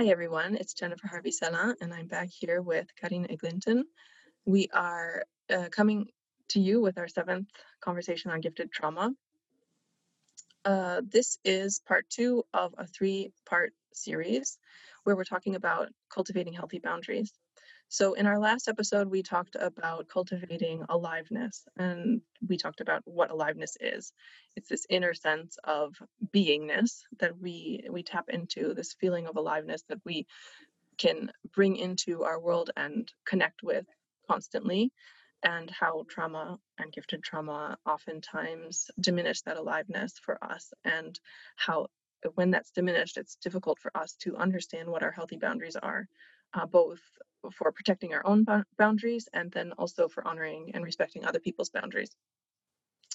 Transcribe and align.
Hi, 0.00 0.06
everyone. 0.06 0.56
It's 0.56 0.72
Jennifer 0.72 1.08
Harvey 1.08 1.30
Sena, 1.30 1.76
and 1.82 1.92
I'm 1.92 2.06
back 2.06 2.30
here 2.30 2.62
with 2.62 2.86
Karin 2.98 3.30
Eglinton. 3.30 3.84
We 4.46 4.66
are 4.72 5.24
uh, 5.50 5.68
coming 5.70 6.06
to 6.48 6.58
you 6.58 6.80
with 6.80 6.96
our 6.96 7.06
seventh 7.06 7.48
conversation 7.82 8.30
on 8.30 8.40
gifted 8.40 8.72
trauma. 8.72 9.10
Uh, 10.64 11.02
this 11.06 11.36
is 11.44 11.82
part 11.86 12.08
two 12.08 12.44
of 12.54 12.74
a 12.78 12.86
three 12.86 13.30
part 13.44 13.74
series 13.92 14.56
where 15.04 15.16
we're 15.16 15.24
talking 15.24 15.54
about 15.54 15.90
cultivating 16.08 16.54
healthy 16.54 16.78
boundaries. 16.78 17.34
So, 17.92 18.12
in 18.14 18.28
our 18.28 18.38
last 18.38 18.68
episode, 18.68 19.08
we 19.10 19.24
talked 19.24 19.56
about 19.58 20.06
cultivating 20.06 20.84
aliveness, 20.88 21.66
and 21.76 22.20
we 22.46 22.56
talked 22.56 22.80
about 22.80 23.02
what 23.04 23.32
aliveness 23.32 23.76
is. 23.80 24.12
It's 24.54 24.68
this 24.68 24.86
inner 24.88 25.12
sense 25.12 25.58
of 25.64 25.96
beingness 26.32 27.00
that 27.18 27.36
we 27.36 27.84
we 27.90 28.04
tap 28.04 28.28
into, 28.28 28.74
this 28.74 28.92
feeling 28.92 29.26
of 29.26 29.36
aliveness 29.36 29.82
that 29.88 29.98
we 30.04 30.28
can 30.98 31.32
bring 31.52 31.74
into 31.74 32.22
our 32.22 32.38
world 32.38 32.70
and 32.76 33.10
connect 33.26 33.64
with 33.64 33.86
constantly, 34.30 34.92
and 35.42 35.68
how 35.68 36.04
trauma 36.08 36.60
and 36.78 36.92
gifted 36.92 37.24
trauma 37.24 37.76
oftentimes 37.84 38.88
diminish 39.00 39.42
that 39.42 39.56
aliveness 39.56 40.12
for 40.22 40.38
us, 40.44 40.72
and 40.84 41.18
how 41.56 41.88
when 42.34 42.52
that's 42.52 42.70
diminished, 42.70 43.16
it's 43.16 43.34
difficult 43.34 43.80
for 43.80 43.90
us 43.96 44.12
to 44.20 44.36
understand 44.36 44.88
what 44.88 45.02
our 45.02 45.10
healthy 45.10 45.38
boundaries 45.38 45.74
are, 45.74 46.06
uh, 46.54 46.66
both 46.66 47.00
for 47.52 47.72
protecting 47.72 48.12
our 48.12 48.26
own 48.26 48.44
boundaries 48.76 49.28
and 49.32 49.50
then 49.52 49.72
also 49.72 50.08
for 50.08 50.26
honoring 50.26 50.70
and 50.74 50.84
respecting 50.84 51.24
other 51.24 51.40
people's 51.40 51.70
boundaries. 51.70 52.10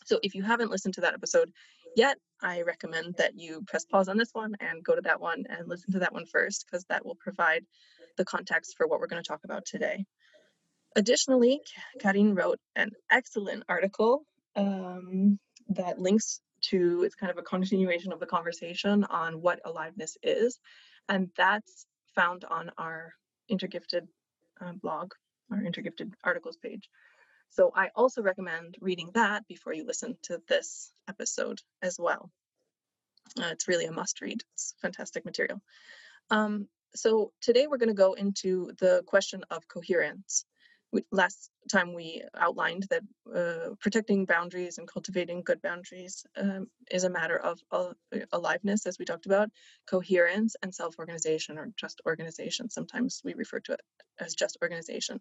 So 0.06 0.20
if 0.24 0.36
you 0.36 0.44
haven't 0.44 0.72
listened 0.72 0.94
to 0.96 1.02
that 1.02 1.14
episode 1.14 1.52
yet, 1.96 2.18
I 2.42 2.62
recommend 2.62 3.16
that 3.18 3.38
you 3.38 3.64
press 3.68 3.86
pause 3.86 4.08
on 4.08 4.18
this 4.18 4.32
one 4.34 4.56
and 4.60 4.84
go 4.84 4.96
to 4.96 5.02
that 5.02 5.20
one 5.20 5.46
and 5.50 5.68
listen 5.68 5.92
to 5.94 6.00
that 6.00 6.14
one 6.14 6.26
first 6.26 6.66
because 6.66 6.86
that 6.86 7.06
will 7.06 7.16
provide 7.16 7.66
the 8.18 8.26
context 8.26 8.76
for 8.78 8.88
what 8.88 9.00
we're 9.00 9.08
going 9.08 9.22
to 9.22 9.28
talk 9.28 9.44
about 9.44 9.66
today. 9.66 10.06
Additionally, 10.96 11.60
Karin 12.00 12.36
wrote 12.36 12.60
an 12.76 12.92
excellent 13.12 13.64
article 13.68 14.26
um, 14.56 15.38
that 15.70 16.00
links 16.00 16.40
to, 16.62 17.04
it's 17.04 17.16
kind 17.16 17.32
of 17.32 17.38
a 17.38 17.44
continuation 17.44 18.14
of 18.14 18.20
the 18.20 18.26
conversation 18.26 19.04
on 19.06 19.42
what 19.42 19.60
aliveness 19.66 20.18
is. 20.24 20.60
And 21.10 21.30
that's 21.36 21.86
found 22.16 22.46
on 22.46 22.72
our 22.78 23.14
intergifted 23.52 24.08
uh, 24.62 24.74
blog, 24.74 25.12
our 25.52 25.60
intergifted 25.60 26.14
articles 26.24 26.58
page. 26.58 26.90
So 27.50 27.72
I 27.76 27.90
also 27.96 28.22
recommend 28.22 28.78
reading 28.82 29.12
that 29.14 29.48
before 29.48 29.74
you 29.74 29.86
listen 29.86 30.18
to 30.24 30.42
this 30.48 30.92
episode 31.08 31.62
as 31.82 31.98
well. 32.00 32.32
Uh, 33.40 33.50
it's 33.52 33.68
really 33.68 33.86
a 33.86 33.92
must 33.92 34.22
read. 34.22 34.42
It's 34.54 34.76
fantastic 34.82 35.26
material. 35.26 35.62
Um, 36.30 36.68
so 36.96 37.32
today 37.42 37.68
we're 37.68 37.78
going 37.78 37.90
to 37.90 37.96
go 37.96 38.14
into 38.14 38.72
the 38.80 39.04
question 39.06 39.44
of 39.50 39.68
coherence 39.68 40.46
we, 40.96 41.04
last 41.12 41.52
time 41.70 41.94
we 41.94 42.24
outlined 42.38 42.88
that 42.90 43.04
uh, 43.36 43.76
protecting 43.82 44.24
boundaries 44.26 44.78
and 44.78 44.88
cultivating 44.88 45.42
good 45.44 45.62
boundaries 45.62 46.26
um, 46.38 46.68
is 46.90 47.04
a 47.04 47.10
matter 47.10 47.38
of 47.38 47.60
uh, 47.72 47.94
aliveness, 48.32 48.86
as 48.86 48.98
we 48.98 49.04
talked 49.04 49.26
about, 49.26 49.50
coherence, 49.88 50.56
and 50.64 50.74
self 50.74 50.98
organization, 50.98 51.58
or 51.58 51.72
just 51.76 52.02
organization. 52.06 52.70
Sometimes 52.70 53.22
we 53.26 53.34
refer 53.34 53.60
to 53.60 53.74
it 53.74 53.82
as 54.20 54.36
just 54.36 54.58
organization. 54.62 55.20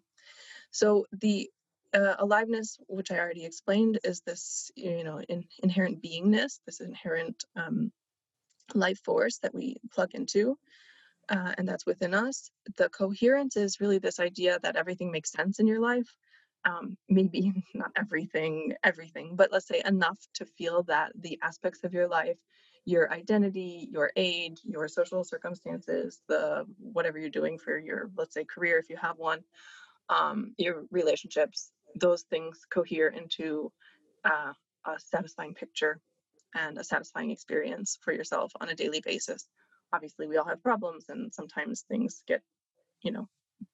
So 0.71 1.05
the 1.11 1.49
uh, 1.93 2.15
aliveness, 2.19 2.77
which 2.87 3.11
I 3.11 3.19
already 3.19 3.45
explained, 3.45 3.99
is 4.03 4.21
this 4.21 4.71
you 4.75 5.03
know 5.03 5.19
in, 5.27 5.43
inherent 5.61 6.01
beingness, 6.01 6.59
this 6.65 6.79
inherent 6.79 7.43
um, 7.57 7.91
life 8.73 8.99
force 9.03 9.39
that 9.39 9.53
we 9.53 9.75
plug 9.93 10.15
into 10.15 10.57
uh, 11.29 11.53
and 11.57 11.67
that's 11.67 11.85
within 11.85 12.13
us. 12.13 12.49
The 12.77 12.89
coherence 12.89 13.57
is 13.57 13.79
really 13.79 13.97
this 13.97 14.19
idea 14.19 14.59
that 14.61 14.75
everything 14.75 15.11
makes 15.11 15.31
sense 15.31 15.59
in 15.59 15.67
your 15.67 15.79
life. 15.79 16.07
Um, 16.65 16.97
maybe 17.09 17.63
not 17.73 17.91
everything, 17.95 18.73
everything, 18.83 19.35
but 19.35 19.51
let's 19.51 19.67
say 19.67 19.81
enough 19.85 20.17
to 20.35 20.45
feel 20.45 20.83
that 20.83 21.11
the 21.19 21.39
aspects 21.41 21.83
of 21.83 21.93
your 21.93 22.07
life, 22.07 22.37
your 22.85 23.11
identity, 23.11 23.89
your 23.91 24.11
age, 24.15 24.61
your 24.63 24.87
social 24.87 25.23
circumstances, 25.23 26.21
the 26.27 26.65
whatever 26.79 27.17
you're 27.17 27.29
doing 27.29 27.57
for 27.57 27.77
your, 27.77 28.11
let's 28.17 28.33
say, 28.33 28.45
career 28.45 28.77
if 28.77 28.89
you 28.89 28.97
have 28.97 29.17
one, 29.17 29.39
um, 30.09 30.53
your 30.57 30.85
relationships, 30.91 31.71
those 31.95 32.23
things 32.23 32.61
cohere 32.69 33.07
into 33.07 33.71
uh, 34.23 34.53
a 34.85 34.99
satisfying 34.99 35.53
picture 35.53 35.99
and 36.53 36.77
a 36.77 36.83
satisfying 36.83 37.31
experience 37.31 37.97
for 38.01 38.13
yourself 38.13 38.51
on 38.61 38.69
a 38.69 38.75
daily 38.75 39.01
basis 39.03 39.47
obviously 39.93 40.27
we 40.27 40.37
all 40.37 40.45
have 40.45 40.63
problems 40.63 41.05
and 41.09 41.33
sometimes 41.33 41.85
things 41.87 42.23
get 42.27 42.41
you 43.01 43.11
know 43.11 43.27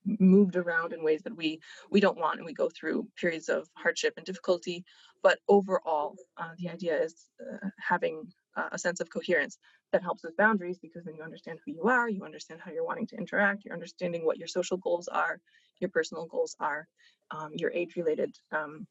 moved 0.05 0.55
around 0.55 0.93
in 0.93 1.03
ways 1.03 1.21
that 1.23 1.35
we 1.35 1.59
we 1.89 1.99
don't 1.99 2.17
want 2.17 2.37
and 2.37 2.45
we 2.45 2.53
go 2.53 2.69
through 2.69 3.07
periods 3.19 3.49
of 3.49 3.67
hardship 3.75 4.13
and 4.17 4.25
difficulty. 4.25 4.83
But 5.23 5.39
overall 5.47 6.15
uh, 6.37 6.51
the 6.57 6.69
idea 6.69 7.01
is 7.01 7.15
uh, 7.41 7.69
having 7.79 8.27
uh, 8.55 8.69
a 8.71 8.77
sense 8.77 8.99
of 8.99 9.09
coherence 9.09 9.57
that 9.91 10.03
helps 10.03 10.23
with 10.23 10.37
boundaries 10.37 10.79
because 10.79 11.03
then 11.03 11.15
you 11.15 11.23
understand 11.23 11.59
who 11.65 11.71
you 11.71 11.83
are 11.83 12.09
you 12.09 12.23
understand 12.23 12.59
how 12.63 12.71
you're 12.71 12.85
wanting 12.85 13.07
to 13.07 13.17
interact 13.17 13.63
you're 13.63 13.73
understanding 13.73 14.25
what 14.25 14.37
your 14.37 14.47
social 14.47 14.77
goals 14.77 15.07
are 15.07 15.39
your 15.79 15.89
personal 15.89 16.25
goals 16.25 16.55
are 16.59 16.87
um, 17.31 17.51
your 17.55 17.71
age 17.71 17.95
related 17.95 18.35
um, 18.51 18.87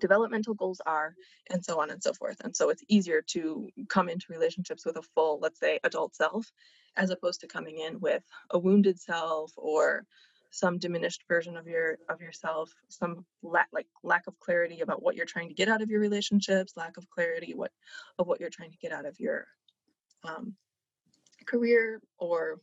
developmental 0.00 0.54
goals 0.54 0.80
are, 0.84 1.14
and 1.50 1.64
so 1.64 1.80
on 1.80 1.90
and 1.90 2.02
so 2.02 2.12
forth. 2.12 2.40
And 2.44 2.54
so 2.54 2.70
it's 2.70 2.82
easier 2.88 3.22
to 3.28 3.68
come 3.88 4.08
into 4.08 4.26
relationships 4.28 4.84
with 4.84 4.96
a 4.96 5.02
full, 5.14 5.38
let's 5.40 5.60
say, 5.60 5.78
adult 5.84 6.14
self, 6.14 6.50
as 6.96 7.10
opposed 7.10 7.40
to 7.40 7.46
coming 7.46 7.78
in 7.78 8.00
with 8.00 8.22
a 8.50 8.58
wounded 8.58 9.00
self 9.00 9.52
or 9.56 10.04
some 10.50 10.78
diminished 10.78 11.24
version 11.26 11.56
of 11.56 11.66
your 11.66 11.98
of 12.08 12.20
yourself, 12.20 12.72
some 12.88 13.24
lack 13.42 13.68
like 13.72 13.88
lack 14.04 14.26
of 14.28 14.38
clarity 14.38 14.80
about 14.80 15.02
what 15.02 15.16
you're 15.16 15.26
trying 15.26 15.48
to 15.48 15.54
get 15.54 15.68
out 15.68 15.82
of 15.82 15.90
your 15.90 16.00
relationships, 16.00 16.74
lack 16.76 16.96
of 16.96 17.10
clarity 17.10 17.54
what 17.54 17.72
of 18.18 18.28
what 18.28 18.40
you're 18.40 18.50
trying 18.50 18.70
to 18.70 18.78
get 18.78 18.92
out 18.92 19.04
of 19.04 19.18
your 19.18 19.46
um, 20.22 20.54
career 21.46 22.00
or 22.18 22.60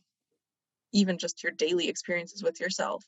even 0.92 1.18
just 1.18 1.42
your 1.42 1.52
daily 1.52 1.88
experiences 1.88 2.42
with 2.42 2.60
yourself. 2.60 3.04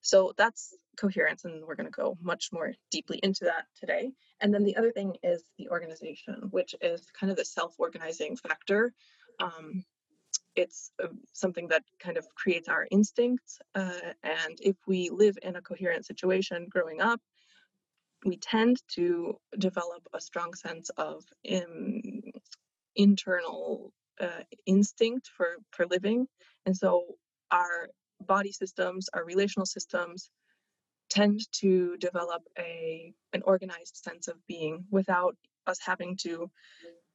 So 0.00 0.32
that's 0.36 0.74
coherence, 0.96 1.44
and 1.44 1.64
we're 1.64 1.74
going 1.74 1.86
to 1.86 1.90
go 1.90 2.16
much 2.20 2.50
more 2.52 2.72
deeply 2.90 3.18
into 3.22 3.44
that 3.44 3.66
today. 3.78 4.12
And 4.40 4.52
then 4.52 4.64
the 4.64 4.76
other 4.76 4.92
thing 4.92 5.16
is 5.22 5.42
the 5.58 5.68
organization, 5.68 6.48
which 6.50 6.74
is 6.80 7.06
kind 7.18 7.30
of 7.30 7.36
the 7.36 7.44
self 7.44 7.74
organizing 7.78 8.36
factor. 8.36 8.92
Um, 9.38 9.84
it's 10.56 10.90
uh, 11.02 11.08
something 11.32 11.68
that 11.68 11.84
kind 11.98 12.16
of 12.16 12.26
creates 12.34 12.68
our 12.68 12.86
instincts. 12.90 13.58
Uh, 13.74 14.12
and 14.22 14.58
if 14.60 14.76
we 14.86 15.10
live 15.10 15.38
in 15.42 15.56
a 15.56 15.62
coherent 15.62 16.04
situation 16.06 16.66
growing 16.68 17.00
up, 17.00 17.20
we 18.24 18.36
tend 18.36 18.82
to 18.94 19.36
develop 19.58 20.06
a 20.12 20.20
strong 20.20 20.54
sense 20.54 20.90
of 20.90 21.24
um, 21.50 22.02
internal 22.96 23.92
uh, 24.20 24.42
instinct 24.66 25.30
for, 25.34 25.56
for 25.70 25.86
living. 25.86 26.26
And 26.66 26.76
so 26.76 27.04
our 27.50 27.88
body 28.26 28.52
systems, 28.52 29.08
our 29.12 29.24
relational 29.24 29.66
systems 29.66 30.30
tend 31.08 31.40
to 31.52 31.96
develop 31.98 32.42
a 32.58 33.12
an 33.32 33.42
organized 33.44 33.96
sense 33.96 34.28
of 34.28 34.36
being 34.46 34.84
without 34.90 35.36
us 35.66 35.78
having 35.84 36.16
to 36.16 36.50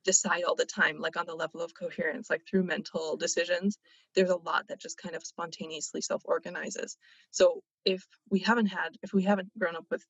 decide 0.03 0.43
all 0.43 0.55
the 0.55 0.65
time 0.65 0.99
like 0.99 1.17
on 1.17 1.25
the 1.25 1.33
level 1.33 1.61
of 1.61 1.73
coherence 1.73 2.29
like 2.29 2.41
through 2.45 2.63
mental 2.63 3.17
decisions 3.17 3.79
there's 4.13 4.29
a 4.29 4.35
lot 4.35 4.67
that 4.67 4.79
just 4.79 4.97
kind 4.97 5.15
of 5.15 5.25
spontaneously 5.25 5.99
self-organizes. 5.99 6.97
So 7.31 7.63
if 7.85 8.05
we 8.29 8.39
haven't 8.39 8.67
had 8.67 8.97
if 9.01 9.13
we 9.13 9.23
haven't 9.23 9.57
grown 9.57 9.75
up 9.75 9.85
with 9.89 10.05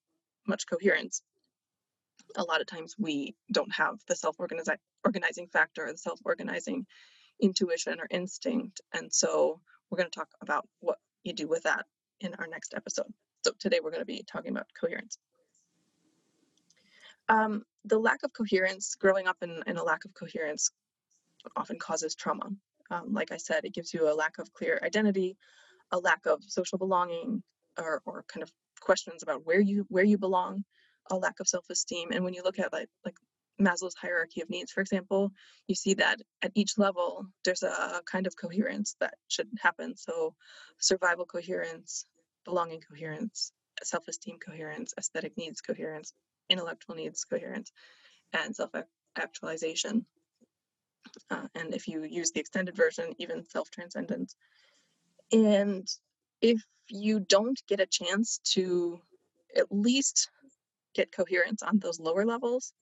much 0.47 0.67
coherence 0.67 1.21
a 2.35 2.43
lot 2.43 2.61
of 2.61 2.67
times 2.67 2.95
we 2.97 3.35
don't 3.51 3.73
have 3.73 3.99
the 4.07 4.15
self-organizing 4.15 4.77
organizing 5.05 5.47
factor 5.47 5.87
the 5.89 5.97
self-organizing 5.97 6.85
intuition 7.41 7.99
or 7.99 8.07
instinct. 8.09 8.81
And 8.93 9.13
so 9.13 9.61
we're 9.89 9.97
going 9.97 10.09
to 10.09 10.17
talk 10.17 10.29
about 10.41 10.67
what 10.79 10.97
you 11.23 11.33
do 11.33 11.47
with 11.47 11.63
that 11.63 11.85
in 12.19 12.33
our 12.35 12.47
next 12.47 12.73
episode. 12.75 13.11
So 13.43 13.51
today 13.59 13.79
we're 13.83 13.91
going 13.91 14.01
to 14.01 14.05
be 14.05 14.23
talking 14.25 14.51
about 14.51 14.67
coherence. 14.79 15.17
Um, 17.27 17.63
the 17.85 17.99
lack 17.99 18.23
of 18.23 18.33
coherence, 18.33 18.95
growing 18.95 19.27
up 19.27 19.37
in, 19.41 19.63
in, 19.67 19.77
a 19.77 19.83
lack 19.83 20.05
of 20.05 20.13
coherence, 20.13 20.69
often 21.55 21.79
causes 21.79 22.15
trauma. 22.15 22.49
Um, 22.91 23.13
like 23.13 23.31
I 23.31 23.37
said, 23.37 23.65
it 23.65 23.73
gives 23.73 23.93
you 23.93 24.11
a 24.11 24.13
lack 24.13 24.37
of 24.37 24.53
clear 24.53 24.79
identity, 24.83 25.37
a 25.91 25.97
lack 25.97 26.25
of 26.25 26.43
social 26.43 26.77
belonging, 26.77 27.41
or, 27.79 28.01
or 28.05 28.23
kind 28.27 28.43
of 28.43 28.51
questions 28.79 29.23
about 29.23 29.45
where 29.45 29.59
you 29.59 29.85
where 29.89 30.03
you 30.03 30.17
belong, 30.17 30.63
a 31.09 31.15
lack 31.15 31.39
of 31.39 31.47
self-esteem. 31.47 32.09
And 32.11 32.23
when 32.23 32.33
you 32.33 32.43
look 32.43 32.59
at 32.59 32.71
like 32.71 32.89
like 33.03 33.15
Maslow's 33.61 33.95
hierarchy 33.95 34.41
of 34.41 34.49
needs, 34.49 34.71
for 34.71 34.81
example, 34.81 35.31
you 35.67 35.75
see 35.75 35.93
that 35.95 36.21
at 36.41 36.51
each 36.55 36.77
level, 36.77 37.25
there's 37.45 37.63
a 37.63 38.01
kind 38.05 38.27
of 38.27 38.35
coherence 38.35 38.95
that 38.99 39.15
should 39.27 39.49
happen. 39.59 39.95
So, 39.95 40.35
survival 40.79 41.25
coherence, 41.25 42.05
belonging 42.45 42.81
coherence, 42.81 43.51
self 43.83 44.07
esteem 44.07 44.37
coherence, 44.39 44.93
aesthetic 44.97 45.37
needs 45.37 45.61
coherence, 45.61 46.13
intellectual 46.49 46.95
needs 46.95 47.23
coherence, 47.23 47.71
and 48.33 48.55
self 48.55 48.71
actualization. 49.17 50.05
uh, 51.31 51.47
and 51.55 51.73
if 51.73 51.87
you 51.87 52.03
use 52.03 52.31
the 52.31 52.39
extended 52.39 52.75
version, 52.75 53.13
even 53.19 53.45
self 53.45 53.69
transcendence. 53.71 54.35
And 55.31 55.87
if 56.41 56.61
you 56.89 57.19
don't 57.19 57.61
get 57.67 57.79
a 57.79 57.85
chance 57.85 58.39
to 58.53 59.01
at 59.55 59.71
least 59.71 60.29
get 60.93 61.11
coherence 61.11 61.63
on 61.63 61.79
those 61.79 61.99
lower 61.99 62.25
levels, 62.25 62.73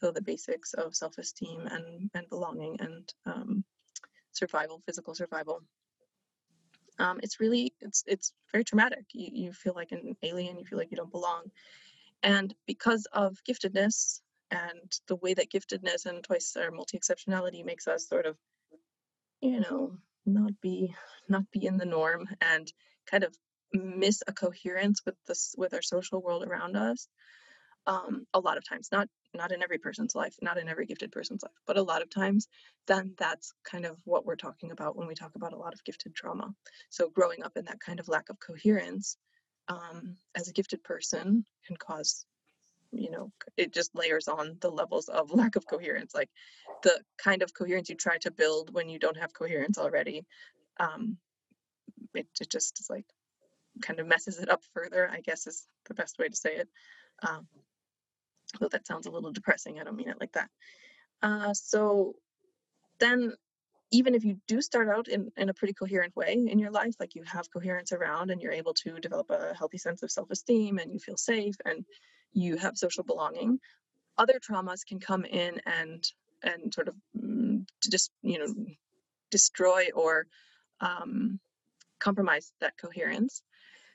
so 0.00 0.10
the 0.10 0.22
basics 0.22 0.74
of 0.74 0.94
self 0.94 1.18
esteem 1.18 1.66
and, 1.66 2.10
and 2.14 2.28
belonging 2.28 2.76
and 2.80 3.12
um, 3.26 3.64
survival, 4.32 4.82
physical 4.86 5.14
survival. 5.14 5.62
Um, 6.98 7.18
it's 7.22 7.40
really 7.40 7.74
it's 7.80 8.04
it's 8.06 8.32
very 8.52 8.64
traumatic. 8.64 9.04
You, 9.12 9.28
you 9.32 9.52
feel 9.52 9.74
like 9.74 9.92
an 9.92 10.16
alien. 10.22 10.58
You 10.58 10.64
feel 10.64 10.78
like 10.78 10.90
you 10.90 10.96
don't 10.96 11.10
belong, 11.10 11.50
and 12.22 12.54
because 12.66 13.06
of 13.12 13.36
giftedness 13.48 14.20
and 14.50 14.92
the 15.08 15.16
way 15.16 15.34
that 15.34 15.50
giftedness 15.50 16.06
and 16.06 16.22
twice 16.22 16.56
our 16.56 16.70
multi 16.70 16.98
exceptionality 16.98 17.64
makes 17.64 17.88
us 17.88 18.08
sort 18.08 18.26
of, 18.26 18.36
you 19.40 19.60
know, 19.60 19.96
not 20.26 20.52
be 20.60 20.94
not 21.28 21.50
be 21.50 21.66
in 21.66 21.76
the 21.76 21.84
norm 21.84 22.28
and 22.40 22.72
kind 23.06 23.24
of 23.24 23.34
miss 23.72 24.22
a 24.26 24.32
coherence 24.32 25.02
with 25.04 25.16
this 25.26 25.54
with 25.58 25.74
our 25.74 25.82
social 25.82 26.22
world 26.22 26.44
around 26.44 26.76
us 26.76 27.08
um, 27.86 28.26
a 28.32 28.40
lot 28.40 28.56
of 28.56 28.66
times 28.68 28.88
not 28.92 29.08
not 29.34 29.52
in 29.52 29.62
every 29.62 29.78
person's 29.78 30.14
life 30.14 30.36
not 30.42 30.58
in 30.58 30.68
every 30.68 30.86
gifted 30.86 31.12
person's 31.12 31.42
life 31.42 31.52
but 31.66 31.76
a 31.76 31.82
lot 31.82 32.02
of 32.02 32.10
times 32.10 32.48
then 32.86 33.14
that's 33.18 33.52
kind 33.64 33.86
of 33.86 33.96
what 34.04 34.26
we're 34.26 34.36
talking 34.36 34.70
about 34.70 34.96
when 34.96 35.08
we 35.08 35.14
talk 35.14 35.34
about 35.36 35.52
a 35.52 35.56
lot 35.58 35.72
of 35.74 35.84
gifted 35.84 36.14
trauma. 36.14 36.54
So 36.90 37.08
growing 37.08 37.42
up 37.42 37.56
in 37.56 37.64
that 37.66 37.80
kind 37.80 38.00
of 38.00 38.08
lack 38.08 38.28
of 38.28 38.38
coherence 38.40 39.16
um, 39.68 40.16
as 40.34 40.48
a 40.48 40.52
gifted 40.52 40.82
person 40.84 41.44
can 41.66 41.76
cause 41.76 42.26
you 42.92 43.10
know 43.10 43.32
it 43.56 43.72
just 43.72 43.94
layers 43.94 44.28
on 44.28 44.56
the 44.60 44.70
levels 44.70 45.08
of 45.08 45.30
lack 45.34 45.56
of 45.56 45.66
coherence 45.66 46.14
like 46.14 46.28
the 46.82 47.00
kind 47.18 47.42
of 47.42 47.54
coherence 47.54 47.88
you 47.88 47.96
try 47.96 48.18
to 48.18 48.30
build 48.30 48.72
when 48.72 48.88
you 48.88 48.98
don't 48.98 49.16
have 49.16 49.32
coherence 49.32 49.78
already 49.78 50.24
um, 50.78 51.16
it, 52.14 52.26
it 52.40 52.50
just 52.50 52.78
is 52.78 52.88
like 52.90 53.06
kind 53.82 53.98
of 53.98 54.06
messes 54.06 54.38
it 54.38 54.50
up 54.50 54.62
further 54.74 55.10
i 55.10 55.20
guess 55.20 55.46
is 55.46 55.66
the 55.88 55.94
best 55.94 56.18
way 56.18 56.28
to 56.28 56.36
say 56.36 56.54
it 56.54 56.68
um, 57.26 57.48
though 58.60 58.68
that 58.68 58.86
sounds 58.86 59.06
a 59.06 59.10
little 59.10 59.32
depressing 59.32 59.78
i 59.78 59.84
don't 59.84 59.96
mean 59.96 60.08
it 60.08 60.20
like 60.20 60.32
that. 60.32 60.48
Uh, 61.22 61.54
so 61.54 62.14
then 63.00 63.32
even 63.90 64.14
if 64.14 64.24
you 64.24 64.36
do 64.48 64.60
start 64.60 64.88
out 64.88 65.08
in, 65.08 65.30
in 65.36 65.48
a 65.48 65.54
pretty 65.54 65.72
coherent 65.72 66.14
way 66.16 66.32
in 66.32 66.58
your 66.58 66.70
life 66.70 66.94
like 67.00 67.14
you 67.14 67.22
have 67.24 67.50
coherence 67.50 67.92
around 67.92 68.30
and 68.30 68.42
you're 68.42 68.52
able 68.52 68.74
to 68.74 68.98
develop 68.98 69.30
a 69.30 69.54
healthy 69.54 69.78
sense 69.78 70.02
of 70.02 70.10
self-esteem 70.10 70.78
and 70.78 70.92
you 70.92 70.98
feel 70.98 71.16
safe 71.16 71.56
and 71.64 71.84
you 72.32 72.56
have 72.56 72.76
social 72.76 73.04
belonging 73.04 73.58
other 74.18 74.38
traumas 74.38 74.86
can 74.86 75.00
come 75.00 75.24
in 75.24 75.60
and 75.66 76.04
and 76.42 76.74
sort 76.74 76.88
of 76.88 76.94
mm, 77.16 77.64
just 77.90 78.10
you 78.22 78.38
know 78.38 78.52
destroy 79.30 79.88
or 79.94 80.26
um, 80.80 81.40
compromise 81.98 82.52
that 82.60 82.76
coherence. 82.76 83.42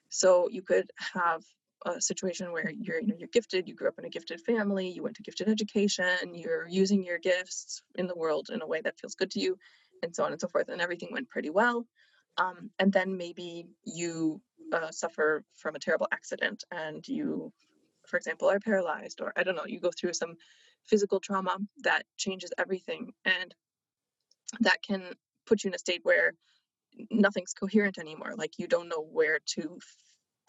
So 0.09 0.49
you 0.49 0.61
could 0.61 0.91
have 1.13 1.43
a 1.85 2.01
situation 2.01 2.51
where 2.51 2.69
you're 2.69 2.99
you 2.99 3.07
know 3.07 3.15
you're 3.17 3.29
gifted 3.31 3.67
you 3.67 3.75
grew 3.75 3.87
up 3.87 3.97
in 3.97 4.05
a 4.05 4.09
gifted 4.09 4.41
family 4.41 4.89
you 4.89 5.01
went 5.01 5.15
to 5.15 5.23
gifted 5.23 5.47
education 5.47 6.33
you're 6.33 6.67
using 6.67 7.03
your 7.03 7.17
gifts 7.17 7.81
in 7.95 8.07
the 8.07 8.15
world 8.15 8.49
in 8.51 8.61
a 8.61 8.67
way 8.67 8.81
that 8.81 8.99
feels 8.99 9.15
good 9.15 9.31
to 9.31 9.39
you 9.39 9.57
and 10.03 10.15
so 10.15 10.23
on 10.23 10.31
and 10.31 10.41
so 10.41 10.47
forth 10.47 10.69
and 10.69 10.81
everything 10.81 11.09
went 11.11 11.29
pretty 11.29 11.49
well 11.49 11.85
um, 12.37 12.69
and 12.79 12.91
then 12.91 13.17
maybe 13.17 13.65
you 13.85 14.41
uh, 14.73 14.91
suffer 14.91 15.43
from 15.55 15.75
a 15.75 15.79
terrible 15.79 16.07
accident 16.11 16.63
and 16.71 17.07
you 17.07 17.51
for 18.05 18.17
example 18.17 18.49
are 18.49 18.59
paralyzed 18.59 19.21
or 19.21 19.31
i 19.37 19.43
don't 19.43 19.55
know 19.55 19.65
you 19.65 19.79
go 19.79 19.91
through 19.97 20.13
some 20.13 20.35
physical 20.85 21.19
trauma 21.19 21.57
that 21.83 22.03
changes 22.17 22.51
everything 22.57 23.13
and 23.25 23.53
that 24.59 24.81
can 24.81 25.03
put 25.45 25.63
you 25.63 25.69
in 25.69 25.75
a 25.75 25.79
state 25.79 26.01
where 26.03 26.33
nothing's 27.09 27.53
coherent 27.53 27.97
anymore 27.97 28.33
like 28.37 28.51
you 28.57 28.67
don't 28.67 28.89
know 28.89 29.05
where 29.11 29.39
to 29.45 29.79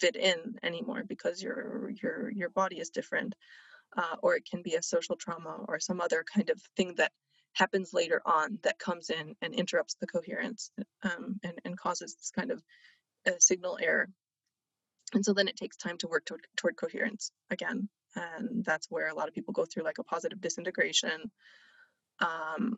fit 0.01 0.17
in 0.17 0.57
anymore 0.63 1.05
because 1.07 1.43
your 1.43 1.91
your 2.03 2.31
your 2.31 2.49
body 2.51 2.79
is 2.79 2.91
different 2.91 3.35
uh, 3.97 4.17
or 4.23 4.37
it 4.37 4.49
can 4.49 4.63
be 4.63 4.75
a 4.75 4.83
social 4.83 5.17
trauma 5.17 5.65
or 5.69 5.81
some 5.81 6.01
other 6.01 6.25
kind 6.35 6.51
of 6.51 6.61
thing 6.77 6.95
that 6.97 7.13
happens 7.55 7.93
later 7.93 8.23
on 8.25 8.59
that 8.63 8.79
comes 8.79 9.11
in 9.11 9.35
and 9.43 9.55
interrupts 9.55 9.97
the 10.01 10.07
coherence 10.07 10.71
um, 11.03 11.41
and, 11.43 11.55
and 11.65 11.79
causes 11.79 12.15
this 12.15 12.31
kind 12.31 12.53
of 12.53 12.63
uh, 13.27 13.33
signal 13.41 13.77
error. 13.83 14.09
And 15.13 15.25
so 15.25 15.35
then 15.35 15.49
it 15.49 15.57
takes 15.57 15.77
time 15.77 15.99
to 15.99 16.07
work 16.07 16.25
toward, 16.25 16.47
toward 16.57 16.77
coherence 16.77 17.33
again 17.51 17.89
and 18.17 18.65
that's 18.65 18.91
where 18.91 19.09
a 19.09 19.15
lot 19.15 19.29
of 19.29 19.35
people 19.35 19.53
go 19.53 19.65
through 19.65 19.85
like 19.85 19.99
a 19.99 20.05
positive 20.05 20.41
disintegration 20.41 21.31
um, 22.21 22.77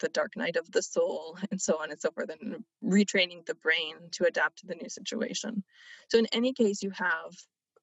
the 0.00 0.08
dark 0.08 0.36
night 0.36 0.56
of 0.56 0.70
the 0.70 0.82
soul 0.82 1.38
and 1.50 1.60
so 1.60 1.80
on 1.80 1.90
and 1.90 2.00
so 2.00 2.10
forth 2.10 2.30
and 2.30 2.64
retraining 2.82 3.44
the 3.46 3.54
brain 3.54 3.94
to 4.12 4.26
adapt 4.26 4.58
to 4.58 4.66
the 4.66 4.74
new 4.74 4.88
situation. 4.88 5.62
So 6.10 6.18
in 6.18 6.26
any 6.32 6.52
case 6.52 6.82
you 6.82 6.90
have 6.90 7.34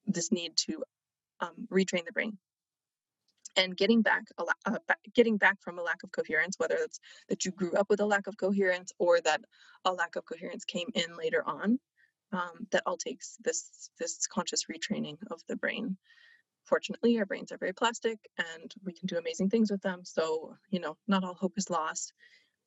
this 0.05 0.31
need 0.31 0.57
to 0.67 0.83
um, 1.39 1.67
retrain 1.71 2.05
the 2.05 2.13
brain. 2.13 2.37
And 3.57 3.75
getting 3.75 4.01
back 4.01 4.23
uh, 4.37 4.77
getting 5.13 5.37
back 5.37 5.57
from 5.61 5.77
a 5.77 5.81
lack 5.81 6.03
of 6.03 6.11
coherence 6.11 6.55
whether 6.57 6.75
it's 6.75 6.99
that 7.27 7.43
you 7.43 7.51
grew 7.51 7.73
up 7.73 7.89
with 7.89 7.99
a 7.99 8.05
lack 8.05 8.27
of 8.27 8.37
coherence 8.37 8.93
or 8.97 9.19
that 9.21 9.41
a 9.83 9.91
lack 9.91 10.15
of 10.15 10.25
coherence 10.25 10.63
came 10.63 10.87
in 10.93 11.17
later 11.17 11.43
on 11.45 11.77
um, 12.31 12.67
that 12.71 12.83
all 12.85 12.95
takes 12.95 13.35
this 13.43 13.89
this 13.99 14.25
conscious 14.27 14.65
retraining 14.71 15.17
of 15.29 15.41
the 15.49 15.57
brain 15.57 15.97
fortunately 16.63 17.17
our 17.17 17.25
brains 17.25 17.51
are 17.51 17.57
very 17.57 17.73
plastic 17.73 18.19
and 18.37 18.73
we 18.83 18.93
can 18.93 19.07
do 19.07 19.17
amazing 19.17 19.49
things 19.49 19.71
with 19.71 19.81
them 19.81 20.01
so 20.03 20.55
you 20.69 20.79
know 20.79 20.97
not 21.07 21.23
all 21.23 21.33
hope 21.33 21.57
is 21.57 21.69
lost. 21.69 22.13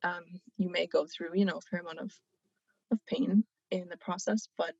Um, 0.03 0.23
you 0.57 0.69
may 0.69 0.87
go 0.87 1.05
through 1.05 1.31
you 1.33 1.45
know 1.45 1.57
a 1.57 1.61
fair 1.61 1.79
amount 1.79 1.99
of 1.99 2.11
of 2.91 3.05
pain 3.07 3.43
in 3.71 3.89
the 3.89 3.97
process 3.97 4.47
but 4.57 4.73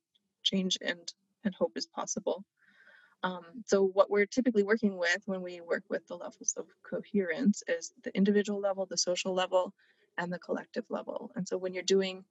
change 0.44 0.78
and 0.82 1.14
and 1.44 1.54
hope 1.56 1.74
is 1.76 1.86
possible. 1.86 2.44
Um, 3.24 3.64
so 3.66 3.84
what 3.84 4.12
we're 4.12 4.26
typically 4.26 4.64
working 4.64 4.98
with 4.98 5.22
when 5.26 5.42
we 5.42 5.62
work 5.62 5.84
with 5.90 6.06
the 6.08 6.16
levels 6.16 6.54
of 6.58 6.68
coherence 6.84 7.64
is 7.68 7.94
the 8.04 8.16
individual 8.16 8.60
level 8.60 8.86
the 8.86 8.98
social 8.98 9.34
level 9.34 9.74
and 10.18 10.32
the 10.32 10.40
collective 10.40 10.86
level. 10.90 11.32
And 11.36 11.48
so 11.48 11.58
when 11.58 11.74
you're 11.74 11.84
doing 11.84 12.24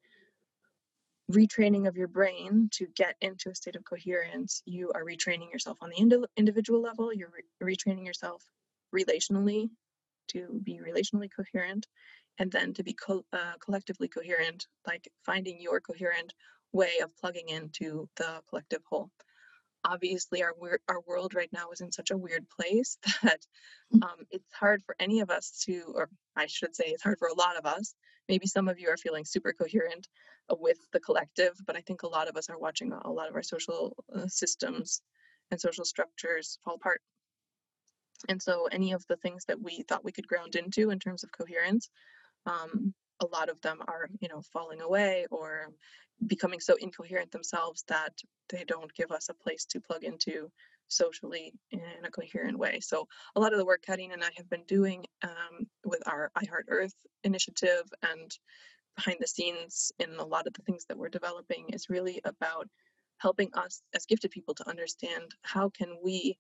retraining 1.31 1.89
of 1.89 1.97
your 1.97 2.09
brain 2.09 2.69
to 2.73 2.87
get 2.95 3.17
into 3.21 3.51
a 3.51 3.55
state 3.55 3.77
of 3.77 3.85
coherence, 3.85 4.63
you 4.67 4.93
are 4.95 5.05
retraining 5.05 5.51
yourself 5.51 5.79
on 5.81 5.91
the 5.91 5.97
indi- 5.97 6.27
individual 6.37 6.83
level, 6.83 7.13
you're 7.13 7.33
re- 7.61 7.75
retraining 7.77 8.05
yourself 8.05 8.45
relationally 8.95 9.71
to 10.29 10.61
be 10.63 10.81
relationally 10.81 11.29
coherent, 11.35 11.87
and 12.39 12.51
then 12.51 12.75
to 12.75 12.83
be 12.83 12.93
co- 12.93 13.25
uh, 13.33 13.53
collectively 13.65 14.09
coherent, 14.09 14.67
like 14.87 15.09
finding 15.25 15.61
your 15.61 15.81
coherent 15.81 16.35
way 16.73 16.99
of 17.03 17.17
plugging 17.17 17.49
into 17.49 18.09
the 18.17 18.43
collective 18.49 18.83
whole 18.89 19.11
obviously 19.85 20.43
our 20.43 20.53
our 20.89 21.01
world 21.07 21.35
right 21.35 21.53
now 21.53 21.71
is 21.73 21.81
in 21.81 21.93
such 21.93 22.11
a 22.11 22.17
weird 22.17 22.47
place 22.49 22.99
that 23.23 23.41
mm. 23.95 24.03
um, 24.03 24.27
it's 24.31 24.53
hard 24.53 24.83
for 24.85 24.97
any 24.99 25.21
of 25.21 25.31
us 25.31 25.63
to, 25.67 25.93
or 25.95 26.09
I 26.37 26.47
should 26.47 26.75
say, 26.75 26.85
it's 26.87 27.03
hard 27.03 27.19
for 27.19 27.29
a 27.29 27.39
lot 27.39 27.57
of 27.57 27.67
us. 27.67 27.95
Maybe 28.29 28.47
some 28.47 28.69
of 28.69 28.79
you 28.79 28.89
are 28.89 28.97
feeling 28.97 29.25
super 29.25 29.53
coherent 29.53 30.09
uh, 30.51 30.57
with 30.59 30.79
the 30.93 31.01
collective, 31.01 31.55
but 31.67 31.77
I 31.77 31.81
think 31.81 32.03
a 32.03 32.09
lot 32.09 32.29
of 32.29 32.37
us 32.37 32.49
are 32.49 32.59
watching 32.59 32.93
a 32.93 33.11
lot 33.11 33.29
of 33.29 33.35
our 33.35 33.43
social 33.43 33.97
uh, 34.15 34.27
systems 34.27 35.03
and 35.51 35.61
social 35.61 35.85
structures 35.85 36.59
fall 36.65 36.77
apart. 36.77 37.01
And 38.29 38.41
so, 38.41 38.69
any 38.73 38.93
of 38.93 39.05
the 39.09 39.17
things 39.17 39.45
that 39.47 39.61
we 39.61 39.83
thought 39.83 40.05
we 40.05 40.13
could 40.13 40.27
ground 40.27 40.55
into 40.55 40.91
in 40.91 40.99
terms 40.99 41.25
of 41.25 41.33
coherence, 41.33 41.91
um, 42.47 42.95
a 43.21 43.27
lot 43.27 43.49
of 43.49 43.61
them 43.61 43.79
are, 43.87 44.09
you 44.21 44.29
know, 44.29 44.43
falling 44.53 44.81
away 44.81 45.27
or 45.31 45.69
becoming 46.27 46.61
so 46.61 46.75
incoherent 46.77 47.31
themselves 47.31 47.85
that 47.89 48.13
they 48.49 48.65
don't 48.65 48.95
give 48.95 49.11
us 49.11 49.29
a 49.29 49.35
place 49.35 49.65
to 49.67 49.81
plug 49.81 50.05
into 50.05 50.51
socially 50.89 51.53
in 51.71 51.81
a 52.05 52.11
coherent 52.11 52.59
way. 52.59 52.79
So 52.81 53.09
a 53.37 53.41
lot 53.41 53.53
of 53.53 53.59
the 53.59 53.65
work 53.65 53.83
Karin 53.83 54.13
and 54.13 54.23
I 54.23 54.31
have 54.37 54.49
been 54.49 54.65
doing 54.67 55.05
um, 55.23 55.67
with 55.85 56.03
our 56.07 56.31
I 56.37 56.45
Heart 56.47 56.67
Earth 56.69 56.95
initiative 57.25 57.85
and 58.03 58.31
behind 58.97 59.19
the 59.21 59.27
scenes 59.27 59.93
in 59.99 60.15
a 60.19 60.25
lot 60.25 60.47
of 60.47 60.53
the 60.53 60.63
things 60.63 60.85
that 60.89 60.97
we're 60.97 61.09
developing 61.09 61.71
is 61.71 61.91
really 61.91 62.21
about 62.25 62.69
helping 63.19 63.53
us 63.55 63.83
as 63.95 64.07
gifted 64.07 64.31
people 64.31 64.55
to 64.55 64.69
understand 64.69 65.35
how 65.43 65.69
can 65.71 65.97
we 66.03 66.37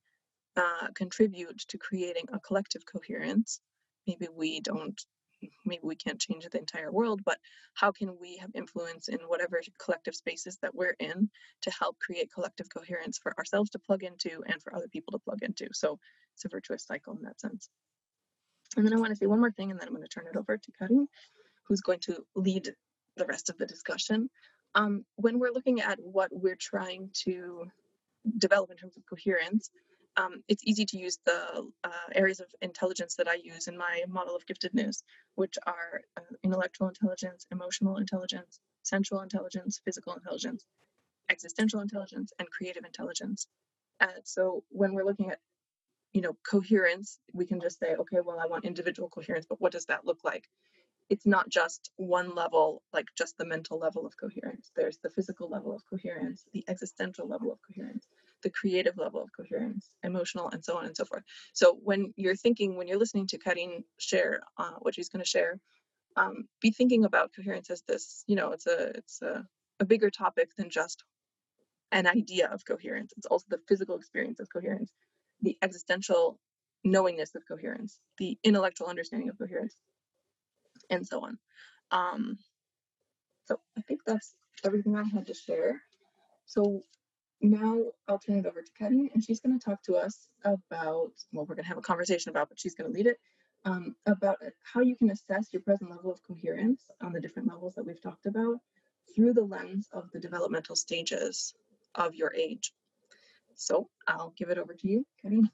uh, 0.56 0.88
contribute 0.94 1.58
to 1.68 1.78
creating 1.78 2.24
a 2.32 2.40
collective 2.40 2.84
coherence. 2.86 3.60
Maybe 4.06 4.28
we 4.32 4.60
don't 4.60 5.00
maybe 5.64 5.80
we 5.82 5.96
can't 5.96 6.20
change 6.20 6.44
the 6.44 6.58
entire 6.58 6.90
world, 6.92 7.20
but 7.24 7.38
how 7.74 7.92
can 7.92 8.16
we 8.20 8.36
have 8.38 8.50
influence 8.54 9.08
in 9.08 9.18
whatever 9.26 9.60
collective 9.78 10.14
spaces 10.14 10.58
that 10.62 10.74
we're 10.74 10.96
in 10.98 11.30
to 11.62 11.70
help 11.70 11.98
create 11.98 12.32
collective 12.32 12.68
coherence 12.72 13.18
for 13.18 13.36
ourselves 13.38 13.70
to 13.70 13.78
plug 13.78 14.02
into 14.02 14.42
and 14.46 14.62
for 14.62 14.74
other 14.74 14.88
people 14.88 15.12
to 15.12 15.18
plug 15.18 15.42
into? 15.42 15.68
So 15.72 15.98
it's 16.34 16.44
a 16.44 16.48
virtuous 16.48 16.84
cycle 16.84 17.16
in 17.16 17.22
that 17.22 17.40
sense. 17.40 17.68
And 18.76 18.84
then 18.84 18.94
I 18.94 19.00
want 19.00 19.10
to 19.10 19.16
say 19.16 19.26
one 19.26 19.40
more 19.40 19.52
thing, 19.52 19.70
and 19.70 19.78
then 19.78 19.86
I'm 19.86 19.94
going 19.94 20.06
to 20.06 20.08
turn 20.08 20.26
it 20.32 20.36
over 20.36 20.56
to 20.56 20.72
Karin, 20.78 21.08
who's 21.68 21.80
going 21.80 22.00
to 22.00 22.24
lead 22.34 22.74
the 23.16 23.26
rest 23.26 23.50
of 23.50 23.58
the 23.58 23.66
discussion. 23.66 24.30
Um, 24.74 25.04
when 25.16 25.38
we're 25.38 25.52
looking 25.52 25.80
at 25.80 25.98
what 26.00 26.30
we're 26.32 26.58
trying 26.58 27.10
to 27.24 27.66
develop 28.38 28.70
in 28.70 28.76
terms 28.76 28.96
of 28.96 29.04
coherence, 29.06 29.70
um, 30.16 30.42
it's 30.48 30.64
easy 30.64 30.84
to 30.86 30.98
use 30.98 31.18
the 31.24 31.70
uh, 31.82 31.90
areas 32.14 32.40
of 32.40 32.46
intelligence 32.62 33.16
that 33.16 33.28
I 33.28 33.34
use 33.42 33.66
in 33.68 33.76
my 33.76 34.02
model 34.08 34.36
of 34.36 34.46
giftedness, 34.46 35.02
which 35.34 35.56
are 35.66 36.02
uh, 36.16 36.34
intellectual 36.42 36.88
intelligence, 36.88 37.46
emotional 37.50 37.96
intelligence, 37.96 38.60
sensual 38.82 39.20
intelligence, 39.20 39.80
physical 39.84 40.14
intelligence, 40.14 40.64
existential 41.30 41.80
intelligence, 41.80 42.32
and 42.38 42.48
creative 42.50 42.84
intelligence. 42.84 43.46
Uh, 44.00 44.06
so 44.24 44.64
when 44.68 44.94
we're 44.94 45.04
looking 45.04 45.30
at 45.30 45.38
you 46.12 46.20
know 46.20 46.36
coherence, 46.48 47.18
we 47.32 47.44
can 47.46 47.60
just 47.60 47.80
say, 47.80 47.94
okay, 47.94 48.18
well, 48.24 48.38
I 48.40 48.46
want 48.46 48.64
individual 48.64 49.08
coherence, 49.08 49.46
but 49.48 49.60
what 49.60 49.72
does 49.72 49.86
that 49.86 50.06
look 50.06 50.20
like? 50.24 50.48
It's 51.10 51.26
not 51.26 51.48
just 51.48 51.90
one 51.96 52.34
level, 52.34 52.82
like 52.92 53.06
just 53.16 53.36
the 53.36 53.44
mental 53.44 53.78
level 53.78 54.06
of 54.06 54.16
coherence. 54.16 54.70
There's 54.76 54.98
the 55.02 55.10
physical 55.10 55.50
level 55.50 55.74
of 55.74 55.82
coherence, 55.90 56.44
the 56.52 56.64
existential 56.68 57.28
level 57.28 57.52
of 57.52 57.58
coherence, 57.66 58.06
the 58.44 58.50
creative 58.50 58.96
level 58.96 59.22
of 59.22 59.30
coherence, 59.36 59.90
emotional, 60.04 60.50
and 60.50 60.64
so 60.64 60.78
on 60.78 60.84
and 60.86 60.96
so 60.96 61.04
forth. 61.04 61.24
So 61.54 61.78
when 61.82 62.14
you're 62.16 62.36
thinking, 62.36 62.76
when 62.76 62.86
you're 62.86 62.98
listening 62.98 63.26
to 63.28 63.38
Karin 63.38 63.82
share 63.98 64.42
uh, 64.58 64.74
what 64.80 64.94
she's 64.94 65.08
going 65.08 65.24
to 65.24 65.28
share, 65.28 65.58
um, 66.16 66.46
be 66.60 66.70
thinking 66.70 67.04
about 67.04 67.32
coherence 67.34 67.70
as 67.70 67.82
this, 67.88 68.22
you 68.28 68.36
know, 68.36 68.52
it's 68.52 68.66
a 68.66 68.90
it's 68.90 69.22
a, 69.22 69.44
a 69.80 69.84
bigger 69.84 70.10
topic 70.10 70.50
than 70.56 70.70
just 70.70 71.02
an 71.90 72.06
idea 72.06 72.48
of 72.48 72.64
coherence. 72.64 73.12
It's 73.16 73.26
also 73.26 73.46
the 73.48 73.60
physical 73.68 73.96
experience 73.96 74.40
of 74.40 74.48
coherence, 74.52 74.92
the 75.42 75.56
existential 75.62 76.38
knowingness 76.84 77.34
of 77.34 77.42
coherence, 77.48 77.98
the 78.18 78.38
intellectual 78.44 78.88
understanding 78.88 79.30
of 79.30 79.38
coherence, 79.38 79.74
and 80.90 81.06
so 81.06 81.24
on. 81.24 81.38
Um, 81.90 82.38
so 83.46 83.58
I 83.78 83.82
think 83.82 84.00
that's 84.06 84.34
everything 84.64 84.96
I 84.96 85.04
had 85.04 85.26
to 85.26 85.34
share. 85.34 85.80
So 86.46 86.82
now 87.40 87.78
I'll 88.08 88.18
turn 88.18 88.38
it 88.38 88.46
over 88.46 88.62
to 88.62 88.72
Karin, 88.78 89.10
and 89.12 89.22
she's 89.22 89.40
going 89.40 89.58
to 89.58 89.64
talk 89.64 89.82
to 89.84 89.96
us 89.96 90.28
about, 90.44 91.12
well, 91.32 91.44
we're 91.46 91.54
going 91.54 91.64
to 91.64 91.68
have 91.68 91.78
a 91.78 91.82
conversation 91.82 92.30
about, 92.30 92.48
but 92.48 92.58
she's 92.58 92.74
going 92.74 92.90
to 92.90 92.96
lead 92.96 93.06
it, 93.06 93.18
um, 93.64 93.94
about 94.06 94.38
how 94.62 94.80
you 94.80 94.96
can 94.96 95.10
assess 95.10 95.48
your 95.52 95.62
present 95.62 95.90
level 95.90 96.12
of 96.12 96.22
coherence 96.22 96.82
on 97.02 97.12
the 97.12 97.20
different 97.20 97.48
levels 97.48 97.74
that 97.74 97.84
we've 97.86 98.02
talked 98.02 98.26
about 98.26 98.56
through 99.14 99.32
the 99.32 99.42
lens 99.42 99.88
of 99.92 100.10
the 100.12 100.20
developmental 100.20 100.76
stages 100.76 101.54
of 101.94 102.14
your 102.14 102.32
age. 102.34 102.72
So 103.54 103.88
I'll 104.06 104.34
give 104.36 104.50
it 104.50 104.58
over 104.58 104.74
to 104.74 104.88
you, 104.88 105.06
Karin. 105.20 105.50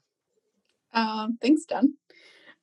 Um, 0.93 1.37
thanks, 1.41 1.65
Jen. 1.65 1.95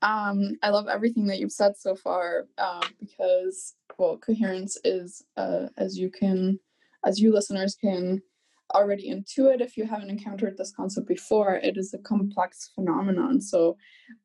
Um, 0.03 0.57
I 0.63 0.71
love 0.71 0.89
everything 0.89 1.27
that 1.27 1.39
you've 1.39 1.53
said 1.53 1.77
so 1.77 1.95
far 1.95 2.47
um, 2.59 2.83
because, 3.01 3.75
well, 3.99 4.17
coherence 4.17 4.79
is, 4.85 5.25
uh, 5.37 5.69
as 5.77 5.99
you 5.99 6.11
can, 6.11 6.61
as 7.05 7.21
you 7.21 7.33
listeners 7.33 7.75
can 7.75 8.23
already 8.75 9.11
intuit 9.11 9.61
if 9.61 9.77
you 9.77 9.87
haven't 9.87 10.11
encountered 10.11 10.57
this 10.57 10.73
concept 10.73 11.09
before, 11.09 11.55
it 11.57 11.77
is 11.77 11.95
a 11.95 11.99
complex 11.99 12.71
phenomenon. 12.75 13.41
So 13.41 13.77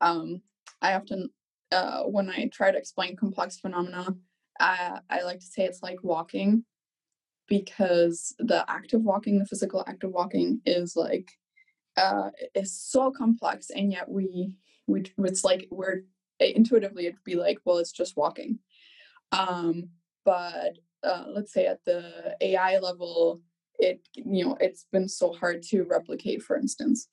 um, 0.02 0.42
I 0.82 0.94
often, 0.94 1.30
uh, 1.72 2.04
when 2.04 2.30
I 2.30 2.50
try 2.52 2.72
to 2.72 2.78
explain 2.78 3.16
complex 3.16 3.60
phenomena, 3.60 4.16
I, 4.60 5.00
I 5.10 5.22
like 5.24 5.40
to 5.40 5.46
say 5.46 5.64
it's 5.64 5.82
like 5.82 6.04
walking 6.04 6.66
because 7.48 8.36
the 8.40 8.70
act 8.70 8.94
of 8.94 9.02
walking, 9.02 9.40
the 9.40 9.46
physical 9.46 9.84
act 9.88 10.04
of 10.04 10.12
walking 10.12 10.62
is 10.66 10.96
like, 10.96 11.32
uh, 11.98 12.30
is 12.56 12.78
so 12.78 13.12
complex 13.12 13.70
and 13.70 13.92
yet 13.92 14.10
we, 14.10 14.56
we, 14.88 15.04
it's 15.20 15.44
like 15.44 15.68
we're 15.70 16.04
intuitively 16.40 17.08
it'd 17.08 17.24
be 17.24 17.36
like, 17.36 17.60
well, 17.66 17.78
it's 17.78 17.92
just 17.92 18.18
walking. 18.18 18.60
Um, 19.32 19.90
but 20.26 20.78
uh, 21.04 21.26
let's 21.28 21.54
say 21.54 21.66
at 21.66 21.84
the 21.86 22.36
AI 22.42 22.80
level, 22.80 23.42
it 23.80 24.02
you 24.14 24.46
know 24.46 24.58
it's 24.60 24.86
been 24.92 25.08
so 25.08 25.34
hard 25.34 25.62
to 25.64 25.84
replicate 25.84 26.42
for 26.42 26.58
instance 26.58 27.08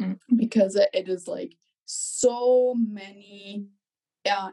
mm. 0.00 0.18
because 0.36 0.76
it, 0.76 0.88
it 0.92 1.08
is 1.08 1.26
like 1.26 1.54
so 1.84 2.74
many 2.76 3.66
uh, 4.30 4.50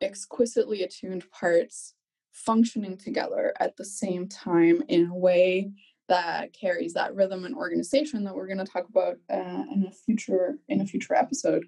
exquisitely 0.00 0.82
attuned 0.82 1.30
parts 1.30 1.94
functioning 2.32 2.96
together 2.96 3.52
at 3.60 3.76
the 3.76 3.84
same 3.84 4.28
time 4.28 4.82
in 4.88 5.06
a 5.06 5.14
way 5.14 5.70
that 6.08 6.52
carries 6.54 6.94
that 6.94 7.14
rhythm 7.14 7.44
and 7.44 7.54
organization 7.54 8.24
that 8.24 8.34
we're 8.34 8.46
going 8.46 8.58
to 8.58 8.64
talk 8.64 8.88
about 8.88 9.16
uh, 9.30 9.64
in 9.72 9.84
a 9.86 9.92
future 9.92 10.58
in 10.68 10.80
a 10.80 10.86
future 10.86 11.14
episode 11.14 11.66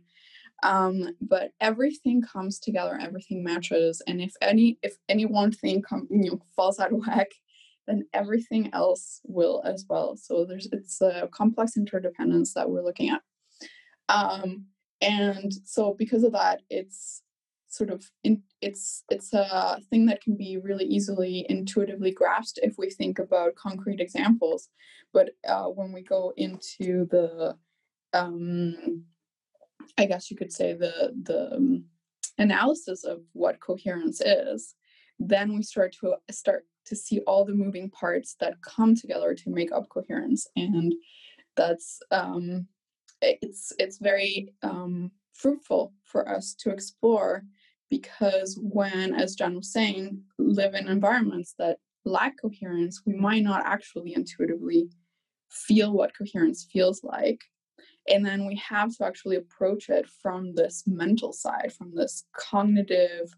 um, 0.62 1.14
but 1.20 1.52
everything 1.60 2.22
comes 2.22 2.58
together 2.58 2.98
everything 3.00 3.42
matches 3.42 4.00
and 4.06 4.20
if 4.20 4.34
any 4.40 4.78
if 4.82 4.96
any 5.08 5.26
one 5.26 5.52
thing 5.52 5.82
come 5.82 6.06
you 6.10 6.30
know 6.30 6.40
falls 6.56 6.78
out 6.78 6.92
of 6.92 6.98
whack 7.06 7.28
then 7.90 8.06
everything 8.14 8.70
else 8.72 9.20
will 9.24 9.62
as 9.64 9.84
well. 9.88 10.16
So 10.16 10.44
there's 10.44 10.68
it's 10.72 11.00
a 11.00 11.28
complex 11.32 11.76
interdependence 11.76 12.54
that 12.54 12.70
we're 12.70 12.84
looking 12.84 13.10
at. 13.10 13.20
Um, 14.08 14.66
and 15.00 15.52
so 15.64 15.94
because 15.98 16.24
of 16.24 16.32
that, 16.32 16.60
it's 16.70 17.22
sort 17.68 17.90
of 17.90 18.04
in, 18.24 18.42
it's 18.60 19.04
it's 19.10 19.32
a 19.32 19.80
thing 19.90 20.06
that 20.06 20.22
can 20.22 20.36
be 20.36 20.56
really 20.56 20.84
easily 20.84 21.46
intuitively 21.48 22.12
grasped 22.12 22.60
if 22.62 22.76
we 22.78 22.90
think 22.90 23.18
about 23.18 23.56
concrete 23.56 24.00
examples. 24.00 24.68
But 25.12 25.30
uh, 25.46 25.66
when 25.66 25.92
we 25.92 26.02
go 26.02 26.32
into 26.36 27.06
the 27.10 27.56
um, 28.12 29.04
I 29.98 30.06
guess 30.06 30.30
you 30.30 30.36
could 30.36 30.52
say 30.52 30.74
the 30.74 31.12
the 31.22 31.56
um, 31.56 31.84
analysis 32.38 33.04
of 33.04 33.22
what 33.32 33.60
coherence 33.60 34.20
is, 34.20 34.74
then 35.20 35.54
we 35.54 35.62
start 35.62 35.94
to 36.00 36.16
start 36.30 36.64
to 36.86 36.96
see 36.96 37.20
all 37.20 37.44
the 37.44 37.54
moving 37.54 37.90
parts 37.90 38.34
that 38.40 38.60
come 38.62 38.96
together 38.96 39.34
to 39.34 39.50
make 39.50 39.70
up 39.70 39.88
coherence 39.88 40.48
and 40.56 40.94
that's 41.56 42.00
um, 42.10 42.66
it's 43.20 43.72
it's 43.78 43.98
very 43.98 44.54
um, 44.62 45.10
fruitful 45.34 45.92
for 46.04 46.28
us 46.28 46.54
to 46.54 46.70
explore 46.70 47.44
because 47.90 48.58
when 48.60 49.14
as 49.14 49.34
Jen 49.34 49.56
was 49.56 49.72
saying 49.72 50.22
live 50.38 50.74
in 50.74 50.88
environments 50.88 51.54
that 51.58 51.78
lack 52.04 52.40
coherence 52.40 53.02
we 53.04 53.12
might 53.12 53.42
not 53.42 53.62
actually 53.66 54.14
intuitively 54.14 54.88
feel 55.50 55.92
what 55.92 56.16
coherence 56.16 56.66
feels 56.72 57.02
like. 57.04 57.42
And 58.08 58.24
then 58.24 58.46
we 58.46 58.56
have 58.56 58.96
to 58.96 59.04
actually 59.04 59.36
approach 59.36 59.88
it 59.88 60.08
from 60.22 60.54
this 60.54 60.84
mental 60.86 61.32
side 61.32 61.72
from 61.76 61.94
this 61.94 62.24
cognitive 62.36 63.34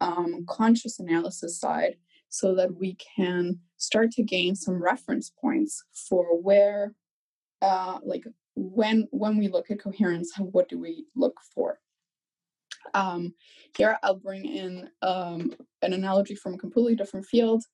um, 0.00 0.44
conscious 0.46 0.98
analysis 0.98 1.58
side 1.58 1.96
so 2.28 2.54
that 2.54 2.74
we 2.74 2.94
can 2.94 3.58
start 3.76 4.10
to 4.12 4.22
gain 4.22 4.54
some 4.54 4.82
reference 4.82 5.30
points 5.30 5.84
for 6.08 6.40
where 6.40 6.94
uh, 7.62 7.98
like 8.02 8.24
when 8.54 9.08
when 9.10 9.36
we 9.38 9.48
look 9.48 9.70
at 9.70 9.80
coherence 9.80 10.32
what 10.38 10.68
do 10.68 10.78
we 10.78 11.06
look 11.14 11.38
for? 11.54 11.80
Um, 12.94 13.34
here 13.76 13.98
i'll 14.02 14.14
bring 14.14 14.44
in 14.44 14.88
um, 15.02 15.52
an 15.82 15.92
analogy 15.92 16.34
from 16.34 16.54
a 16.54 16.58
completely 16.58 16.94
different 16.94 17.26
field 17.26 17.64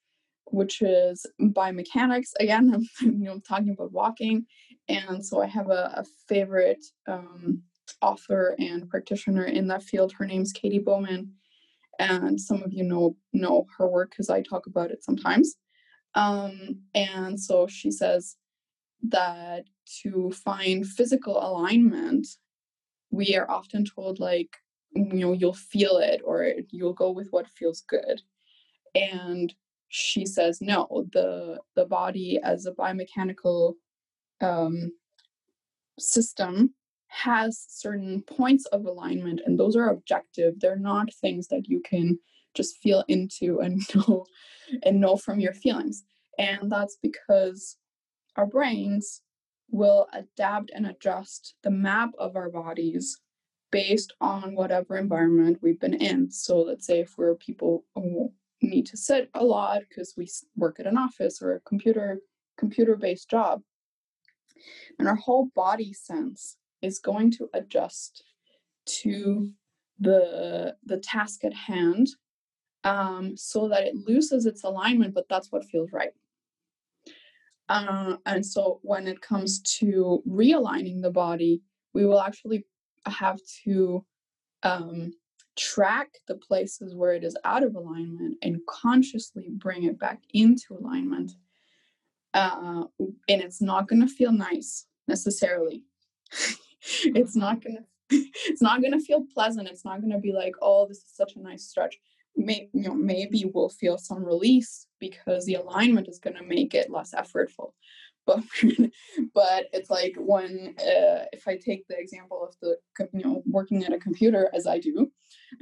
which 0.51 0.83
is 0.83 1.27
biomechanics. 1.41 2.31
Again 2.41 2.73
i'm 3.01 3.13
you 3.21 3.27
know 3.27 3.41
talking 3.41 3.71
about 3.71 3.93
walking 3.93 4.47
and 4.89 5.25
so 5.25 5.43
i 5.43 5.47
have 5.47 5.71
a, 5.71 5.93
a 5.97 6.05
favorite 6.29 6.85
um, 7.07 7.63
author 8.01 8.55
and 8.59 8.89
practitioner 8.89 9.45
in 9.45 9.69
that 9.69 9.83
field. 9.83 10.13
Her 10.13 10.27
name's 10.27 10.53
Katy 10.53 10.79
Bowman 10.79 11.33
and 11.99 12.41
some 12.41 12.63
of 12.63 12.73
you 12.73 12.85
know 12.85 13.17
know 13.33 13.67
her 13.79 13.89
work 13.89 14.11
because 14.11 14.31
I 14.31 14.43
talk 14.43 14.67
about 14.67 14.91
it 14.91 15.05
sometimes. 15.05 15.57
Um, 16.15 16.83
and 16.95 17.41
so 17.41 17.67
she 17.67 17.91
says 17.91 18.37
that 19.09 19.65
to 20.03 20.31
find 20.31 20.87
physical 20.87 21.37
alignment, 21.39 22.27
we 23.11 23.37
are 23.37 23.51
often 23.51 23.85
told 23.85 24.21
like 24.21 24.57
you 24.93 25.05
know 25.05 25.33
you'll 25.33 25.55
feel 25.55 25.97
it 25.99 26.21
or 26.25 26.53
you'll 26.71 26.93
go 26.93 27.11
with 27.11 27.29
what 27.31 27.49
feels 27.49 27.83
good, 27.89 28.23
and 28.95 29.55
she 29.89 30.27
says 30.27 30.61
no 30.61 31.07
the 31.13 31.59
the 31.77 31.85
body 31.85 32.41
as 32.43 32.67
a 32.67 32.73
biomechanical 32.73 33.75
um, 34.41 34.93
system 35.99 36.75
has 37.15 37.65
certain 37.69 38.23
points 38.23 38.67
of 38.67 38.87
alignment 38.87 39.41
and 39.47 39.59
those 39.59 39.77
are 39.77 39.89
objective. 39.89 40.59
They're 40.59 40.77
not 40.77 41.15
things 41.15 41.49
that 41.49 41.69
you 41.69 41.81
can 41.81 42.19
just 42.55 42.79
feel 42.79 43.05
into 43.09 43.61
and 43.65 43.81
know 43.95 44.27
and 44.83 45.01
know 45.01 45.17
from 45.17 45.41
your 45.41 45.53
feelings. 45.53 46.05
And 46.39 46.71
that's 46.71 46.97
because 47.01 47.77
our 48.37 48.47
brains 48.47 49.23
will 49.71 50.09
adapt 50.13 50.71
and 50.75 50.87
adjust 50.87 51.55
the 51.63 51.71
map 51.71 52.11
of 52.19 52.37
our 52.37 52.51
bodies 52.51 53.21
based 53.71 54.13
on 54.21 54.55
whatever 54.55 54.97
environment 54.97 55.59
we've 55.63 55.81
been 55.81 55.95
in. 55.95 56.31
So 56.31 56.61
let's 56.61 56.87
say 56.87 57.01
if 57.01 57.15
we're 57.17 57.35
people 57.37 57.85
who 57.95 58.33
need 58.61 58.87
to 58.87 58.97
sit 58.97 59.31
a 59.35 59.45
lot 59.45 59.83
because 59.89 60.15
we 60.17 60.29
work 60.57 60.81
at 60.81 60.87
an 60.87 60.99
office 60.99 61.41
or 61.43 61.55
a 61.55 61.61
computer 61.61 62.21
computer 62.57 62.95
based 62.97 63.29
job 63.29 63.63
and 64.99 65.09
our 65.09 65.17
whole 65.17 65.49
body 65.55 65.93
sense 65.93 66.57
is 66.85 66.99
going 66.99 67.31
to 67.33 67.49
adjust 67.55 68.25
to 68.87 69.51
the 69.99 70.77
the 70.85 70.99
task 70.99 71.45
at 71.45 71.55
hand 71.55 72.09
um, 72.85 73.37
so 73.37 73.69
that 73.69 73.85
it 73.85 73.95
loses 74.07 74.47
its 74.47 74.63
alignment, 74.63 75.15
but 75.15 75.29
that's 75.29 75.51
what 75.51 75.65
feels 75.65 75.93
right. 75.93 76.13
Uh, 77.69 78.17
and 78.27 78.45
so 78.45 78.79
when 78.83 79.09
it 79.09 79.23
comes 79.23 79.61
to 79.63 80.23
realigning 80.29 81.01
the 81.01 81.11
body, 81.11 81.63
we 81.95 82.05
will 82.05 82.21
actually 82.21 82.67
have 83.07 83.41
to 83.65 84.05
um, 84.63 85.13
track 85.57 86.19
the 86.29 86.35
places 86.35 86.95
where 86.95 87.15
it 87.15 87.25
is 87.25 87.37
out 87.45 87.63
of 87.63 87.75
alignment 87.75 88.37
and 88.43 88.61
consciously 88.69 89.49
bring 89.51 89.85
it 89.85 89.99
back 89.99 90.21
into 90.35 90.75
alignment. 90.75 91.33
Uh, 92.35 92.85
and 93.29 93.41
it's 93.41 93.63
not 93.63 93.89
going 93.89 94.03
to 94.03 94.13
feel 94.13 94.33
nice 94.33 94.87
necessarily. 95.09 95.85
it's 97.05 97.37
not 97.37 97.63
to 97.63 97.79
it's 98.11 98.63
not 98.63 98.83
to 98.83 99.01
feel 99.01 99.25
pleasant. 99.33 99.69
It's 99.69 99.85
not 99.85 100.03
to 100.03 100.19
be 100.19 100.33
like, 100.33 100.55
oh, 100.61 100.87
this 100.87 100.99
is 100.99 101.13
such 101.15 101.37
a 101.37 101.41
nice 101.41 101.65
stretch. 101.65 101.97
May, 102.37 102.69
you 102.73 102.83
know, 102.83 102.95
maybe 102.95 103.45
we'll 103.53 103.69
feel 103.69 103.97
some 103.97 104.25
release 104.25 104.87
because 104.99 105.47
the 105.47 105.55
alignment 105.55 106.09
is 106.09 106.19
going 106.19 106.37
to 106.37 106.43
make 106.43 106.75
it 106.75 106.91
less 106.91 107.15
effortful. 107.15 107.73
But 108.27 108.43
but 109.35 109.67
it's 109.75 109.91
like 109.91 110.15
when 110.17 110.75
uh, 110.79 111.29
if 111.35 111.47
I 111.47 111.59
take 111.59 111.87
the 111.87 111.99
example 111.99 112.43
of 112.43 112.55
the 112.63 112.79
you 113.13 113.23
know 113.23 113.43
working 113.45 113.85
at 113.85 113.93
a 113.93 113.99
computer 113.99 114.51
as 114.55 114.67
I 114.67 114.79
do, 114.79 115.13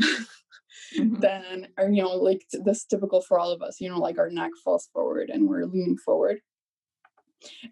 mm-hmm. 0.00 1.14
then 1.19 1.67
or 1.76 1.91
you 1.91 2.05
know 2.05 2.14
like 2.14 2.45
this 2.52 2.85
typical 2.85 3.21
for 3.21 3.41
all 3.41 3.50
of 3.50 3.62
us. 3.62 3.81
You 3.81 3.88
know, 3.88 3.99
like 3.99 4.17
our 4.17 4.31
neck 4.31 4.52
falls 4.64 4.88
forward 4.93 5.29
and 5.29 5.49
we're 5.49 5.64
leaning 5.64 5.97
forward 5.97 6.38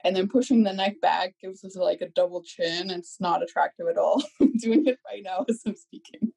and 0.04 0.14
then 0.14 0.28
pushing 0.28 0.62
the 0.62 0.72
neck 0.72 1.00
back 1.00 1.34
gives 1.40 1.64
us 1.64 1.76
like 1.76 2.00
a 2.00 2.08
double 2.08 2.42
chin. 2.42 2.90
It's 2.90 3.20
not 3.20 3.42
attractive 3.42 3.86
at 3.88 3.98
all. 3.98 4.22
I'm 4.40 4.56
doing 4.56 4.86
it 4.86 4.98
right 5.06 5.22
now 5.24 5.44
as 5.48 5.62
I'm 5.66 5.76
speaking. 5.76 6.32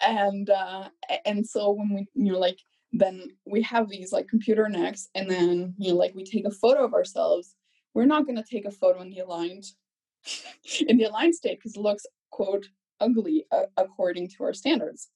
and 0.00 0.48
uh 0.48 0.88
and 1.24 1.46
so 1.46 1.72
when 1.72 1.92
we 1.92 2.06
you 2.14 2.32
know 2.32 2.38
like 2.38 2.58
then 2.92 3.28
we 3.44 3.60
have 3.62 3.88
these 3.88 4.12
like 4.12 4.28
computer 4.28 4.68
necks 4.68 5.08
and 5.14 5.30
then 5.30 5.74
you 5.78 5.90
know 5.90 5.96
like 5.96 6.14
we 6.14 6.24
take 6.24 6.46
a 6.46 6.50
photo 6.50 6.84
of 6.84 6.94
ourselves 6.94 7.54
we're 7.94 8.06
not 8.06 8.26
going 8.26 8.36
to 8.36 8.44
take 8.50 8.64
a 8.64 8.70
photo 8.70 9.00
in 9.00 9.10
the 9.10 9.18
aligned 9.18 9.64
in 10.88 10.96
the 10.96 11.04
aligned 11.04 11.34
state 11.34 11.58
because 11.58 11.76
it 11.76 11.80
looks 11.80 12.06
quote 12.30 12.66
ugly 13.00 13.46
uh, 13.52 13.64
according 13.76 14.28
to 14.28 14.44
our 14.44 14.54
standards 14.54 15.08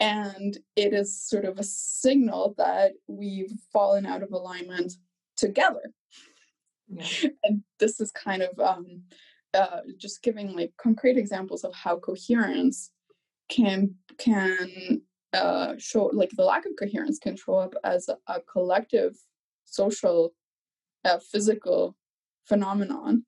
and 0.00 0.58
it 0.76 0.94
is 0.94 1.22
sort 1.22 1.44
of 1.44 1.58
a 1.58 1.62
signal 1.62 2.54
that 2.56 2.92
we've 3.06 3.52
fallen 3.72 4.06
out 4.06 4.22
of 4.22 4.32
alignment 4.32 4.94
together. 5.36 5.92
Yeah. 6.88 7.28
And 7.44 7.62
this 7.78 8.00
is 8.00 8.10
kind 8.10 8.42
of 8.42 8.58
um, 8.58 9.02
uh, 9.54 9.80
just 9.98 10.22
giving 10.22 10.56
like 10.56 10.72
concrete 10.80 11.18
examples 11.18 11.64
of 11.64 11.74
how 11.74 11.98
coherence 11.98 12.90
can 13.48 13.94
can 14.18 15.02
uh, 15.32 15.74
show 15.78 16.06
like 16.12 16.30
the 16.30 16.44
lack 16.44 16.66
of 16.66 16.72
coherence 16.78 17.18
can 17.18 17.36
show 17.36 17.56
up 17.56 17.74
as 17.84 18.08
a, 18.08 18.16
a 18.26 18.40
collective 18.40 19.16
social 19.64 20.32
uh, 21.04 21.18
physical 21.18 21.96
phenomenon 22.46 23.24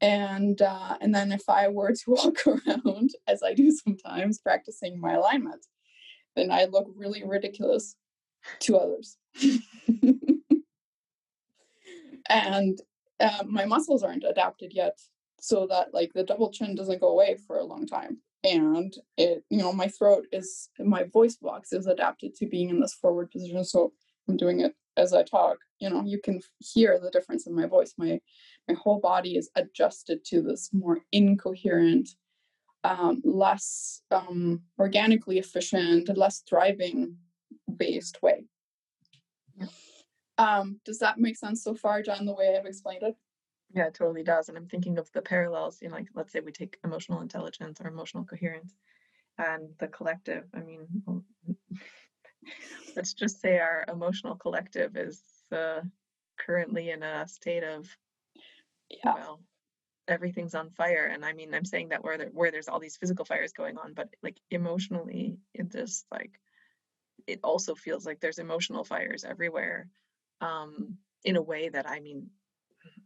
and 0.00 0.62
uh, 0.62 0.96
and 1.00 1.14
then 1.14 1.32
if 1.32 1.48
i 1.48 1.68
were 1.68 1.92
to 1.92 2.02
walk 2.08 2.46
around 2.46 3.10
as 3.26 3.42
i 3.42 3.52
do 3.54 3.70
sometimes 3.70 4.38
practicing 4.38 5.00
my 5.00 5.14
alignment 5.14 5.64
then 6.36 6.50
I 6.50 6.64
look 6.64 6.86
really 6.96 7.24
ridiculous 7.24 7.96
to 8.60 8.76
others. 8.76 9.16
and 12.28 12.80
uh, 13.20 13.44
my 13.46 13.64
muscles 13.64 14.02
aren't 14.02 14.24
adapted 14.24 14.72
yet 14.74 14.98
so 15.40 15.66
that 15.68 15.92
like 15.92 16.12
the 16.14 16.24
double 16.24 16.50
chin 16.50 16.74
doesn't 16.74 17.00
go 17.00 17.08
away 17.08 17.36
for 17.46 17.58
a 17.58 17.64
long 17.64 17.86
time. 17.86 18.18
And 18.42 18.94
it 19.16 19.44
you 19.50 19.58
know 19.58 19.72
my 19.72 19.88
throat 19.88 20.26
is 20.32 20.68
my 20.78 21.04
voice 21.04 21.36
box 21.36 21.72
is 21.72 21.86
adapted 21.86 22.34
to 22.36 22.46
being 22.46 22.68
in 22.70 22.80
this 22.80 22.94
forward 22.94 23.30
position 23.30 23.64
so 23.64 23.92
i'm 24.28 24.36
doing 24.36 24.60
it 24.60 24.74
as 24.96 25.14
i 25.14 25.22
talk. 25.22 25.58
You 25.80 25.90
know 25.90 26.02
you 26.04 26.20
can 26.22 26.40
hear 26.58 26.98
the 26.98 27.10
difference 27.10 27.46
in 27.46 27.54
my 27.54 27.66
voice. 27.66 27.94
My 27.96 28.20
my 28.68 28.74
whole 28.74 29.00
body 29.00 29.36
is 29.36 29.50
adjusted 29.54 30.24
to 30.26 30.42
this 30.42 30.70
more 30.72 31.00
incoherent 31.12 32.10
um, 32.84 33.22
less 33.24 34.02
um, 34.10 34.62
organically 34.78 35.38
efficient, 35.38 36.14
less 36.16 36.42
thriving 36.48 37.16
based 37.76 38.22
way. 38.22 38.44
Yeah. 39.56 39.66
Um, 40.36 40.80
does 40.84 40.98
that 40.98 41.18
make 41.18 41.36
sense 41.36 41.64
so 41.64 41.74
far, 41.74 42.02
Jen, 42.02 42.26
the 42.26 42.34
way 42.34 42.56
I've 42.56 42.66
explained 42.66 43.02
it? 43.02 43.16
Yeah, 43.74 43.86
it 43.86 43.94
totally 43.94 44.22
does. 44.22 44.48
And 44.48 44.58
I'm 44.58 44.68
thinking 44.68 44.98
of 44.98 45.10
the 45.12 45.22
parallels, 45.22 45.78
you 45.80 45.88
know, 45.88 45.96
like 45.96 46.08
let's 46.14 46.32
say 46.32 46.40
we 46.40 46.52
take 46.52 46.78
emotional 46.84 47.22
intelligence 47.22 47.80
or 47.80 47.88
emotional 47.88 48.24
coherence 48.24 48.74
and 49.38 49.68
the 49.78 49.88
collective. 49.88 50.44
I 50.54 50.60
mean, 50.60 50.86
let's 52.96 53.14
just 53.14 53.40
say 53.40 53.58
our 53.58 53.84
emotional 53.88 54.36
collective 54.36 54.96
is 54.96 55.22
uh, 55.50 55.80
currently 56.38 56.90
in 56.90 57.02
a 57.02 57.26
state 57.26 57.64
of, 57.64 57.88
yeah. 58.90 59.14
well, 59.14 59.40
everything's 60.08 60.54
on 60.54 60.70
fire 60.70 61.10
and 61.12 61.24
i 61.24 61.32
mean 61.32 61.54
i'm 61.54 61.64
saying 61.64 61.88
that 61.88 62.04
where 62.04 62.18
there, 62.18 62.30
where 62.32 62.50
there's 62.50 62.68
all 62.68 62.80
these 62.80 62.96
physical 62.96 63.24
fires 63.24 63.52
going 63.52 63.78
on 63.78 63.94
but 63.94 64.08
like 64.22 64.38
emotionally 64.50 65.38
it 65.54 65.70
just 65.70 66.04
like 66.12 66.38
it 67.26 67.40
also 67.42 67.74
feels 67.74 68.04
like 68.04 68.20
there's 68.20 68.38
emotional 68.38 68.84
fires 68.84 69.24
everywhere 69.24 69.88
um 70.40 70.98
in 71.24 71.36
a 71.36 71.42
way 71.42 71.68
that 71.68 71.88
i 71.88 72.00
mean 72.00 72.28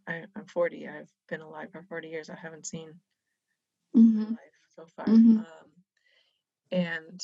I, 0.09 0.25
am 0.37 0.47
40 0.47 0.89
i've 0.89 1.11
been 1.29 1.41
alive 1.41 1.71
for 1.71 1.83
40 1.83 2.09
years 2.09 2.31
i 2.31 2.35
haven't 2.35 2.67
seen 2.67 2.95
mm-hmm. 3.97 4.23
life 4.23 4.39
so 4.75 4.87
far 4.97 5.07
mm-hmm. 5.07 5.39
um 5.39 5.47
and 6.73 7.21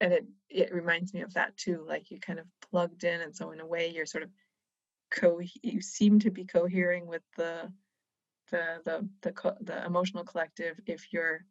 and 0.00 0.12
it 0.12 0.26
it 0.48 0.74
reminds 0.74 1.14
me 1.14 1.22
of 1.22 1.34
that 1.34 1.56
too 1.56 1.84
like 1.86 2.10
you 2.10 2.18
kind 2.20 2.38
of 2.38 2.46
plugged 2.70 3.04
in 3.04 3.20
and 3.20 3.34
so 3.34 3.50
in 3.50 3.60
a 3.60 3.66
way 3.66 3.88
you're 3.88 4.06
sort 4.06 4.24
of 4.24 4.30
co 5.10 5.40
you 5.62 5.80
seem 5.80 6.18
to 6.20 6.30
be 6.30 6.44
cohering 6.44 7.06
with 7.06 7.22
the 7.36 7.70
the 8.50 8.80
the 8.84 9.08
the, 9.22 9.32
co- 9.32 9.56
the 9.60 9.84
emotional 9.84 10.24
collective 10.24 10.78
if 10.86 11.12
you're 11.12 11.44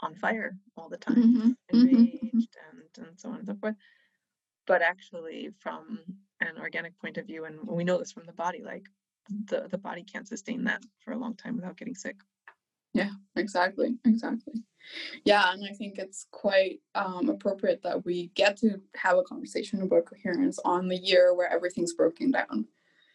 on 0.00 0.14
fire 0.14 0.56
all 0.76 0.88
the 0.88 0.96
time, 0.96 1.16
mm-hmm. 1.16 1.48
mm-hmm. 1.48 1.76
enraged 1.76 2.16
mm-hmm. 2.24 2.38
and 2.38 3.06
and 3.06 3.20
so 3.20 3.30
on 3.30 3.36
and 3.36 3.46
so 3.46 3.54
forth. 3.54 3.76
But 4.66 4.82
actually, 4.82 5.50
from 5.60 6.00
an 6.40 6.58
organic 6.60 6.98
point 6.98 7.18
of 7.18 7.26
view, 7.26 7.44
and 7.44 7.58
we 7.66 7.84
know 7.84 7.98
this 7.98 8.12
from 8.12 8.26
the 8.26 8.32
body, 8.32 8.62
like 8.64 8.86
the 9.46 9.68
the 9.70 9.78
body 9.78 10.02
can't 10.02 10.28
sustain 10.28 10.64
that 10.64 10.82
for 11.00 11.12
a 11.12 11.18
long 11.18 11.34
time 11.34 11.56
without 11.56 11.76
getting 11.76 11.94
sick. 11.94 12.16
Yeah, 12.94 13.10
exactly, 13.36 13.96
exactly. 14.04 14.54
Yeah, 15.24 15.52
and 15.52 15.64
I 15.64 15.72
think 15.72 15.98
it's 15.98 16.26
quite 16.30 16.80
um, 16.94 17.28
appropriate 17.30 17.82
that 17.84 18.04
we 18.04 18.30
get 18.34 18.58
to 18.58 18.80
have 18.96 19.16
a 19.16 19.22
conversation 19.22 19.80
about 19.80 20.06
coherence 20.06 20.58
on 20.64 20.88
the 20.88 20.96
year 20.96 21.34
where 21.34 21.50
everything's 21.50 21.94
broken 21.94 22.32
down. 22.32 22.66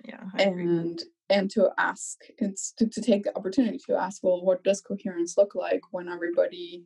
Yeah, 0.04 0.24
and 0.40 1.02
and 1.30 1.50
to 1.52 1.70
ask 1.78 2.20
it's 2.38 2.72
to, 2.72 2.88
to 2.88 3.02
take 3.02 3.24
the 3.24 3.36
opportunity 3.38 3.78
to 3.78 3.96
ask 3.96 4.24
well 4.24 4.44
what 4.44 4.64
does 4.64 4.82
coherence 4.82 5.38
look 5.38 5.56
like 5.56 5.82
when 5.92 6.08
everybody 6.08 6.86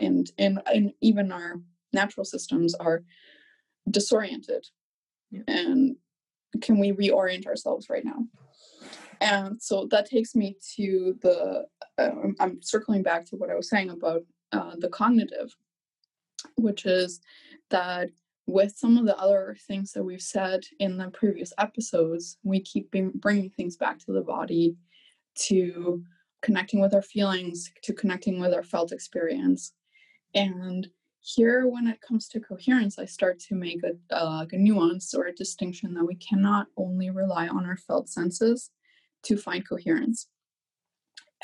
and 0.00 0.32
and, 0.38 0.62
and 0.66 0.92
even 1.00 1.30
our 1.30 1.60
natural 1.92 2.24
systems 2.24 2.74
are 2.74 3.04
disoriented 3.90 4.66
yeah. 5.30 5.42
and 5.46 5.96
can 6.62 6.78
we 6.78 6.92
reorient 6.92 7.46
ourselves 7.46 7.88
right 7.90 8.04
now 8.04 8.24
and 9.20 9.60
so 9.60 9.86
that 9.90 10.08
takes 10.08 10.34
me 10.34 10.56
to 10.76 11.16
the 11.22 11.64
uh, 11.98 12.10
i'm 12.40 12.60
circling 12.62 13.02
back 13.02 13.24
to 13.24 13.36
what 13.36 13.50
i 13.50 13.54
was 13.54 13.68
saying 13.68 13.90
about 13.90 14.22
uh, 14.52 14.72
the 14.78 14.88
cognitive 14.88 15.54
which 16.56 16.86
is 16.86 17.20
that 17.70 18.08
with 18.48 18.74
some 18.78 18.96
of 18.96 19.04
the 19.04 19.16
other 19.18 19.54
things 19.66 19.92
that 19.92 20.02
we've 20.02 20.22
said 20.22 20.64
in 20.80 20.96
the 20.96 21.10
previous 21.10 21.52
episodes, 21.58 22.38
we 22.42 22.58
keep 22.60 22.90
bringing 22.90 23.50
things 23.50 23.76
back 23.76 23.98
to 23.98 24.12
the 24.12 24.22
body, 24.22 24.74
to 25.34 26.02
connecting 26.40 26.80
with 26.80 26.94
our 26.94 27.02
feelings, 27.02 27.70
to 27.82 27.92
connecting 27.92 28.40
with 28.40 28.54
our 28.54 28.62
felt 28.62 28.90
experience. 28.90 29.74
And 30.34 30.88
here, 31.20 31.66
when 31.66 31.86
it 31.88 32.00
comes 32.00 32.26
to 32.28 32.40
coherence, 32.40 32.98
I 32.98 33.04
start 33.04 33.38
to 33.40 33.54
make 33.54 33.82
a, 33.84 34.16
a 34.16 34.46
nuance 34.52 35.12
or 35.12 35.26
a 35.26 35.34
distinction 35.34 35.92
that 35.94 36.06
we 36.06 36.14
cannot 36.14 36.68
only 36.78 37.10
rely 37.10 37.48
on 37.48 37.66
our 37.66 37.76
felt 37.76 38.08
senses 38.08 38.70
to 39.24 39.36
find 39.36 39.68
coherence. 39.68 40.26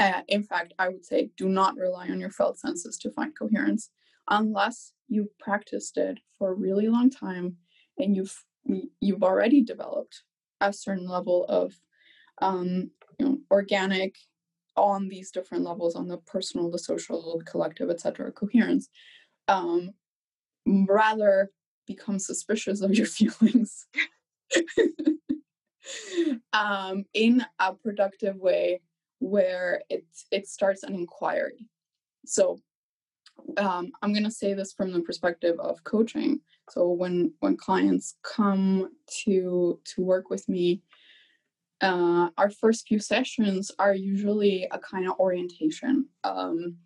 Uh, 0.00 0.22
in 0.28 0.42
fact, 0.42 0.72
I 0.78 0.88
would 0.88 1.04
say 1.04 1.28
do 1.36 1.50
not 1.50 1.76
rely 1.76 2.08
on 2.08 2.18
your 2.18 2.30
felt 2.30 2.58
senses 2.58 2.96
to 2.98 3.10
find 3.10 3.38
coherence 3.38 3.90
unless 4.28 4.92
you've 5.08 5.36
practiced 5.38 5.96
it 5.96 6.18
for 6.38 6.50
a 6.50 6.54
really 6.54 6.88
long 6.88 7.10
time 7.10 7.56
and 7.98 8.16
you've 8.16 8.44
you've 9.00 9.22
already 9.22 9.62
developed 9.62 10.22
a 10.60 10.72
certain 10.72 11.06
level 11.06 11.44
of 11.48 11.74
um, 12.40 12.90
you 13.18 13.26
know 13.26 13.38
organic 13.50 14.16
on 14.76 15.08
these 15.08 15.30
different 15.30 15.64
levels 15.64 15.94
on 15.94 16.08
the 16.08 16.16
personal 16.18 16.70
the 16.70 16.78
social 16.78 17.38
the 17.38 17.44
collective 17.44 17.90
etc 17.90 18.32
coherence 18.32 18.88
um, 19.48 19.90
rather 20.66 21.50
become 21.86 22.18
suspicious 22.18 22.80
of 22.80 22.94
your 22.94 23.06
feelings. 23.18 23.86
Um, 26.52 27.04
in 27.12 27.44
a 27.58 27.74
productive 27.74 28.36
way 28.36 28.80
where 29.18 29.82
it 29.90 30.04
it 30.30 30.48
starts 30.48 30.82
an 30.82 30.94
inquiry. 30.94 31.68
So 32.24 32.60
um, 33.56 33.92
I'm 34.02 34.12
going 34.12 34.24
to 34.24 34.30
say 34.30 34.54
this 34.54 34.72
from 34.72 34.92
the 34.92 35.00
perspective 35.00 35.58
of 35.58 35.82
coaching. 35.84 36.40
So 36.70 36.90
when 36.90 37.32
when 37.40 37.56
clients 37.56 38.16
come 38.22 38.90
to 39.24 39.80
to 39.84 40.02
work 40.02 40.30
with 40.30 40.48
me, 40.48 40.82
uh, 41.80 42.28
our 42.38 42.50
first 42.50 42.86
few 42.88 42.98
sessions 42.98 43.70
are 43.78 43.94
usually 43.94 44.66
a 44.70 44.78
kind 44.78 45.06
of 45.06 45.18
orientation 45.18 46.06
um, 46.24 46.76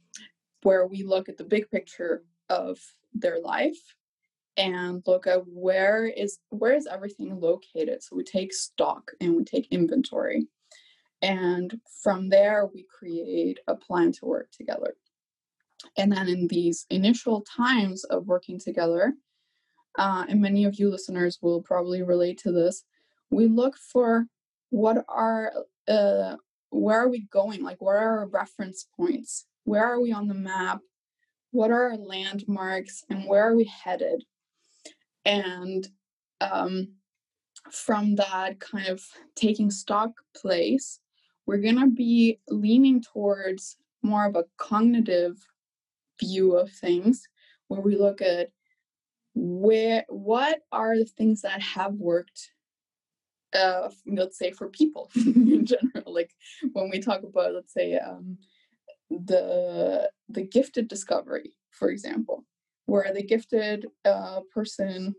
where 0.63 0.87
we 0.87 1.03
look 1.05 1.29
at 1.29 1.39
the 1.39 1.45
big 1.45 1.71
picture 1.71 2.25
of 2.49 2.79
their 3.13 3.41
life 3.41 3.79
and 4.57 5.03
look 5.07 5.27
at 5.27 5.43
where 5.47 6.07
is 6.07 6.39
where 6.49 6.75
is 6.75 6.87
everything 6.87 7.39
located. 7.41 8.03
So 8.03 8.17
we 8.17 8.25
take 8.25 8.53
stock 8.53 9.13
and 9.21 9.37
we 9.37 9.45
take 9.45 9.69
inventory. 9.71 10.49
And 11.23 11.81
from 12.03 12.29
there 12.29 12.67
we 12.73 12.87
create 12.97 13.59
a 13.67 13.75
plan 13.75 14.13
to 14.13 14.27
work 14.27 14.51
together 14.53 14.95
and 15.97 16.13
then 16.13 16.29
in 16.29 16.47
these 16.49 16.87
initial 16.91 17.43
times 17.43 18.05
of 18.05 18.27
working 18.27 18.59
together 18.59 19.15
uh, 19.99 20.25
and 20.29 20.41
many 20.41 20.65
of 20.65 20.79
you 20.79 20.91
listeners 20.91 21.39
will 21.43 21.63
probably 21.63 22.03
relate 22.03 22.39
to 22.39 22.53
this 22.53 22.85
we 23.31 23.47
look 23.47 23.77
for 23.77 24.27
what 24.71 25.05
are 25.09 25.53
uh, 25.87 26.37
where 26.71 27.01
are 27.01 27.09
we 27.09 27.27
going? 27.31 27.63
Like 27.63 27.81
what 27.81 27.97
are 27.97 28.19
our 28.21 28.27
reference 28.29 28.87
points? 28.97 29.47
Where 29.65 29.85
are 29.85 30.01
we 30.01 30.13
on 30.13 30.29
the 30.29 30.35
map? 30.35 30.81
What 31.51 31.71
are 31.71 31.91
our 31.91 31.97
landmarks? 31.97 33.05
And 33.09 33.27
where 33.27 33.49
are 33.49 33.57
we 33.57 33.65
headed? 33.65 34.25
And 35.25 35.87
um, 36.41 36.95
from 37.71 38.17
that 38.17 38.61
kind 38.61 38.89
of 38.89 39.03
taking 39.35 39.71
stock 39.71 40.11
place 40.37 41.01
we're 41.47 41.63
to 41.63 41.87
be 41.87 42.39
leaning 42.49 43.03
towards 43.03 43.79
more 44.03 44.27
of 44.27 44.37
a 44.37 44.45
cognitive 44.59 45.39
view 46.21 46.57
of 46.57 46.71
things 46.71 47.29
where 47.69 47.81
we 47.81 47.97
look 47.97 48.21
at 48.21 48.51
where 49.35 50.05
what 50.09 50.61
are 50.73 50.97
the 50.97 51.05
things 51.05 51.43
that 51.43 51.61
have 51.61 51.95
worked 51.95 52.51
uh 53.55 53.89
let's 54.07 54.39
say 54.39 54.51
for 54.51 54.69
people 54.69 55.11
in 55.17 55.65
general 55.65 56.13
like 56.13 56.33
when 56.73 56.91
we 56.91 56.99
talk 56.99 57.23
about 57.23 57.55
let's 57.55 57.73
say 57.73 57.97
um 57.97 58.37
the 59.11 60.11
the 60.29 60.43
gifted 60.43 60.89
discovery 60.89 61.55
for 61.71 61.91
example 61.91 62.45
where 62.87 63.13
the 63.13 63.23
gifted 63.23 63.87
uh, 64.07 64.41
person 64.53 65.15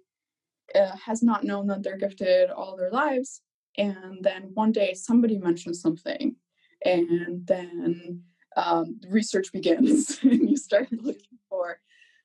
uh, 0.74 0.96
has 1.06 1.22
not 1.22 1.44
known 1.44 1.68
that 1.68 1.84
they're 1.84 1.98
gifted 1.98 2.50
all 2.50 2.76
their 2.76 2.92
lives 2.92 3.42
and 3.78 4.20
then 4.22 4.50
one 4.54 4.72
day 4.72 4.94
somebody 4.94 5.38
mentions 5.38 5.82
something 5.82 6.36
and 6.84 7.46
then 7.46 8.24
um, 8.60 9.00
research 9.08 9.52
begins 9.54 10.20
and 10.24 10.50
you 10.50 10.58
start 10.58 10.88
looking 10.92 11.38
for 11.50 11.80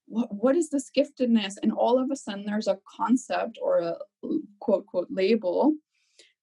what, 0.07 0.33
what 0.35 0.57
is 0.57 0.69
this 0.69 0.91
giftedness? 0.97 1.55
And 1.63 1.73
all 1.73 1.99
of 1.99 2.11
a 2.11 2.17
sudden 2.17 2.45
there's 2.45 2.69
a 2.69 2.79
concept 2.97 3.59
or 3.63 3.79
a 3.79 3.97
quote 4.61 4.87
quote 4.87 5.09
label 5.11 5.75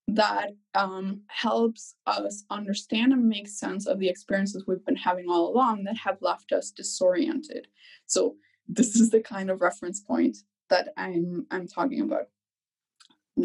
that 0.08 0.52
um, 0.74 1.22
helps 1.28 1.96
us 2.08 2.44
understand 2.50 3.14
and 3.14 3.30
make 3.30 3.48
sense 3.48 3.86
of 3.86 4.00
the 4.00 4.10
experiences 4.10 4.66
we've 4.68 4.86
been 4.86 4.96
having 4.96 5.30
all 5.30 5.54
along 5.54 5.84
that 5.84 5.96
have 5.98 6.18
left 6.22 6.52
us 6.52 6.72
disoriented. 6.72 7.68
So 8.08 8.36
this 8.68 8.96
is 8.96 9.10
the 9.10 9.22
kind 9.22 9.50
of 9.50 9.62
reference 9.62 10.00
point 10.00 10.38
that 10.70 10.90
i'm 10.98 11.46
i'm 11.52 11.68
talking 11.68 12.02
about. 12.02 12.28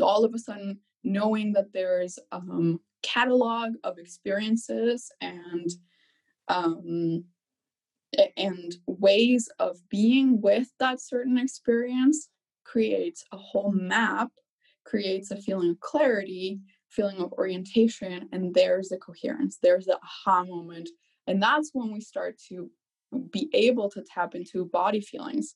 All 0.00 0.24
of 0.24 0.34
a 0.34 0.38
sudden 0.38 0.78
knowing 1.04 1.52
that 1.52 1.72
there's 1.72 2.18
um, 2.32 2.80
catalog 3.02 3.74
of 3.84 3.98
experiences 3.98 5.10
and 5.20 5.70
um, 6.48 7.24
and 8.36 8.74
ways 8.86 9.48
of 9.58 9.76
being 9.88 10.40
with 10.40 10.68
that 10.78 11.00
certain 11.00 11.38
experience 11.38 12.28
creates 12.64 13.24
a 13.32 13.36
whole 13.36 13.72
map 13.72 14.30
creates 14.84 15.30
a 15.30 15.36
feeling 15.36 15.70
of 15.70 15.80
clarity 15.80 16.60
feeling 16.88 17.18
of 17.18 17.32
orientation 17.32 18.28
and 18.32 18.54
there's 18.54 18.88
the 18.88 18.96
coherence 18.96 19.58
there's 19.62 19.86
the 19.86 19.98
aha 20.02 20.44
moment. 20.44 20.88
And 21.26 21.42
that's 21.42 21.70
when 21.72 21.92
we 21.92 22.00
start 22.00 22.40
to 22.48 22.70
be 23.30 23.50
able 23.52 23.90
to 23.90 24.02
tap 24.02 24.34
into 24.34 24.64
body 24.64 25.00
feelings 25.00 25.54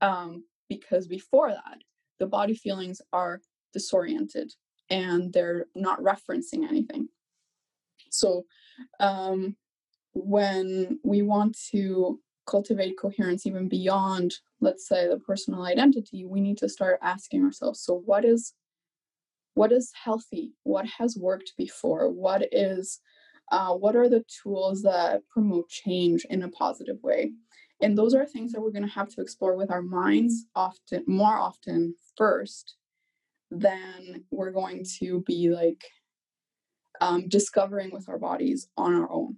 um, 0.00 0.44
because 0.68 1.06
before 1.06 1.50
that 1.50 1.78
the 2.18 2.26
body 2.26 2.54
feelings 2.54 3.00
are 3.12 3.40
disoriented 3.72 4.52
and 4.90 5.32
they're 5.32 5.66
not 5.74 6.00
referencing 6.00 6.68
anything. 6.68 7.08
So 8.10 8.44
um, 9.00 9.56
when 10.14 10.98
we 11.04 11.22
want 11.22 11.56
to 11.70 12.20
cultivate 12.46 12.98
coherence 12.98 13.46
even 13.46 13.68
beyond 13.68 14.34
let's 14.60 14.88
say 14.88 15.08
the 15.08 15.18
personal 15.18 15.62
identity 15.62 16.24
we 16.24 16.40
need 16.40 16.58
to 16.58 16.68
start 16.68 16.98
asking 17.00 17.44
ourselves 17.44 17.80
so 17.80 18.02
what 18.04 18.24
is 18.24 18.54
what 19.54 19.72
is 19.72 19.92
healthy? 20.04 20.52
What 20.62 20.86
has 20.98 21.16
worked 21.16 21.52
before? 21.56 22.10
What 22.10 22.48
is 22.52 23.00
uh, 23.50 23.74
what 23.74 23.96
are 23.96 24.08
the 24.08 24.24
tools 24.42 24.82
that 24.82 25.20
promote 25.28 25.68
change 25.68 26.24
in 26.30 26.42
a 26.42 26.48
positive 26.48 26.96
way? 27.02 27.32
And 27.82 27.98
those 27.98 28.14
are 28.14 28.24
things 28.24 28.52
that 28.52 28.60
we're 28.62 28.70
going 28.70 28.86
to 28.86 28.94
have 28.94 29.08
to 29.10 29.20
explore 29.20 29.56
with 29.56 29.70
our 29.70 29.82
minds 29.82 30.46
often 30.54 31.04
more 31.06 31.36
often 31.36 31.94
first 32.16 32.76
than 33.50 34.24
we're 34.30 34.52
going 34.52 34.84
to 35.00 35.22
be 35.26 35.50
like 35.50 35.84
um, 37.00 37.28
discovering 37.28 37.90
with 37.90 38.08
our 38.08 38.18
bodies 38.18 38.68
on 38.78 38.94
our 38.94 39.10
own 39.10 39.36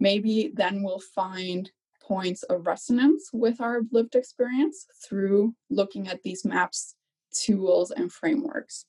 maybe 0.00 0.52
then 0.54 0.82
we'll 0.82 1.02
find 1.14 1.70
points 2.02 2.42
of 2.44 2.66
resonance 2.66 3.30
with 3.32 3.60
our 3.60 3.82
lived 3.92 4.14
experience 4.14 4.86
through 5.06 5.54
looking 5.68 6.08
at 6.08 6.22
these 6.22 6.44
maps 6.44 6.94
tools 7.32 7.90
and 7.90 8.10
frameworks. 8.10 8.86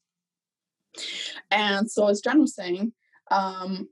And 1.52 1.90
so 1.92 2.08
as 2.08 2.22
jen 2.22 2.40
was 2.40 2.56
saying 2.56 2.94
um, 3.32 3.90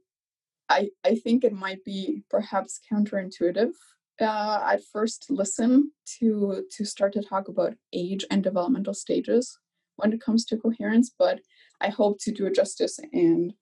I, 0.70 0.90
I 1.06 1.16
think 1.16 1.44
it 1.44 1.54
might 1.54 1.84
be 1.84 2.24
perhaps 2.30 2.80
counterintuitive 2.92 3.74
uh, 4.20 4.64
at 4.66 4.82
first 4.92 5.28
listen 5.30 5.92
to 6.20 6.64
to 6.72 6.86
start 6.86 7.14
to 7.14 7.22
talk 7.22 7.48
about 7.48 7.76
age 7.94 8.26
and 8.32 8.44
developmental 8.44 8.94
stages 8.94 9.60
when 9.98 10.14
it 10.14 10.22
comes 10.22 10.46
to 10.46 10.58
coherence, 10.58 11.12
but 11.18 11.40
I 11.82 11.90
hope 11.90 12.20
to 12.22 12.32
do 12.32 12.46
it 12.46 12.56
justice 12.56 13.00
and 13.14 13.54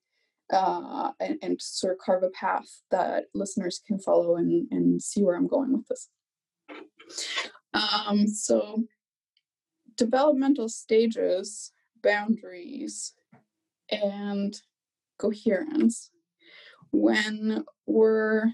uh, 0.52 1.12
and, 1.20 1.38
and 1.42 1.62
sort 1.62 1.94
of 1.94 2.00
carve 2.00 2.24
a 2.24 2.30
path 2.30 2.82
that 2.92 3.26
listeners 3.34 3.82
can 3.86 4.00
follow 4.00 4.36
and, 4.36 4.68
and 4.72 5.02
see 5.02 5.24
where 5.24 5.36
I'm 5.36 5.48
going 5.48 5.74
with 5.74 5.88
this. 5.88 6.10
Um, 7.74 8.28
so 8.28 8.84
developmental 9.98 10.70
stages, 10.70 11.72
boundaries, 12.04 13.14
and 13.90 14.56
coherence 15.18 16.12
when 16.92 17.66
we're, 17.86 18.52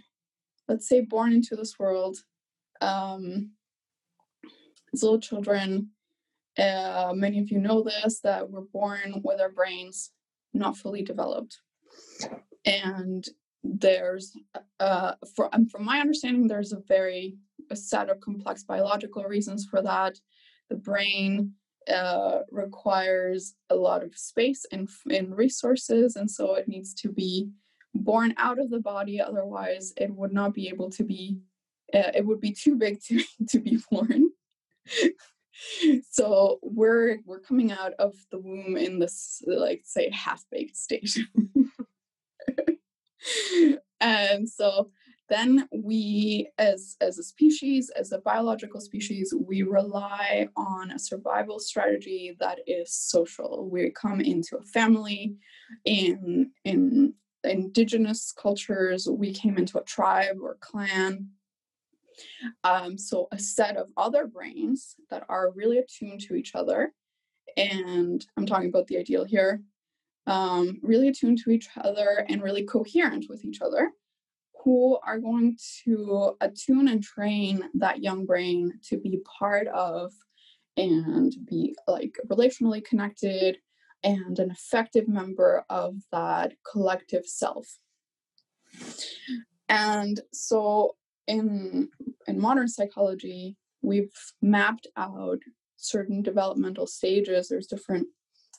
let's 0.67 0.87
say, 0.87 1.01
born 1.01 1.33
into 1.33 1.55
this 1.55 1.77
world, 1.77 2.17
um, 2.79 3.51
as 4.93 5.03
little 5.03 5.19
children, 5.19 5.89
uh, 6.57 7.13
many 7.15 7.39
of 7.39 7.49
you 7.49 7.59
know 7.59 7.83
this, 7.83 8.19
that 8.21 8.49
we're 8.49 8.61
born 8.61 9.21
with 9.23 9.39
our 9.39 9.51
brains 9.51 10.11
not 10.53 10.75
fully 10.75 11.01
developed. 11.01 11.59
And 12.65 13.25
there's, 13.63 14.35
uh, 14.79 15.13
for, 15.35 15.53
um, 15.53 15.67
from 15.67 15.85
my 15.85 15.99
understanding, 15.99 16.47
there's 16.47 16.73
a 16.73 16.81
very 16.87 17.37
a 17.69 17.75
set 17.75 18.09
of 18.09 18.19
complex 18.19 18.63
biological 18.63 19.23
reasons 19.23 19.65
for 19.65 19.81
that. 19.81 20.19
The 20.69 20.75
brain 20.75 21.53
uh, 21.91 22.39
requires 22.51 23.53
a 23.69 23.75
lot 23.75 24.03
of 24.03 24.17
space 24.17 24.65
and, 24.71 24.89
and 25.09 25.35
resources, 25.35 26.15
and 26.15 26.29
so 26.29 26.55
it 26.55 26.67
needs 26.67 26.93
to 26.95 27.09
be 27.09 27.49
born 27.93 28.33
out 28.37 28.59
of 28.59 28.69
the 28.69 28.79
body 28.79 29.19
otherwise 29.19 29.93
it 29.97 30.13
would 30.13 30.31
not 30.31 30.53
be 30.53 30.69
able 30.69 30.89
to 30.89 31.03
be 31.03 31.37
uh, 31.93 32.11
it 32.15 32.25
would 32.25 32.39
be 32.39 32.51
too 32.51 32.75
big 32.75 33.01
to 33.01 33.21
to 33.47 33.59
be 33.59 33.79
born 33.89 34.29
so 36.09 36.59
we're 36.61 37.17
we're 37.25 37.39
coming 37.39 37.71
out 37.71 37.93
of 37.99 38.13
the 38.31 38.39
womb 38.39 38.77
in 38.77 38.99
this 38.99 39.43
like 39.45 39.81
say 39.83 40.09
half 40.11 40.43
baked 40.51 40.77
state 40.77 41.17
and 43.99 44.49
so 44.57 44.91
then 45.29 45.67
we 45.73 46.49
as 46.57 46.97
as 46.99 47.17
a 47.17 47.23
species 47.23 47.89
as 47.91 48.11
a 48.11 48.17
biological 48.19 48.81
species 48.81 49.33
we 49.47 49.63
rely 49.63 50.47
on 50.57 50.91
a 50.91 50.99
survival 50.99 51.57
strategy 51.57 52.35
that 52.39 52.59
is 52.67 52.93
social 52.93 53.69
we 53.69 53.89
come 53.91 54.19
into 54.19 54.57
a 54.57 54.63
family 54.63 55.35
in 55.85 56.51
in 56.65 57.13
indigenous 57.43 58.31
cultures, 58.31 59.07
we 59.09 59.33
came 59.33 59.57
into 59.57 59.79
a 59.79 59.83
tribe 59.83 60.37
or 60.41 60.57
clan. 60.59 61.29
Um, 62.63 62.97
so 62.97 63.27
a 63.31 63.39
set 63.39 63.77
of 63.77 63.89
other 63.97 64.27
brains 64.27 64.95
that 65.09 65.23
are 65.29 65.51
really 65.51 65.79
attuned 65.79 66.21
to 66.21 66.35
each 66.35 66.55
other. 66.55 66.93
And 67.57 68.25
I'm 68.37 68.45
talking 68.45 68.69
about 68.69 68.87
the 68.87 68.97
ideal 68.97 69.25
here, 69.25 69.61
um, 70.27 70.79
really 70.81 71.07
attuned 71.07 71.39
to 71.39 71.51
each 71.51 71.69
other 71.77 72.25
and 72.29 72.43
really 72.43 72.63
coherent 72.63 73.25
with 73.29 73.43
each 73.43 73.61
other, 73.61 73.91
who 74.63 74.99
are 75.05 75.19
going 75.19 75.57
to 75.83 76.35
attune 76.41 76.87
and 76.87 77.03
train 77.03 77.63
that 77.73 78.03
young 78.03 78.25
brain 78.25 78.73
to 78.89 78.97
be 78.97 79.19
part 79.39 79.67
of 79.67 80.11
and 80.77 81.35
be 81.49 81.75
like 81.87 82.17
relationally 82.27 82.83
connected 82.83 83.57
and 84.03 84.39
an 84.39 84.51
effective 84.51 85.07
member 85.07 85.63
of 85.69 85.95
that 86.11 86.53
collective 86.69 87.25
self. 87.25 87.77
And 89.69 90.19
so 90.31 90.95
in 91.27 91.89
in 92.27 92.39
modern 92.39 92.67
psychology, 92.67 93.57
we've 93.81 94.13
mapped 94.41 94.87
out 94.97 95.39
certain 95.77 96.21
developmental 96.21 96.87
stages. 96.87 97.47
There's 97.47 97.67
different 97.67 98.07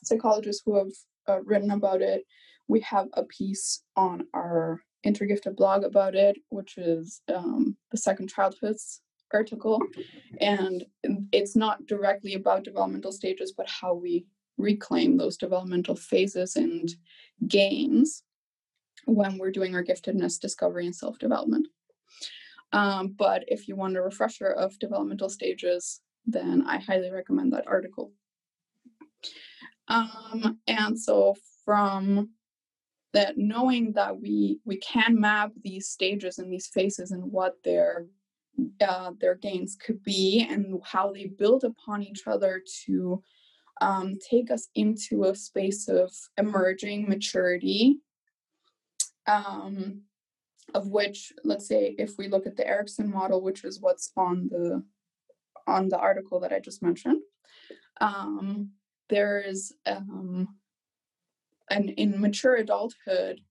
psychologists 0.03 0.63
who 0.65 0.77
have 0.77 0.91
uh, 1.27 1.41
written 1.41 1.71
about 1.71 2.01
it. 2.01 2.23
We 2.67 2.79
have 2.81 3.07
a 3.13 3.23
piece 3.23 3.83
on 3.95 4.27
our 4.33 4.81
Intergifted 5.05 5.57
blog 5.57 5.83
about 5.83 6.15
it, 6.15 6.37
which 6.47 6.77
is 6.77 7.21
um, 7.33 7.75
the 7.91 7.97
second 7.97 8.29
childhoods 8.29 9.01
article. 9.33 9.81
And 10.39 10.85
it's 11.31 11.55
not 11.55 11.85
directly 11.87 12.35
about 12.35 12.63
developmental 12.63 13.11
stages, 13.11 13.53
but 13.55 13.67
how 13.67 13.95
we 13.95 14.25
reclaim 14.57 15.17
those 15.17 15.35
developmental 15.35 15.95
phases 15.95 16.55
and 16.55 16.89
gains 17.47 18.23
when 19.05 19.37
we're 19.37 19.51
doing 19.51 19.75
our 19.75 19.83
giftedness 19.83 20.39
discovery 20.39 20.85
and 20.85 20.95
self 20.95 21.19
development. 21.19 21.67
Um, 22.71 23.15
but 23.17 23.43
if 23.47 23.67
you 23.67 23.75
want 23.75 23.97
a 23.97 24.01
refresher 24.01 24.47
of 24.47 24.79
developmental 24.79 25.29
stages, 25.29 25.99
then 26.25 26.63
I 26.65 26.77
highly 26.77 27.11
recommend 27.11 27.51
that 27.53 27.67
article. 27.67 28.13
Um, 29.87 30.59
and 30.67 30.99
so 30.99 31.35
from 31.65 32.29
that 33.13 33.37
knowing 33.37 33.93
that 33.93 34.19
we 34.19 34.59
we 34.65 34.77
can 34.77 35.19
map 35.19 35.51
these 35.63 35.87
stages 35.87 36.39
and 36.39 36.51
these 36.51 36.67
phases 36.67 37.11
and 37.11 37.31
what 37.31 37.55
their 37.63 38.07
uh, 38.85 39.11
their 39.19 39.35
gains 39.35 39.75
could 39.75 40.03
be 40.03 40.45
and 40.49 40.79
how 40.83 41.11
they 41.11 41.27
build 41.27 41.63
upon 41.63 42.03
each 42.03 42.23
other 42.27 42.61
to 42.85 43.21
um, 43.81 44.17
take 44.29 44.51
us 44.51 44.67
into 44.75 45.23
a 45.23 45.35
space 45.35 45.87
of 45.87 46.11
emerging 46.37 47.07
maturity 47.07 47.99
um, 49.27 50.01
of 50.73 50.87
which 50.87 51.33
let's 51.43 51.67
say 51.67 51.95
if 51.97 52.17
we 52.17 52.27
look 52.27 52.45
at 52.45 52.55
the 52.55 52.67
Erikson 52.67 53.11
model 53.11 53.41
which 53.41 53.63
is 53.63 53.79
what's 53.79 54.11
on 54.17 54.47
the 54.49 54.83
on 55.67 55.87
the 55.87 55.97
article 55.97 56.39
that 56.39 56.51
I 56.51 56.59
just 56.59 56.81
mentioned 56.81 57.21
um, 58.01 58.71
there 59.09 59.39
is 59.39 59.73
um, 59.85 60.47
an 61.69 61.89
in 61.89 62.19
mature 62.19 62.55
adulthood 62.55 63.41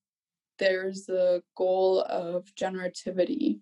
there's 0.62 1.06
the 1.06 1.42
goal 1.56 2.02
of 2.02 2.46
generativity. 2.54 3.58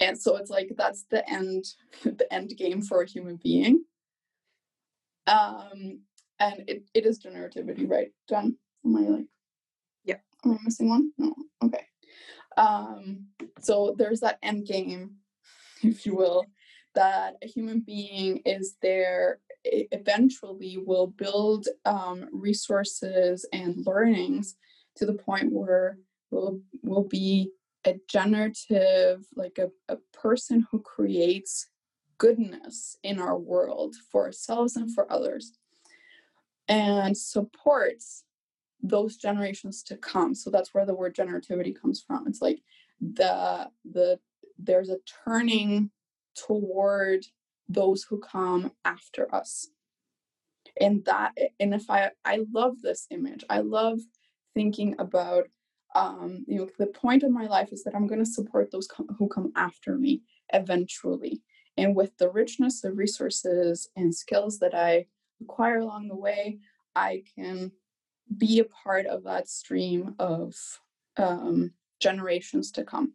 And 0.00 0.18
so 0.20 0.36
it's 0.36 0.50
like 0.50 0.72
that's 0.76 1.04
the 1.10 1.28
end 1.28 1.64
the 2.04 2.32
end 2.32 2.52
game 2.56 2.82
for 2.82 3.02
a 3.02 3.08
human 3.08 3.36
being. 3.36 3.84
Um 5.26 6.00
and 6.40 6.64
it, 6.68 6.84
it 6.94 7.06
is 7.06 7.20
generativity 7.20 7.88
right 7.88 8.08
Jen? 8.28 8.56
am 8.84 8.96
i 8.96 9.00
like 9.00 9.26
yeah. 10.04 10.16
am 10.44 10.52
i 10.52 10.58
missing 10.64 10.88
one? 10.88 11.12
No 11.18 11.34
okay. 11.62 11.86
Um 12.56 13.26
so 13.60 13.94
there's 13.96 14.20
that 14.20 14.38
end 14.42 14.66
game 14.66 15.16
if 15.82 16.06
you 16.06 16.16
will 16.16 16.44
that 16.94 17.34
a 17.42 17.46
human 17.46 17.80
being 17.80 18.38
is 18.44 18.76
there 18.82 19.38
eventually 19.92 20.78
will 20.78 21.06
build 21.06 21.68
um, 21.84 22.28
resources 22.32 23.46
and 23.52 23.86
learnings 23.86 24.56
to 24.96 25.06
the 25.06 25.14
point 25.14 25.52
where 25.52 25.98
we'll, 26.30 26.60
we'll 26.82 27.04
be 27.04 27.50
a 27.84 27.96
generative, 28.08 29.24
like 29.34 29.58
a, 29.58 29.70
a 29.88 29.96
person 30.12 30.66
who 30.70 30.80
creates 30.80 31.68
goodness 32.18 32.96
in 33.02 33.20
our 33.20 33.38
world 33.38 33.94
for 34.10 34.24
ourselves 34.24 34.76
and 34.76 34.92
for 34.92 35.10
others 35.10 35.52
and 36.68 37.16
supports 37.16 38.24
those 38.82 39.16
generations 39.16 39.82
to 39.84 39.96
come. 39.96 40.34
So 40.34 40.50
that's 40.50 40.74
where 40.74 40.86
the 40.86 40.94
word 40.94 41.14
generativity 41.14 41.80
comes 41.80 42.02
from. 42.06 42.26
It's 42.26 42.42
like 42.42 42.60
the 43.00 43.70
the 43.90 44.18
there's 44.58 44.90
a 44.90 44.98
turning 45.24 45.90
toward 46.34 47.24
those 47.68 48.04
who 48.04 48.18
come 48.18 48.72
after 48.84 49.32
us 49.34 49.68
and 50.80 51.04
that 51.04 51.36
and 51.60 51.74
if 51.74 51.90
i 51.90 52.10
i 52.24 52.40
love 52.52 52.80
this 52.82 53.06
image 53.10 53.44
i 53.50 53.58
love 53.60 53.98
thinking 54.54 54.94
about 54.98 55.44
um, 55.94 56.44
you 56.46 56.58
know, 56.58 56.68
the 56.78 56.86
point 56.86 57.22
of 57.22 57.30
my 57.30 57.46
life 57.46 57.72
is 57.72 57.82
that 57.84 57.94
I'm 57.94 58.06
going 58.06 58.24
to 58.24 58.30
support 58.30 58.70
those 58.70 58.86
com- 58.86 59.08
who 59.18 59.28
come 59.28 59.52
after 59.56 59.96
me 59.96 60.22
eventually. 60.52 61.42
And 61.76 61.94
with 61.94 62.16
the 62.18 62.30
richness 62.30 62.84
of 62.84 62.98
resources 62.98 63.88
and 63.96 64.14
skills 64.14 64.58
that 64.58 64.74
I 64.74 65.06
acquire 65.40 65.78
along 65.78 66.08
the 66.08 66.16
way, 66.16 66.58
I 66.94 67.22
can 67.34 67.72
be 68.36 68.58
a 68.58 68.64
part 68.64 69.06
of 69.06 69.24
that 69.24 69.48
stream 69.48 70.14
of 70.18 70.54
um, 71.16 71.72
generations 72.00 72.70
to 72.72 72.84
come. 72.84 73.14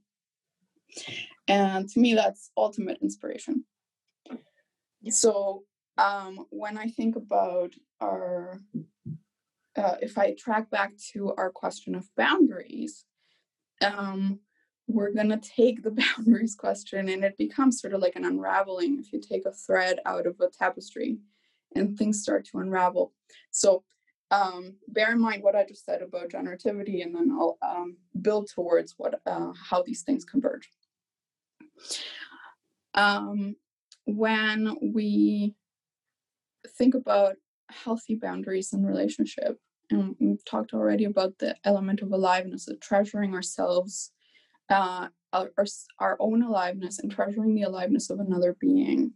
And 1.48 1.90
to 1.90 2.00
me, 2.00 2.14
that's 2.14 2.52
ultimate 2.56 3.00
inspiration. 3.02 3.66
So 5.10 5.64
um, 5.98 6.46
when 6.50 6.78
I 6.78 6.88
think 6.88 7.16
about 7.16 7.74
our 8.02 8.60
uh, 9.76 9.96
if 10.02 10.18
I 10.18 10.36
track 10.38 10.70
back 10.70 10.94
to 11.14 11.34
our 11.36 11.50
question 11.50 11.96
of 11.96 12.08
boundaries, 12.16 13.06
um, 13.82 14.40
we're 14.88 15.14
going 15.14 15.30
to 15.30 15.38
take 15.38 15.82
the 15.82 15.92
boundaries 16.18 16.56
question 16.56 17.10
and 17.10 17.24
it 17.24 17.38
becomes 17.38 17.82
sort 17.82 17.94
of 17.94 18.02
like 18.02 18.16
an 18.16 18.26
unraveling 18.26 19.00
if 19.00 19.12
you 19.12 19.20
take 19.20 19.46
a 19.46 19.52
thread 19.52 20.00
out 20.06 20.28
of 20.28 20.40
a 20.40 20.48
tapestry 20.48 21.18
and 21.76 21.98
things 21.98 22.22
start 22.22 22.46
to 22.46 22.60
unravel. 22.60 23.14
So 23.52 23.84
um, 24.30 24.76
bear 24.88 25.12
in 25.12 25.20
mind 25.20 25.44
what 25.44 25.56
I 25.56 25.66
just 25.66 25.86
said 25.86 26.02
about 26.02 26.30
generativity 26.30 27.04
and 27.04 27.16
then 27.16 27.30
I'll 27.32 27.58
um, 27.62 27.98
build 28.22 28.50
towards 28.54 28.94
what 28.98 29.22
uh, 29.26 29.54
how 29.70 29.84
these 29.84 30.04
things 30.04 30.24
converge. 30.26 30.70
Um, 32.94 33.56
when 34.06 34.78
we 34.82 35.56
think 36.78 36.96
about 36.96 37.36
healthy 37.70 38.16
boundaries 38.16 38.74
in 38.74 38.86
relationship. 38.86 39.60
And 39.90 40.16
we've 40.20 40.44
talked 40.46 40.74
already 40.74 41.06
about 41.06 41.38
the 41.40 41.56
element 41.64 42.02
of 42.02 42.12
aliveness, 42.12 42.68
of 42.68 42.80
treasuring 42.80 43.34
ourselves, 43.34 44.12
uh, 44.70 45.08
our, 45.34 45.52
our 46.00 46.18
own 46.20 46.42
aliveness, 46.44 47.00
and 47.00 47.12
treasuring 47.12 47.54
the 47.56 47.64
aliveness 47.64 48.10
of 48.10 48.20
another 48.20 48.56
being. 48.60 49.14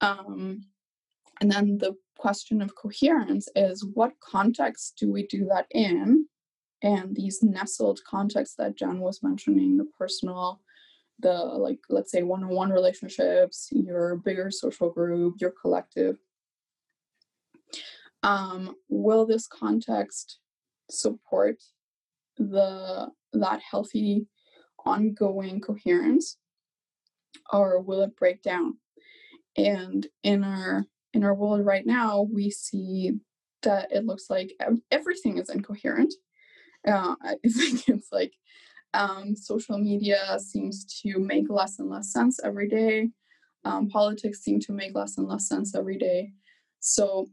Um, 0.00 0.62
and 1.40 1.50
then 1.50 1.78
the 1.78 1.94
question 2.16 2.62
of 2.62 2.74
coherence 2.74 3.48
is 3.56 3.84
what 3.94 4.12
context 4.20 4.96
do 4.98 5.10
we 5.10 5.26
do 5.26 5.46
that 5.46 5.66
in? 5.70 6.26
And 6.82 7.14
these 7.14 7.42
nestled 7.42 8.00
contexts 8.04 8.56
that 8.56 8.76
Jen 8.76 9.00
was 9.00 9.22
mentioning, 9.22 9.76
the 9.76 9.86
personal, 9.98 10.60
the 11.20 11.32
like, 11.32 11.80
let's 11.88 12.10
say 12.10 12.22
one 12.22 12.44
on 12.44 12.50
one 12.50 12.70
relationships, 12.70 13.68
your 13.70 14.16
bigger 14.16 14.50
social 14.50 14.90
group, 14.90 15.36
your 15.40 15.52
collective. 15.52 16.16
Um, 18.22 18.74
will 18.88 19.26
this 19.26 19.46
context 19.46 20.38
support 20.90 21.56
the 22.36 23.08
that 23.32 23.60
healthy 23.68 24.26
ongoing 24.84 25.60
coherence? 25.60 26.36
Or 27.52 27.80
will 27.80 28.02
it 28.02 28.16
break 28.16 28.42
down? 28.42 28.78
And 29.56 30.06
in 30.22 30.44
our 30.44 30.84
in 31.12 31.24
our 31.24 31.34
world 31.34 31.64
right 31.64 31.84
now 31.86 32.28
we 32.32 32.50
see 32.50 33.12
that 33.62 33.92
it 33.92 34.06
looks 34.06 34.30
like 34.30 34.52
everything 34.90 35.38
is 35.38 35.50
incoherent. 35.50 36.14
Uh, 36.86 37.14
i 37.22 37.36
think 37.46 37.88
it's 37.88 38.08
like 38.10 38.32
um, 38.94 39.36
social 39.36 39.78
media 39.78 40.38
seems 40.40 40.84
to 41.02 41.18
make 41.18 41.48
less 41.48 41.78
and 41.78 41.90
less 41.90 42.12
sense 42.12 42.40
every 42.42 42.68
day 42.68 43.08
um, 43.64 43.88
politics 43.88 44.40
seem 44.40 44.58
to 44.60 44.72
make 44.72 44.94
less 44.94 45.18
and 45.18 45.28
less 45.28 45.48
sense 45.48 45.74
every 45.74 45.98
day 45.98 46.32
so 46.80 47.28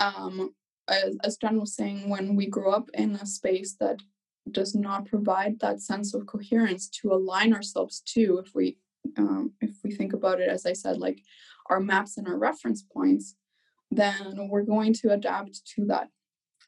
um, 0.00 0.54
as, 0.88 1.16
as 1.24 1.36
Jen 1.36 1.60
was 1.60 1.74
saying, 1.74 2.08
when 2.08 2.34
we 2.34 2.46
grow 2.46 2.72
up 2.72 2.88
in 2.94 3.16
a 3.16 3.26
space 3.26 3.76
that 3.80 4.00
does 4.50 4.74
not 4.74 5.06
provide 5.06 5.60
that 5.60 5.82
sense 5.82 6.14
of 6.14 6.26
coherence 6.26 6.88
to 6.88 7.12
align 7.12 7.52
ourselves 7.52 8.00
to, 8.00 8.38
if 8.38 8.54
we 8.54 8.78
um, 9.16 9.52
if 9.60 9.76
we 9.82 9.90
think 9.90 10.12
about 10.12 10.40
it, 10.40 10.48
as 10.48 10.66
I 10.66 10.72
said, 10.72 10.98
like 10.98 11.22
our 11.70 11.80
maps 11.80 12.18
and 12.18 12.26
our 12.26 12.36
reference 12.36 12.82
points, 12.82 13.36
then 13.90 14.48
we're 14.50 14.62
going 14.62 14.92
to 14.94 15.12
adapt 15.12 15.66
to 15.74 15.86
that. 15.86 16.08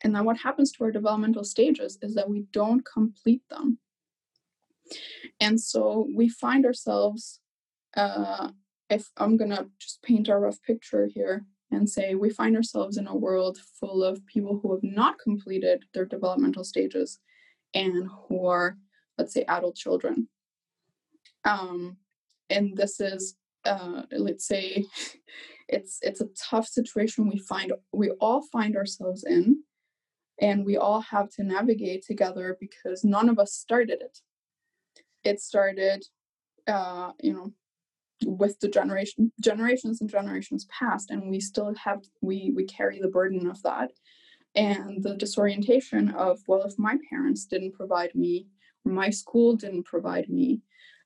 And 0.02 0.14
then 0.14 0.24
what 0.24 0.38
happens 0.38 0.72
to 0.72 0.84
our 0.84 0.90
developmental 0.90 1.44
stages 1.44 1.98
is 2.02 2.14
that 2.14 2.28
we 2.28 2.46
don't 2.52 2.84
complete 2.84 3.42
them. 3.50 3.78
And 5.40 5.60
so 5.60 6.08
we 6.14 6.28
find 6.28 6.64
ourselves, 6.64 7.40
uh, 7.96 8.50
if 8.88 9.10
I'm 9.16 9.36
going 9.36 9.50
to 9.50 9.68
just 9.78 10.02
paint 10.02 10.28
a 10.28 10.36
rough 10.36 10.62
picture 10.62 11.06
here, 11.06 11.44
and 11.70 11.88
say 11.88 12.14
we 12.14 12.30
find 12.30 12.56
ourselves 12.56 12.96
in 12.96 13.06
a 13.06 13.16
world 13.16 13.58
full 13.78 14.02
of 14.02 14.24
people 14.26 14.58
who 14.60 14.72
have 14.72 14.82
not 14.82 15.18
completed 15.18 15.84
their 15.94 16.04
developmental 16.04 16.64
stages 16.64 17.18
and 17.74 18.08
who 18.28 18.46
are 18.46 18.76
let's 19.18 19.32
say 19.32 19.44
adult 19.48 19.76
children 19.76 20.28
um, 21.44 21.96
and 22.48 22.76
this 22.76 23.00
is 23.00 23.36
uh, 23.64 24.02
let's 24.12 24.46
say 24.46 24.84
it's 25.68 25.98
it's 26.02 26.20
a 26.20 26.28
tough 26.36 26.66
situation 26.66 27.28
we 27.28 27.38
find 27.38 27.72
we 27.92 28.10
all 28.20 28.42
find 28.52 28.76
ourselves 28.76 29.24
in 29.24 29.62
and 30.40 30.64
we 30.64 30.76
all 30.76 31.02
have 31.02 31.28
to 31.30 31.44
navigate 31.44 32.04
together 32.04 32.56
because 32.58 33.04
none 33.04 33.28
of 33.28 33.38
us 33.38 33.52
started 33.52 34.00
it. 34.00 34.18
It 35.22 35.40
started 35.40 36.04
uh, 36.66 37.12
you 37.22 37.32
know 37.32 37.52
with 38.26 38.58
the 38.60 38.68
generation 38.68 39.32
generations 39.40 40.00
and 40.00 40.10
generations 40.10 40.66
past 40.66 41.10
and 41.10 41.30
we 41.30 41.40
still 41.40 41.74
have 41.82 42.00
we 42.20 42.52
we 42.54 42.64
carry 42.64 43.00
the 43.00 43.08
burden 43.08 43.46
of 43.46 43.62
that. 43.62 43.90
And 44.54 45.02
the 45.02 45.14
disorientation 45.14 46.10
of 46.10 46.40
well 46.46 46.62
if 46.62 46.78
my 46.78 46.96
parents 47.08 47.44
didn't 47.44 47.74
provide 47.74 48.14
me 48.14 48.46
my 48.84 49.10
school 49.10 49.56
didn't 49.56 49.84
provide 49.84 50.28
me 50.28 50.62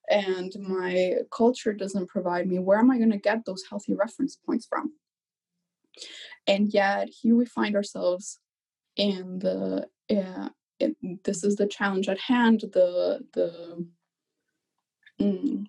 and 0.09 0.53
my 0.61 1.14
culture 1.31 1.73
doesn't 1.73 2.09
provide 2.09 2.47
me 2.47 2.59
where 2.59 2.79
am 2.79 2.90
i 2.90 2.99
going 2.99 3.11
to 3.11 3.18
get 3.18 3.44
those 3.44 3.64
healthy 3.68 3.94
reference 3.94 4.37
points 4.37 4.66
from? 4.66 4.92
And 6.47 6.73
yet 6.73 7.09
here 7.09 7.37
we 7.37 7.47
find 7.47 7.75
ourselves 7.75 8.38
in 8.97 9.39
the 9.39 9.87
yeah 10.09 10.49
it, 10.81 10.97
this 11.25 11.45
is 11.45 11.57
the 11.57 11.67
challenge 11.67 12.09
at 12.09 12.19
hand 12.19 12.61
the 12.61 13.21
the 13.33 13.87
mm, 15.21 15.65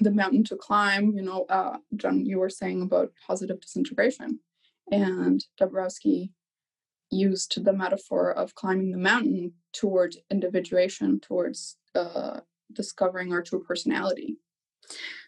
the 0.00 0.10
mountain 0.10 0.44
to 0.44 0.56
climb 0.56 1.12
you 1.12 1.22
know 1.22 1.44
uh, 1.48 1.78
john 1.96 2.24
you 2.24 2.38
were 2.38 2.50
saying 2.50 2.82
about 2.82 3.12
positive 3.26 3.60
disintegration 3.60 4.38
and 4.90 5.44
dabrowski 5.60 6.30
used 7.10 7.64
the 7.64 7.72
metaphor 7.72 8.32
of 8.32 8.54
climbing 8.54 8.90
the 8.90 8.98
mountain 8.98 9.52
towards 9.72 10.18
individuation 10.30 11.20
towards 11.20 11.76
uh, 11.94 12.40
discovering 12.72 13.32
our 13.32 13.42
true 13.42 13.62
personality. 13.62 14.36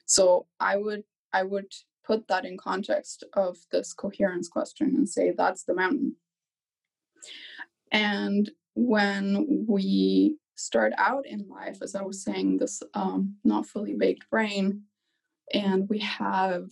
So 0.06 0.46
i 0.58 0.76
would 0.76 1.04
i 1.32 1.42
would 1.42 1.72
put 2.04 2.28
that 2.28 2.44
in 2.44 2.56
context 2.56 3.24
of 3.34 3.58
this 3.70 3.92
coherence 3.92 4.48
question 4.48 4.94
and 4.96 5.08
say 5.08 5.32
that's 5.36 5.64
the 5.64 5.74
mountain 5.74 6.16
and 7.92 8.50
when 8.74 9.64
we 9.68 10.36
start 10.54 10.92
out 10.98 11.26
in 11.26 11.48
life, 11.48 11.78
as 11.82 11.94
I 11.94 12.02
was 12.02 12.22
saying, 12.22 12.58
this 12.58 12.82
um, 12.94 13.36
not 13.44 13.66
fully 13.66 13.94
baked 13.94 14.28
brain, 14.30 14.82
and 15.52 15.88
we 15.88 15.98
have 15.98 16.70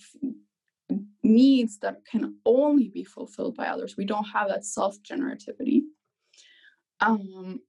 needs 1.22 1.78
that 1.78 2.04
can 2.04 2.36
only 2.44 2.88
be 2.88 3.04
fulfilled 3.04 3.56
by 3.56 3.66
others. 3.66 3.96
We 3.96 4.04
don't 4.04 4.24
have 4.24 4.48
that 4.48 4.64
self 4.64 4.96
generativity. 5.02 5.82
Um, 7.00 7.60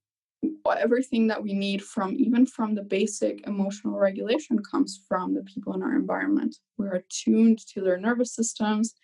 everything 0.78 1.28
that 1.28 1.42
we 1.42 1.54
need 1.54 1.84
from 1.84 2.16
even 2.18 2.46
from 2.46 2.74
the 2.74 2.84
basic 2.84 3.46
emotional 3.48 3.98
regulation 3.98 4.60
comes 4.60 5.02
from 5.08 5.34
the 5.34 5.44
people 5.44 5.74
in 5.74 5.84
our 5.84 5.96
environment. 5.96 6.56
We're 6.78 6.96
attuned 6.96 7.60
to 7.74 7.82
their 7.82 7.98
nervous 7.98 8.34
systems. 8.34 8.96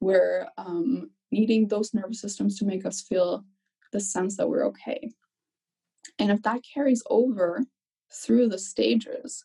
We're 0.00 0.46
um, 0.58 1.10
needing 1.30 1.68
those 1.68 1.94
nervous 1.94 2.20
systems 2.20 2.58
to 2.58 2.64
make 2.64 2.86
us 2.86 3.02
feel 3.02 3.44
the 3.92 4.00
sense 4.00 4.36
that 4.36 4.48
we're 4.48 4.66
okay. 4.66 5.10
And 6.18 6.30
if 6.30 6.42
that 6.42 6.62
carries 6.74 7.02
over 7.08 7.64
through 8.12 8.48
the 8.48 8.58
stages, 8.58 9.44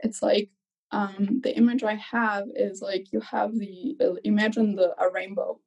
it's 0.00 0.22
like 0.22 0.50
um, 0.90 1.40
the 1.42 1.56
image 1.56 1.84
I 1.84 1.94
have 1.96 2.46
is 2.54 2.80
like 2.80 3.12
you 3.12 3.20
have 3.20 3.58
the 3.58 3.96
imagine 4.24 4.74
the 4.74 4.94
a 5.00 5.10
rainbow, 5.10 5.60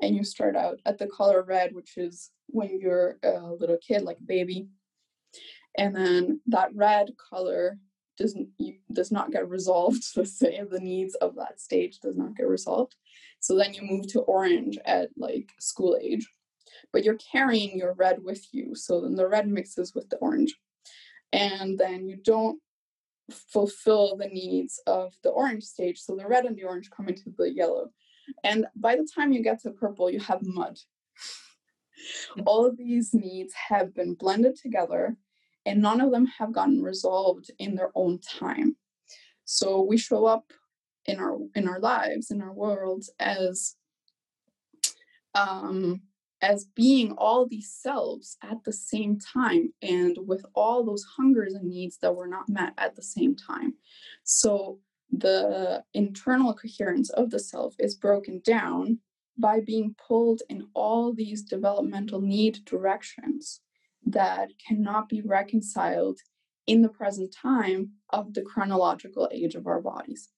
and 0.00 0.16
you 0.16 0.24
start 0.24 0.56
out 0.56 0.80
at 0.86 0.98
the 0.98 1.06
color 1.06 1.42
red, 1.42 1.74
which 1.74 1.96
is 1.96 2.30
when 2.46 2.80
you're 2.80 3.18
a 3.22 3.52
little 3.52 3.78
kid, 3.78 4.02
like 4.02 4.18
a 4.18 4.24
baby, 4.24 4.68
and 5.76 5.94
then 5.94 6.40
that 6.46 6.74
red 6.74 7.10
color 7.30 7.78
doesn't 8.16 8.48
does 8.92 9.12
not 9.12 9.30
get 9.30 9.48
resolved. 9.48 10.04
Let's 10.16 10.38
say 10.38 10.62
the 10.68 10.80
needs 10.80 11.14
of 11.16 11.36
that 11.36 11.60
stage 11.60 12.00
does 12.00 12.16
not 12.16 12.36
get 12.36 12.48
resolved, 12.48 12.94
so 13.46 13.54
then 13.54 13.74
you 13.74 13.82
move 13.82 14.08
to 14.08 14.22
orange 14.22 14.76
at 14.84 15.10
like 15.16 15.52
school 15.60 15.96
age, 16.02 16.28
but 16.92 17.04
you're 17.04 17.18
carrying 17.32 17.78
your 17.78 17.94
red 17.94 18.24
with 18.24 18.44
you. 18.50 18.74
So 18.74 19.00
then 19.00 19.14
the 19.14 19.28
red 19.28 19.46
mixes 19.46 19.94
with 19.94 20.10
the 20.10 20.16
orange. 20.16 20.56
And 21.32 21.78
then 21.78 22.08
you 22.08 22.16
don't 22.16 22.60
fulfill 23.30 24.16
the 24.16 24.26
needs 24.26 24.82
of 24.88 25.14
the 25.22 25.28
orange 25.28 25.62
stage. 25.62 26.00
So 26.00 26.16
the 26.16 26.26
red 26.26 26.44
and 26.44 26.56
the 26.56 26.64
orange 26.64 26.90
come 26.90 27.06
into 27.06 27.32
the 27.38 27.48
yellow. 27.48 27.90
And 28.42 28.66
by 28.74 28.96
the 28.96 29.06
time 29.14 29.30
you 29.30 29.44
get 29.44 29.62
to 29.62 29.70
purple, 29.70 30.10
you 30.10 30.18
have 30.18 30.40
mud. 30.42 30.76
Hmm. 32.34 32.42
All 32.46 32.66
of 32.66 32.76
these 32.76 33.14
needs 33.14 33.54
have 33.68 33.94
been 33.94 34.14
blended 34.14 34.56
together 34.56 35.16
and 35.64 35.80
none 35.80 36.00
of 36.00 36.10
them 36.10 36.26
have 36.26 36.52
gotten 36.52 36.82
resolved 36.82 37.52
in 37.60 37.76
their 37.76 37.92
own 37.94 38.18
time. 38.18 38.74
So 39.44 39.82
we 39.82 39.98
show 39.98 40.26
up 40.26 40.52
in 41.06 41.18
our 41.18 41.38
in 41.54 41.68
our 41.68 41.80
lives, 41.80 42.30
in 42.30 42.40
our 42.40 42.52
worlds 42.52 43.10
as 43.18 43.76
um, 45.34 46.00
as 46.42 46.66
being 46.74 47.12
all 47.12 47.46
these 47.46 47.72
selves 47.72 48.36
at 48.42 48.62
the 48.64 48.72
same 48.72 49.18
time 49.18 49.72
and 49.82 50.16
with 50.26 50.44
all 50.54 50.84
those 50.84 51.04
hungers 51.16 51.54
and 51.54 51.68
needs 51.68 51.98
that 51.98 52.14
were 52.14 52.26
not 52.26 52.48
met 52.48 52.72
at 52.78 52.94
the 52.94 53.02
same 53.02 53.34
time. 53.34 53.74
So 54.24 54.78
the 55.10 55.82
internal 55.94 56.54
coherence 56.54 57.10
of 57.10 57.30
the 57.30 57.38
self 57.38 57.74
is 57.78 57.94
broken 57.94 58.40
down 58.44 58.98
by 59.38 59.60
being 59.60 59.94
pulled 60.06 60.42
in 60.48 60.66
all 60.74 61.12
these 61.12 61.42
developmental 61.42 62.20
need 62.20 62.64
directions 62.64 63.60
that 64.04 64.50
cannot 64.66 65.08
be 65.08 65.20
reconciled 65.20 66.18
in 66.66 66.82
the 66.82 66.88
present 66.88 67.34
time 67.34 67.90
of 68.10 68.34
the 68.34 68.42
chronological 68.42 69.28
age 69.32 69.54
of 69.54 69.66
our 69.66 69.80
bodies. 69.80 70.30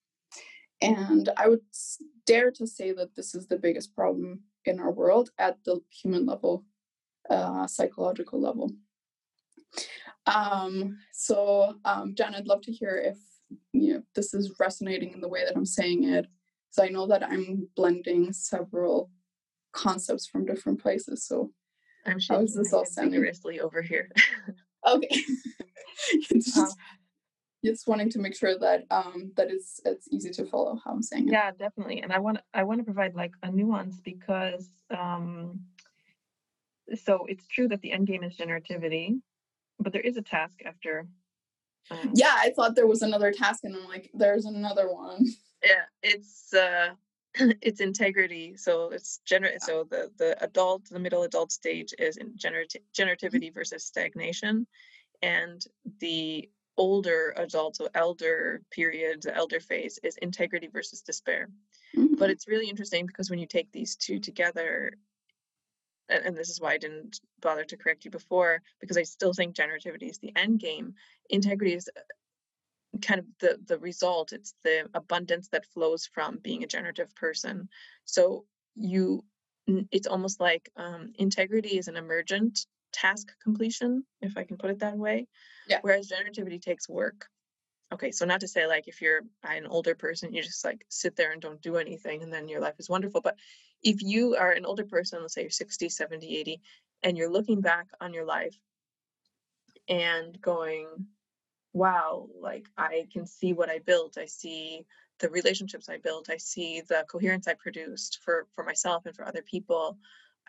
And 0.80 1.28
I 1.36 1.48
would 1.48 1.60
dare 2.26 2.50
to 2.52 2.66
say 2.66 2.92
that 2.92 3.16
this 3.16 3.34
is 3.34 3.46
the 3.46 3.58
biggest 3.58 3.94
problem 3.94 4.40
in 4.64 4.78
our 4.78 4.92
world 4.92 5.30
at 5.38 5.58
the 5.64 5.80
human 5.90 6.26
level, 6.26 6.64
uh, 7.30 7.66
psychological 7.66 8.40
level. 8.40 8.70
Um, 10.26 10.98
so, 11.12 11.74
um, 11.84 12.14
Jen, 12.14 12.34
I'd 12.34 12.46
love 12.46 12.62
to 12.62 12.72
hear 12.72 12.96
if 12.98 13.18
you 13.72 13.94
know, 13.94 14.02
this 14.14 14.34
is 14.34 14.54
resonating 14.60 15.12
in 15.12 15.20
the 15.20 15.28
way 15.28 15.44
that 15.44 15.56
I'm 15.56 15.64
saying 15.64 16.04
it, 16.04 16.26
because 16.68 16.86
I 16.86 16.92
know 16.92 17.06
that 17.06 17.22
I'm 17.22 17.68
blending 17.76 18.32
several 18.32 19.10
concepts 19.72 20.26
from 20.26 20.44
different 20.44 20.80
places. 20.80 21.24
So, 21.24 21.52
I'm 22.06 22.18
how 22.28 22.40
is 22.40 22.54
this 22.54 22.72
all 22.72 22.84
sounding? 22.84 23.20
Vigorously 23.20 23.60
over 23.60 23.82
here. 23.82 24.10
okay. 24.86 25.22
just, 26.32 26.58
um, 26.58 26.68
just 27.64 27.88
wanting 27.88 28.11
to 28.11 28.18
make 28.18 28.37
sure 28.37 28.59
that 28.59 28.85
um 28.90 29.33
that 29.37 29.51
it's 29.51 29.81
it's 29.85 30.09
easy 30.11 30.31
to 30.31 30.44
follow 30.44 30.81
how 30.85 30.92
I'm 30.92 31.03
saying 31.03 31.29
it. 31.29 31.33
Yeah, 31.33 31.51
definitely. 31.51 32.01
And 32.03 32.12
I 32.12 32.18
want 32.18 32.38
I 32.55 32.62
want 32.62 32.81
to 32.81 32.85
provide 32.85 33.14
like 33.14 33.33
a 33.42 33.51
nuance 33.51 34.01
because 34.01 34.68
um 34.97 35.61
so 36.94 37.27
it's 37.29 37.47
true 37.47 37.68
that 37.68 37.81
the 37.83 37.92
end 37.92 38.07
game 38.07 38.23
is 38.23 38.37
generativity, 38.37 39.21
but 39.79 39.92
there 39.92 40.03
is 40.03 40.16
a 40.16 40.23
task 40.23 40.61
after. 40.64 41.07
Um, 41.90 42.12
yeah, 42.14 42.35
I 42.37 42.53
thought 42.55 42.75
there 42.75 42.87
was 42.87 43.03
another 43.03 43.33
task, 43.33 43.64
and 43.64 43.75
I'm 43.75 43.87
like, 43.88 44.11
there's 44.14 44.44
another 44.44 44.92
one. 44.92 45.27
Yeah, 45.64 45.85
it's 46.03 46.55
uh 46.55 46.90
it's 47.35 47.81
integrity. 47.81 48.57
So 48.57 48.90
it's 48.90 49.21
gener 49.29 49.53
yeah. 49.53 49.59
so 49.61 49.87
the 49.90 50.11
the 50.18 50.42
adult, 50.42 50.88
the 50.88 50.99
middle 50.99 51.23
adult 51.23 51.53
stage 51.53 51.94
is 51.99 52.16
in 52.16 52.35
generati- 52.35 52.83
generativity 52.97 53.53
versus 53.53 53.85
stagnation. 53.85 54.66
And 55.21 55.64
the 56.01 56.49
older 56.78 57.34
adults, 57.36 57.78
so 57.78 57.88
elder 57.94 58.62
period, 58.70 59.22
the 59.22 59.36
elder 59.36 59.60
phase 59.60 59.98
is 60.02 60.16
integrity 60.22 60.68
versus 60.68 61.02
despair. 61.02 61.50
Mm-hmm. 61.94 62.14
But 62.14 62.30
it's 62.30 62.48
really 62.48 62.68
interesting 62.68 63.06
because 63.06 63.28
when 63.28 63.40
you 63.40 63.46
take 63.46 63.70
these 63.72 63.96
two 63.96 64.20
together, 64.20 64.92
and, 66.08 66.24
and, 66.24 66.36
this 66.36 66.48
is 66.48 66.60
why 66.60 66.72
I 66.72 66.78
didn't 66.78 67.20
bother 67.40 67.64
to 67.64 67.76
correct 67.76 68.04
you 68.04 68.10
before, 68.10 68.62
because 68.80 68.96
I 68.96 69.02
still 69.02 69.34
think 69.34 69.54
generativity 69.54 70.08
is 70.08 70.18
the 70.18 70.32
end 70.36 70.60
game. 70.60 70.94
Integrity 71.28 71.74
is 71.74 71.90
uh, 71.94 72.98
kind 73.02 73.20
of 73.20 73.26
the 73.40 73.58
the 73.66 73.78
result. 73.78 74.32
It's 74.32 74.54
the 74.64 74.88
abundance 74.94 75.48
that 75.48 75.66
flows 75.66 76.06
from 76.06 76.38
being 76.38 76.62
a 76.62 76.68
generative 76.68 77.14
person. 77.14 77.68
So 78.04 78.46
you, 78.74 79.24
it's 79.66 80.06
almost 80.06 80.40
like 80.40 80.70
um, 80.76 81.12
integrity 81.18 81.76
is 81.78 81.88
an 81.88 81.96
emergent 81.96 82.66
task 82.92 83.29
completion, 83.42 84.05
if 84.20 84.37
I 84.37 84.44
can 84.44 84.57
put 84.57 84.70
it 84.70 84.81
that 84.81 84.96
way. 84.96 85.27
Yeah. 85.68 85.79
Whereas 85.83 86.11
generativity 86.11 86.61
takes 86.61 86.88
work. 86.88 87.27
Okay, 87.92 88.10
so 88.10 88.27
not 88.27 88.40
to 88.40 88.48
say 88.48 88.67
like 88.67 88.87
if 88.87 89.00
you're 89.00 89.23
an 89.44 89.67
older 89.67 89.94
person, 89.94 90.33
you 90.33 90.42
just 90.42 90.65
like 90.65 90.85
sit 90.88 91.17
there 91.17 91.33
and 91.33 91.40
don't 91.40 91.62
do 91.62 91.77
anything 91.77 92.23
and 92.23 92.33
then 92.33 92.48
your 92.48 92.60
life 92.60 92.75
is 92.79 92.88
wonderful. 92.88 93.23
But 93.23 93.37
if 93.83 94.02
you 94.02 94.37
are 94.37 94.50
an 94.50 94.67
older 94.67 94.85
person, 94.85 95.21
let's 95.23 95.35
say 95.35 95.42
you're 95.42 95.50
60, 95.50 95.88
70, 95.88 96.37
80, 96.38 96.60
and 97.02 97.17
you're 97.17 97.31
looking 97.31 97.60
back 97.60 97.87
on 98.00 98.12
your 98.12 98.27
life 98.27 98.56
and 99.88 100.38
going, 100.40 100.87
wow, 101.73 102.29
like 102.38 102.67
I 102.77 103.06
can 103.12 103.27
see 103.27 103.52
what 103.54 103.71
I 103.71 103.79
built. 103.79 104.19
I 104.19 104.27
see 104.27 104.85
the 105.21 105.31
relationships 105.31 105.88
I 105.88 105.98
built. 105.98 106.29
I 106.31 106.37
see 106.37 106.83
the 106.87 107.04
coherence 107.10 107.48
I 107.48 107.54
produced 107.54 108.21
for 108.25 108.46
for 108.54 108.65
myself 108.65 109.06
and 109.06 109.15
for 109.15 109.27
other 109.27 109.42
people. 109.42 109.98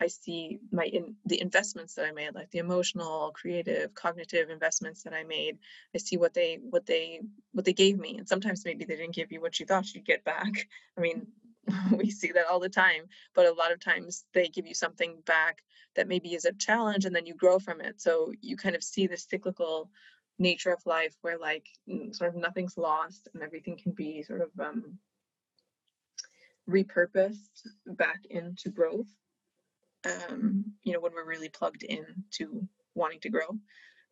I 0.00 0.06
see 0.06 0.58
my 0.72 0.84
in 0.84 1.16
the 1.26 1.40
investments 1.40 1.94
that 1.94 2.06
I 2.06 2.12
made, 2.12 2.34
like 2.34 2.50
the 2.50 2.58
emotional, 2.58 3.32
creative, 3.34 3.94
cognitive 3.94 4.48
investments 4.48 5.02
that 5.02 5.12
I 5.12 5.24
made. 5.24 5.58
I 5.94 5.98
see 5.98 6.16
what 6.16 6.32
they 6.32 6.58
what 6.70 6.86
they 6.86 7.20
what 7.52 7.64
they 7.64 7.74
gave 7.74 7.98
me, 7.98 8.16
and 8.16 8.26
sometimes 8.26 8.64
maybe 8.64 8.84
they 8.84 8.96
didn't 8.96 9.14
give 9.14 9.30
you 9.30 9.40
what 9.40 9.60
you 9.60 9.66
thought 9.66 9.92
you'd 9.94 10.06
get 10.06 10.24
back. 10.24 10.68
I 10.98 11.00
mean, 11.00 11.26
we 11.96 12.10
see 12.10 12.32
that 12.32 12.46
all 12.46 12.60
the 12.60 12.68
time, 12.70 13.02
but 13.34 13.46
a 13.46 13.52
lot 13.52 13.72
of 13.72 13.80
times 13.80 14.24
they 14.32 14.48
give 14.48 14.66
you 14.66 14.74
something 14.74 15.22
back 15.26 15.58
that 15.96 16.08
maybe 16.08 16.34
is 16.34 16.46
a 16.46 16.52
challenge, 16.52 17.04
and 17.04 17.14
then 17.14 17.26
you 17.26 17.34
grow 17.34 17.58
from 17.58 17.80
it. 17.80 18.00
So 18.00 18.32
you 18.40 18.56
kind 18.56 18.74
of 18.74 18.82
see 18.82 19.06
the 19.06 19.18
cyclical 19.18 19.90
nature 20.38 20.72
of 20.72 20.86
life, 20.86 21.14
where 21.20 21.38
like 21.38 21.66
sort 22.12 22.30
of 22.30 22.36
nothing's 22.40 22.78
lost 22.78 23.28
and 23.34 23.42
everything 23.42 23.76
can 23.76 23.92
be 23.92 24.22
sort 24.22 24.40
of 24.40 24.48
um, 24.58 24.98
repurposed 26.68 27.66
back 27.86 28.20
into 28.30 28.70
growth 28.70 29.08
um, 30.04 30.64
you 30.82 30.92
know 30.92 31.00
when 31.00 31.12
we're 31.14 31.26
really 31.26 31.48
plugged 31.48 31.82
in 31.82 32.04
to 32.32 32.66
wanting 32.94 33.20
to 33.20 33.30
grow 33.30 33.48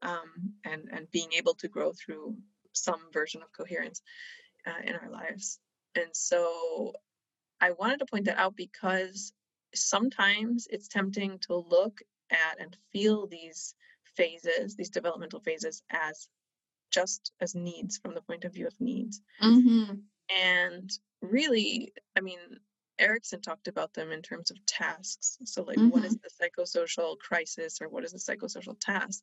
um, 0.02 0.52
and 0.64 0.88
and 0.92 1.10
being 1.10 1.28
able 1.36 1.54
to 1.54 1.68
grow 1.68 1.92
through 1.92 2.36
some 2.72 3.00
version 3.12 3.42
of 3.42 3.52
coherence 3.52 4.02
uh, 4.66 4.82
in 4.84 4.94
our 4.96 5.10
lives 5.10 5.58
and 5.94 6.08
so 6.12 6.92
i 7.60 7.70
wanted 7.72 7.98
to 7.98 8.06
point 8.06 8.26
that 8.26 8.38
out 8.38 8.56
because 8.56 9.32
sometimes 9.74 10.66
it's 10.70 10.88
tempting 10.88 11.38
to 11.40 11.54
look 11.54 12.00
at 12.30 12.60
and 12.60 12.76
feel 12.92 13.26
these 13.26 13.74
phases 14.16 14.76
these 14.76 14.90
developmental 14.90 15.40
phases 15.40 15.82
as 15.90 16.28
just 16.90 17.32
as 17.40 17.54
needs 17.54 17.98
from 17.98 18.14
the 18.14 18.22
point 18.22 18.44
of 18.44 18.52
view 18.52 18.66
of 18.66 18.80
needs 18.80 19.20
Mm-hmm. 19.42 19.94
and 20.34 20.90
really, 21.20 21.92
I 22.16 22.20
mean, 22.20 22.38
Erikson 22.98 23.40
talked 23.40 23.68
about 23.68 23.94
them 23.94 24.10
in 24.10 24.22
terms 24.22 24.50
of 24.50 24.64
tasks. 24.66 25.38
So, 25.44 25.62
like, 25.62 25.78
what 25.78 26.04
is 26.04 26.16
mm-hmm. 26.16 26.22
the 26.22 26.62
psychosocial 26.64 27.18
crisis 27.18 27.80
or 27.80 27.88
what 27.88 28.04
is 28.04 28.12
the 28.12 28.18
psychosocial 28.18 28.76
task? 28.80 29.22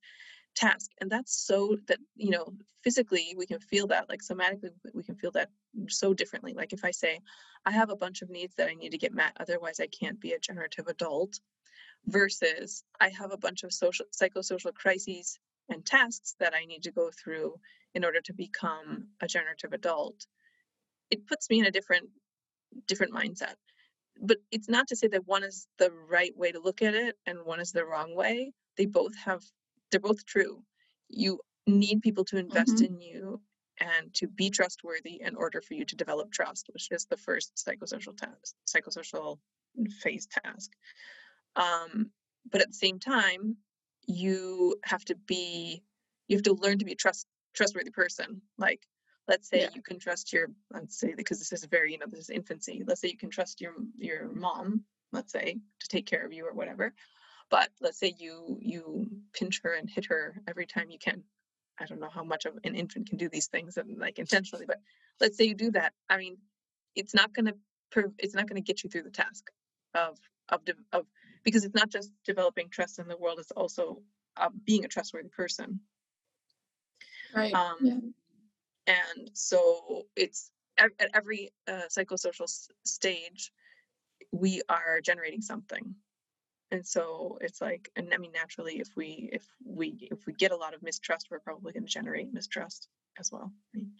Task, 0.56 0.92
and 1.02 1.12
that's 1.12 1.36
so 1.46 1.76
that 1.88 2.00
you 2.16 2.30
know 2.30 2.54
physically 2.84 3.36
we 3.38 3.46
can 3.46 3.60
feel 3.60 3.88
that, 3.88 4.08
like 4.08 4.22
somatically 4.22 4.70
we 4.94 5.04
can 5.04 5.16
feel 5.16 5.32
that 5.32 5.50
so 5.90 6.14
differently. 6.14 6.54
Like 6.54 6.72
if 6.72 6.86
I 6.86 6.92
say, 6.92 7.20
I 7.66 7.72
have 7.72 7.90
a 7.90 7.96
bunch 7.96 8.22
of 8.22 8.30
needs 8.30 8.56
that 8.56 8.70
I 8.70 8.74
need 8.74 8.92
to 8.92 8.98
get 8.98 9.14
met, 9.14 9.34
otherwise 9.38 9.80
I 9.80 9.88
can't 9.88 10.20
be 10.20 10.32
a 10.32 10.40
generative 10.40 10.88
adult, 10.88 11.40
versus 12.06 12.84
I 13.02 13.10
have 13.10 13.34
a 13.34 13.38
bunch 13.38 13.64
of 13.64 13.74
social 13.74 14.06
psychosocial 14.14 14.74
crises 14.74 15.38
and 15.68 15.86
tasks 15.86 16.36
that 16.40 16.54
I 16.56 16.66
need 16.66 16.84
to 16.84 16.92
go 16.92 17.10
through 17.12 17.56
in 17.94 18.06
order 18.06 18.22
to 18.22 18.34
become 18.34 19.08
a 19.22 19.28
generative 19.28 19.74
adult 19.74 20.26
it 21.12 21.28
puts 21.28 21.50
me 21.50 21.60
in 21.60 21.66
a 21.66 21.72
different 21.72 22.10
different 22.88 23.14
mindset. 23.14 23.56
But 24.22 24.38
it's 24.52 24.70
not 24.70 24.88
to 24.90 24.96
say 24.96 25.08
that 25.10 25.28
one 25.28 25.44
is 25.44 25.68
the 25.78 25.92
right 25.92 26.36
way 26.38 26.52
to 26.52 26.60
look 26.60 26.82
at 26.82 26.96
it 26.96 27.18
and 27.26 27.46
one 27.46 27.60
is 27.60 27.72
the 27.72 27.86
wrong 27.86 28.16
way. 28.16 28.54
They 28.78 28.86
both 28.86 29.16
have 29.18 29.44
they're 29.92 30.00
both 30.00 30.26
true. 30.26 30.64
You 31.10 31.42
need 31.68 32.02
people 32.02 32.26
to 32.26 32.38
invest 32.38 32.82
Mhm. 32.82 32.88
in 32.88 33.00
you 33.02 33.42
and 33.80 34.14
to 34.16 34.28
be 34.28 34.50
trustworthy 34.50 35.22
in 35.22 35.36
order 35.36 35.62
for 35.62 35.74
you 35.74 35.86
to 35.86 35.96
develop 35.96 36.32
trust 36.32 36.68
which 36.74 36.90
is 36.92 37.06
the 37.08 37.18
first 37.18 37.56
psychosocial 37.56 38.16
task 38.18 38.56
psychosocial 38.70 39.40
phase 40.02 40.28
task. 40.28 40.72
Um, 41.56 42.12
but 42.50 42.62
at 42.62 42.68
the 42.70 42.74
same 42.74 43.00
time 43.00 43.58
you 44.08 44.78
have 44.84 45.06
to 45.06 45.16
be 45.16 45.84
you 46.28 46.38
have 46.38 46.44
to 46.44 46.54
learn 46.54 46.80
to 46.80 46.86
be 46.86 46.94
a 46.94 46.96
trust 46.96 47.28
trustworthy 47.54 47.92
person. 47.92 48.42
Like 48.58 48.86
let's 49.28 49.50
say 49.50 49.62
Yeah. 49.62 49.70
you 49.74 49.82
can 49.82 50.00
trust 50.00 50.34
your 50.34 50.50
let's 50.72 51.00
say 51.00 51.14
because 51.16 51.40
this 51.40 51.52
is 51.54 51.66
very 51.66 51.92
you 51.94 51.98
know 52.00 52.06
this 52.08 52.20
is 52.20 52.30
infancy 52.30 52.84
let's 52.86 53.02
say 53.02 53.08
you 53.10 53.18
can 53.18 53.30
trust 53.30 53.62
your 53.62 53.74
your 53.98 54.30
mom 54.34 54.84
let's 55.12 55.32
say 55.32 55.58
to 55.80 55.88
take 55.88 56.06
care 56.06 56.26
of 56.26 56.34
you 56.34 56.46
or 56.48 56.54
whatever 56.54 56.94
but 57.50 57.70
let's 57.82 58.00
say 58.00 58.14
you 58.18 58.58
you 58.62 59.08
pinch 59.34 59.62
her 59.64 59.74
and 59.74 59.90
hit 59.90 60.06
her 60.06 60.36
every 60.48 60.66
time 60.66 60.90
you 60.90 61.00
can 61.00 61.24
i 61.80 61.86
don't 61.86 62.00
know 62.00 62.10
how 62.10 62.24
much 62.24 62.46
of 62.46 62.54
an 62.64 62.76
infant 62.76 63.08
can 63.10 63.18
do 63.18 63.30
these 63.30 63.48
things 63.48 63.78
and 63.78 63.98
like 63.98 64.20
intentionally 64.20 64.66
but 64.66 64.80
let's 65.20 65.38
say 65.38 65.46
you 65.46 65.56
do 65.56 65.72
that 65.72 65.94
i 66.10 66.18
mean 66.18 66.38
it's 66.96 67.14
not 67.14 67.34
going 67.34 67.46
to 67.46 67.56
it's 68.20 68.36
not 68.36 68.48
going 68.48 68.62
to 68.62 68.66
get 68.66 68.84
you 68.84 68.90
through 68.90 69.04
the 69.04 69.10
task 69.12 69.50
of 69.94 70.18
of 70.50 70.62
of 70.92 71.06
because 71.44 71.64
it's 71.64 71.76
not 71.76 71.90
just 71.90 72.12
developing 72.26 72.70
trust 72.70 73.00
in 73.00 73.08
the 73.08 73.18
world 73.18 73.40
it's 73.40 73.52
also 73.52 74.02
uh, 74.38 74.50
being 74.66 74.84
a 74.86 74.88
trustworthy 74.88 75.30
person 75.30 75.80
Right. 77.34 77.54
um, 77.54 77.76
yeah. 77.82 77.98
And 78.88 79.30
so 79.34 80.08
it's 80.16 80.52
at, 80.78 80.92
every 81.14 81.52
uh, 81.68 81.84
psychosocial 81.90 82.44
s- 82.44 82.70
stage 82.86 83.52
we 84.32 84.62
are 84.70 85.02
generating 85.02 85.42
something 85.42 85.96
and 86.72 86.86
so 86.86 87.38
it's 87.42 87.62
like 87.62 87.92
and 87.96 88.14
i 88.14 88.18
mean 88.18 88.32
naturally 88.32 88.80
if 88.80 88.90
we 88.96 89.30
if 89.32 89.46
we 89.66 90.10
if 90.12 90.26
we 90.26 90.34
get 90.34 90.52
a 90.52 90.56
lot 90.56 90.74
of 90.74 90.84
mistrust 90.84 91.28
we're 91.32 91.40
probably 91.40 91.74
going 91.74 91.86
to 91.86 91.92
generate 91.92 92.34
mistrust 92.34 92.90
as 93.20 93.32
well 93.32 93.52
I 93.74 93.78
mean, 93.78 93.92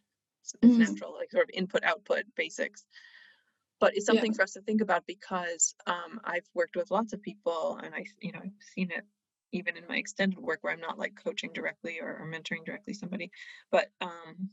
it's, 0.42 0.54
it's 0.62 0.78
Mhm. 0.78 0.80
natural 0.80 1.14
like 1.14 1.32
sort 1.32 1.46
of 1.46 1.52
input 1.54 1.84
output 1.84 2.26
basics 2.36 2.86
but 3.80 3.96
it's 3.96 4.06
Yeah. 4.06 4.06
something 4.06 4.34
for 4.34 4.44
us 4.44 4.54
to 4.54 4.62
think 4.62 4.82
about 4.82 5.06
because 5.06 5.76
um, 5.88 6.20
i've 6.24 6.48
worked 6.54 6.76
with 6.76 6.92
lots 6.92 7.14
of 7.14 7.22
people 7.22 7.80
and 7.84 7.94
i 7.94 8.06
you 8.22 8.32
know 8.32 8.40
i've 8.44 8.52
seen 8.74 8.92
it 8.92 9.06
even 9.52 9.78
in 9.78 9.88
my 9.88 9.98
extended 9.98 10.40
work 10.40 10.60
where 10.64 10.74
i'm 10.74 10.80
not 10.82 10.98
like 11.00 11.16
coaching 11.24 11.52
directly 11.54 12.00
or, 12.02 12.18
or 12.18 12.28
mentoring 12.28 12.66
directly 12.66 12.94
somebody 12.94 13.32
but 13.72 13.92
um, 14.02 14.50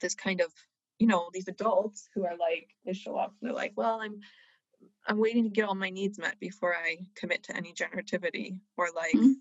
this 0.00 0.14
kind 0.14 0.40
of 0.40 0.52
you 0.98 1.06
know 1.06 1.30
these 1.32 1.48
adults 1.48 2.08
who 2.14 2.24
are 2.24 2.36
like 2.36 2.74
they 2.84 2.92
show 2.92 3.16
up 3.16 3.34
and 3.40 3.48
they're 3.48 3.56
like 3.56 3.72
well 3.76 4.00
i'm 4.00 4.20
i'm 5.06 5.18
waiting 5.18 5.44
to 5.44 5.50
get 5.50 5.68
all 5.68 5.74
my 5.74 5.90
needs 5.90 6.18
met 6.18 6.38
before 6.40 6.74
i 6.74 6.96
commit 7.14 7.42
to 7.44 7.56
any 7.56 7.72
generativity 7.72 8.58
or 8.76 8.88
like 8.94 9.14
Mhm. 9.14 9.34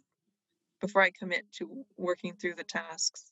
before 0.82 1.01
i 1.01 1.10
commit 1.10 1.51
to 1.53 1.86
working 1.97 2.34
through 2.36 2.55
the 2.55 2.64
tasks. 2.64 3.32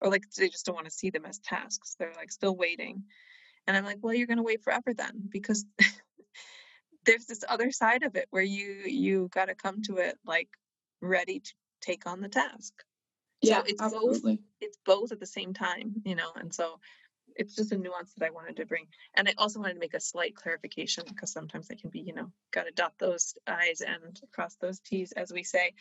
Or 0.00 0.10
like 0.10 0.30
they 0.30 0.48
just 0.48 0.64
don't 0.64 0.76
want 0.76 0.86
to 0.86 0.92
see 0.92 1.10
them 1.10 1.26
as 1.26 1.40
tasks. 1.40 1.96
They're 1.98 2.14
like 2.14 2.30
still 2.30 2.54
waiting. 2.56 3.02
And 3.66 3.76
i'm 3.76 3.84
like 3.84 3.98
well 4.00 4.14
you're 4.14 4.28
going 4.28 4.38
to 4.38 4.44
wait 4.44 4.62
forever 4.62 4.94
then 4.94 5.28
because 5.28 5.66
there's 7.04 7.26
this 7.26 7.44
other 7.48 7.70
side 7.70 8.02
of 8.02 8.16
it 8.16 8.26
where 8.30 8.42
you 8.42 8.82
you 8.86 9.28
got 9.32 9.46
to 9.46 9.54
come 9.54 9.82
to 9.82 9.96
it 9.96 10.16
like 10.24 10.48
ready 11.00 11.40
to 11.40 11.52
take 11.80 12.06
on 12.06 12.20
the 12.20 12.28
task 12.28 12.72
Yeah. 13.42 13.58
so 13.58 13.64
it's 13.66 13.80
both 13.80 13.92
absolutely. 13.94 14.40
it's 14.60 14.78
both 14.84 15.12
at 15.12 15.20
the 15.20 15.26
same 15.26 15.54
time 15.54 15.94
you 16.04 16.14
know 16.14 16.30
and 16.36 16.52
so 16.52 16.80
it's 17.36 17.54
just 17.54 17.72
a 17.72 17.78
nuance 17.78 18.12
that 18.14 18.26
i 18.26 18.30
wanted 18.30 18.56
to 18.56 18.66
bring 18.66 18.86
and 19.14 19.28
i 19.28 19.34
also 19.38 19.60
wanted 19.60 19.74
to 19.74 19.80
make 19.80 19.94
a 19.94 20.00
slight 20.00 20.34
clarification 20.34 21.04
because 21.08 21.32
sometimes 21.32 21.68
they 21.68 21.76
can 21.76 21.90
be 21.90 22.00
you 22.00 22.12
know 22.12 22.30
got 22.52 22.64
to 22.64 22.72
dot 22.72 22.92
those 22.98 23.34
i's 23.46 23.80
and 23.80 24.20
cross 24.32 24.56
those 24.60 24.80
t's 24.80 25.12
as 25.12 25.32
we 25.32 25.42
say 25.42 25.72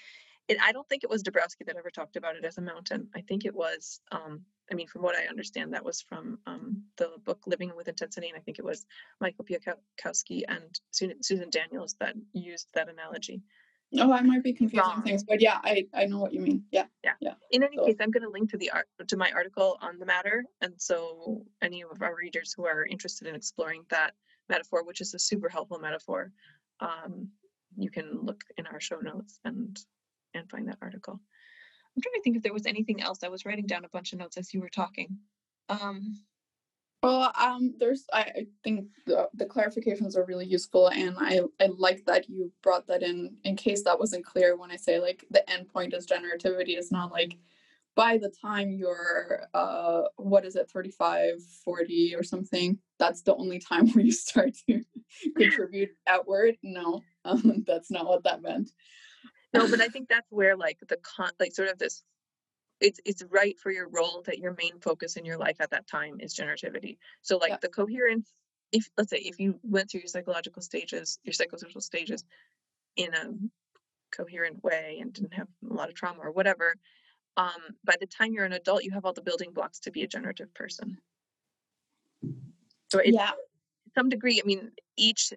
it, 0.47 0.57
i 0.63 0.71
don't 0.71 0.87
think 0.87 1.03
it 1.03 1.09
was 1.09 1.23
dabrowski 1.23 1.65
that 1.65 1.77
ever 1.77 1.89
talked 1.89 2.15
about 2.15 2.35
it 2.35 2.45
as 2.45 2.57
a 2.57 2.61
mountain 2.61 3.07
i 3.15 3.21
think 3.21 3.43
it 3.43 3.55
was 3.55 3.99
um, 4.11 4.41
i 4.71 4.75
mean 4.75 4.87
from 4.87 5.01
what 5.01 5.15
i 5.15 5.25
understand 5.25 5.73
that 5.73 5.83
was 5.83 6.01
from 6.01 6.37
um, 6.45 6.83
the 6.97 7.09
book 7.25 7.39
living 7.47 7.71
with 7.75 7.87
intensity 7.87 8.27
and 8.27 8.37
i 8.37 8.41
think 8.41 8.59
it 8.59 8.65
was 8.65 8.85
michael 9.19 9.45
Piechowski 9.45 10.43
and 10.47 10.79
susan, 10.91 11.23
susan 11.23 11.49
daniels 11.49 11.95
that 11.99 12.13
used 12.33 12.67
that 12.73 12.87
analogy 12.87 13.41
Oh, 13.95 14.11
I 14.11 14.21
might 14.21 14.43
be 14.43 14.51
confusing 14.53 14.79
Wrong. 14.89 15.01
things, 15.01 15.23
but 15.23 15.39
yeah, 15.41 15.59
I 15.63 15.85
I 15.93 16.05
know 16.05 16.19
what 16.19 16.33
you 16.33 16.41
mean. 16.41 16.63
Yeah. 16.71 16.85
Yeah. 17.03 17.13
yeah. 17.21 17.35
In 17.51 17.63
any 17.63 17.77
So- 17.77 17.85
case 17.85 17.95
i'm 18.01 18.11
going 18.11 18.23
to 18.23 18.29
link 18.29 18.49
to 18.51 18.57
the 18.57 18.69
art 18.71 18.87
to 19.07 19.15
my 19.17 19.31
article 19.31 19.77
on 19.81 19.97
the 19.97 20.05
matter 20.05 20.43
and 20.61 20.73
so 20.77 21.45
any 21.61 21.83
of 21.83 22.01
our 22.01 22.15
readers 22.15 22.53
who 22.55 22.65
are 22.65 22.85
interested 22.85 23.27
in 23.27 23.35
exploring 23.35 23.83
that 23.89 24.13
metaphor 24.49 24.83
which 24.83 24.99
is 25.01 25.13
a 25.13 25.19
super 25.19 25.47
helpful 25.49 25.79
metaphor 25.79 26.31
um, 26.81 27.29
you 27.77 27.89
can 27.89 28.19
look 28.21 28.43
in 28.57 28.65
our 28.67 28.79
show 28.81 28.99
notes 28.99 29.39
and 29.45 29.79
and 30.33 30.49
find 30.49 30.67
that 30.67 30.77
article 30.81 31.19
i'm 31.95 32.01
trying 32.01 32.15
to 32.15 32.21
think 32.23 32.35
if 32.35 32.43
there 32.43 32.53
was 32.53 32.65
anything 32.65 33.01
else 33.01 33.19
i 33.23 33.29
was 33.29 33.45
writing 33.45 33.65
down 33.65 33.85
a 33.85 33.89
bunch 33.89 34.11
of 34.13 34.19
notes 34.19 34.35
as 34.37 34.53
you 34.53 34.59
were 34.61 34.69
talking 34.69 35.17
um, 35.69 36.13
Well, 37.03 37.31
um, 37.39 37.75
there's 37.79 38.05
I, 38.11 38.19
I 38.21 38.47
think 38.63 38.87
the, 39.05 39.29
the 39.35 39.45
clarifications 39.45 40.17
are 40.17 40.25
really 40.25 40.47
useful, 40.47 40.89
and 40.89 41.15
I 41.19 41.41
I 41.59 41.67
like 41.77 42.05
that 42.05 42.27
you 42.27 42.51
brought 42.63 42.87
that 42.87 43.03
in 43.03 43.37
in 43.43 43.55
case 43.55 43.83
that 43.83 43.99
wasn't 43.99 44.25
clear 44.25 44.57
when 44.57 44.71
I 44.71 44.77
say 44.77 44.99
like 44.99 45.23
the 45.29 45.43
endpoint 45.47 45.95
is 45.95 46.07
generativity 46.07 46.75
It's 46.75 46.91
not 46.91 47.11
like 47.11 47.37
by 47.95 48.17
the 48.17 48.31
time 48.41 48.71
you're 48.71 49.47
uh 49.53 50.03
what 50.17 50.45
is 50.45 50.55
it 50.55 50.69
35 50.71 51.41
40 51.65 52.15
or 52.15 52.23
something 52.23 52.77
that's 52.99 53.21
the 53.21 53.35
only 53.35 53.59
time 53.59 53.89
where 53.91 54.05
you 54.05 54.11
start 54.11 54.55
to 54.67 54.81
contribute 55.35 55.91
outward? 56.07 56.57
No 56.63 57.03
um, 57.25 57.63
that's 57.67 57.91
not 57.91 58.07
what 58.07 58.23
that 58.23 58.41
meant. 58.41 58.71
No 59.53 59.69
but 59.69 59.81
i 59.87 59.87
think 59.87 60.09
that's 60.09 60.31
where 60.31 60.57
like 60.57 60.79
the 60.89 60.97
con 60.97 61.29
like 61.39 61.53
sort 61.53 61.69
of 61.69 61.77
this 61.77 62.01
it's 62.79 62.99
it's 63.05 63.23
right 63.29 63.57
for 63.59 63.71
your 63.71 63.87
role 63.89 64.23
that 64.25 64.39
your 64.39 64.55
main 64.61 64.79
focus 64.79 65.15
in 65.15 65.25
your 65.25 65.37
life 65.37 65.57
at 65.59 65.71
that 65.71 65.87
time 65.87 66.19
is 66.19 66.35
generativity. 66.35 66.97
So 67.21 67.37
like 67.37 67.51
Yeah. 67.51 67.57
the 67.61 67.69
coherence 67.69 68.31
if 68.71 68.89
let's 68.97 69.09
say 69.09 69.17
if 69.17 69.39
you 69.39 69.59
went 69.63 69.89
through 69.89 70.01
your 70.01 70.07
psychological 70.07 70.61
stages 70.61 71.19
your 71.23 71.33
psychosocial 71.33 71.81
stages 71.81 72.23
in 72.95 73.13
a 73.13 73.29
coherent 74.11 74.63
way 74.63 74.99
and 75.01 75.13
didn't 75.13 75.33
have 75.33 75.47
a 75.69 75.73
lot 75.73 75.89
of 75.89 75.95
trauma 75.95 76.19
or 76.21 76.31
whatever 76.31 76.75
um 77.37 77.61
by 77.83 77.95
the 77.99 78.07
time 78.07 78.33
you're 78.33 78.45
an 78.45 78.53
adult 78.53 78.83
you 78.83 78.91
have 78.91 79.05
all 79.05 79.13
the 79.13 79.21
building 79.21 79.51
blocks 79.53 79.79
to 79.79 79.91
be 79.91 80.03
a 80.03 80.07
generative 80.07 80.53
person. 80.53 80.97
So 82.91 82.99
it's 82.99 83.15
yeah. 83.15 83.27
to 83.31 83.35
some 83.95 84.09
degree 84.09 84.41
i 84.43 84.45
mean 84.45 84.71
each 84.97 85.33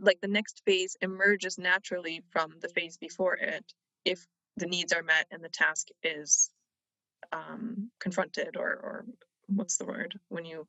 like 0.00 0.20
the 0.20 0.28
next 0.28 0.62
phase 0.64 0.96
emerges 1.02 1.58
naturally 1.58 2.22
from 2.30 2.54
the 2.60 2.68
phase 2.68 2.96
before 2.96 3.34
it 3.36 3.64
if 4.04 4.26
the 4.56 4.66
needs 4.66 4.92
are 4.92 5.02
met 5.02 5.26
and 5.30 5.42
the 5.42 5.48
task 5.48 5.88
is 6.02 6.50
um, 7.32 7.90
confronted 8.00 8.56
or 8.56 8.68
or 8.68 9.06
what's 9.46 9.76
the 9.76 9.84
word 9.84 10.18
when 10.28 10.44
you 10.44 10.66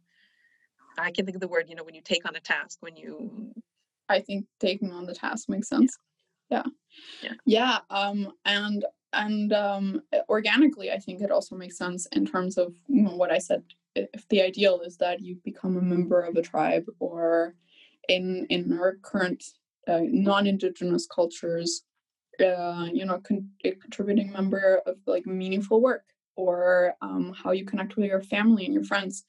I 0.97 1.11
can 1.11 1.25
think 1.25 1.35
of 1.35 1.41
the 1.41 1.47
word 1.47 1.65
you 1.69 1.75
know 1.75 1.83
when 1.83 1.95
you 1.95 2.01
take 2.01 2.27
on 2.27 2.35
a 2.35 2.39
task 2.39 2.77
when 2.81 2.95
you 2.95 3.53
I 4.09 4.19
think 4.19 4.45
taking 4.59 4.91
on 4.91 5.05
the 5.05 5.13
task 5.13 5.47
makes 5.47 5.69
sense. 5.69 5.95
Yeah. 6.49 6.63
Yeah. 7.21 7.33
Yeah. 7.45 7.77
Um, 7.89 8.33
and 8.43 8.83
and 9.13 9.53
um, 9.53 10.01
organically, 10.27 10.91
I 10.91 10.97
think 10.97 11.21
it 11.21 11.31
also 11.31 11.55
makes 11.55 11.77
sense 11.77 12.07
in 12.11 12.25
terms 12.25 12.57
of 12.57 12.73
you 12.87 13.03
know, 13.03 13.15
what 13.15 13.31
I 13.31 13.37
said. 13.37 13.63
If 13.95 14.27
the 14.29 14.41
ideal 14.41 14.81
is 14.81 14.97
that 14.97 15.19
you 15.21 15.37
become 15.43 15.77
a 15.77 15.81
member 15.81 16.21
of 16.21 16.35
a 16.35 16.41
tribe, 16.41 16.85
or 16.99 17.55
in 18.07 18.45
in 18.49 18.77
our 18.79 18.97
current 19.01 19.43
uh, 19.87 20.01
non-indigenous 20.03 21.07
cultures, 21.07 21.83
uh, 22.39 22.87
you 22.91 23.05
know, 23.05 23.19
con- 23.19 23.49
a 23.63 23.71
contributing 23.71 24.31
member 24.31 24.81
of 24.85 24.97
like 25.07 25.25
meaningful 25.25 25.81
work, 25.81 26.03
or 26.39 26.93
um, 27.01 27.33
how 27.43 27.51
you 27.51 27.65
connect 27.65 27.97
with 27.97 28.05
your 28.05 28.21
family 28.21 28.63
and 28.63 28.73
your 28.73 28.83
friends, 28.83 29.25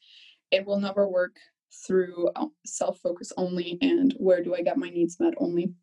it 0.53 0.65
will 0.65 0.79
never 0.79 1.09
work 1.09 1.37
through 1.85 2.29
uh, 2.37 2.47
self-focus 2.65 3.33
only 3.37 3.79
and 3.81 4.15
where 4.19 4.43
do 4.43 4.55
I 4.55 4.63
get 4.63 4.79
my 4.79 4.91
needs 4.91 5.19
met 5.19 5.35
only. 5.39 5.75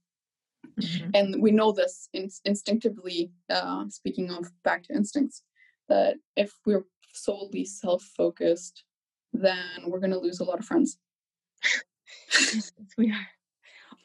Mhm. 0.79 1.11
And 1.13 1.41
we 1.41 1.51
know 1.51 1.71
this 1.73 2.07
in- 2.13 2.29
instinctively, 2.45 3.31
uh, 3.49 3.89
speaking 3.89 4.31
of 4.31 4.51
back 4.63 4.83
to 4.83 4.93
instincts, 4.93 5.43
that 5.89 6.15
if 6.35 6.53
we're 6.65 6.85
solely 7.13 7.65
self 7.65 8.03
focused, 8.03 8.85
then 9.33 9.83
we're 9.85 9.99
going 9.99 10.11
to 10.11 10.19
lose 10.19 10.39
a 10.39 10.45
lot 10.45 10.59
of 10.59 10.65
friends. 10.65 10.97
Yes, 12.53 12.71
we 12.97 13.11
are. 13.11 13.27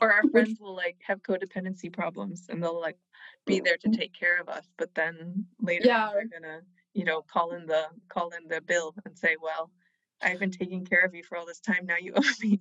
Or 0.01 0.13
our 0.13 0.23
friends 0.33 0.59
will 0.61 0.75
like 0.75 0.97
have 1.07 1.23
codependency 1.23 1.93
problems 1.93 2.47
and 2.49 2.63
they'll 2.63 2.81
like 2.81 2.99
be 3.47 3.61
there 3.61 3.77
to 3.77 3.89
take 3.91 4.13
care 4.13 4.41
of 4.41 4.49
us, 4.49 4.67
but 4.79 4.95
then 4.95 5.47
later 5.61 5.87
Yeah. 5.87 6.11
they're 6.13 6.27
gonna, 6.27 6.63
you 6.95 7.05
know, 7.05 7.23
call 7.23 7.53
in 7.53 7.67
the 7.67 7.85
call 8.09 8.31
in 8.31 8.49
the 8.49 8.61
bill 8.61 8.95
and 9.05 9.17
say, 9.17 9.37
Well, 9.43 9.71
I've 10.23 10.39
been 10.39 10.51
taking 10.51 10.85
care 10.85 11.05
of 11.05 11.15
you 11.15 11.23
for 11.23 11.37
all 11.37 11.47
this 11.47 11.61
time, 11.61 11.87
now 11.87 11.97
you 12.01 12.13
owe 12.17 12.23
me. 12.41 12.61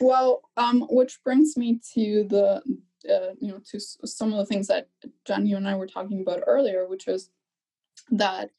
Well, 0.00 0.42
um, 0.56 0.86
which 0.90 1.22
brings 1.24 1.56
me 1.56 1.80
to 1.94 2.24
the, 2.28 2.62
uh, 3.10 3.34
you 3.38 3.48
know, 3.48 3.60
to 3.70 3.80
some 3.80 4.32
of 4.32 4.38
the 4.38 4.46
things 4.46 4.68
that 4.68 4.88
John, 5.24 5.46
you 5.46 5.56
and 5.56 5.68
I 5.68 5.76
were 5.76 5.86
talking 5.86 6.20
about 6.20 6.42
earlier, 6.46 6.86
which 6.88 7.08
is 7.08 7.30
that 8.10 8.50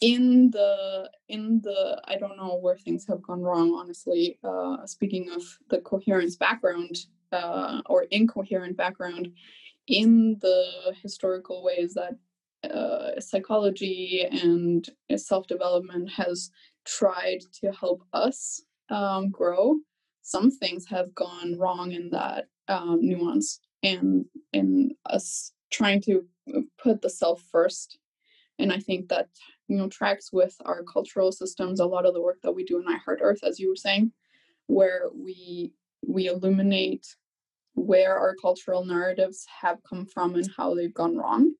in 0.00 0.50
the 0.50 1.10
in 1.28 1.60
the 1.62 2.00
I 2.04 2.16
don't 2.16 2.36
know 2.36 2.58
where 2.60 2.76
things 2.76 3.06
have 3.08 3.22
gone 3.22 3.42
wrong, 3.42 3.74
honestly. 3.74 4.38
Uh, 4.44 4.86
speaking 4.86 5.30
of 5.30 5.42
the 5.70 5.80
coherence 5.80 6.36
background 6.36 6.96
uh, 7.32 7.80
or 7.86 8.04
incoherent 8.10 8.76
background, 8.76 9.32
in 9.86 10.36
the 10.40 10.94
historical 11.02 11.62
ways 11.62 11.94
that 11.94 12.14
uh, 12.70 13.20
psychology 13.20 14.26
and 14.30 14.88
self 15.16 15.46
development 15.46 16.10
has 16.10 16.50
tried 16.84 17.40
to 17.60 17.72
help 17.72 18.02
us 18.12 18.62
um, 18.90 19.30
grow, 19.30 19.76
some 20.22 20.50
things 20.50 20.86
have 20.86 21.14
gone 21.14 21.58
wrong 21.58 21.92
in 21.92 22.10
that 22.10 22.46
um, 22.68 22.98
nuance 23.00 23.60
and 23.82 24.24
in 24.52 24.90
us 25.06 25.52
trying 25.70 26.00
to 26.02 26.24
uh, 26.54 26.60
put 26.82 27.02
the 27.02 27.10
self 27.10 27.42
first. 27.50 27.98
And 28.58 28.72
I 28.72 28.78
think 28.78 29.08
that 29.08 29.28
you 29.68 29.76
know 29.76 29.88
tracks 29.88 30.32
with 30.32 30.54
our 30.64 30.82
cultural 30.84 31.32
systems. 31.32 31.80
A 31.80 31.86
lot 31.86 32.06
of 32.06 32.14
the 32.14 32.22
work 32.22 32.38
that 32.42 32.52
we 32.52 32.64
do 32.64 32.80
in 32.80 32.86
I 32.88 32.98
Heart 32.98 33.20
Earth, 33.22 33.40
as 33.42 33.58
you 33.58 33.68
were 33.68 33.76
saying, 33.76 34.12
where 34.66 35.08
we 35.14 35.72
we 36.06 36.28
illuminate 36.28 37.06
where 37.74 38.18
our 38.18 38.34
cultural 38.40 38.84
narratives 38.84 39.46
have 39.62 39.78
come 39.88 40.04
from 40.04 40.34
and 40.34 40.48
how 40.56 40.74
they've 40.74 40.94
gone 40.94 41.16
wrong. 41.16 41.54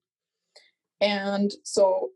And 1.03 1.53
so, 1.65 2.11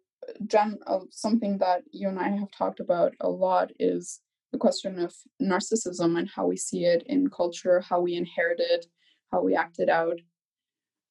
Jen, 0.46 0.78
uh, 0.86 1.00
something 1.10 1.58
that 1.58 1.82
you 1.90 2.08
and 2.08 2.18
I 2.18 2.28
have 2.28 2.50
talked 2.52 2.78
about 2.80 3.14
a 3.20 3.28
lot 3.28 3.72
is 3.80 4.20
the 4.52 4.58
question 4.58 4.98
of 5.00 5.12
narcissism 5.42 6.16
and 6.16 6.28
how 6.28 6.46
we 6.46 6.56
see 6.56 6.84
it 6.84 7.02
in 7.06 7.28
culture, 7.28 7.80
how 7.80 8.00
we 8.00 8.14
inherit 8.14 8.60
it, 8.60 8.86
how 9.32 9.42
we 9.42 9.56
act 9.56 9.80
it 9.80 9.88
out. 9.88 10.20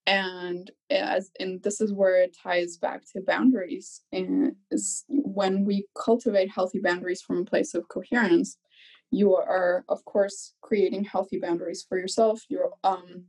And 0.07 0.71
as 0.89 1.31
and 1.39 1.61
this 1.63 1.81
is 1.81 1.91
where 1.91 2.15
it 2.21 2.37
ties 2.41 2.77
back 2.77 3.01
to 3.11 3.21
boundaries. 3.21 4.01
And 4.13 4.55
is 4.71 5.03
when 5.09 5.65
we 5.65 5.87
cultivate 6.01 6.49
healthy 6.49 6.79
boundaries 6.79 7.21
from 7.21 7.39
a 7.39 7.45
place 7.45 7.73
of 7.73 7.89
coherence, 7.89 8.57
you 9.11 9.35
are 9.35 9.83
of 9.89 10.05
course 10.05 10.53
creating 10.61 11.03
healthy 11.03 11.39
boundaries 11.39 11.85
for 11.87 11.97
yourself. 11.97 12.41
You're 12.47 12.71
um 12.85 13.25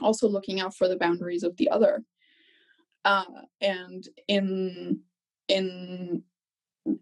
also 0.00 0.26
looking 0.26 0.60
out 0.60 0.74
for 0.74 0.88
the 0.88 0.96
boundaries 0.96 1.44
of 1.44 1.56
the 1.58 1.68
other 1.70 2.02
uh, 3.04 3.24
and 3.60 4.08
in 4.28 5.00
in 5.48 6.22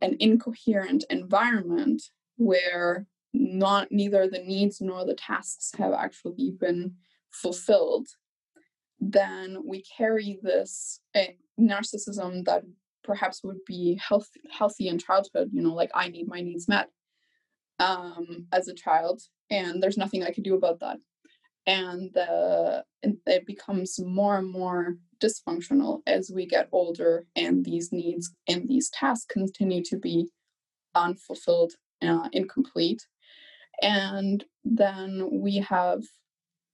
an 0.00 0.16
incoherent 0.20 1.04
environment 1.10 2.02
where 2.36 3.06
not 3.32 3.90
neither 3.90 4.28
the 4.28 4.40
needs 4.40 4.80
nor 4.80 5.04
the 5.04 5.14
tasks 5.14 5.72
have 5.78 5.92
actually 5.92 6.52
been 6.58 6.94
fulfilled 7.30 8.08
then 9.00 9.58
we 9.64 9.82
carry 9.96 10.38
this 10.42 11.00
uh, 11.14 11.24
narcissism 11.58 12.44
that 12.44 12.62
perhaps 13.02 13.42
would 13.42 13.58
be 13.66 13.98
health, 14.00 14.28
healthy 14.50 14.88
in 14.88 14.98
childhood 14.98 15.50
you 15.52 15.62
know 15.62 15.74
like 15.74 15.90
i 15.94 16.08
need 16.08 16.28
my 16.28 16.40
needs 16.40 16.68
met 16.68 16.90
um, 17.78 18.46
as 18.52 18.68
a 18.68 18.74
child 18.74 19.22
and 19.50 19.82
there's 19.82 19.98
nothing 19.98 20.22
i 20.22 20.30
could 20.30 20.44
do 20.44 20.54
about 20.54 20.80
that 20.80 20.98
and 21.66 22.10
it 23.26 23.46
becomes 23.46 23.98
more 24.00 24.38
and 24.38 24.50
more 24.50 24.96
dysfunctional 25.22 26.00
as 26.06 26.30
we 26.34 26.46
get 26.46 26.68
older 26.72 27.24
and 27.36 27.64
these 27.64 27.92
needs 27.92 28.34
and 28.48 28.68
these 28.68 28.90
tasks 28.90 29.26
continue 29.30 29.82
to 29.84 29.96
be 29.96 30.26
unfulfilled 30.94 31.72
uh, 32.02 32.28
incomplete. 32.32 33.06
And 33.80 34.44
then 34.64 35.28
we 35.30 35.56
have 35.56 36.02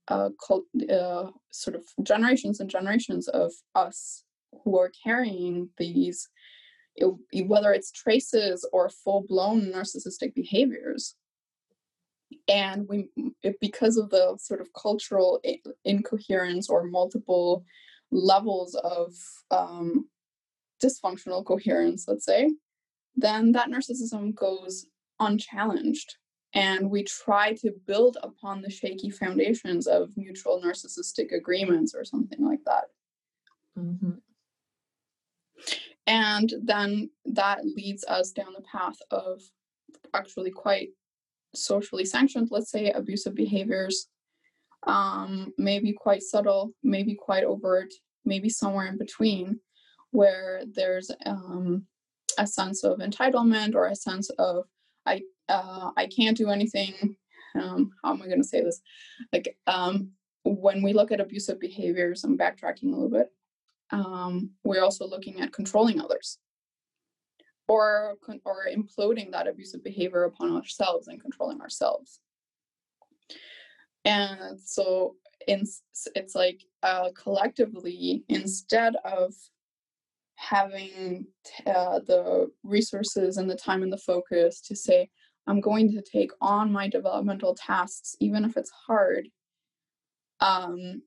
uh, 0.09 0.31
cult, 0.45 0.65
uh, 0.91 1.31
sort 1.51 1.77
of 1.77 1.85
generations 2.03 2.61
and 2.61 2.71
generations 2.71 3.29
of 3.29 3.53
us 3.75 4.25
who 4.65 4.79
are 4.79 4.91
carrying 5.05 5.69
these 5.79 6.29
whether 7.47 7.73
it's 7.73 7.93
traces 7.93 8.69
or 8.73 8.89
full-blown 8.89 9.67
narcissistic 9.67 10.35
behaviors 10.35 11.15
and 12.49 12.89
we 12.89 13.11
because 13.61 13.97
of 13.97 14.09
the 14.11 14.37
sort 14.41 14.61
of 14.61 14.73
cultural 14.73 15.41
incoherence 15.85 16.69
or 16.69 16.85
multiple 16.85 17.65
levels 18.11 18.75
of 18.77 19.15
um, 19.51 20.09
dysfunctional 20.83 21.45
coherence 21.45 22.07
let's 22.09 22.25
say 22.25 22.51
then 23.17 23.53
that 23.53 23.69
narcissism 23.69 24.35
goes 24.35 24.87
unchallenged 25.21 26.17
and 26.55 26.91
we 26.91 27.03
try 27.05 27.53
to 27.53 27.71
build 27.87 28.17
upon 28.23 28.63
the 28.63 28.71
shaky 28.71 29.11
foundations 29.11 29.87
of 29.87 30.17
mutual 30.17 30.61
narcissistic 30.65 31.33
agreements 31.37 31.95
or 31.95 32.05
something 32.05 32.45
like 32.45 32.61
that 32.65 32.85
Mhm. 33.79 34.21
and 36.07 36.55
then 36.63 37.11
that 37.27 37.65
leads 37.65 38.05
us 38.05 38.33
down 38.33 38.53
the 38.55 38.63
path 38.63 38.97
of 39.11 39.43
actually 40.15 40.51
quite 40.51 40.91
socially 41.55 42.05
sanctioned 42.05 42.49
let's 42.51 42.71
say 42.71 42.91
abusive 42.91 43.35
behaviors 43.35 44.09
um, 44.87 45.53
maybe 45.59 45.93
quite 45.93 46.23
subtle 46.23 46.73
maybe 46.83 47.15
quite 47.15 47.45
overt 47.45 47.93
maybe 48.25 48.49
somewhere 48.49 48.87
in 48.87 48.99
between 48.99 49.59
where 50.11 50.63
there's 50.75 51.11
um, 51.27 51.85
a 52.39 52.47
sense 52.47 52.85
of 52.85 52.99
entitlement 52.99 53.75
or 53.75 53.87
a 53.87 53.97
sense 53.97 54.31
of 54.39 54.65
i 55.07 55.21
uh, 55.49 55.91
i 55.97 56.07
can't 56.07 56.37
do 56.37 56.51
anything. 56.51 57.17
Um, 57.55 57.91
how 58.05 58.13
am 58.13 58.23
i 58.23 58.27
going 58.27 58.43
to 58.43 58.47
say 58.47 58.63
this? 58.63 58.81
Like 59.33 59.57
um, 59.67 60.11
when 60.45 60.83
we 60.83 60.93
look 60.93 61.13
at 61.13 61.21
abusive 61.21 61.61
behaviors 61.61 62.25
i'm 62.25 62.39
backtracking 62.39 62.85
a 62.85 62.97
little 62.97 63.11
bit 63.11 63.33
um, 63.91 64.51
we're 64.65 64.83
also 64.83 65.07
looking 65.07 65.41
at 65.41 65.53
controlling 65.53 66.01
others 66.01 66.39
or 67.69 68.17
or 68.45 68.67
imploding 68.75 69.31
that 69.33 69.47
abusive 69.47 69.85
behavior 69.85 70.25
upon 70.25 70.57
ourselves 70.57 71.09
and 71.09 71.21
controlling 71.21 71.61
ourselves. 71.61 72.21
And 74.05 74.61
so 74.61 75.17
in, 75.47 75.65
it's 76.15 76.35
like 76.35 76.63
uh, 76.83 77.11
collectively 77.15 78.25
instead 78.29 78.97
of 79.05 79.35
having 80.39 81.27
uh, 81.67 81.99
the 82.07 82.49
resources 82.63 83.37
and 83.37 83.51
the 83.51 83.57
time 83.57 83.83
and 83.83 83.93
the 83.93 83.99
focus 83.99 84.61
to 84.61 84.77
say 84.77 85.09
i'm 85.49 85.61
going 85.61 85.91
to 85.91 86.01
take 86.01 86.31
on 86.41 86.71
my 86.71 86.89
developmental 86.89 87.57
tasks 87.57 88.15
even 88.21 88.45
if 88.45 88.57
it's 88.57 88.71
hard 88.87 89.29
um, 90.41 91.03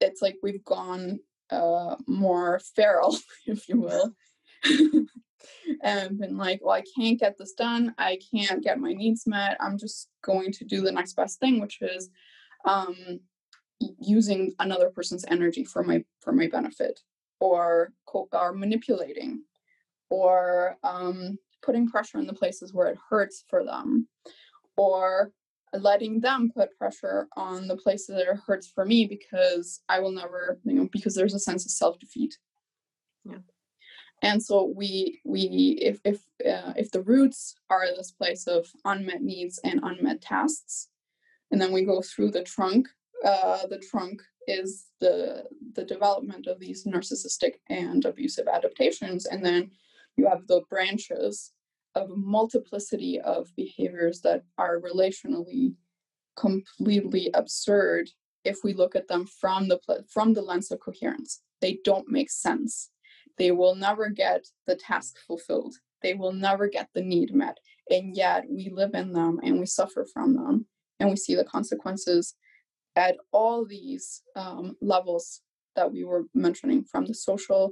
it's 0.00 0.20
like 0.20 0.36
we've 0.42 0.64
gone 0.64 1.18
uh, 1.48 1.96
more 2.06 2.60
feral 2.76 3.16
if 3.46 3.66
you 3.70 3.80
will 3.80 4.14
and 5.82 6.18
been 6.18 6.36
like, 6.36 6.60
well, 6.62 6.74
I 6.74 6.82
can't 6.96 7.18
get 7.18 7.36
this 7.38 7.52
done. 7.52 7.94
I 7.98 8.18
can't 8.34 8.62
get 8.62 8.78
my 8.78 8.92
needs 8.92 9.26
met. 9.26 9.56
I'm 9.60 9.78
just 9.78 10.08
going 10.22 10.52
to 10.52 10.64
do 10.64 10.80
the 10.80 10.92
next 10.92 11.14
best 11.14 11.40
thing, 11.40 11.60
which 11.60 11.80
is 11.80 12.10
um, 12.64 13.20
using 14.00 14.54
another 14.58 14.90
person's 14.90 15.24
energy 15.28 15.64
for 15.64 15.82
my 15.82 16.04
for 16.20 16.32
my 16.32 16.48
benefit 16.48 17.00
or 17.40 17.92
or 18.32 18.52
manipulating 18.52 19.42
or 20.10 20.76
um, 20.84 21.38
putting 21.62 21.88
pressure 21.88 22.18
in 22.18 22.26
the 22.26 22.34
places 22.34 22.72
where 22.72 22.88
it 22.88 22.98
hurts 23.08 23.44
for 23.48 23.64
them 23.64 24.08
or 24.76 25.32
letting 25.74 26.20
them 26.20 26.50
put 26.54 26.76
pressure 26.76 27.28
on 27.36 27.66
the 27.66 27.76
places 27.76 28.08
that 28.08 28.28
it 28.28 28.38
hurts 28.46 28.66
for 28.66 28.84
me 28.84 29.06
because 29.06 29.80
I 29.88 30.00
will 30.00 30.12
never, 30.12 30.60
you 30.64 30.74
know, 30.74 30.88
because 30.92 31.14
there's 31.14 31.34
a 31.34 31.38
sense 31.38 31.64
of 31.64 31.70
self 31.70 31.98
defeat. 31.98 32.36
Yeah. 33.24 33.38
And 34.22 34.42
so 34.42 34.72
we 34.74 35.20
we 35.24 35.76
if 35.80 36.00
if 36.04 36.20
uh, 36.46 36.72
if 36.76 36.90
the 36.92 37.02
roots 37.02 37.56
are 37.68 37.86
this 37.86 38.12
place 38.12 38.46
of 38.46 38.68
unmet 38.84 39.22
needs 39.22 39.58
and 39.64 39.80
unmet 39.82 40.20
tasks, 40.22 40.88
and 41.50 41.60
then 41.60 41.72
we 41.72 41.84
go 41.84 42.00
through 42.00 42.30
the 42.30 42.44
trunk. 42.44 42.88
Uh, 43.24 43.66
the 43.66 43.78
trunk 43.78 44.22
is 44.46 44.86
the 45.00 45.44
the 45.74 45.84
development 45.84 46.46
of 46.46 46.60
these 46.60 46.84
narcissistic 46.84 47.54
and 47.68 48.04
abusive 48.04 48.46
adaptations, 48.46 49.26
and 49.26 49.44
then 49.44 49.70
you 50.16 50.28
have 50.28 50.46
the 50.46 50.62
branches 50.70 51.52
of 51.94 52.10
a 52.10 52.16
multiplicity 52.16 53.20
of 53.20 53.54
behaviors 53.56 54.20
that 54.20 54.44
are 54.56 54.80
relationally 54.80 55.74
completely 56.36 57.30
absurd 57.34 58.08
if 58.44 58.58
we 58.64 58.72
look 58.72 58.96
at 58.96 59.08
them 59.08 59.26
from 59.26 59.68
the 59.68 59.78
from 60.08 60.32
the 60.32 60.42
lens 60.42 60.70
of 60.70 60.80
coherence 60.80 61.42
they 61.60 61.78
don't 61.84 62.08
make 62.08 62.30
sense 62.30 62.90
they 63.38 63.50
will 63.50 63.74
never 63.74 64.08
get 64.08 64.46
the 64.66 64.76
task 64.76 65.16
fulfilled 65.26 65.74
they 66.02 66.14
will 66.14 66.32
never 66.32 66.68
get 66.68 66.88
the 66.94 67.02
need 67.02 67.34
met 67.34 67.58
and 67.90 68.16
yet 68.16 68.44
we 68.48 68.70
live 68.70 68.94
in 68.94 69.12
them 69.12 69.38
and 69.42 69.58
we 69.58 69.66
suffer 69.66 70.06
from 70.12 70.34
them 70.34 70.66
and 71.00 71.10
we 71.10 71.16
see 71.16 71.34
the 71.34 71.44
consequences 71.44 72.34
at 72.96 73.16
all 73.32 73.64
these 73.64 74.22
um, 74.36 74.76
levels 74.80 75.40
that 75.76 75.90
we 75.90 76.04
were 76.04 76.24
mentioning 76.34 76.84
from 76.84 77.06
the 77.06 77.14
social 77.14 77.70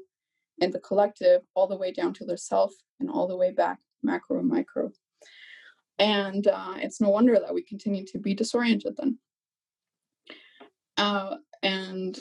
and 0.60 0.72
the 0.72 0.80
collective 0.80 1.42
all 1.54 1.66
the 1.66 1.76
way 1.76 1.92
down 1.92 2.12
to 2.14 2.24
the 2.24 2.36
self 2.36 2.72
and 2.98 3.10
all 3.10 3.28
the 3.28 3.36
way 3.36 3.50
back 3.50 3.78
macro 4.02 4.38
and 4.38 4.48
micro. 4.48 4.90
And 5.98 6.46
uh, 6.46 6.74
it's 6.76 7.00
no 7.00 7.10
wonder 7.10 7.38
that 7.38 7.52
we 7.52 7.62
continue 7.62 8.04
to 8.06 8.18
be 8.18 8.34
disoriented 8.34 8.96
then. 8.96 9.18
Uh, 10.96 11.36
and 11.62 12.18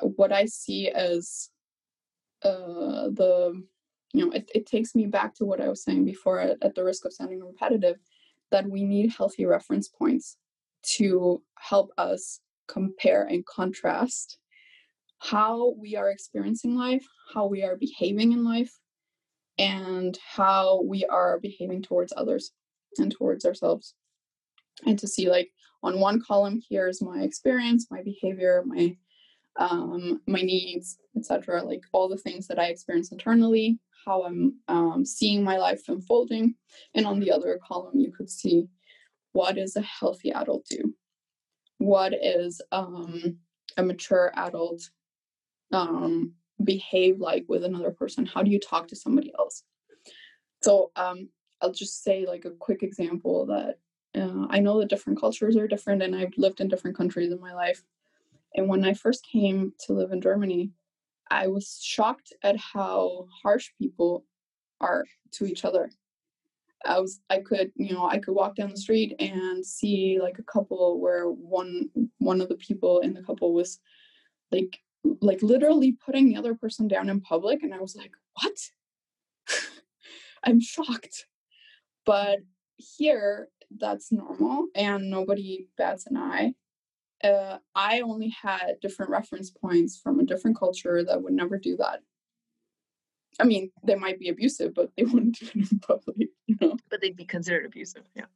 what 0.00 0.32
I 0.32 0.46
see 0.46 0.88
as 0.88 1.48
uh, 2.44 3.08
the, 3.08 3.62
you 4.12 4.26
know, 4.26 4.32
it, 4.32 4.50
it 4.54 4.66
takes 4.66 4.94
me 4.94 5.06
back 5.06 5.34
to 5.36 5.44
what 5.44 5.60
I 5.60 5.68
was 5.68 5.82
saying 5.82 6.04
before 6.04 6.40
at, 6.40 6.58
at 6.62 6.74
the 6.74 6.84
risk 6.84 7.04
of 7.04 7.12
sounding 7.12 7.44
repetitive, 7.44 7.98
that 8.50 8.68
we 8.68 8.84
need 8.84 9.12
healthy 9.12 9.46
reference 9.46 9.88
points 9.88 10.36
to 10.82 11.42
help 11.58 11.92
us 11.96 12.40
compare 12.68 13.24
and 13.24 13.46
contrast 13.46 14.38
how 15.18 15.74
we 15.78 15.94
are 15.96 16.10
experiencing 16.10 16.76
life, 16.76 17.06
how 17.32 17.46
we 17.46 17.62
are 17.62 17.76
behaving 17.76 18.32
in 18.32 18.44
life, 18.44 18.78
and 19.58 20.18
how 20.26 20.82
we 20.82 21.04
are 21.06 21.38
behaving 21.38 21.82
towards 21.82 22.12
others 22.16 22.50
and 22.98 23.12
towards 23.12 23.44
ourselves. 23.44 23.94
And 24.84 24.98
to 24.98 25.06
see, 25.06 25.30
like, 25.30 25.50
on 25.82 26.00
one 26.00 26.20
column, 26.20 26.60
here's 26.68 27.00
my 27.00 27.22
experience, 27.22 27.86
my 27.90 28.02
behavior, 28.02 28.64
my 28.66 28.96
um, 29.56 30.20
my 30.26 30.40
needs, 30.40 30.98
etc. 31.16 31.62
Like 31.62 31.82
all 31.92 32.08
the 32.08 32.16
things 32.16 32.46
that 32.48 32.58
I 32.58 32.66
experience 32.66 33.12
internally, 33.12 33.78
how 34.04 34.24
I'm 34.24 34.58
um, 34.68 35.04
seeing 35.04 35.44
my 35.44 35.58
life 35.58 35.82
unfolding, 35.88 36.54
and 36.94 37.06
on 37.06 37.20
the 37.20 37.30
other 37.30 37.58
column, 37.66 37.98
you 37.98 38.12
could 38.12 38.30
see 38.30 38.68
what 39.32 39.56
does 39.56 39.76
a 39.76 39.82
healthy 39.82 40.30
adult 40.30 40.66
do? 40.66 40.94
What 41.78 42.14
is 42.14 42.60
um, 42.70 43.38
a 43.76 43.82
mature 43.82 44.32
adult 44.36 44.90
um, 45.72 46.34
behave 46.62 47.18
like 47.18 47.44
with 47.48 47.64
another 47.64 47.90
person? 47.90 48.26
How 48.26 48.42
do 48.42 48.50
you 48.50 48.60
talk 48.60 48.88
to 48.88 48.96
somebody 48.96 49.32
else? 49.38 49.64
So 50.62 50.92
um, 50.96 51.28
I'll 51.60 51.72
just 51.72 52.04
say 52.04 52.26
like 52.26 52.44
a 52.44 52.50
quick 52.50 52.82
example 52.82 53.46
that 53.46 53.78
uh, 54.14 54.46
I 54.50 54.60
know 54.60 54.78
that 54.78 54.90
different 54.90 55.20
cultures 55.20 55.56
are 55.56 55.66
different, 55.66 56.02
and 56.02 56.14
I've 56.14 56.36
lived 56.36 56.60
in 56.60 56.68
different 56.68 56.96
countries 56.96 57.32
in 57.32 57.40
my 57.40 57.54
life. 57.54 57.82
And 58.54 58.68
when 58.68 58.84
I 58.84 58.94
first 58.94 59.26
came 59.30 59.72
to 59.86 59.92
live 59.92 60.12
in 60.12 60.20
Germany, 60.20 60.70
I 61.30 61.46
was 61.46 61.80
shocked 61.82 62.32
at 62.42 62.56
how 62.56 63.26
harsh 63.42 63.70
people 63.80 64.24
are 64.80 65.04
to 65.32 65.46
each 65.46 65.64
other. 65.64 65.90
I 66.84 66.98
was 66.98 67.20
I 67.30 67.38
could 67.38 67.70
you 67.76 67.94
know 67.94 68.08
I 68.08 68.18
could 68.18 68.34
walk 68.34 68.56
down 68.56 68.70
the 68.70 68.76
street 68.76 69.14
and 69.20 69.64
see 69.64 70.18
like 70.20 70.38
a 70.38 70.42
couple 70.42 71.00
where 71.00 71.26
one 71.26 71.88
one 72.18 72.40
of 72.40 72.48
the 72.48 72.56
people 72.56 72.98
in 73.00 73.14
the 73.14 73.22
couple 73.22 73.54
was 73.54 73.78
like 74.50 74.78
like 75.20 75.42
literally 75.42 75.96
putting 76.04 76.28
the 76.28 76.36
other 76.36 76.54
person 76.54 76.88
down 76.88 77.08
in 77.08 77.20
public 77.20 77.62
and 77.62 77.74
i 77.74 77.78
was 77.78 77.96
like 77.96 78.12
what? 78.34 78.56
I'm 80.44 80.60
shocked. 80.60 81.26
But 82.04 82.38
here 82.76 83.48
that's 83.78 84.12
normal 84.12 84.66
and 84.74 85.08
nobody 85.08 85.68
bats 85.78 86.06
an 86.06 86.16
eye 86.16 86.54
uh, 87.24 87.58
i 87.74 88.00
only 88.00 88.34
had 88.42 88.76
different 88.80 89.10
reference 89.10 89.50
points 89.50 89.98
from 89.98 90.20
a 90.20 90.24
different 90.24 90.58
culture 90.58 91.04
that 91.04 91.22
would 91.22 91.32
never 91.32 91.58
do 91.58 91.76
that. 91.76 92.00
I 93.40 93.44
mean 93.44 93.70
they 93.84 93.94
might 93.94 94.18
be 94.18 94.28
abusive 94.28 94.74
but 94.74 94.90
they 94.96 95.04
wouldn't 95.12 95.38
do 95.38 95.46
it 95.54 95.72
in 95.72 95.78
public 95.80 96.28
you 96.46 96.56
know? 96.60 96.76
But 96.90 97.00
they'd 97.00 97.16
be 97.16 97.24
considered 97.24 97.66
abusive 97.66 98.04
yeah. 98.14 98.26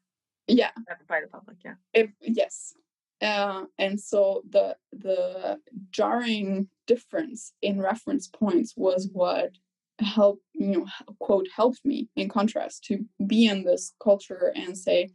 Yeah. 0.49 0.70
By 1.09 1.20
the 1.20 1.28
public 1.28 1.59
yeah. 1.64 1.74
If, 1.93 2.11
yes. 2.20 2.74
Uh, 3.20 3.64
and 3.78 3.99
so 3.99 4.43
the 4.51 4.76
the 4.93 5.59
jarring 5.91 6.68
difference 6.87 7.53
in 7.62 7.80
reference 7.80 8.28
points 8.28 8.74
was 8.76 9.09
what 9.12 9.53
helped 10.01 10.43
you 10.53 10.66
know 10.66 10.87
quote 11.20 11.49
helped 11.55 11.80
me 11.84 12.09
in 12.16 12.28
contrast 12.28 12.84
to 12.84 13.05
be 13.26 13.47
in 13.47 13.64
this 13.64 13.95
culture 14.03 14.53
and 14.55 14.76
say 14.76 15.09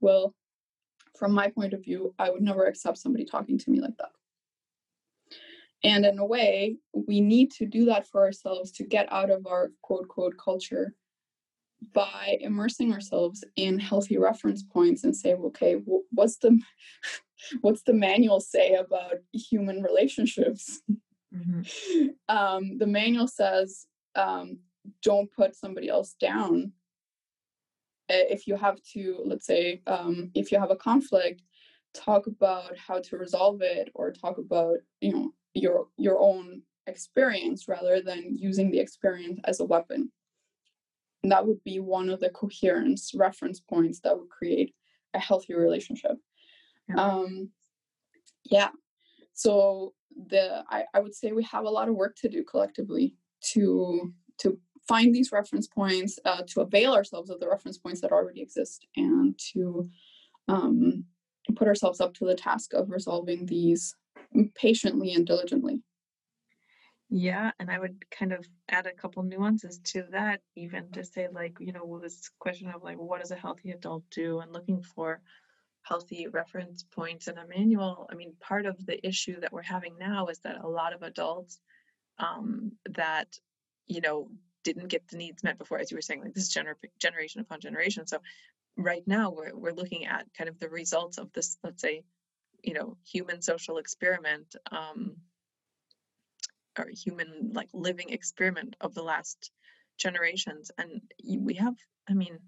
well 0.00 0.34
from 1.16 1.32
my 1.32 1.48
point 1.48 1.72
of 1.72 1.82
view 1.84 2.14
i 2.18 2.30
would 2.30 2.42
never 2.42 2.66
accept 2.66 2.98
somebody 2.98 3.24
talking 3.24 3.58
to 3.58 3.70
me 3.70 3.80
like 3.80 3.96
that 3.98 4.10
and 5.82 6.06
in 6.06 6.18
a 6.18 6.24
way 6.24 6.76
we 6.92 7.20
need 7.20 7.50
to 7.52 7.66
do 7.66 7.84
that 7.84 8.06
for 8.06 8.22
ourselves 8.22 8.72
to 8.72 8.84
get 8.84 9.10
out 9.12 9.30
of 9.30 9.46
our 9.46 9.70
quote 9.82 10.08
quote 10.08 10.34
culture 10.42 10.94
by 11.92 12.38
immersing 12.40 12.92
ourselves 12.92 13.44
in 13.56 13.78
healthy 13.78 14.16
reference 14.16 14.62
points 14.62 15.04
and 15.04 15.14
say 15.14 15.34
okay 15.34 15.80
what's 16.10 16.38
the 16.38 16.58
what's 17.60 17.82
the 17.82 17.92
manual 17.92 18.40
say 18.40 18.74
about 18.74 19.16
human 19.32 19.82
relationships 19.82 20.80
mm-hmm. 21.34 22.06
um, 22.34 22.78
the 22.78 22.86
manual 22.86 23.28
says 23.28 23.86
um, 24.14 24.58
don't 25.02 25.30
put 25.32 25.54
somebody 25.54 25.88
else 25.88 26.14
down 26.18 26.72
if 28.08 28.46
you 28.46 28.56
have 28.56 28.82
to 28.92 29.20
let's 29.24 29.46
say 29.46 29.82
um, 29.86 30.30
if 30.34 30.52
you 30.52 30.58
have 30.58 30.70
a 30.70 30.76
conflict 30.76 31.42
talk 31.94 32.26
about 32.26 32.76
how 32.76 33.00
to 33.00 33.16
resolve 33.16 33.62
it 33.62 33.90
or 33.94 34.12
talk 34.12 34.38
about 34.38 34.76
you 35.00 35.12
know 35.12 35.32
your 35.54 35.86
your 35.96 36.18
own 36.18 36.62
experience 36.86 37.66
rather 37.68 38.00
than 38.02 38.36
using 38.36 38.70
the 38.70 38.78
experience 38.78 39.40
as 39.44 39.60
a 39.60 39.64
weapon 39.64 40.10
and 41.24 41.32
that 41.32 41.46
would 41.46 41.64
be 41.64 41.80
one 41.80 42.10
of 42.10 42.20
the 42.20 42.28
coherence 42.28 43.12
reference 43.14 43.58
points 43.58 43.98
that 44.00 44.16
would 44.16 44.28
create 44.28 44.74
a 45.14 45.18
healthy 45.18 45.54
relationship. 45.54 46.18
Yeah. 46.86 46.96
Um, 46.96 47.50
yeah. 48.44 48.68
So 49.32 49.94
the 50.28 50.62
I, 50.68 50.84
I 50.92 51.00
would 51.00 51.14
say 51.14 51.32
we 51.32 51.42
have 51.44 51.64
a 51.64 51.70
lot 51.70 51.88
of 51.88 51.94
work 51.94 52.14
to 52.16 52.28
do 52.28 52.44
collectively 52.44 53.16
to 53.52 54.12
to 54.38 54.58
find 54.86 55.14
these 55.14 55.32
reference 55.32 55.66
points, 55.66 56.18
uh, 56.24 56.42
to 56.48 56.60
avail 56.60 56.94
ourselves 56.94 57.30
of 57.30 57.40
the 57.40 57.48
reference 57.48 57.78
points 57.78 58.00
that 58.00 58.12
already 58.12 58.40
exist, 58.40 58.86
and 58.96 59.38
to 59.52 59.88
um, 60.48 61.04
put 61.56 61.68
ourselves 61.68 62.00
up 62.00 62.14
to 62.14 62.26
the 62.26 62.34
task 62.34 62.72
of 62.74 62.90
resolving 62.90 63.46
these 63.46 63.94
patiently 64.54 65.12
and 65.14 65.26
diligently. 65.26 65.82
Yeah, 67.10 67.52
and 67.60 67.70
I 67.70 67.78
would 67.78 68.04
kind 68.10 68.32
of 68.32 68.46
add 68.68 68.86
a 68.86 68.92
couple 68.92 69.22
nuances 69.22 69.78
to 69.92 70.04
that, 70.10 70.40
even 70.56 70.90
to 70.92 71.04
say, 71.04 71.28
like, 71.32 71.58
you 71.60 71.72
know, 71.72 72.00
this 72.02 72.30
question 72.38 72.68
of 72.68 72.82
like, 72.82 72.96
what 72.96 73.20
does 73.20 73.30
a 73.30 73.36
healthy 73.36 73.70
adult 73.70 74.02
do, 74.10 74.40
and 74.40 74.52
looking 74.52 74.82
for 74.82 75.20
healthy 75.82 76.26
reference 76.28 76.82
points 76.82 77.28
in 77.28 77.36
a 77.36 77.46
manual. 77.46 78.08
I 78.10 78.14
mean, 78.14 78.32
part 78.40 78.64
of 78.66 78.84
the 78.86 79.06
issue 79.06 79.38
that 79.40 79.52
we're 79.52 79.62
having 79.62 79.96
now 79.98 80.26
is 80.28 80.38
that 80.40 80.64
a 80.64 80.68
lot 80.68 80.94
of 80.94 81.02
adults 81.02 81.60
um, 82.18 82.72
that, 82.90 83.28
you 83.86 84.00
know, 84.00 84.30
didn't 84.64 84.88
get 84.88 85.06
the 85.08 85.16
needs 85.16 85.44
met 85.44 85.58
before, 85.58 85.78
as 85.78 85.90
you 85.90 85.96
were 85.96 86.02
saying, 86.02 86.22
like 86.22 86.34
this 86.34 86.52
gener- 86.52 86.74
generation 86.98 87.40
upon 87.40 87.60
generation. 87.60 88.06
So 88.06 88.18
right 88.76 89.06
now 89.06 89.30
we're 89.30 89.54
we're 89.54 89.72
looking 89.72 90.06
at 90.06 90.26
kind 90.36 90.48
of 90.48 90.58
the 90.58 90.68
results 90.68 91.18
of 91.18 91.32
this, 91.32 91.56
let's 91.62 91.82
say, 91.82 92.02
you 92.62 92.74
know, 92.74 92.96
human 93.06 93.42
social 93.42 93.78
experiment. 93.78 94.56
Um, 94.72 95.16
or 96.78 96.88
human 96.92 97.50
like 97.52 97.68
living 97.72 98.10
experiment 98.10 98.74
of 98.80 98.94
the 98.94 99.02
last 99.02 99.52
generations 99.96 100.70
and 100.78 101.00
we 101.38 101.54
have 101.54 101.74
i 102.08 102.12
mean 102.12 102.38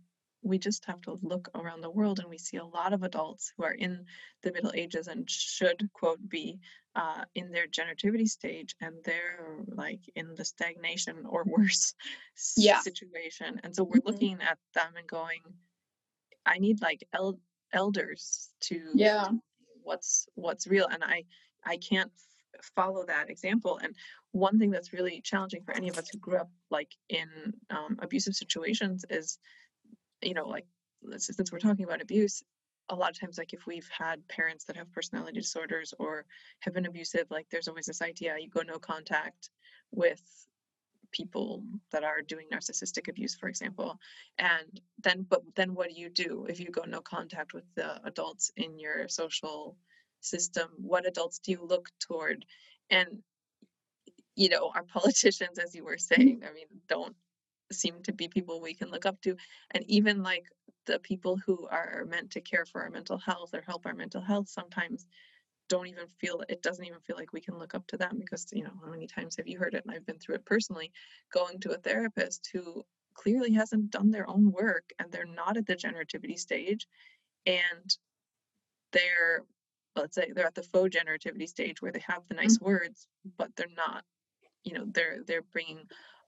we 0.47 0.59
just 0.59 0.85
have 0.85 1.01
to 1.03 1.19
look 1.23 1.49
around 1.55 1.81
the 1.81 1.91
world 1.91 2.21
and 2.21 2.29
we 2.29 2.39
see 2.39 2.57
a 2.59 2.65
lot 2.65 2.93
of 2.93 3.03
adults 3.03 3.53
who 3.57 3.65
are 3.65 3.73
in 3.75 4.05
the 4.43 4.53
middle 4.53 4.73
ages 4.75 5.09
and 5.09 5.29
should 5.29 5.89
quote 5.93 6.21
be 6.29 6.59
uh, 6.95 7.25
in 7.35 7.51
their 7.51 7.67
generativity 7.67 8.29
stage 8.29 8.75
and 8.81 8.95
they're 9.05 9.65
like 9.69 10.01
in 10.15 10.35
the 10.37 10.45
stagnation 10.45 11.27
or 11.29 11.45
worse 11.57 11.95
Yeah. 12.57 12.81
situation 12.81 13.61
and 13.65 13.75
so 13.75 13.83
we're 13.85 14.01
Mhm. 14.01 14.07
looking 14.07 14.43
at 14.43 14.59
them 14.75 14.93
and 14.97 15.07
going 15.07 15.43
i 16.47 16.59
need 16.59 16.81
like 16.81 17.03
el- 17.13 17.41
elders 17.73 18.51
to 18.61 18.93
Yeah. 18.95 19.29
what's 19.83 20.29
what's 20.35 20.67
real 20.67 20.87
and 20.87 21.03
i 21.05 21.25
i 21.65 21.77
can't 21.77 22.13
follow 22.75 23.05
that 23.07 23.29
example 23.31 23.79
and 23.83 23.95
one 24.33 24.59
thing 24.59 24.71
that's 24.71 24.93
really 24.93 25.21
challenging 25.21 25.63
for 25.65 25.73
any 25.75 25.89
of 25.89 25.99
us 25.99 26.09
who 26.11 26.19
grew 26.19 26.39
up 26.39 26.51
like 26.71 26.93
in 27.09 27.29
um, 27.71 27.97
abusive 28.01 28.35
situations 28.35 29.05
is 29.11 29.39
you 30.23 30.35
know 30.35 30.47
like 30.47 30.67
mm-hmm. 31.05 31.19
since 31.19 31.53
we're 31.53 31.59
talking 31.59 31.85
about 31.85 32.03
abuse 32.03 32.43
a 32.89 32.95
lot 32.95 33.11
of 33.11 33.19
times 33.19 33.37
like 33.37 33.53
if 33.53 33.67
we've 33.67 33.89
had 33.97 34.27
parents 34.29 34.65
that 34.65 34.77
have 34.77 34.93
personality 34.93 35.41
disorders 35.41 35.93
or 35.99 36.25
have 36.61 36.75
been 36.75 36.87
abusive 36.87 37.27
like 37.31 37.47
there's 37.51 37.69
always 37.69 37.87
this 37.87 38.03
idea 38.03 38.37
you 38.39 38.49
go 38.49 38.63
no 38.63 38.79
contact 38.79 39.51
with 39.91 40.23
people 41.13 41.63
that 41.93 42.05
are 42.05 42.21
doing 42.21 42.47
narcissistic 42.53 43.09
abuse 43.09 43.35
for 43.35 43.49
example 43.49 43.99
and 44.39 44.81
then 45.03 45.25
but 45.29 45.43
then 45.55 45.75
what 45.75 45.89
do 45.89 46.01
you 46.01 46.09
do 46.09 46.47
if 46.49 46.61
you 46.61 46.71
go 46.71 46.83
no 46.87 47.01
contact 47.01 47.55
with 47.55 47.65
the 47.75 48.01
adults 48.05 48.51
in 48.57 48.79
your 48.79 49.09
social 49.09 49.77
system? 50.21 50.69
What 50.77 51.07
adults 51.07 51.39
do 51.39 51.53
you 51.53 51.65
look 51.65 51.89
toward? 52.01 52.45
And 52.91 53.23
you 54.35 54.49
know 54.51 54.71
our 54.75 54.83
politicians 54.95 55.59
as 55.59 55.75
you 55.75 55.85
were 55.85 55.99
saying 55.99 56.43
i 56.49 56.53
mean 56.53 56.67
don't 56.89 57.17
seem 57.73 58.03
to 58.03 58.13
be 58.13 58.29
people 58.29 58.61
we 58.61 58.75
can 58.75 58.91
look 58.91 59.07
up 59.07 59.21
to 59.23 59.37
and 59.73 59.85
even 59.89 60.23
like 60.23 60.45
the 60.87 60.99
people 61.01 61.37
who 61.37 61.67
are 61.71 62.07
meant 62.09 62.31
to 62.31 62.41
care 62.41 62.65
for 62.65 62.83
our 62.83 62.91
mental 62.91 63.19
health 63.19 63.55
or 63.55 63.61
help 63.61 63.87
our 63.87 63.95
mental 63.95 64.21
health 64.21 64.49
sometimes 64.49 65.07
don't 65.69 65.89
even 65.89 66.07
feel 66.21 66.43
it 66.49 66.63
doesn't 66.63 66.85
even 66.85 67.01
feel 67.01 67.17
like 67.17 67.33
we 67.33 67.41
can 67.41 67.59
look 67.59 67.75
up 67.75 67.87
to 67.89 67.97
them 67.97 68.19
because 68.21 68.47
you 68.53 68.63
know 68.63 68.71
how 68.85 68.91
many 68.91 69.07
times 69.07 69.37
have 69.37 69.49
you 69.49 69.59
heard 69.59 69.75
it? 69.75 69.85
And 69.85 69.95
i've 69.95 70.07
been 70.07 70.19
through 70.19 70.37
it 70.37 70.45
personally 70.45 70.93
going 71.33 71.59
to 71.61 71.73
a 71.73 71.79
therapist 71.79 72.49
who 72.53 72.85
clearly 73.15 73.53
hasn't 73.53 73.91
done 73.91 74.11
their 74.11 74.29
own 74.29 74.53
work 74.53 74.85
and 74.99 75.11
they're 75.11 75.25
not 75.25 75.57
at 75.57 75.67
the 75.67 75.75
generativity 75.75 76.39
stage 76.39 76.87
and 77.47 77.97
they're 78.93 79.43
let's 79.97 80.15
say 80.15 80.31
they're 80.35 80.47
at 80.47 80.55
the 80.55 80.63
faux 80.63 80.95
generativity 80.97 81.49
stage 81.49 81.81
where 81.81 81.93
they 81.93 82.05
have 82.07 82.23
the 82.29 82.35
nice 82.35 82.59
mm-hmm. 82.59 82.67
words 82.67 83.09
but 83.37 83.51
they're 83.57 83.67
not 83.77 84.05
you 84.65 84.75
know 84.75 84.85
they're 84.93 85.19
they're 85.27 85.47
bringing 85.53 85.81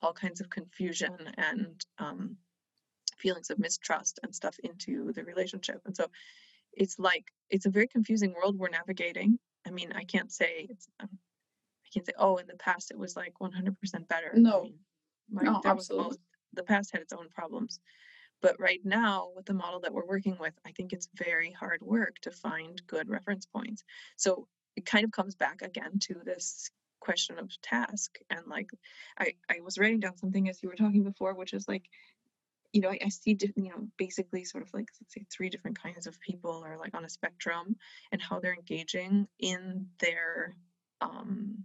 all 0.02 0.12
kinds 0.12 0.40
of 0.40 0.50
confusion 0.50 1.16
and 1.36 1.84
um, 1.98 2.36
feelings 3.16 3.50
of 3.50 3.58
mistrust 3.58 4.20
and 4.22 4.34
stuff 4.34 4.56
into 4.62 5.12
the 5.12 5.24
relationship. 5.24 5.80
And 5.86 5.96
so 5.96 6.06
it's 6.72 6.98
like 6.98 7.24
it's 7.50 7.66
a 7.66 7.70
very 7.70 7.88
confusing 7.88 8.32
world 8.34 8.58
we're 8.58 8.68
navigating. 8.68 9.38
I 9.66 9.70
mean 9.70 9.92
i 9.92 10.04
can't 10.04 10.30
say 10.32 10.66
it's 10.70 10.88
um, 11.00 11.08
i 11.84 11.88
can't 11.92 12.06
say 12.06 12.12
oh 12.18 12.36
in 12.36 12.46
the 12.46 12.56
past 12.56 12.90
it 12.90 12.98
was 12.98 13.16
like 13.16 13.34
100% 13.40 14.08
better. 14.08 14.32
I 14.34 14.38
No. 14.38 14.62
mean, 14.64 14.78
my, 15.30 15.42
No, 15.42 15.60
absolutely. 15.64 16.10
both 16.10 16.18
the 16.54 16.62
past 16.62 16.92
had 16.92 17.02
its 17.02 17.12
own 17.12 17.28
problems. 17.30 17.80
But 18.40 18.58
right 18.60 18.80
now 18.84 19.30
with 19.34 19.46
the 19.46 19.54
model 19.54 19.80
that 19.80 19.92
we're 19.92 20.06
working 20.06 20.36
with 20.38 20.54
i 20.64 20.70
think 20.72 20.92
it's 20.92 21.08
very 21.14 21.50
hard 21.52 21.82
work 21.82 22.14
to 22.22 22.30
find 22.30 22.80
good 22.86 23.08
reference 23.08 23.46
points. 23.46 23.82
So 24.16 24.46
it 24.76 24.86
kind 24.86 25.04
of 25.04 25.10
comes 25.10 25.34
back 25.34 25.62
again 25.62 25.98
to 26.02 26.14
this 26.24 26.70
question 27.00 27.38
of 27.38 27.50
task 27.62 28.18
and 28.30 28.46
like 28.46 28.70
i 29.18 29.32
i 29.50 29.60
was 29.60 29.78
writing 29.78 30.00
down 30.00 30.16
something 30.16 30.48
as 30.48 30.62
you 30.62 30.68
were 30.68 30.76
talking 30.76 31.04
before 31.04 31.34
which 31.34 31.52
is 31.52 31.66
like 31.68 31.84
you 32.72 32.80
know 32.80 32.90
i, 32.90 32.98
I 33.04 33.08
see 33.08 33.36
you 33.56 33.70
know 33.70 33.88
basically 33.96 34.44
sort 34.44 34.62
of 34.62 34.72
like 34.74 34.88
let's 35.00 35.14
say 35.14 35.24
three 35.30 35.48
different 35.48 35.80
kinds 35.80 36.06
of 36.06 36.20
people 36.20 36.62
are 36.66 36.78
like 36.78 36.94
on 36.94 37.04
a 37.04 37.08
spectrum 37.08 37.76
and 38.12 38.20
how 38.20 38.40
they're 38.40 38.54
engaging 38.54 39.28
in 39.38 39.86
their 40.00 40.56
um 41.00 41.64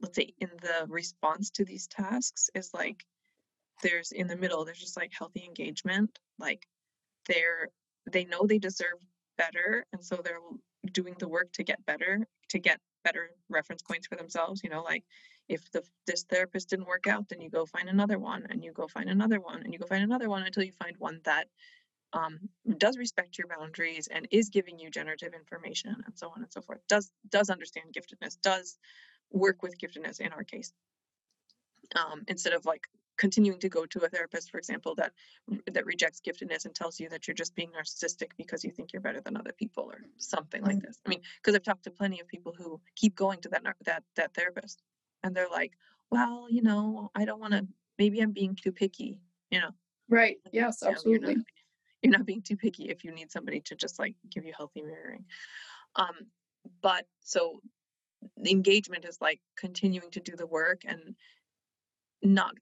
let's 0.00 0.16
say 0.16 0.32
in 0.40 0.50
the 0.60 0.86
response 0.88 1.50
to 1.50 1.64
these 1.64 1.86
tasks 1.86 2.50
is 2.54 2.72
like 2.72 3.04
there's 3.82 4.12
in 4.12 4.26
the 4.26 4.36
middle 4.36 4.64
there's 4.64 4.78
just 4.78 4.96
like 4.96 5.12
healthy 5.16 5.44
engagement 5.44 6.18
like 6.38 6.66
they're 7.28 7.68
they 8.10 8.24
know 8.24 8.46
they 8.46 8.58
deserve 8.58 8.98
better 9.36 9.84
and 9.92 10.04
so 10.04 10.16
they're 10.16 10.40
doing 10.92 11.14
the 11.18 11.28
work 11.28 11.52
to 11.52 11.62
get 11.62 11.84
better 11.86 12.26
to 12.48 12.58
get 12.58 12.80
better 13.08 13.30
reference 13.48 13.82
points 13.82 14.06
for 14.06 14.16
themselves 14.16 14.62
you 14.62 14.70
know 14.70 14.82
like 14.82 15.04
if 15.48 15.70
the 15.72 15.82
this 16.06 16.24
therapist 16.24 16.68
didn't 16.70 16.86
work 16.86 17.06
out 17.06 17.28
then 17.28 17.40
you 17.40 17.50
go 17.58 17.64
find 17.64 17.88
another 17.88 18.18
one 18.18 18.46
and 18.50 18.62
you 18.62 18.72
go 18.72 18.86
find 18.86 19.08
another 19.08 19.40
one 19.40 19.62
and 19.62 19.72
you 19.72 19.78
go 19.78 19.86
find 19.86 20.04
another 20.04 20.28
one 20.28 20.42
until 20.42 20.62
you 20.62 20.72
find 20.72 20.94
one 20.98 21.20
that 21.24 21.46
um, 22.12 22.38
does 22.78 22.96
respect 22.96 23.38
your 23.38 23.48
boundaries 23.48 24.08
and 24.08 24.26
is 24.30 24.48
giving 24.48 24.78
you 24.78 24.90
generative 24.90 25.34
information 25.34 25.94
and 26.06 26.16
so 26.16 26.28
on 26.34 26.42
and 26.42 26.52
so 26.52 26.60
forth. 26.60 26.80
Does 26.88 27.10
does 27.28 27.50
understand 27.50 27.94
giftedness 27.94 28.40
does 28.40 28.78
work 29.30 29.62
with 29.62 29.78
giftedness 29.78 30.20
in 30.20 30.32
our 30.32 30.44
case. 30.44 30.72
Um, 31.94 32.22
instead 32.28 32.52
of 32.52 32.64
like 32.64 32.86
continuing 33.18 33.58
to 33.60 33.68
go 33.68 33.84
to 33.84 34.00
a 34.04 34.08
therapist 34.08 34.50
for 34.50 34.58
example 34.58 34.94
that 34.94 35.12
that 35.72 35.84
rejects 35.84 36.20
giftedness 36.26 36.64
and 36.64 36.74
tells 36.74 36.98
you 37.00 37.08
that 37.08 37.26
you're 37.28 37.34
just 37.34 37.54
being 37.54 37.70
narcissistic 37.70 38.30
because 38.38 38.64
you 38.64 38.70
think 38.70 38.92
you're 38.92 39.02
better 39.02 39.20
than 39.20 39.36
other 39.36 39.52
people 39.52 39.84
or 39.84 40.00
something 40.16 40.62
like 40.62 40.76
Mm. 40.78 40.82
this 40.82 41.00
i 41.04 41.08
mean 41.08 41.20
because 41.42 41.54
i've 41.54 41.62
talked 41.62 41.84
to 41.84 41.90
plenty 41.90 42.20
of 42.20 42.28
people 42.28 42.54
who 42.56 42.80
keep 42.94 43.14
going 43.14 43.40
to 43.40 43.48
that 43.50 43.62
that 43.84 44.02
that 44.16 44.34
therapist 44.34 44.82
and 45.22 45.34
they're 45.36 45.48
like 45.50 45.72
well 46.10 46.46
you 46.48 46.62
know 46.62 47.10
i 47.14 47.24
don't 47.24 47.40
want 47.40 47.52
to 47.52 47.66
maybe 47.98 48.20
i'm 48.20 48.32
being 48.32 48.54
too 48.54 48.72
picky 48.72 49.20
you 49.50 49.60
know 49.60 49.70
Right. 50.10 50.38
Yes, 50.52 50.80
no, 50.82 50.88
you're 50.88 50.94
not 50.96 51.30
absolutely. 51.30 51.44
you're 52.02 52.12
not 52.12 52.24
being 52.24 52.40
too 52.42 52.56
picky 52.56 52.84
if 52.84 53.04
you 53.04 53.10
need 53.12 53.30
somebody 53.30 53.60
to 53.60 53.74
just 53.74 53.98
like 53.98 54.14
give 54.30 54.44
you 54.46 54.52
healthy 54.56 54.80
mirroring 54.82 55.24
um 55.96 56.14
but 56.80 57.04
so 57.20 57.60
the 58.36 58.50
engagement 58.50 59.04
is 59.04 59.18
like 59.20 59.40
continuing 59.56 60.10
to 60.10 60.20
do 60.20 60.34
the 60.36 60.46
work 60.46 60.82
and 60.86 61.14
not 62.22 62.54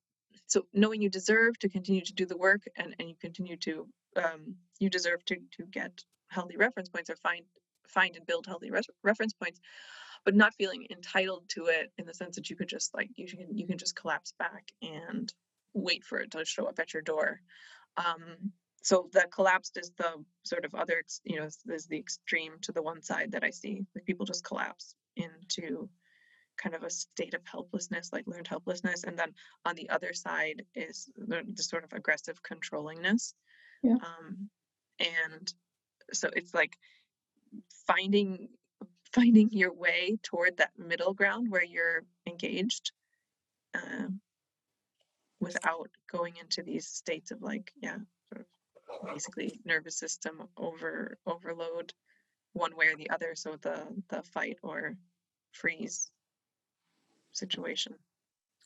so 0.47 0.67
knowing 0.73 1.03
you 1.03 1.11
deserve 1.11 1.59
to 1.59 1.69
continue 1.69 2.03
to 2.03 2.15
do 2.15 2.27
the 2.27 2.37
work 2.37 2.63
and 2.77 2.95
and 2.99 3.09
you 3.09 3.15
continue 3.21 3.57
to 3.57 3.87
um 4.17 4.55
you 4.79 4.89
deserve 4.91 5.25
to 5.25 5.37
to 5.53 5.65
get 5.71 5.93
healthy 6.29 6.57
reference 6.57 6.89
points 6.89 7.11
or 7.11 7.17
find 7.17 7.45
find 7.89 8.17
and 8.17 8.27
build 8.27 8.47
healthy 8.47 8.71
reference 9.03 9.33
points 9.35 9.61
but 10.27 10.35
not 10.35 10.55
feeling 10.55 10.87
entitled 10.91 11.49
to 11.49 11.67
it 11.67 11.93
in 11.99 12.05
the 12.05 12.13
sense 12.13 12.35
that 12.37 12.51
you 12.51 12.57
could 12.57 12.69
just 12.69 12.93
like 12.95 13.09
you 13.17 13.27
can 13.27 13.57
you 13.57 13.67
can 13.67 13.79
just 13.79 13.97
collapse 13.97 14.33
back 14.39 14.65
and 14.83 15.33
wait 15.73 16.05
for 16.05 16.19
it 16.19 16.33
to 16.33 16.45
show 16.45 16.67
up 16.67 16.79
at 16.79 16.93
your 16.93 17.03
door. 17.03 17.41
Um 17.97 18.53
so 18.83 19.09
that 19.15 19.33
collapsed 19.33 19.79
is 19.79 19.93
the 19.97 20.25
sort 20.45 20.65
of 20.65 20.75
other 20.75 21.03
you 21.25 21.39
know 21.39 21.47
is 21.47 21.87
the 21.87 21.99
extreme 21.99 22.53
to 22.63 22.73
the 22.73 22.83
one 22.83 23.03
side 23.03 23.33
that 23.33 23.45
i 23.45 23.51
see. 23.51 23.87
Like 23.95 24.05
people 24.05 24.27
just 24.27 24.45
collapse 24.45 24.97
into 25.17 25.89
kind 26.57 26.75
of 26.75 26.83
a 26.83 26.91
state 26.91 27.35
of 27.35 27.41
helplessness 27.45 28.11
like 28.13 28.27
learned 28.27 28.49
helplessness 28.49 29.05
and 29.05 29.19
then 29.19 29.33
on 29.65 29.75
the 29.75 29.89
other 29.91 30.13
side 30.13 30.65
is 30.75 31.11
the, 31.17 31.43
the 31.55 31.63
sort 31.63 31.85
of 31.85 31.93
aggressive 31.93 32.41
controllingness 32.43 33.35
Yeah. 33.83 33.95
um 33.95 34.49
and 34.99 35.53
so 36.13 36.29
it's 36.35 36.55
like 36.55 36.77
finding 37.87 38.49
finding 39.13 39.51
your 39.53 39.73
way 39.73 40.19
toward 40.23 40.57
that 40.57 40.73
middle 40.79 41.15
ground 41.15 41.51
where 41.51 41.65
you're 41.65 42.05
engaged 42.27 42.93
um, 43.75 44.21
without 45.41 45.91
going 46.11 46.35
into 46.41 46.63
these 46.63 46.87
states 46.87 47.31
of 47.31 47.43
like 47.43 47.73
yeah 47.81 47.97
sort 48.33 48.41
of 48.43 49.15
basically 49.15 49.61
nervous 49.65 49.99
system 49.99 50.43
over 50.57 51.19
overload 51.27 51.93
one 52.53 52.75
way 52.77 52.87
or 52.87 52.97
the 52.97 53.11
other 53.11 53.35
so 53.35 53.57
the 53.63 53.83
the 54.09 54.23
fight 54.23 54.59
or 54.63 54.97
freeze 55.53 56.11
situation 57.37 57.95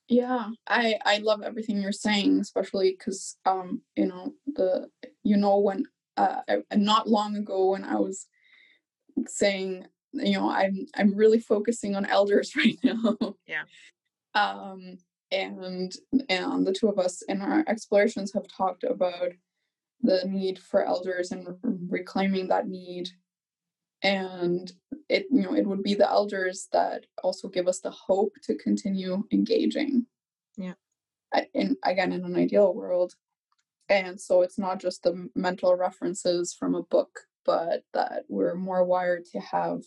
Yeah, 0.08 0.50
I 0.66 0.98
I 1.04 1.18
love 1.18 1.42
everything 1.42 1.80
you're 1.80 1.92
saying, 1.92 2.40
especially 2.40 2.96
because 2.98 3.36
um 3.46 3.82
you 3.96 4.06
know 4.06 4.34
the 4.58 4.88
you 5.22 5.36
know 5.36 5.58
when 5.58 5.84
uh 6.16 6.40
I- 6.48 6.76
not 6.76 7.08
long 7.08 7.36
ago 7.36 7.70
when 7.70 7.84
I 7.84 7.96
was 7.96 8.26
saying 9.26 9.86
you 10.12 10.36
know 10.36 10.50
I'm 10.50 10.86
I'm 10.98 11.14
really 11.14 11.38
focusing 11.38 11.94
on 11.94 12.06
elders 12.06 12.56
right 12.60 12.78
now. 12.82 13.16
Yeah. 13.46 13.64
Um 14.34 14.98
and 15.30 15.92
and 16.28 16.66
the 16.66 16.72
two 16.72 16.88
of 16.88 16.98
us 16.98 17.22
in 17.22 17.40
our 17.40 17.62
explorations 17.68 18.32
have 18.34 18.48
talked 18.48 18.82
about 18.82 19.32
the 20.02 20.24
need 20.26 20.58
for 20.58 20.84
elders 20.84 21.30
and 21.30 21.46
reclaiming 21.88 22.48
that 22.48 22.66
need 22.66 23.10
and 24.02 24.72
it 25.08 25.26
you 25.30 25.42
know 25.42 25.54
it 25.54 25.66
would 25.66 25.82
be 25.82 25.94
the 25.94 26.08
elders 26.08 26.68
that 26.72 27.06
also 27.22 27.48
give 27.48 27.68
us 27.68 27.80
the 27.80 27.90
hope 27.90 28.34
to 28.44 28.54
continue 28.54 29.24
engaging. 29.32 30.06
Yeah. 30.56 30.74
In 31.54 31.76
again 31.84 32.12
in 32.12 32.24
an 32.24 32.36
ideal 32.36 32.74
world. 32.74 33.14
And 33.88 34.20
so 34.20 34.42
it's 34.42 34.58
not 34.58 34.80
just 34.80 35.02
the 35.02 35.28
mental 35.34 35.74
references 35.74 36.54
from 36.54 36.74
a 36.74 36.82
book 36.82 37.20
but 37.44 37.84
that 37.94 38.24
we're 38.28 38.54
more 38.54 38.84
wired 38.84 39.24
to 39.24 39.40
have 39.40 39.82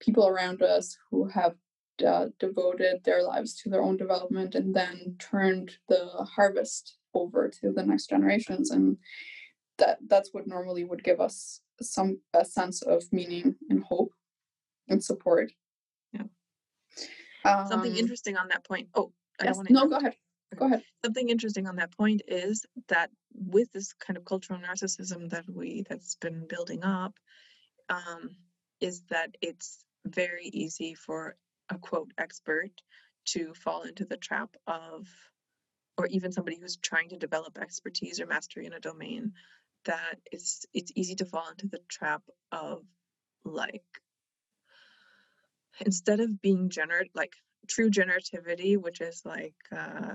people 0.00 0.26
around 0.26 0.62
us 0.62 0.96
who 1.10 1.28
have 1.28 1.54
uh, 2.06 2.26
devoted 2.38 3.02
their 3.04 3.22
lives 3.22 3.54
to 3.54 3.68
their 3.68 3.82
own 3.82 3.96
development 3.96 4.54
and 4.54 4.74
then 4.74 5.16
turned 5.18 5.72
the 5.88 6.06
harvest 6.36 6.96
over 7.14 7.48
to 7.48 7.72
the 7.72 7.82
next 7.82 8.08
generations. 8.08 8.70
And 8.70 8.96
that 9.78 9.98
that's 10.06 10.30
what 10.32 10.46
normally 10.46 10.84
would 10.84 11.04
give 11.04 11.20
us 11.20 11.60
some 11.80 12.20
a 12.34 12.44
sense 12.44 12.82
of 12.82 13.04
meaning 13.12 13.54
and 13.70 13.82
hope 13.82 14.12
and 14.88 15.02
support. 15.02 15.52
Yeah. 16.12 16.22
Um, 17.44 17.68
Something 17.68 17.96
interesting 17.96 18.36
on 18.36 18.48
that 18.48 18.64
point. 18.64 18.88
Oh, 18.94 19.12
I 19.40 19.44
yes, 19.44 19.56
don't 19.56 19.56
want 19.56 19.68
to. 19.68 19.74
no, 19.74 19.88
go 19.88 19.96
ahead. 19.96 20.16
Go 20.56 20.66
ahead. 20.66 20.82
Something 21.04 21.28
interesting 21.28 21.66
on 21.66 21.76
that 21.76 21.96
point 21.96 22.22
is 22.26 22.64
that 22.88 23.10
with 23.34 23.70
this 23.72 23.92
kind 23.92 24.16
of 24.16 24.24
cultural 24.24 24.58
narcissism 24.58 25.28
that 25.30 25.44
we 25.48 25.84
that's 25.88 26.16
been 26.16 26.46
building 26.48 26.82
up, 26.84 27.14
um, 27.90 28.30
is 28.80 29.02
that 29.10 29.36
it's 29.40 29.84
very 30.06 30.46
easy 30.46 30.94
for 30.94 31.36
a 31.70 31.78
quote 31.78 32.12
expert 32.16 32.70
to 33.26 33.52
fall 33.54 33.82
into 33.82 34.06
the 34.06 34.16
trap 34.16 34.56
of, 34.66 35.06
or 35.98 36.06
even 36.06 36.32
somebody 36.32 36.56
who's 36.58 36.76
trying 36.76 37.10
to 37.10 37.16
develop 37.16 37.58
expertise 37.58 38.18
or 38.20 38.26
mastery 38.26 38.64
in 38.64 38.72
a 38.72 38.80
domain, 38.80 39.32
that 39.84 40.18
it's 40.30 40.66
it's 40.74 40.92
easy 40.96 41.14
to 41.16 41.24
fall 41.24 41.48
into 41.50 41.66
the 41.68 41.80
trap 41.88 42.22
of 42.52 42.82
like 43.44 43.84
instead 45.80 46.20
of 46.20 46.40
being 46.40 46.68
gener 46.68 47.04
like 47.14 47.32
true 47.68 47.90
generativity, 47.90 48.76
which 48.76 49.00
is 49.00 49.22
like 49.24 49.54
uh, 49.70 50.14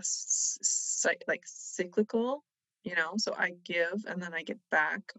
like 1.27 1.43
cyclical, 1.45 2.43
you 2.83 2.95
know. 2.95 3.13
So 3.17 3.33
I 3.37 3.51
give 3.63 4.05
and 4.07 4.21
then 4.21 4.33
I 4.33 4.43
get 4.43 4.59
back, 4.69 5.13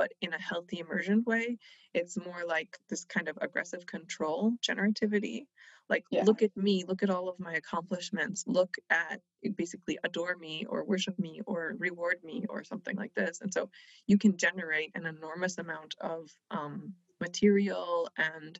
but 0.00 0.14
in 0.22 0.32
a 0.32 0.40
healthy 0.40 0.78
emergent 0.78 1.26
way. 1.26 1.58
It's 1.92 2.16
more 2.16 2.42
like 2.46 2.78
this 2.88 3.04
kind 3.04 3.28
of 3.28 3.36
aggressive 3.42 3.84
control 3.84 4.52
generativity. 4.66 5.46
Like, 5.90 6.06
Yeah. 6.10 6.24
look 6.24 6.40
at 6.40 6.56
me, 6.56 6.84
look 6.90 7.02
at 7.02 7.10
all 7.10 7.28
of 7.28 7.38
my 7.38 7.52
accomplishments, 7.62 8.46
look 8.46 8.78
at 8.88 9.20
basically 9.56 9.98
adore 10.02 10.36
me 10.36 10.64
or 10.70 10.84
worship 10.84 11.18
me 11.18 11.42
or 11.44 11.74
reward 11.78 12.18
me 12.24 12.46
or 12.48 12.64
something 12.64 12.96
like 12.96 13.12
this. 13.14 13.42
And 13.42 13.52
so 13.52 13.68
you 14.06 14.16
can 14.16 14.38
generate 14.38 14.92
an 14.94 15.04
enormous 15.04 15.58
amount 15.58 15.96
of 16.00 16.30
um, 16.50 16.94
material 17.20 18.08
and 18.16 18.58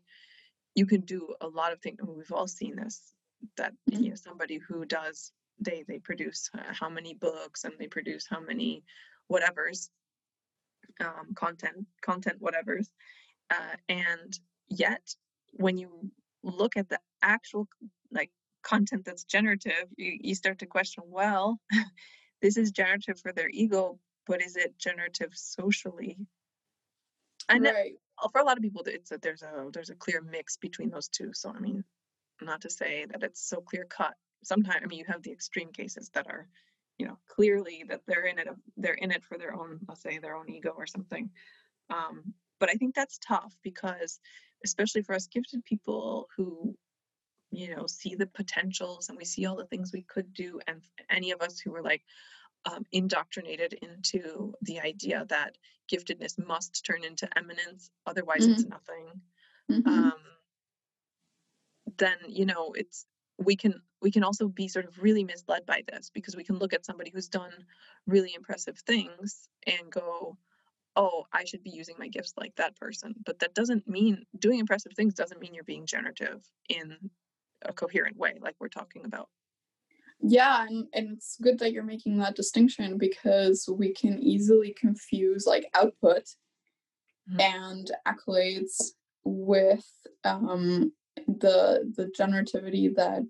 you 0.75 0.85
can 0.85 1.01
do 1.03 1.35
a 1.41 1.49
lot 1.49 1.73
of 1.73 1.81
things. 1.81 1.99
I 2.03 2.05
mean, 2.07 2.19
we've 2.19 2.33
all 2.39 2.49
seen 2.49 2.77
this 2.77 3.15
that 3.57 3.73
Mhm. 3.91 4.03
you 4.05 4.09
know 4.11 4.17
somebody 4.29 4.59
who 4.59 4.85
does 4.85 5.33
they 5.59 5.85
they 5.89 5.99
produce 5.99 6.51
uh, 6.59 6.73
how 6.81 6.91
many 6.91 7.15
books 7.15 7.65
and 7.65 7.75
they 7.79 7.89
produce 7.89 8.27
how 8.27 8.41
many 8.41 8.85
whatever's 9.29 9.91
um, 11.01 11.35
content 11.35 11.87
content 12.03 12.37
whatever's 12.41 12.91
uh, 13.51 13.77
and 13.89 14.39
yet 14.69 15.15
when 15.53 15.77
you 15.79 16.11
look 16.43 16.77
at 16.77 16.89
the 16.89 16.99
actual 17.23 17.69
like 18.13 18.31
content 18.63 19.05
that's 19.05 19.25
generative 19.25 19.87
you, 19.97 20.19
you 20.21 20.35
start 20.35 20.59
to 20.59 20.67
question 20.67 21.05
well 21.07 21.59
this 22.43 22.57
is 22.57 22.71
generative 22.71 23.19
for 23.21 23.33
their 23.33 23.49
ego 23.51 23.99
but 24.27 24.43
is 24.43 24.57
it 24.57 24.79
generative 24.79 25.31
socially 25.35 26.19
and 27.49 27.65
Right. 27.65 27.95
for 28.33 28.41
a 28.41 28.45
lot 28.45 28.57
of 28.57 28.63
people 28.63 28.83
it's 28.87 29.13
a, 29.13 29.19
there's 29.19 29.43
a 29.43 29.69
there's 29.73 29.91
a 29.91 29.95
clear 29.95 30.23
mix 30.23 30.57
between 30.57 30.91
those 30.91 31.09
two 31.09 31.33
so 31.33 31.51
i 31.51 31.59
mean 31.59 31.85
not 32.43 32.61
to 32.63 32.71
say 32.71 33.07
that 33.11 33.23
it's 33.23 33.43
so 33.43 33.61
clear 33.61 33.85
cut 33.85 34.15
sometimes 34.43 34.81
i 34.83 34.87
mean 34.87 34.99
you 34.99 35.05
have 35.09 35.23
the 35.23 35.33
extreme 35.33 35.73
cases 35.73 36.11
that 36.15 36.27
are 36.27 36.49
you 37.01 37.07
know 37.07 37.17
clearly 37.27 37.83
that 37.89 38.03
they're 38.07 38.27
in 38.27 38.39
it 38.39 38.47
they're 38.77 39.01
in 39.05 39.11
it 39.11 39.25
for 39.25 39.39
their 39.39 39.55
own 39.55 39.81
let's 39.89 40.03
say 40.03 40.19
their 40.19 40.37
own 40.37 40.51
ego 40.51 40.75
or 40.77 40.87
something. 40.87 41.31
Um, 41.89 42.35
but 42.61 42.69
i 42.69 42.75
think 42.75 42.95
that's 42.95 43.19
tough 43.27 43.57
because 43.63 44.21
especially 44.65 45.03
for 45.03 45.15
us 45.15 45.27
gifted 45.27 45.65
people 45.65 46.29
who 46.37 46.77
you 47.51 47.75
know 47.75 47.87
see 47.87 48.15
the 48.15 48.27
potentials 48.27 49.09
and 49.09 49.17
we 49.17 49.25
see 49.25 49.47
all 49.47 49.57
the 49.57 49.65
things 49.65 49.93
we 49.93 50.03
could 50.03 50.33
do 50.35 50.61
and 50.69 50.83
any 51.09 51.31
of 51.31 51.41
us 51.41 51.59
who 51.59 51.71
were 51.73 51.83
like 51.83 52.03
um, 52.67 52.85
indoctrinated 52.93 53.73
into 53.87 54.53
the 54.61 54.81
idea 54.81 55.25
that 55.31 55.57
giftedness 55.91 56.39
must 56.47 56.85
turn 56.85 57.03
into 57.03 57.27
eminence 57.39 57.91
otherwise 58.07 58.47
it's 58.47 58.67
nothing. 58.67 59.07
Mhm. 59.71 59.87
um, 59.87 60.21
then 61.97 62.19
you 62.29 62.45
know 62.45 62.73
it's 62.77 63.07
we 63.45 63.57
can 63.57 63.81
we 64.03 64.11
can 64.11 64.25
also 64.25 64.49
be 64.49 64.69
sort 64.69 64.87
of 64.87 64.99
really 64.99 65.25
misled 65.25 65.67
by 65.67 65.83
this 65.91 66.11
because 66.11 66.37
we 66.37 66.45
can 66.45 66.59
look 66.59 66.73
at 66.73 66.85
somebody 66.85 67.11
who's 67.13 67.29
done 67.29 67.53
really 68.07 68.35
impressive 68.35 68.79
things 68.79 69.49
and 69.67 69.91
go 69.91 70.37
oh 70.97 71.25
i 71.33 71.45
should 71.45 71.63
be 71.63 71.71
using 71.71 71.97
my 71.99 72.09
gifts 72.09 72.35
like 72.37 72.55
that 72.57 72.77
person 72.77 73.15
but 73.25 73.39
that 73.39 73.55
doesn't 73.55 73.89
mean 73.89 74.25
doing 74.39 74.59
impressive 74.59 74.93
things 74.95 75.15
doesn't 75.15 75.41
mean 75.41 75.55
you're 75.55 75.65
being 75.65 75.87
generative 75.87 76.45
in 76.69 76.97
a 77.63 77.73
coherent 77.73 78.17
way 78.17 78.35
like 78.41 78.55
we're 78.61 78.69
talking 78.69 79.05
about 79.05 79.29
Yeah, 80.23 80.67
and, 80.67 80.87
and 80.93 81.13
it's 81.17 81.37
good 81.41 81.59
that 81.61 81.73
you're 81.73 81.83
making 81.83 82.19
that 82.19 82.37
distinction 82.37 82.99
because 82.99 83.69
we 83.71 83.93
can 83.95 84.19
easily 84.19 84.75
confuse 84.79 85.47
like 85.47 85.67
output 85.75 86.25
Mhm. 87.31 87.41
and 87.41 87.91
accolades 88.07 88.93
with 89.25 89.87
um, 90.25 90.93
the 91.27 91.93
the 91.97 92.07
generativity 92.07 92.95
that 92.97 93.23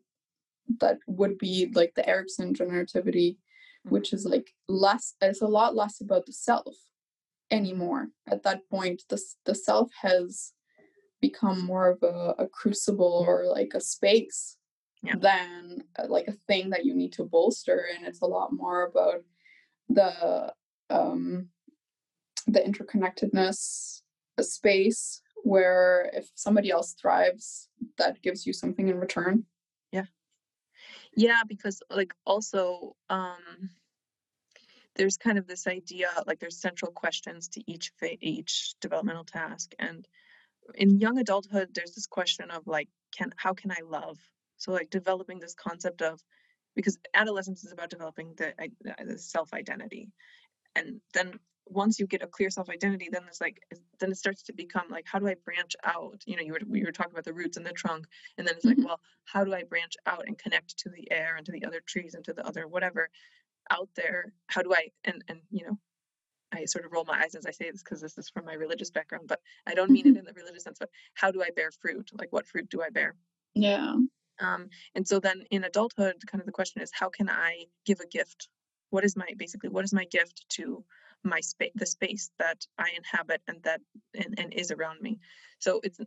that 0.78 0.98
would 1.06 1.38
be 1.38 1.70
like 1.74 1.92
the 1.94 2.08
Erikson 2.08 2.54
generativity, 2.54 3.36
which 3.84 4.12
is 4.12 4.24
like 4.24 4.52
less. 4.68 5.14
It's 5.20 5.42
a 5.42 5.46
lot 5.46 5.74
less 5.74 6.00
about 6.00 6.26
the 6.26 6.32
self 6.32 6.76
anymore. 7.50 8.08
At 8.28 8.42
that 8.44 8.68
point, 8.70 9.02
the 9.08 9.20
the 9.44 9.54
self 9.54 9.90
has 10.02 10.52
become 11.20 11.64
more 11.64 11.88
of 11.90 12.02
a, 12.02 12.34
a 12.38 12.48
crucible 12.48 13.24
or 13.26 13.46
like 13.46 13.72
a 13.74 13.80
space 13.80 14.56
Yeah. 15.02 15.16
than 15.16 15.84
uh, 15.98 16.06
like 16.08 16.28
a 16.28 16.32
thing 16.48 16.70
that 16.70 16.84
you 16.84 16.94
need 16.94 17.12
to 17.14 17.24
bolster 17.24 17.86
and 17.94 18.06
it's 18.06 18.22
a 18.22 18.26
lot 18.26 18.52
more 18.52 18.84
about 18.86 19.22
the 19.88 20.52
um 20.88 21.48
the 22.46 22.60
interconnectedness 22.60 24.02
a 24.38 24.42
space 24.42 25.22
where 25.42 26.10
if 26.12 26.30
somebody 26.34 26.70
else 26.70 26.92
thrives 26.92 27.68
that 27.98 28.22
gives 28.22 28.46
you 28.46 28.52
something 28.52 28.88
in 28.88 28.98
return? 28.98 29.44
Yeah. 29.92 30.06
Yeah, 31.14 31.42
because 31.46 31.82
like 31.90 32.14
also 32.24 32.96
um 33.08 33.70
there's 34.96 35.16
kind 35.16 35.38
of 35.38 35.46
this 35.46 35.66
idea 35.66 36.08
like 36.26 36.40
there's 36.40 36.60
central 36.60 36.92
questions 36.92 37.48
to 37.48 37.70
each 37.70 37.92
each 38.20 38.74
developmental 38.80 39.24
task 39.24 39.72
and 39.78 40.06
in 40.74 40.98
young 40.98 41.18
adulthood 41.18 41.68
there's 41.72 41.94
this 41.94 42.06
question 42.06 42.50
of 42.50 42.66
like 42.66 42.88
can 43.16 43.32
how 43.36 43.54
can 43.54 43.70
i 43.70 43.80
love? 43.88 44.18
So 44.58 44.72
like 44.72 44.90
developing 44.90 45.40
this 45.40 45.54
concept 45.54 46.02
of 46.02 46.20
because 46.76 46.98
adolescence 47.14 47.64
is 47.64 47.72
about 47.72 47.90
developing 47.90 48.34
the, 48.36 48.52
the 49.04 49.18
self 49.18 49.52
identity 49.54 50.12
and 50.76 51.00
then 51.14 51.38
once 51.70 51.98
you 52.00 52.06
get 52.06 52.22
a 52.22 52.26
clear 52.26 52.50
self 52.50 52.68
identity 52.68 53.08
then 53.10 53.22
it's 53.28 53.40
like 53.40 53.62
then 54.00 54.10
it 54.10 54.16
starts 54.16 54.42
to 54.42 54.52
become 54.52 54.86
like 54.90 55.06
how 55.06 55.18
do 55.18 55.28
i 55.28 55.34
branch 55.44 55.74
out? 55.84 56.22
You 56.26 56.36
know 56.36 56.42
you 56.42 56.52
were 56.52 56.60
we 56.66 56.84
were 56.84 56.92
talking 56.92 57.12
about 57.12 57.24
the 57.24 57.32
roots 57.32 57.56
and 57.56 57.64
the 57.64 57.72
trunk 57.72 58.06
and 58.36 58.46
then 58.46 58.56
it's 58.56 58.64
like 58.64 58.76
Mhm. 58.76 58.84
well 58.86 59.00
how 59.24 59.44
do 59.44 59.54
i 59.54 59.62
branch 59.62 59.94
out 60.06 60.24
and 60.26 60.36
connect 60.38 60.76
to 60.78 60.88
the 60.90 61.10
air 61.10 61.36
and 61.36 61.46
to 61.46 61.52
the 61.52 61.64
other 61.64 61.80
trees 61.80 62.14
and 62.14 62.24
to 62.24 62.32
the 62.32 62.46
other 62.46 62.66
whatever 62.66 63.08
out 63.70 63.88
there? 63.94 64.32
How 64.48 64.62
do 64.62 64.74
i 64.74 64.88
and 65.04 65.22
and 65.28 65.40
you 65.50 65.64
know 65.66 65.78
i 66.52 66.64
sort 66.64 66.84
of 66.84 66.92
roll 66.92 67.04
my 67.04 67.20
eyes 67.22 67.34
as 67.36 67.46
i 67.46 67.52
say 67.52 67.70
this 67.70 67.82
because 67.82 68.00
this 68.00 68.18
is 68.18 68.28
from 68.30 68.44
my 68.44 68.54
religious 68.54 68.90
background 68.90 69.28
but 69.28 69.40
i 69.66 69.74
don't 69.74 69.90
mean 69.90 70.06
it 70.08 70.16
in 70.16 70.24
the 70.24 70.32
religious 70.32 70.64
sense 70.64 70.78
but 70.80 70.90
how 71.14 71.30
do 71.30 71.42
i 71.42 71.50
bear 71.54 71.70
fruit? 71.70 72.10
Like 72.20 72.32
what 72.32 72.46
fruit 72.46 72.68
do 72.68 72.82
i 72.82 72.90
bear? 72.90 73.14
Yeah. 73.54 73.94
Um, 74.40 74.70
and 74.94 75.06
so 75.06 75.20
then 75.20 75.44
in 75.50 75.64
adulthood 75.64 76.16
kind 76.26 76.40
of 76.40 76.46
the 76.46 76.52
question 76.60 76.82
is 76.82 76.90
how 76.92 77.08
can 77.10 77.28
i 77.30 77.66
give 77.84 78.00
a 78.00 78.06
gift? 78.06 78.48
What 78.88 79.04
is 79.04 79.14
my 79.16 79.28
basically 79.36 79.68
what 79.68 79.84
is 79.84 79.92
my 79.92 80.06
gift 80.06 80.48
to 80.56 80.84
my 81.24 81.40
space 81.40 81.72
the 81.74 81.86
space 81.86 82.30
that 82.38 82.66
i 82.78 82.90
inhabit 82.96 83.42
and 83.48 83.62
that 83.62 83.80
and, 84.14 84.38
and 84.38 84.52
is 84.54 84.70
around 84.70 85.00
me 85.00 85.18
so 85.58 85.80
it's 85.82 86.00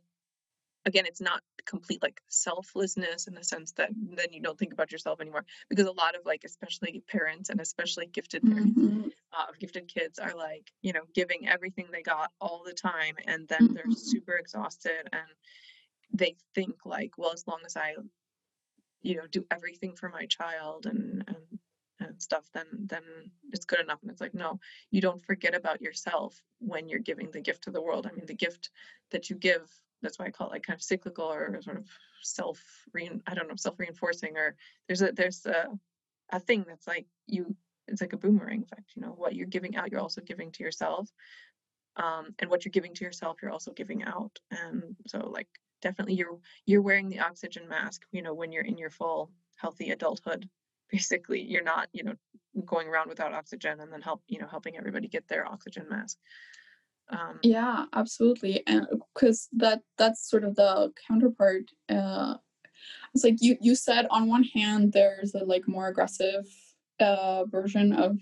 again 0.86 1.06
it's 1.06 1.22
not 1.22 1.42
complete 1.66 2.02
like 2.02 2.22
selflessness 2.28 3.28
in 3.28 3.34
the 3.36 3.44
sense 3.44 3.72
that 3.74 3.90
then 3.96 4.28
you 4.32 4.42
don't 4.42 4.60
think 4.60 4.74
about 4.74 4.92
yourself 4.92 5.22
anymore 5.22 5.46
because 5.70 5.86
a 5.86 5.92
lot 5.92 6.16
of 6.16 6.26
like 6.26 6.44
especially 6.46 7.04
parents 7.08 7.50
and 7.50 7.62
especially 7.62 8.06
gifted 8.08 8.44
parents 8.44 8.74
Mhm. 8.78 9.12
uh, 9.32 9.46
of 9.50 9.58
gifted 9.60 9.88
kids 9.88 10.20
are 10.20 10.36
like 10.36 10.72
you 10.82 10.94
know 10.94 11.04
giving 11.14 11.48
everything 11.48 11.88
they 11.92 12.02
got 12.04 12.32
all 12.42 12.64
the 12.66 12.74
time 12.74 13.16
and 13.28 13.48
then 13.48 13.74
they're 13.74 13.86
Mhm. 13.86 13.98
super 13.98 14.34
exhausted 14.34 15.08
and 15.12 15.28
they 16.12 16.36
think 16.54 16.86
like 16.86 17.18
well 17.18 17.32
as 17.34 17.48
long 17.48 17.62
as 17.66 17.78
i 17.78 17.96
you 19.02 19.16
know 19.16 19.28
do 19.28 19.46
everything 19.52 19.96
for 19.96 20.10
my 20.10 20.26
child 20.26 20.86
and 20.86 21.24
and 21.28 21.38
stuff 22.24 22.50
then 22.54 22.66
then 22.86 23.04
it's 23.52 23.66
good 23.66 23.80
enough 23.80 24.00
and 24.02 24.12
it's 24.12 24.22
like 24.22 24.34
no 24.34 24.60
you 24.92 25.02
don't 25.02 25.26
forget 25.26 25.54
about 25.56 25.82
yourself 25.82 26.42
when 26.60 26.90
you're 26.90 27.00
giving 27.00 27.30
the 27.32 27.42
gift 27.42 27.64
to 27.64 27.72
the 27.72 27.82
world. 27.82 28.08
I 28.08 28.16
mean 28.16 28.26
the 28.26 28.34
gift 28.34 28.70
that 29.12 29.30
you 29.30 29.36
give 29.36 29.70
that's 30.02 30.20
why 30.20 30.26
i 30.26 30.30
call 30.30 30.48
it 30.48 30.52
like 30.52 30.64
kind 30.64 30.76
of 30.78 30.84
cyclical 30.84 31.26
or 31.26 31.60
sort 31.62 31.78
of 31.78 31.88
self 32.22 32.62
i 32.96 33.34
don't 33.34 33.48
know 33.48 33.56
self 33.56 33.80
reinforcing 33.80 34.38
or 34.38 34.56
there's 34.88 35.02
a 35.02 35.12
there's 35.14 35.46
a 35.46 35.68
a 36.32 36.40
thing 36.40 36.66
that's 36.68 36.88
like 36.88 37.06
you 37.28 37.56
it's 37.88 38.02
like 38.02 38.14
a 38.14 38.18
boomerang 38.18 38.64
effect 38.64 38.92
you 38.96 39.02
know 39.02 39.14
what 39.18 39.36
you're 39.36 39.48
giving 39.48 39.76
out 39.76 39.92
you're 39.92 40.02
also 40.02 40.22
giving 40.22 40.52
to 40.52 40.64
yourself 40.64 41.10
um, 41.96 42.34
and 42.40 42.50
what 42.50 42.66
you're 42.66 42.72
giving 42.72 42.94
to 42.94 43.04
yourself 43.04 43.38
you're 43.42 43.52
also 43.52 43.72
giving 43.72 44.04
out 44.04 44.40
and 44.52 44.96
so 45.08 45.30
like 45.30 45.48
definitely 45.82 46.16
you're 46.16 46.40
you're 46.66 46.82
wearing 46.82 47.10
the 47.10 47.20
oxygen 47.20 47.68
mask 47.68 48.04
you 48.12 48.22
know 48.22 48.34
when 48.34 48.52
you're 48.52 48.64
in 48.64 48.78
your 48.78 48.90
full 48.90 49.32
healthy 49.58 49.92
adulthood 49.92 50.50
basically 50.94 51.42
you're 51.42 51.64
not 51.64 51.88
you 51.92 52.04
know 52.04 52.14
going 52.66 52.88
around 52.88 53.10
without 53.10 53.34
oxygen 53.34 53.80
and 53.82 53.92
then 53.92 54.02
help 54.02 54.22
you 54.28 54.40
know 54.40 54.48
helping 54.48 54.78
everybody 54.78 55.08
get 55.08 55.28
their 55.28 55.46
oxygen 55.46 55.86
mask. 55.90 56.18
Um, 57.10 57.40
yeah 57.44 57.86
absolutely 57.94 58.64
and 58.66 58.88
because 59.14 59.50
that 59.58 59.82
that's 59.98 60.30
sort 60.30 60.46
of 60.46 60.56
the 60.56 60.94
counterpart 61.06 61.66
uh 61.90 62.36
it's 63.14 63.26
like 63.26 63.42
you 63.42 63.58
you 63.60 63.76
said 63.76 64.08
on 64.10 64.28
one 64.28 64.44
hand 64.44 64.94
there's 64.94 65.36
a 65.36 65.44
like 65.44 65.68
more 65.68 65.88
aggressive 65.90 66.46
uh 67.02 67.44
version 67.46 67.92
of 67.92 68.20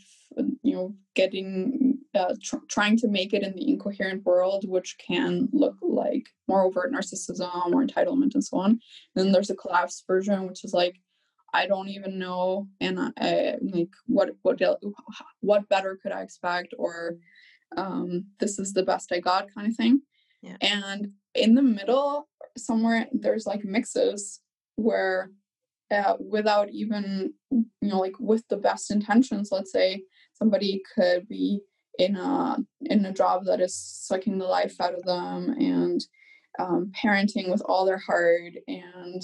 you 0.63 0.73
know 0.73 0.95
getting 1.13 1.99
uh, 2.13 2.35
tr- 2.41 2.65
trying 2.69 2.97
to 2.97 3.07
make 3.07 3.33
it 3.33 3.43
in 3.43 3.53
the 3.55 3.69
incoherent 3.69 4.25
world 4.25 4.65
which 4.67 4.97
can 4.97 5.47
look 5.53 5.75
like 5.81 6.27
more 6.47 6.63
overt 6.63 6.91
narcissism 6.91 7.73
or 7.73 7.85
entitlement 7.85 8.33
and 8.33 8.43
so 8.43 8.57
on. 8.57 8.71
And 8.71 8.79
then 9.25 9.31
there's 9.31 9.49
a 9.49 9.55
collapsed 9.55 10.03
version 10.07 10.47
which 10.47 10.65
is 10.65 10.73
like 10.73 10.99
I 11.53 11.67
don't 11.67 11.89
even 11.89 12.17
know, 12.17 12.67
and 12.79 13.13
I, 13.17 13.55
like 13.61 13.89
what 14.05 14.29
what 14.41 14.61
what 15.41 15.69
better 15.69 15.99
could 16.01 16.11
I 16.11 16.21
expect, 16.21 16.73
or 16.77 17.17
um, 17.75 18.25
this 18.39 18.59
is 18.59 18.73
the 18.73 18.83
best 18.83 19.11
I 19.11 19.19
got 19.19 19.53
kind 19.53 19.67
of 19.67 19.75
thing. 19.75 20.01
Yeah. 20.41 20.57
And 20.61 21.11
in 21.35 21.55
the 21.55 21.61
middle, 21.61 22.27
somewhere 22.57 23.07
there's 23.11 23.45
like 23.45 23.63
mixes 23.63 24.39
where, 24.75 25.31
uh, 25.91 26.15
without 26.19 26.69
even 26.71 27.33
you 27.51 27.65
know 27.81 27.99
like 27.99 28.15
with 28.19 28.47
the 28.47 28.57
best 28.57 28.91
intentions, 28.91 29.49
let's 29.51 29.71
say 29.71 30.03
somebody 30.33 30.81
could 30.95 31.27
be 31.27 31.59
in 31.99 32.15
a 32.15 32.57
in 32.81 33.05
a 33.05 33.13
job 33.13 33.45
that 33.45 33.61
is 33.61 33.75
sucking 33.75 34.37
the 34.37 34.45
life 34.45 34.79
out 34.79 34.93
of 34.95 35.03
them 35.03 35.49
and 35.59 36.05
um, 36.59 36.91
parenting 37.03 37.49
with 37.49 37.61
all 37.65 37.85
their 37.85 37.97
heart 37.97 38.53
and 38.67 39.23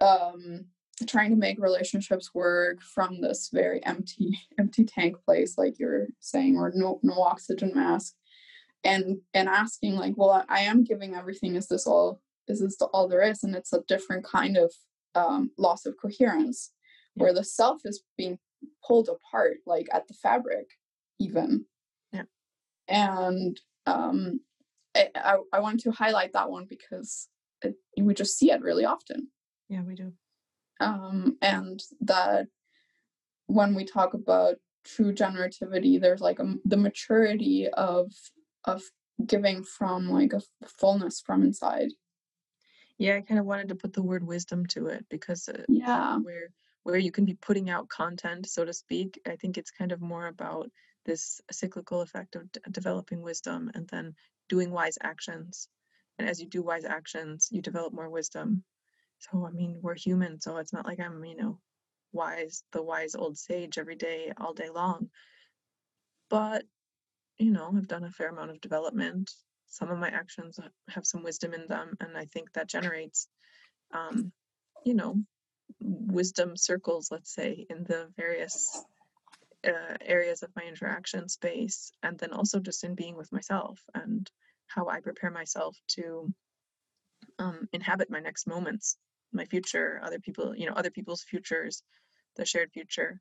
um, 0.00 0.66
trying 1.06 1.30
to 1.30 1.36
make 1.36 1.60
relationships 1.60 2.34
work 2.34 2.80
from 2.80 3.20
this 3.20 3.50
very 3.52 3.84
empty 3.84 4.38
empty 4.58 4.84
tank 4.84 5.16
place 5.24 5.58
like 5.58 5.78
you're 5.78 6.06
saying 6.20 6.56
or 6.56 6.72
no 6.74 7.00
no 7.02 7.20
oxygen 7.22 7.72
mask. 7.74 8.14
And 8.84 9.18
and 9.34 9.48
asking 9.48 9.96
like 9.96 10.14
well 10.16 10.44
i 10.48 10.60
am 10.60 10.84
giving 10.84 11.14
everything. 11.14 11.56
Is 11.56 11.68
this 11.68 11.86
all 11.86 12.20
is 12.46 12.60
this 12.60 12.80
all 12.80 13.08
there 13.08 13.22
is? 13.22 13.42
And 13.42 13.54
it's 13.54 13.72
a 13.72 13.82
different 13.86 14.24
kind 14.24 14.56
of 14.56 14.72
um, 15.14 15.50
loss 15.58 15.84
of 15.84 15.96
coherence 16.00 16.72
yeah. 17.14 17.24
where 17.24 17.34
the 17.34 17.44
self 17.44 17.82
is 17.84 18.02
being 18.16 18.38
pulled 18.86 19.08
apart 19.08 19.58
like 19.66 19.88
at 19.92 20.08
the 20.08 20.14
fabric 20.14 20.68
even. 21.20 21.66
Yeah. 22.12 22.22
And 22.88 23.60
um 23.86 24.40
I, 24.96 25.08
I, 25.14 25.36
I 25.52 25.60
wanted 25.60 25.80
to 25.80 25.92
highlight 25.92 26.32
that 26.32 26.50
one 26.50 26.66
because 26.68 27.28
it, 27.62 27.74
we 28.00 28.14
just 28.14 28.38
see 28.38 28.50
it 28.50 28.62
really 28.62 28.84
often. 28.84 29.28
Yeah 29.68 29.82
we 29.82 29.94
do 29.94 30.12
um, 30.80 31.36
and 31.42 31.82
that 32.00 32.46
when 33.46 33.74
we 33.74 33.84
talk 33.84 34.14
about 34.14 34.56
true 34.84 35.12
generativity 35.12 36.00
there's 36.00 36.20
like 36.20 36.38
a, 36.38 36.54
the 36.64 36.76
maturity 36.76 37.68
of 37.68 38.12
of 38.64 38.82
giving 39.24 39.64
from 39.64 40.08
like 40.08 40.32
a 40.32 40.40
fullness 40.66 41.20
from 41.20 41.42
inside. 41.42 41.90
Yeah 42.98 43.16
i 43.16 43.20
kind 43.20 43.40
of 43.40 43.46
wanted 43.46 43.68
to 43.68 43.74
put 43.74 43.92
the 43.92 44.02
word 44.02 44.26
wisdom 44.26 44.66
to 44.66 44.86
it 44.86 45.04
because 45.08 45.48
uh, 45.48 45.64
yeah. 45.68 46.16
where 46.18 46.50
where 46.84 46.98
you 46.98 47.10
can 47.10 47.24
be 47.24 47.34
putting 47.34 47.68
out 47.70 47.88
content 47.88 48.48
so 48.48 48.64
to 48.64 48.72
speak 48.72 49.20
i 49.26 49.36
think 49.36 49.58
it's 49.58 49.70
kind 49.70 49.92
of 49.92 50.00
more 50.00 50.26
about 50.26 50.70
this 51.08 51.40
cyclical 51.50 52.02
effect 52.02 52.36
of 52.36 52.52
d- 52.52 52.60
developing 52.70 53.22
wisdom 53.22 53.70
and 53.74 53.88
then 53.88 54.14
doing 54.48 54.70
wise 54.70 54.98
actions. 55.02 55.68
And 56.18 56.28
as 56.28 56.40
you 56.40 56.46
do 56.46 56.62
wise 56.62 56.84
actions 56.84 57.48
you 57.50 57.62
develop 57.62 57.92
more 57.92 58.10
wisdom 58.10 58.62
so, 59.18 59.46
I 59.46 59.50
mean, 59.50 59.78
we're 59.82 59.94
human, 59.94 60.40
so 60.40 60.56
it's 60.58 60.72
not 60.72 60.86
like 60.86 61.00
I'm, 61.00 61.24
you 61.24 61.36
know, 61.36 61.58
wise, 62.12 62.62
the 62.72 62.82
wise 62.82 63.14
old 63.14 63.36
sage 63.36 63.78
every 63.78 63.96
day, 63.96 64.32
all 64.38 64.54
day 64.54 64.68
long. 64.70 65.10
But, 66.30 66.64
you 67.38 67.50
know, 67.50 67.72
I've 67.76 67.88
done 67.88 68.04
a 68.04 68.10
fair 68.10 68.28
amount 68.28 68.50
of 68.50 68.60
development. 68.60 69.30
Some 69.68 69.90
of 69.90 69.98
my 69.98 70.08
actions 70.08 70.58
have 70.88 71.06
some 71.06 71.22
wisdom 71.22 71.52
in 71.52 71.66
them, 71.66 71.96
and 72.00 72.16
I 72.16 72.26
think 72.26 72.52
that 72.52 72.68
generates, 72.68 73.28
um, 73.92 74.32
you 74.84 74.94
know, 74.94 75.16
wisdom 75.80 76.56
circles, 76.56 77.08
let's 77.10 77.34
say, 77.34 77.66
in 77.68 77.84
the 77.84 78.08
various 78.16 78.82
uh, 79.66 79.96
areas 80.00 80.42
of 80.42 80.50
my 80.54 80.62
interaction 80.62 81.28
space, 81.28 81.92
and 82.02 82.18
then 82.18 82.32
also 82.32 82.60
just 82.60 82.84
in 82.84 82.94
being 82.94 83.16
with 83.16 83.32
myself 83.32 83.80
and 83.94 84.30
how 84.66 84.88
I 84.88 85.00
prepare 85.00 85.30
myself 85.30 85.76
to 85.88 86.32
um, 87.38 87.68
inhabit 87.72 88.10
my 88.10 88.20
next 88.20 88.46
moments 88.46 88.96
my 89.32 89.44
future, 89.44 90.00
other 90.02 90.18
people, 90.18 90.54
you 90.56 90.66
know, 90.66 90.72
other 90.74 90.90
people's 90.90 91.22
futures, 91.22 91.82
the 92.36 92.44
shared 92.44 92.70
future? 92.72 93.20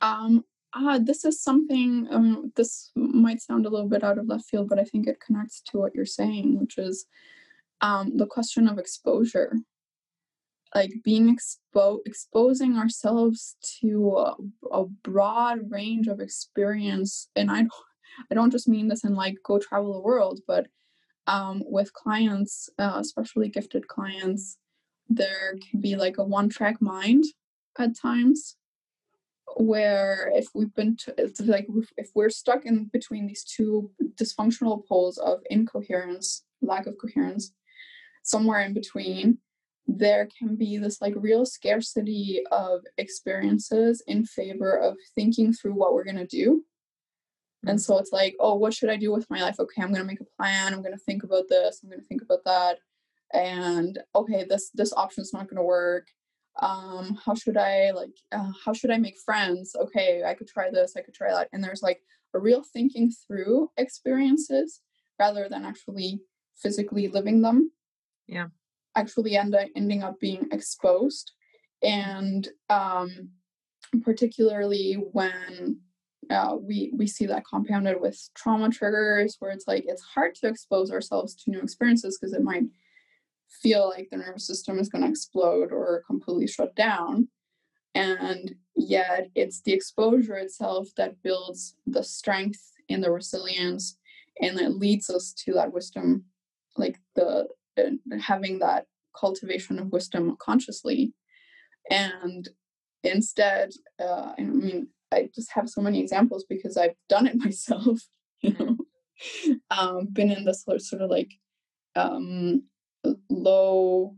Um, 0.00 0.44
uh, 0.72 0.98
this 0.98 1.24
is 1.24 1.40
something, 1.40 2.08
um, 2.10 2.52
this 2.56 2.90
might 2.96 3.40
sound 3.40 3.64
a 3.64 3.70
little 3.70 3.88
bit 3.88 4.02
out 4.02 4.18
of 4.18 4.26
left 4.26 4.46
field, 4.46 4.68
but 4.68 4.78
I 4.78 4.84
think 4.84 5.06
it 5.06 5.20
connects 5.20 5.62
to 5.66 5.78
what 5.78 5.94
you're 5.94 6.06
saying, 6.06 6.58
which 6.58 6.78
is 6.78 7.06
um, 7.80 8.16
the 8.16 8.26
question 8.26 8.68
of 8.68 8.78
exposure. 8.78 9.56
Like 10.74 10.92
being 11.04 11.36
expo- 11.36 12.00
exposing 12.04 12.76
ourselves 12.76 13.54
to 13.80 14.16
a, 14.16 14.36
a 14.72 14.84
broad 14.86 15.70
range 15.70 16.08
of 16.08 16.18
experience, 16.18 17.28
and 17.36 17.48
I 17.48 17.60
don't, 17.60 17.72
I 18.28 18.34
don't 18.34 18.50
just 18.50 18.66
mean 18.66 18.88
this 18.88 19.04
in 19.04 19.14
like 19.14 19.36
go 19.44 19.60
travel 19.60 19.92
the 19.92 20.00
world, 20.00 20.40
but 20.48 20.66
um, 21.26 21.62
with 21.66 21.92
clients, 21.92 22.68
uh, 22.78 22.96
especially 22.96 23.48
gifted 23.48 23.88
clients, 23.88 24.58
there 25.08 25.56
can 25.70 25.80
be 25.80 25.96
like 25.96 26.18
a 26.18 26.24
one 26.24 26.48
track 26.48 26.80
mind 26.80 27.24
at 27.78 27.96
times 27.96 28.56
where 29.56 30.30
if 30.34 30.48
we've 30.54 30.74
been 30.74 30.96
to, 30.96 31.14
it's 31.18 31.40
like 31.40 31.66
if 31.96 32.10
we're 32.14 32.30
stuck 32.30 32.64
in 32.64 32.86
between 32.92 33.26
these 33.26 33.44
two 33.44 33.90
dysfunctional 34.16 34.86
poles 34.86 35.18
of 35.18 35.40
incoherence 35.50 36.44
lack 36.62 36.86
of 36.86 36.96
coherence 36.98 37.52
somewhere 38.22 38.60
in 38.60 38.72
between 38.72 39.38
there 39.86 40.28
can 40.38 40.56
be 40.56 40.78
this 40.78 41.00
like 41.02 41.12
real 41.16 41.44
scarcity 41.44 42.42
of 42.50 42.80
experiences 42.96 44.02
in 44.06 44.24
favor 44.24 44.76
of 44.76 44.96
thinking 45.14 45.52
through 45.52 45.74
what 45.74 45.92
we're 45.92 46.04
going 46.04 46.16
to 46.16 46.26
do 46.26 46.64
and 47.66 47.80
so 47.80 47.98
it's 47.98 48.12
like, 48.12 48.36
oh, 48.40 48.54
what 48.54 48.74
should 48.74 48.90
I 48.90 48.96
do 48.96 49.12
with 49.12 49.28
my 49.30 49.42
life? 49.42 49.56
Okay, 49.58 49.82
I'm 49.82 49.92
gonna 49.92 50.04
make 50.04 50.20
a 50.20 50.36
plan. 50.36 50.72
I'm 50.72 50.82
gonna 50.82 50.98
think 50.98 51.22
about 51.22 51.44
this. 51.48 51.80
I'm 51.82 51.90
gonna 51.90 52.02
think 52.02 52.22
about 52.22 52.44
that. 52.44 52.78
And 53.32 53.98
okay, 54.14 54.44
this 54.48 54.70
this 54.74 54.92
option's 54.92 55.32
not 55.32 55.48
gonna 55.48 55.62
work. 55.62 56.08
Um, 56.60 57.18
how 57.24 57.34
should 57.34 57.56
I 57.56 57.90
like? 57.90 58.16
Uh, 58.30 58.52
how 58.64 58.72
should 58.72 58.90
I 58.90 58.98
make 58.98 59.18
friends? 59.18 59.74
Okay, 59.74 60.22
I 60.24 60.34
could 60.34 60.48
try 60.48 60.70
this. 60.70 60.94
I 60.96 61.00
could 61.00 61.14
try 61.14 61.32
that. 61.32 61.48
And 61.52 61.62
there's 61.62 61.82
like 61.82 62.00
a 62.34 62.38
real 62.38 62.62
thinking 62.62 63.10
through 63.10 63.70
experiences 63.76 64.80
rather 65.18 65.48
than 65.48 65.64
actually 65.64 66.20
physically 66.56 67.08
living 67.08 67.42
them. 67.42 67.70
Yeah. 68.26 68.48
Actually, 68.96 69.36
end 69.36 69.54
up 69.54 69.68
ending 69.74 70.02
up 70.02 70.20
being 70.20 70.46
exposed, 70.52 71.32
and 71.82 72.48
um, 72.70 73.30
particularly 74.02 74.94
when 74.94 75.80
uh, 76.30 76.56
we 76.60 76.92
we 76.96 77.06
see 77.06 77.26
that 77.26 77.44
compounded 77.46 78.00
with 78.00 78.18
trauma 78.34 78.70
triggers 78.70 79.36
where 79.38 79.50
it's 79.50 79.66
like 79.66 79.84
it's 79.86 80.02
hard 80.02 80.34
to 80.36 80.48
expose 80.48 80.90
ourselves 80.90 81.34
to 81.34 81.50
new 81.50 81.60
experiences 81.60 82.18
because 82.18 82.32
it 82.34 82.42
might 82.42 82.64
feel 83.62 83.88
like 83.88 84.08
the 84.10 84.16
nervous 84.16 84.46
system 84.46 84.78
is 84.78 84.88
going 84.88 85.02
to 85.02 85.10
explode 85.10 85.72
or 85.72 86.02
completely 86.06 86.46
shut 86.46 86.74
down. 86.74 87.28
And 87.94 88.56
yet 88.74 89.28
it's 89.34 89.60
the 89.62 89.72
exposure 89.72 90.36
itself 90.36 90.88
that 90.96 91.22
builds 91.22 91.76
the 91.86 92.02
strength 92.02 92.72
and 92.90 93.02
the 93.02 93.10
resilience 93.10 93.98
and 94.40 94.58
it 94.58 94.70
leads 94.70 95.08
us 95.08 95.32
to 95.32 95.52
that 95.52 95.72
wisdom 95.72 96.24
like 96.76 96.98
the 97.14 97.46
uh, 97.78 98.16
having 98.20 98.58
that 98.58 98.86
cultivation 99.16 99.78
of 99.78 99.92
wisdom 99.92 100.36
consciously. 100.40 101.14
And 101.88 102.48
instead 103.04 103.70
uh, 104.00 104.32
i 104.36 104.42
mean 104.42 104.88
I 105.14 105.28
just 105.34 105.52
have 105.52 105.68
so 105.68 105.80
many 105.80 106.00
examples 106.00 106.44
because 106.48 106.76
I've 106.76 106.96
done 107.08 107.26
it 107.26 107.36
myself, 107.44 108.00
you 108.40 108.54
know, 108.58 108.76
um, 109.70 110.08
been 110.12 110.30
in 110.30 110.44
this 110.44 110.64
sort 110.64 111.02
of 111.02 111.10
like 111.10 111.32
um, 111.96 112.64
low, 113.30 114.16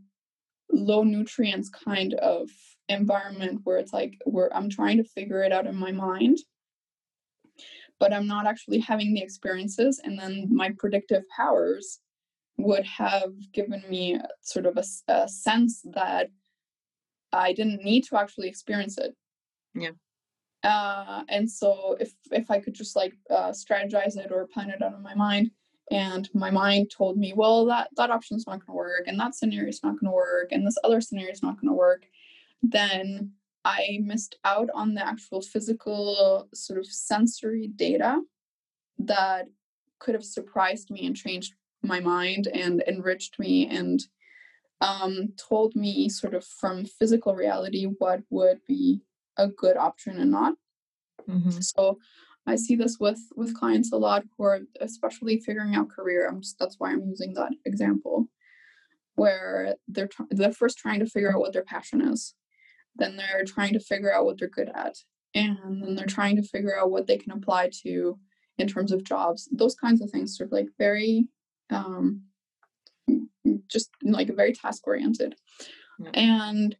low 0.71 1.03
nutrients 1.03 1.69
kind 1.69 2.13
of 2.15 2.49
environment 2.89 3.61
where 3.63 3.77
it's 3.77 3.93
like 3.93 4.15
where 4.25 4.53
I'm 4.55 4.69
trying 4.69 4.97
to 4.97 5.03
figure 5.03 5.43
it 5.43 5.51
out 5.51 5.67
in 5.67 5.75
my 5.75 5.91
mind, 5.91 6.37
but 7.99 8.13
I'm 8.13 8.27
not 8.27 8.47
actually 8.47 8.79
having 8.79 9.13
the 9.13 9.21
experiences, 9.21 9.99
and 10.03 10.17
then 10.17 10.47
my 10.49 10.73
predictive 10.77 11.23
powers 11.35 11.99
would 12.57 12.85
have 12.85 13.31
given 13.53 13.83
me 13.87 14.19
sort 14.41 14.65
of 14.65 14.77
a, 14.77 15.11
a 15.11 15.27
sense 15.27 15.81
that 15.93 16.29
I 17.31 17.53
didn't 17.53 17.83
need 17.83 18.05
to 18.05 18.17
actually 18.17 18.47
experience 18.47 18.97
it. 18.97 19.13
Yeah. 19.75 19.91
Uh, 20.67 21.23
and 21.29 21.49
so 21.49 21.95
if 21.99 22.13
if 22.31 22.51
I 22.51 22.59
could 22.59 22.73
just 22.73 22.95
like 22.95 23.13
uh, 23.29 23.51
strategize 23.51 24.17
it 24.17 24.31
or 24.31 24.45
plan 24.47 24.69
it 24.69 24.81
out 24.81 24.93
in 24.93 25.01
my 25.01 25.15
mind, 25.15 25.51
and 25.89 26.29
my 26.33 26.51
mind 26.51 26.91
told 26.91 27.17
me, 27.17 27.31
well, 27.33 27.65
that 27.67 27.89
that 27.95 28.11
option's 28.11 28.45
not 28.45 28.59
going 28.59 28.73
to 28.73 28.73
work, 28.73 29.03
and 29.07 29.17
that 29.17 29.33
scenario 29.33 29.69
is 29.69 29.81
not 29.81 29.97
going 29.99 30.11
to 30.11 30.15
work, 30.15 30.49
and 30.51 30.67
this 30.67 30.77
other 30.83 30.99
scenario 30.99 31.31
is 31.31 31.41
not 31.41 31.55
going 31.55 31.69
to 31.69 31.73
work, 31.73 32.05
then 32.61 33.31
I 33.63 33.99
missed 34.01 34.35
out 34.43 34.69
on 34.73 34.93
the 34.93 35.05
actual 35.05 35.41
physical 35.41 36.49
sort 36.53 36.79
of 36.79 36.85
sensory 36.85 37.67
data 37.73 38.21
that 38.99 39.47
could 39.99 40.15
have 40.15 40.25
surprised 40.25 40.89
me 40.89 41.05
and 41.05 41.15
changed 41.15 41.53
my 41.81 42.01
mind 42.01 42.47
and 42.47 42.83
enriched 42.87 43.39
me 43.39 43.67
and 43.67 44.01
um, 44.81 45.29
told 45.37 45.75
me 45.75 46.09
sort 46.09 46.33
of 46.33 46.45
from 46.45 46.85
physical 46.85 47.35
reality 47.35 47.85
what 47.99 48.21
would 48.29 48.59
be 48.67 49.01
a 49.37 49.47
good 49.47 49.77
option 49.77 50.19
and 50.19 50.31
not. 50.31 50.55
Mm-hmm. 51.29 51.59
So 51.61 51.99
I 52.45 52.55
see 52.55 52.75
this 52.75 52.97
with 52.99 53.19
with 53.35 53.57
clients 53.57 53.91
a 53.91 53.97
lot 53.97 54.23
who 54.37 54.45
are 54.45 54.61
especially 54.79 55.39
figuring 55.39 55.75
out 55.75 55.89
career. 55.89 56.27
I'm 56.27 56.41
just, 56.41 56.57
that's 56.59 56.75
why 56.79 56.91
I'm 56.91 57.05
using 57.05 57.33
that 57.33 57.51
example, 57.65 58.27
where 59.15 59.75
they're 59.87 60.07
tr- 60.07 60.23
they're 60.29 60.53
first 60.53 60.77
trying 60.77 60.99
to 60.99 61.05
figure 61.05 61.33
out 61.33 61.39
what 61.41 61.53
their 61.53 61.63
passion 61.63 62.01
is, 62.01 62.35
then 62.95 63.17
they're 63.17 63.43
trying 63.45 63.73
to 63.73 63.79
figure 63.79 64.13
out 64.13 64.25
what 64.25 64.39
they're 64.39 64.47
good 64.47 64.71
at, 64.73 64.95
and 65.35 65.83
then 65.83 65.95
they're 65.95 66.05
trying 66.05 66.37
to 66.37 66.41
figure 66.41 66.77
out 66.79 66.91
what 66.91 67.07
they 67.07 67.17
can 67.17 67.33
apply 67.33 67.69
to 67.83 68.17
in 68.57 68.67
terms 68.67 68.91
of 68.93 69.03
jobs. 69.03 69.49
Those 69.51 69.75
kinds 69.75 70.01
of 70.01 70.09
things, 70.09 70.37
sort 70.37 70.47
of 70.47 70.53
like 70.53 70.69
very 70.77 71.27
um, 71.69 72.21
just 73.69 73.89
like 74.01 74.33
very 74.35 74.53
task 74.53 74.87
oriented. 74.87 75.35
Yeah. 75.99 76.11
And 76.13 76.75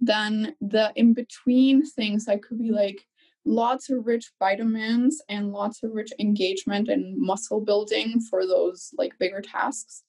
then 0.00 0.54
the 0.60 0.92
in 0.96 1.12
between 1.14 1.84
things 1.84 2.24
that 2.24 2.42
could 2.42 2.58
be 2.58 2.70
like 2.70 3.04
lots 3.44 3.88
of 3.90 4.06
rich 4.06 4.30
vitamins 4.38 5.22
and 5.28 5.52
lots 5.52 5.82
of 5.82 5.92
rich 5.92 6.12
engagement 6.18 6.88
and 6.88 7.16
muscle 7.18 7.60
building 7.60 8.20
for 8.28 8.46
those 8.46 8.90
like 8.98 9.18
bigger 9.18 9.40
tasks 9.40 10.02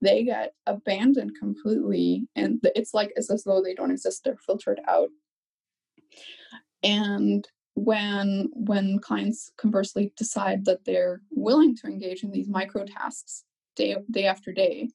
they 0.00 0.24
get 0.24 0.52
abandoned 0.66 1.32
completely 1.38 2.28
and 2.36 2.60
it's 2.74 2.92
like 2.92 3.12
it's 3.16 3.30
as 3.30 3.44
though 3.44 3.62
they 3.62 3.74
don't 3.74 3.90
exist 3.90 4.22
they're 4.24 4.36
filtered 4.36 4.80
out. 4.86 5.08
And 6.82 7.46
when 7.74 8.50
when 8.54 8.98
clients 8.98 9.50
conversely 9.58 10.12
decide 10.16 10.64
that 10.64 10.84
they're 10.84 11.20
willing 11.30 11.76
to 11.76 11.86
engage 11.86 12.22
in 12.22 12.30
these 12.30 12.48
micro 12.48 12.84
tasks 12.84 13.44
day 13.74 13.94
day 14.10 14.24
after 14.24 14.50
day 14.50 14.88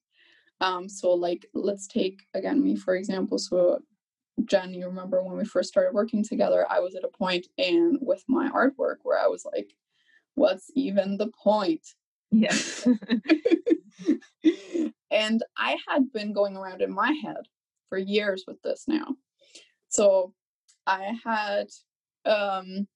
um 0.60 0.88
so 0.88 1.12
like 1.12 1.46
let's 1.54 1.86
take 1.86 2.22
again 2.34 2.60
me 2.60 2.74
for 2.74 2.96
example 2.96 3.38
so 3.38 3.78
jen 4.44 4.74
you 4.74 4.86
remember 4.86 5.22
when 5.22 5.36
we 5.36 5.44
first 5.44 5.68
started 5.68 5.94
working 5.94 6.24
together 6.24 6.66
i 6.70 6.80
was 6.80 6.94
at 6.94 7.04
a 7.04 7.08
point 7.08 7.46
and 7.58 7.98
with 8.00 8.24
my 8.28 8.50
artwork 8.50 8.96
where 9.02 9.18
i 9.18 9.26
was 9.26 9.44
like 9.44 9.74
what's 10.34 10.70
even 10.74 11.16
the 11.16 11.28
point 11.28 11.86
Yes. 12.34 12.86
and 15.10 15.42
i 15.56 15.76
had 15.86 16.10
been 16.12 16.32
going 16.32 16.56
around 16.56 16.80
in 16.80 16.92
my 16.92 17.12
head 17.22 17.46
for 17.88 17.98
years 17.98 18.44
with 18.46 18.60
this 18.62 18.84
now 18.88 19.14
so 19.88 20.32
i 20.86 21.14
had 21.24 21.68
um 22.24 22.86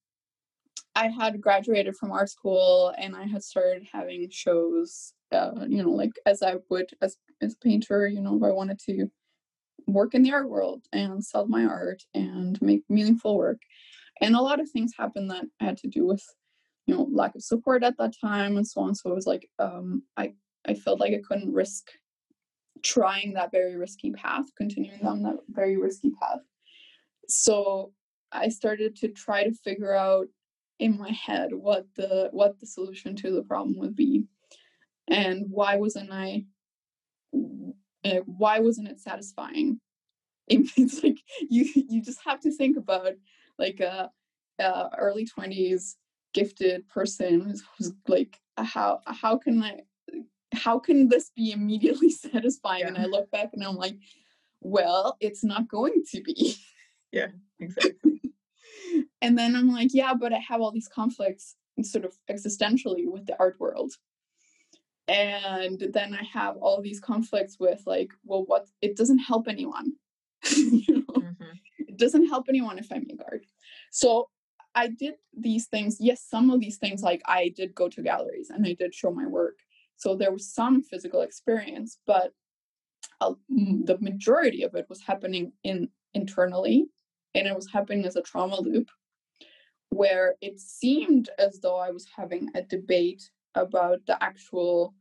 I 0.97 1.09
had 1.09 1.43
graduated 1.43 1.95
from 1.95 2.11
art 2.11 2.31
school 2.31 2.93
and 2.97 3.15
I 3.15 3.27
had 3.27 3.45
started 3.45 3.87
having 3.93 4.31
shows, 4.31 5.13
uh, 5.31 5.67
you 5.69 5.83
know, 5.83 5.91
like 5.91 6.13
as 6.25 6.43
I 6.43 6.55
would 6.71 6.89
as 7.03 7.19
as 7.43 7.53
a 7.53 7.59
painter, 7.59 8.09
you 8.09 8.23
know, 8.23 8.37
if 8.37 8.43
I 8.43 8.51
wanted 8.51 8.79
to 8.87 9.11
work 9.87 10.15
in 10.15 10.23
the 10.23 10.33
art 10.33 10.49
world 10.49 10.83
and 10.93 11.25
sell 11.25 11.47
my 11.47 11.65
art 11.65 12.03
and 12.15 12.61
make 12.61 12.83
meaningful 12.89 13.37
work. 13.37 13.61
And 14.21 14.35
a 14.35 14.41
lot 14.41 14.61
of 14.61 14.71
things 14.71 14.93
happened 14.97 15.31
that 15.31 15.45
had 15.61 15.77
to 15.79 15.89
do 15.89 16.07
with, 16.07 16.25
you 16.87 16.95
know, 16.95 17.09
lack 17.13 17.35
of 17.35 17.43
support 17.43 17.83
at 17.83 17.97
that 17.99 18.15
time 18.21 18.57
and 18.57 18.67
so 18.67 18.81
on. 18.81 18.95
So 18.95 19.11
it 19.11 19.15
was 19.15 19.27
like 19.27 19.49
um, 19.59 20.03
I 20.17 20.33
I 20.67 20.75
felt 20.75 21.01
like 21.01 21.13
I 21.13 21.23
couldn't 21.27 21.53
risk 21.53 21.91
trying 22.83 23.35
that 23.35 23.53
very 23.53 23.77
risky 23.77 24.11
path, 24.13 24.47
continuing 24.57 24.99
down 25.01 25.23
that 25.23 25.37
very 25.49 25.77
risky 25.77 26.11
path. 26.21 26.41
So 27.29 27.93
I 28.33 28.49
started 28.49 28.97
to 28.97 29.09
try 29.09 29.45
to 29.45 29.53
figure 29.53 29.95
out 29.95 30.27
in 30.79 30.99
my 30.99 31.11
head 31.11 31.51
what 31.53 31.87
the 31.97 32.29
what 32.33 32.59
the 32.61 32.67
solution 32.67 33.17
to 33.17 33.31
the 33.31 33.43
problem 33.43 33.79
would 33.79 33.97
be 33.97 34.25
and 35.09 35.47
why 35.49 35.77
wasn't 35.77 36.11
i 36.13 36.45
uh, 38.07 38.21
why 38.27 38.59
wasn't 38.61 38.89
it 38.89 39.01
satisfying 39.01 39.81
it's 40.49 41.03
like 41.03 41.19
you 41.51 41.67
you 41.75 42.01
just 42.03 42.21
have 42.25 42.41
to 42.41 42.51
think 42.53 42.77
about 42.77 43.13
like 43.59 43.81
a, 43.81 44.11
a 44.61 44.91
early 44.97 45.27
20s 45.27 45.95
gifted 46.35 46.87
person 46.89 47.41
who's, 47.41 47.63
who's 47.79 47.93
like 48.07 48.39
how 48.57 49.01
how 49.07 49.37
can 49.37 49.63
i 49.63 49.81
how 50.55 50.79
can 50.79 51.09
this 51.09 51.31
be 51.35 51.51
immediately 51.53 52.11
satisfying 52.27 52.83
Yeah. 52.83 52.89
and 52.89 52.99
i 52.99 53.07
look 53.07 53.31
back 53.31 53.51
and 53.53 53.65
i'm 53.65 53.77
like 53.77 53.97
well 54.61 55.17
it's 55.21 55.43
not 55.45 55.69
going 55.69 56.03
to 56.13 56.23
be 56.23 56.57
Yeah, 57.13 57.29
exactly. 57.61 58.21
and 59.23 59.39
then 59.39 59.57
I'm 59.57 59.71
like, 59.73 59.91
yeah, 59.95 60.13
but 60.15 60.33
I 60.33 60.39
have 60.39 60.61
all 60.61 60.71
these 60.73 60.89
conflicts 60.89 61.57
sort 61.83 62.05
of 62.05 62.15
existentially 62.31 63.05
with 63.07 63.27
the 63.27 63.37
art 63.39 63.57
world. 63.59 63.93
And 65.09 65.81
then 65.93 66.15
I 66.15 66.25
have 66.25 66.57
all 66.57 66.81
these 66.83 67.01
conflicts 67.01 67.59
with 67.61 67.83
like, 67.87 68.11
well, 68.25 68.45
what 68.45 68.67
it 68.83 68.97
doesn't 68.97 69.19
help 69.19 69.47
anyone. 69.49 69.93
you 70.57 71.05
know? 71.09 71.15
Mhm. 71.15 71.61
It 71.79 71.97
doesn't 71.97 72.27
help 72.29 72.47
anyone 72.49 72.79
if 72.79 72.91
I 72.93 72.99
make 72.99 73.19
guard 73.19 73.47
So 73.91 74.29
I 74.75 74.89
did 74.89 75.15
these 75.37 75.67
things. 75.67 75.99
Yes, 76.01 76.23
some 76.29 76.51
of 76.51 76.61
these 76.61 76.77
things, 76.79 77.03
like 77.03 77.23
I 77.27 77.53
did 77.57 77.75
go 77.75 77.89
to 77.89 78.03
galleries 78.03 78.51
and 78.51 78.67
I 78.67 78.75
did 78.75 78.95
show 78.95 79.11
my 79.11 79.27
work. 79.27 79.59
So 79.97 80.15
there 80.15 80.33
was 80.33 80.53
some 80.53 80.83
physical 80.83 81.23
experience, 81.23 81.99
but 82.07 82.33
uh, 83.21 83.35
the 83.49 83.97
majority 84.01 84.63
of 84.63 84.75
it 84.75 84.87
was 84.89 85.03
happening 85.03 85.53
in 85.65 85.89
internally, 86.15 86.87
and 87.35 87.47
it 87.47 87.55
was 87.55 87.71
happening 87.71 88.05
as 88.05 88.17
a 88.17 88.23
trauma 88.23 88.61
loop, 88.61 88.91
where 89.91 90.35
it 90.41 90.61
seemed 90.61 91.31
as 91.39 91.61
though 91.61 91.77
I 91.77 91.91
was 91.91 92.07
having 92.17 92.49
a 92.55 92.63
debate 92.63 93.31
about 93.57 94.01
the 94.07 94.23
actual, 94.23 94.95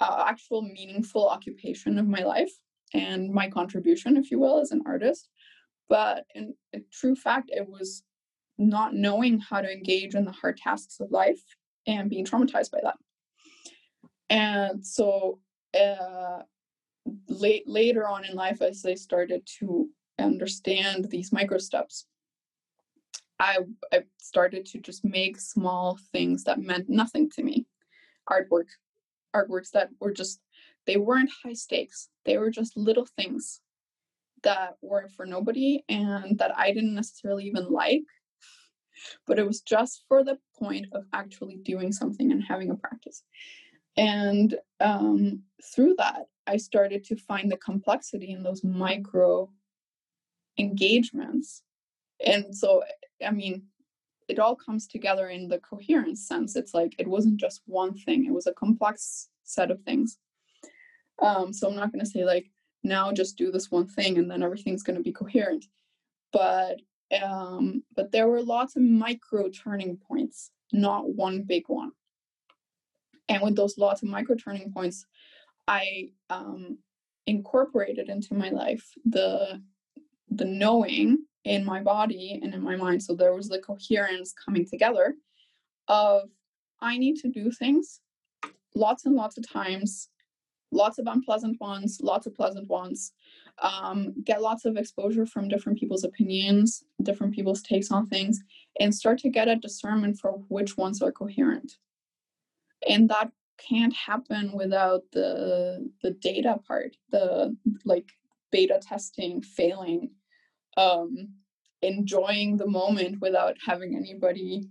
uh, 0.00 0.24
actual 0.26 0.62
meaningful 0.62 1.28
occupation 1.28 1.98
of 1.98 2.06
my 2.06 2.22
life 2.22 2.52
and 2.94 3.30
my 3.30 3.48
contribution, 3.50 4.16
if 4.16 4.30
you 4.30 4.38
will, 4.38 4.60
as 4.60 4.70
an 4.70 4.82
artist. 4.86 5.28
But 5.88 6.24
in, 6.34 6.54
in 6.72 6.84
true 6.92 7.16
fact, 7.16 7.50
it 7.52 7.68
was 7.68 8.02
not 8.58 8.94
knowing 8.94 9.38
how 9.38 9.60
to 9.60 9.70
engage 9.70 10.14
in 10.14 10.24
the 10.24 10.32
hard 10.32 10.56
tasks 10.56 11.00
of 11.00 11.10
life 11.10 11.40
and 11.86 12.10
being 12.10 12.24
traumatized 12.24 12.70
by 12.70 12.80
that. 12.82 12.96
And 14.30 14.84
so, 14.84 15.40
uh, 15.78 16.42
late 17.28 17.66
later 17.66 18.06
on 18.06 18.24
in 18.24 18.34
life, 18.34 18.60
as 18.60 18.84
I 18.84 18.94
started 18.94 19.48
to 19.60 19.88
understand 20.18 21.06
these 21.08 21.32
micro 21.32 21.58
steps, 21.58 22.06
I 23.38 23.58
I 23.92 24.02
started 24.18 24.66
to 24.66 24.78
just 24.78 25.04
make 25.04 25.38
small 25.38 25.98
things 26.12 26.44
that 26.44 26.60
meant 26.60 26.88
nothing 26.88 27.30
to 27.30 27.42
me, 27.42 27.66
artwork, 28.30 28.68
artworks 29.34 29.70
that 29.72 29.90
were 30.00 30.12
just 30.12 30.40
they 30.86 30.96
weren't 30.96 31.30
high 31.44 31.52
stakes. 31.52 32.08
They 32.24 32.38
were 32.38 32.50
just 32.50 32.76
little 32.76 33.06
things 33.16 33.60
that 34.42 34.76
were 34.80 35.08
for 35.16 35.26
nobody 35.26 35.84
and 35.88 36.38
that 36.38 36.56
I 36.56 36.72
didn't 36.72 36.94
necessarily 36.94 37.44
even 37.44 37.70
like, 37.70 38.04
but 39.26 39.38
it 39.38 39.46
was 39.46 39.60
just 39.60 40.04
for 40.08 40.24
the 40.24 40.38
point 40.58 40.86
of 40.92 41.04
actually 41.12 41.56
doing 41.56 41.92
something 41.92 42.32
and 42.32 42.42
having 42.42 42.70
a 42.70 42.74
practice. 42.74 43.22
And 43.96 44.56
um, 44.80 45.42
through 45.74 45.96
that, 45.98 46.26
I 46.46 46.56
started 46.56 47.04
to 47.04 47.16
find 47.16 47.50
the 47.50 47.56
complexity 47.56 48.30
in 48.30 48.42
those 48.42 48.64
micro 48.64 49.50
engagements. 50.58 51.62
And 52.24 52.56
so, 52.56 52.82
I 53.24 53.30
mean, 53.30 53.64
it 54.28 54.38
all 54.38 54.54
comes 54.54 54.86
together 54.86 55.28
in 55.28 55.48
the 55.48 55.58
coherence 55.58 56.26
sense. 56.26 56.56
It's 56.56 56.74
like 56.74 56.94
it 56.98 57.08
wasn't 57.08 57.40
just 57.40 57.62
one 57.66 57.94
thing, 57.94 58.26
it 58.26 58.32
was 58.32 58.46
a 58.46 58.52
complex 58.52 59.28
set 59.44 59.70
of 59.70 59.82
things. 59.82 60.18
Um, 61.20 61.52
so 61.52 61.68
I'm 61.68 61.76
not 61.76 61.92
going 61.92 62.04
to 62.04 62.10
say, 62.10 62.24
like, 62.24 62.50
now 62.84 63.10
just 63.10 63.36
do 63.36 63.50
this 63.50 63.70
one 63.70 63.88
thing 63.88 64.18
and 64.18 64.30
then 64.30 64.42
everything's 64.42 64.82
going 64.82 64.96
to 64.96 65.02
be 65.02 65.12
coherent. 65.12 65.64
But 66.32 66.80
um, 67.22 67.82
but 67.96 68.12
there 68.12 68.28
were 68.28 68.42
lots 68.42 68.76
of 68.76 68.82
micro 68.82 69.48
turning 69.48 69.96
points, 69.96 70.50
not 70.72 71.08
one 71.08 71.42
big 71.42 71.64
one. 71.68 71.92
And 73.30 73.42
with 73.42 73.56
those 73.56 73.78
lots 73.78 74.02
of 74.02 74.08
micro 74.08 74.36
turning 74.36 74.72
points, 74.72 75.06
I 75.66 76.10
um, 76.28 76.78
incorporated 77.26 78.08
into 78.08 78.34
my 78.34 78.50
life 78.50 78.86
the 79.04 79.62
the 80.30 80.44
knowing 80.44 81.24
in 81.48 81.64
my 81.64 81.82
body 81.82 82.38
and 82.42 82.54
in 82.54 82.62
my 82.62 82.76
mind. 82.76 83.02
So 83.02 83.14
there 83.14 83.34
was 83.34 83.48
the 83.48 83.58
coherence 83.58 84.32
coming 84.32 84.66
together 84.66 85.14
of 85.88 86.28
I 86.80 86.98
need 86.98 87.16
to 87.22 87.28
do 87.28 87.50
things 87.50 88.00
lots 88.74 89.06
and 89.06 89.14
lots 89.14 89.36
of 89.38 89.48
times, 89.48 90.08
lots 90.70 90.98
of 90.98 91.06
unpleasant 91.06 91.60
ones, 91.60 92.00
lots 92.02 92.26
of 92.26 92.34
pleasant 92.34 92.68
ones. 92.68 93.12
Um, 93.60 94.14
get 94.22 94.40
lots 94.40 94.64
of 94.64 94.76
exposure 94.76 95.26
from 95.26 95.48
different 95.48 95.80
people's 95.80 96.04
opinions, 96.04 96.84
different 97.02 97.34
people's 97.34 97.62
takes 97.62 97.90
on 97.90 98.06
things, 98.06 98.40
and 98.78 98.94
start 98.94 99.18
to 99.20 99.30
get 99.30 99.48
a 99.48 99.56
discernment 99.56 100.18
for 100.18 100.32
which 100.48 100.76
ones 100.76 101.02
are 101.02 101.10
coherent. 101.10 101.72
And 102.88 103.08
that 103.08 103.32
can't 103.58 103.92
happen 103.92 104.52
without 104.52 105.02
the 105.12 105.90
the 106.02 106.12
data 106.12 106.60
part, 106.68 106.96
the 107.10 107.56
like 107.84 108.12
beta 108.52 108.78
testing, 108.80 109.42
failing, 109.42 110.10
um, 110.78 111.28
enjoying 111.82 112.56
the 112.56 112.66
moment 112.66 113.20
without 113.20 113.56
having 113.64 113.96
anybody 113.96 114.68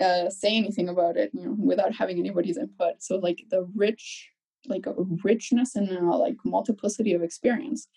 uh, 0.00 0.30
say 0.30 0.56
anything 0.56 0.88
about 0.88 1.16
it, 1.16 1.30
you 1.34 1.44
know, 1.44 1.56
without 1.58 1.92
having 1.92 2.18
anybody's 2.18 2.56
input. 2.56 3.02
So 3.02 3.16
like 3.16 3.42
the 3.50 3.68
rich, 3.74 4.30
like 4.66 4.86
a 4.86 4.94
richness 5.24 5.74
and 5.74 5.90
a 5.90 6.04
like 6.16 6.36
multiplicity 6.44 7.12
of 7.14 7.22
experience, 7.22 7.88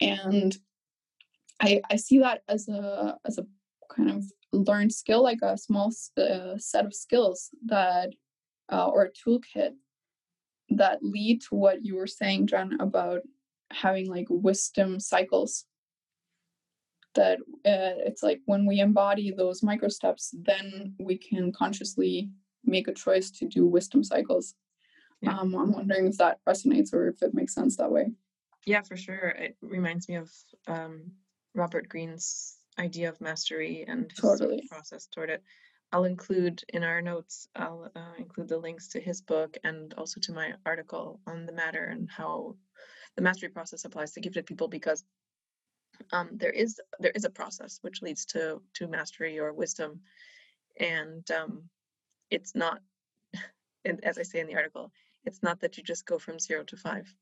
and 0.00 0.56
I 1.60 1.80
I 1.90 1.96
see 1.96 2.18
that 2.18 2.42
as 2.48 2.68
a 2.68 3.16
as 3.26 3.38
a 3.38 3.46
kind 3.94 4.10
of 4.10 4.24
learned 4.52 4.92
skill, 4.92 5.22
like 5.22 5.40
a 5.42 5.56
small 5.56 5.92
uh, 6.18 6.58
set 6.58 6.84
of 6.84 6.94
skills 6.94 7.48
that 7.66 8.10
uh, 8.70 8.88
or 8.88 9.04
a 9.04 9.12
toolkit 9.12 9.72
that 10.70 11.02
lead 11.02 11.40
to 11.42 11.54
what 11.54 11.84
you 11.84 11.96
were 11.96 12.06
saying, 12.06 12.46
Jen, 12.46 12.76
about 12.80 13.22
having 13.72 14.08
like 14.08 14.26
wisdom 14.28 15.00
cycles 15.00 15.64
that 17.14 17.38
uh, 17.66 17.98
it's 18.06 18.22
like 18.22 18.40
when 18.46 18.66
we 18.66 18.80
embody 18.80 19.30
those 19.30 19.62
micro 19.62 19.88
steps 19.88 20.34
then 20.42 20.94
we 20.98 21.16
can 21.16 21.52
consciously 21.52 22.30
make 22.64 22.88
a 22.88 22.94
choice 22.94 23.30
to 23.30 23.46
do 23.46 23.66
wisdom 23.66 24.04
cycles 24.04 24.54
yeah. 25.20 25.36
um, 25.36 25.54
i'm 25.54 25.72
wondering 25.72 26.06
if 26.06 26.16
that 26.18 26.38
resonates 26.48 26.92
or 26.92 27.08
if 27.08 27.22
it 27.22 27.34
makes 27.34 27.54
sense 27.54 27.76
that 27.76 27.90
way 27.90 28.10
yeah 28.66 28.82
for 28.82 28.96
sure 28.96 29.28
it 29.30 29.56
reminds 29.60 30.08
me 30.08 30.16
of 30.16 30.30
um, 30.66 31.10
robert 31.54 31.88
greene's 31.88 32.56
idea 32.78 33.08
of 33.08 33.20
mastery 33.20 33.84
and 33.88 34.10
totally. 34.16 34.62
process 34.70 35.06
toward 35.06 35.30
it 35.30 35.42
i'll 35.92 36.04
include 36.04 36.62
in 36.68 36.84
our 36.84 37.02
notes 37.02 37.48
i'll 37.56 37.90
uh, 37.96 38.14
include 38.18 38.48
the 38.48 38.56
links 38.56 38.88
to 38.88 39.00
his 39.00 39.20
book 39.20 39.56
and 39.64 39.94
also 39.94 40.20
to 40.20 40.32
my 40.32 40.52
article 40.64 41.20
on 41.26 41.44
the 41.46 41.52
matter 41.52 41.86
and 41.86 42.08
how 42.08 42.54
the 43.16 43.22
mastery 43.22 43.48
process 43.48 43.84
applies 43.84 44.12
to 44.12 44.20
gifted 44.20 44.46
people 44.46 44.68
because 44.68 45.04
um, 46.12 46.30
there 46.32 46.50
is 46.50 46.80
there 46.98 47.12
is 47.14 47.24
a 47.24 47.30
process 47.30 47.78
which 47.82 48.02
leads 48.02 48.24
to 48.26 48.60
to 48.74 48.86
mastery 48.86 49.38
or 49.38 49.52
wisdom 49.52 50.00
and 50.78 51.30
um, 51.30 51.62
it's 52.30 52.54
not 52.54 52.80
and 53.84 54.04
as 54.04 54.18
i 54.18 54.22
say 54.22 54.40
in 54.40 54.46
the 54.46 54.54
article 54.54 54.92
it's 55.24 55.42
not 55.42 55.60
that 55.60 55.76
you 55.76 55.82
just 55.82 56.06
go 56.06 56.18
from 56.18 56.38
zero 56.38 56.64
to 56.64 56.76
five 56.76 57.12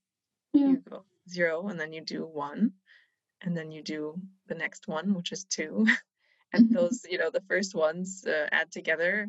yeah. 0.52 0.68
you 0.68 0.82
go 0.88 1.04
zero 1.28 1.68
and 1.68 1.78
then 1.78 1.92
you 1.92 2.00
do 2.00 2.24
one 2.24 2.72
and 3.42 3.56
then 3.56 3.70
you 3.70 3.82
do 3.82 4.14
the 4.46 4.54
next 4.54 4.88
one 4.88 5.14
which 5.14 5.32
is 5.32 5.44
two 5.44 5.86
and 6.52 6.66
mm-hmm. 6.66 6.74
those 6.74 7.04
you 7.08 7.18
know 7.18 7.30
the 7.30 7.42
first 7.48 7.74
ones 7.74 8.24
uh, 8.26 8.46
add 8.52 8.70
together 8.70 9.28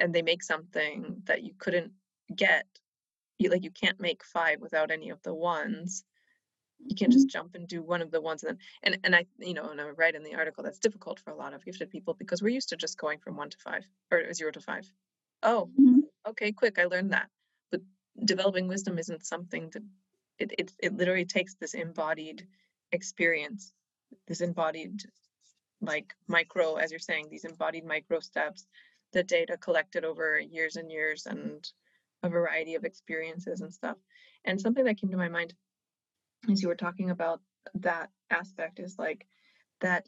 and 0.00 0.14
they 0.14 0.22
make 0.22 0.42
something 0.42 1.22
that 1.24 1.42
you 1.42 1.52
couldn't 1.58 1.92
get 2.34 2.66
you 3.38 3.50
like 3.50 3.64
you 3.64 3.70
can't 3.70 4.00
make 4.00 4.24
five 4.24 4.60
without 4.60 4.90
any 4.90 5.10
of 5.10 5.22
the 5.22 5.34
ones 5.34 6.04
you 6.86 6.94
can't 6.94 7.12
just 7.12 7.28
jump 7.28 7.54
and 7.54 7.66
do 7.66 7.82
one 7.82 8.02
of 8.02 8.10
the 8.10 8.20
ones 8.20 8.42
and 8.42 8.58
then 8.82 8.94
and, 8.94 8.98
and 9.04 9.16
i 9.16 9.24
you 9.38 9.54
know 9.54 9.70
and 9.70 9.80
i 9.80 9.88
write 9.90 10.14
in 10.14 10.22
the 10.22 10.34
article 10.34 10.62
that's 10.62 10.78
difficult 10.78 11.18
for 11.20 11.30
a 11.30 11.36
lot 11.36 11.54
of 11.54 11.64
gifted 11.64 11.90
people 11.90 12.14
because 12.14 12.42
we're 12.42 12.48
used 12.48 12.68
to 12.68 12.76
just 12.76 12.98
going 12.98 13.18
from 13.18 13.36
one 13.36 13.50
to 13.50 13.58
five 13.58 13.84
or 14.10 14.32
zero 14.32 14.50
to 14.50 14.60
five. 14.60 14.90
Oh, 15.42 15.68
mm-hmm. 15.78 16.00
okay 16.28 16.52
quick 16.52 16.78
i 16.78 16.84
learned 16.84 17.12
that 17.12 17.28
but 17.70 17.80
developing 18.24 18.68
wisdom 18.68 18.98
isn't 18.98 19.26
something 19.26 19.70
that 19.72 19.82
it, 20.38 20.52
it 20.58 20.72
it 20.78 20.96
literally 20.96 21.24
takes 21.24 21.54
this 21.54 21.74
embodied 21.74 22.46
experience 22.92 23.72
this 24.26 24.40
embodied 24.40 25.02
like 25.80 26.14
micro 26.28 26.76
as 26.76 26.90
you're 26.90 26.98
saying 26.98 27.28
these 27.30 27.44
embodied 27.44 27.84
micro 27.84 28.20
steps 28.20 28.66
the 29.12 29.22
data 29.22 29.56
collected 29.56 30.04
over 30.04 30.38
years 30.38 30.76
and 30.76 30.90
years 30.90 31.26
and 31.26 31.70
a 32.22 32.28
variety 32.28 32.74
of 32.74 32.84
experiences 32.84 33.60
and 33.60 33.72
stuff 33.72 33.96
and 34.44 34.60
something 34.60 34.84
that 34.84 34.98
came 34.98 35.10
to 35.10 35.16
my 35.16 35.28
mind 35.28 35.54
as 36.50 36.62
you 36.62 36.68
were 36.68 36.74
talking 36.74 37.10
about 37.10 37.40
that 37.74 38.10
aspect 38.30 38.78
is 38.78 38.96
like 38.98 39.26
that 39.80 40.06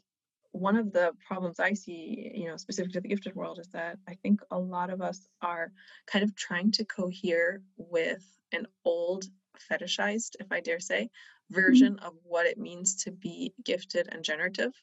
one 0.51 0.75
of 0.75 0.91
the 0.91 1.13
problems 1.25 1.59
I 1.59 1.73
see, 1.73 2.31
you 2.33 2.47
know, 2.47 2.57
specific 2.57 2.93
to 2.93 3.01
the 3.01 3.07
gifted 3.07 3.35
world 3.35 3.59
is 3.59 3.67
that 3.69 3.97
I 4.07 4.15
think 4.15 4.41
a 4.49 4.57
lot 4.57 4.89
of 4.89 5.01
us 5.01 5.27
are 5.41 5.71
kind 6.07 6.23
of 6.23 6.35
trying 6.35 6.71
to 6.73 6.85
cohere 6.85 7.61
with 7.77 8.25
an 8.51 8.67
old, 8.85 9.25
fetishized, 9.71 10.35
if 10.39 10.51
I 10.51 10.61
dare 10.61 10.79
say, 10.79 11.09
version 11.49 11.95
mm-hmm. 11.95 12.05
of 12.05 12.13
what 12.23 12.45
it 12.45 12.57
means 12.57 13.03
to 13.03 13.11
be 13.11 13.53
gifted 13.63 14.07
and 14.11 14.23
generative. 14.23 14.73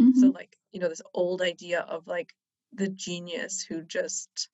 Mm-hmm. 0.00 0.20
So, 0.20 0.28
like, 0.28 0.56
you 0.72 0.80
know, 0.80 0.88
this 0.88 1.02
old 1.14 1.42
idea 1.42 1.80
of 1.80 2.06
like 2.06 2.34
the 2.72 2.88
genius 2.88 3.62
who 3.62 3.82
just 3.82 4.48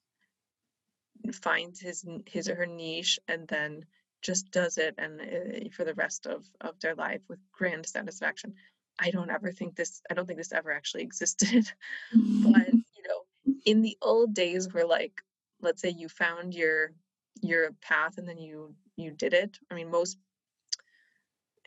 finds 1.32 1.80
his 1.80 2.04
his 2.26 2.48
or 2.48 2.54
her 2.54 2.66
niche 2.66 3.18
and 3.28 3.46
then 3.48 3.84
just 4.22 4.50
does 4.50 4.78
it 4.78 4.94
and 4.98 5.20
uh, 5.20 5.68
for 5.72 5.84
the 5.84 5.94
rest 5.94 6.26
of 6.26 6.44
of 6.60 6.78
their 6.80 6.94
life 6.94 7.20
with 7.28 7.38
grand 7.52 7.86
satisfaction. 7.86 8.54
I 8.98 9.10
don't 9.10 9.30
ever 9.30 9.52
think 9.52 9.76
this 9.76 10.02
i 10.10 10.14
don't 10.14 10.26
think 10.26 10.38
this 10.38 10.52
ever 10.52 10.72
actually 10.72 11.02
existed 11.08 11.70
but 12.12 12.68
you 12.72 13.04
know 13.08 13.54
in 13.64 13.82
the 13.82 13.96
old 14.02 14.34
days 14.34 14.72
where 14.72 14.86
like 14.86 15.22
let's 15.60 15.80
say 15.80 15.90
you 15.90 16.08
found 16.08 16.54
your 16.54 16.92
your 17.40 17.72
path 17.80 18.18
and 18.18 18.28
then 18.28 18.38
you 18.38 18.74
you 18.96 19.10
did 19.12 19.32
it 19.32 19.58
i 19.70 19.74
mean 19.74 19.90
most 19.90 20.18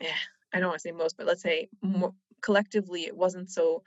eh, 0.00 0.06
i 0.52 0.60
don't 0.60 0.68
want 0.68 0.78
to 0.78 0.88
say 0.88 0.92
most 0.92 1.16
but 1.16 1.26
let's 1.26 1.42
say 1.42 1.68
more, 1.80 2.14
collectively 2.42 3.06
it 3.06 3.16
wasn't 3.16 3.50
so 3.50 3.82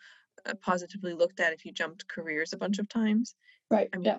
uh, 0.45 0.53
positively 0.61 1.13
looked 1.13 1.39
at 1.39 1.53
if 1.53 1.65
you 1.65 1.71
jumped 1.71 2.07
careers 2.07 2.53
a 2.53 2.57
bunch 2.57 2.79
of 2.79 2.87
times. 2.89 3.35
Right 3.69 3.89
i 3.93 3.97
mean 3.97 4.05
yeah 4.05 4.17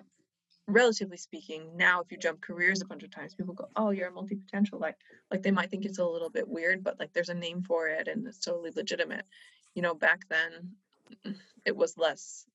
relatively 0.67 1.17
speaking, 1.17 1.75
now 1.75 2.01
if 2.01 2.11
you 2.11 2.17
jump 2.17 2.41
careers 2.41 2.81
a 2.81 2.85
bunch 2.85 3.03
of 3.03 3.11
times, 3.11 3.33
people 3.33 3.53
go, 3.53 3.69
"Oh, 3.75 3.91
you're 3.91 4.09
a 4.09 4.11
multi-potential." 4.11 4.79
Like, 4.79 4.97
like 5.31 5.41
they 5.41 5.51
might 5.51 5.69
think 5.69 5.85
it's 5.85 5.99
a 5.99 6.05
little 6.05 6.29
bit 6.29 6.47
weird, 6.47 6.83
but 6.83 6.99
like 6.99 7.13
there's 7.13 7.29
a 7.29 7.33
name 7.33 7.61
for 7.63 7.87
it, 7.87 8.07
and 8.07 8.27
it's 8.27 8.39
totally 8.39 8.71
legitimate. 8.75 9.25
You 9.73 9.81
know, 9.81 9.93
back 9.95 10.27
then, 10.29 10.75
it 11.65 11.75
was 11.75 11.97
less 11.97 12.45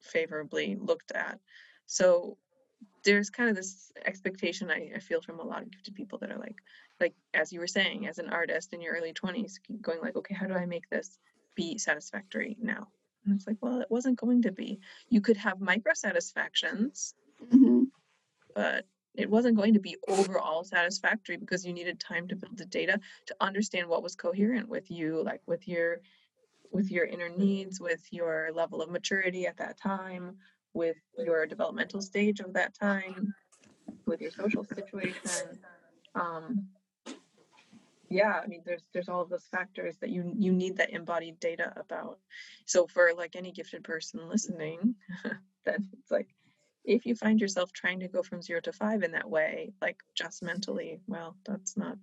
favorably 0.00 0.76
looked 0.76 1.12
at. 1.12 1.40
So 1.86 2.36
there's 3.04 3.30
kind 3.30 3.48
of 3.48 3.56
this 3.56 3.92
expectation 4.04 4.70
I, 4.70 4.92
I 4.94 4.98
feel 4.98 5.22
from 5.22 5.40
a 5.40 5.44
lot 5.44 5.62
of 5.62 5.70
gifted 5.70 5.94
people 5.94 6.18
that 6.18 6.30
are 6.30 6.38
like, 6.38 6.56
like 7.00 7.14
as 7.34 7.52
you 7.52 7.60
were 7.60 7.66
saying, 7.66 8.06
as 8.06 8.18
an 8.18 8.28
artist 8.28 8.72
in 8.72 8.80
your 8.80 8.94
early 8.94 9.12
20s, 9.12 9.54
going 9.80 10.00
like, 10.00 10.16
okay, 10.16 10.34
how 10.34 10.46
do 10.46 10.54
I 10.54 10.66
make 10.66 10.88
this 10.90 11.18
be 11.54 11.78
satisfactory 11.78 12.56
now? 12.60 12.88
And 13.24 13.34
it's 13.34 13.46
like, 13.46 13.56
well, 13.60 13.80
it 13.80 13.90
wasn't 13.90 14.20
going 14.20 14.42
to 14.42 14.52
be. 14.52 14.80
You 15.08 15.20
could 15.20 15.36
have 15.36 15.60
micro 15.60 15.94
satisfactions 15.94 17.14
Mm-hmm. 17.42 17.84
But 18.54 18.86
it 19.14 19.28
wasn't 19.28 19.56
going 19.56 19.74
to 19.74 19.80
be 19.80 19.96
overall 20.06 20.62
satisfactory 20.62 21.36
because 21.36 21.66
you 21.66 21.72
needed 21.72 21.98
time 21.98 22.28
to 22.28 22.36
build 22.36 22.56
the 22.56 22.64
data 22.64 23.00
to 23.26 23.36
understand 23.40 23.88
what 23.88 24.02
was 24.02 24.14
coherent 24.14 24.68
with 24.68 24.90
you, 24.90 25.22
like 25.24 25.42
with 25.46 25.66
your 25.66 26.00
with 26.70 26.90
your 26.90 27.06
inner 27.06 27.30
needs, 27.30 27.80
with 27.80 28.06
your 28.12 28.50
level 28.54 28.82
of 28.82 28.90
maturity 28.90 29.46
at 29.46 29.56
that 29.56 29.78
time, 29.80 30.36
with 30.74 30.98
your 31.16 31.46
developmental 31.46 32.00
stage 32.00 32.40
of 32.40 32.52
that 32.52 32.74
time, 32.78 33.34
with 34.06 34.20
your 34.20 34.30
social 34.30 34.64
situation. 34.64 35.58
Um, 36.14 36.68
yeah, 38.10 38.40
I 38.42 38.46
mean, 38.46 38.62
there's 38.64 38.84
there's 38.92 39.08
all 39.08 39.20
of 39.20 39.28
those 39.28 39.46
factors 39.50 39.96
that 40.00 40.10
you 40.10 40.32
you 40.38 40.52
need 40.52 40.76
that 40.78 40.90
embodied 40.90 41.40
data 41.40 41.72
about. 41.76 42.18
So 42.64 42.86
for 42.86 43.12
like 43.16 43.36
any 43.36 43.52
gifted 43.52 43.84
person 43.84 44.28
listening, 44.28 44.94
then 45.64 45.88
it's 45.92 46.10
like 46.10 46.28
if 46.88 47.04
you 47.04 47.14
find 47.14 47.38
yourself 47.40 47.70
trying 47.72 48.00
to 48.00 48.08
go 48.08 48.22
from 48.22 48.40
zero 48.40 48.60
to 48.62 48.72
five 48.72 49.02
in 49.02 49.12
that 49.12 49.28
way, 49.28 49.72
like 49.80 49.98
just 50.14 50.42
mentally, 50.42 51.00
well, 51.06 51.36
that's 51.44 51.76
not 51.76 51.98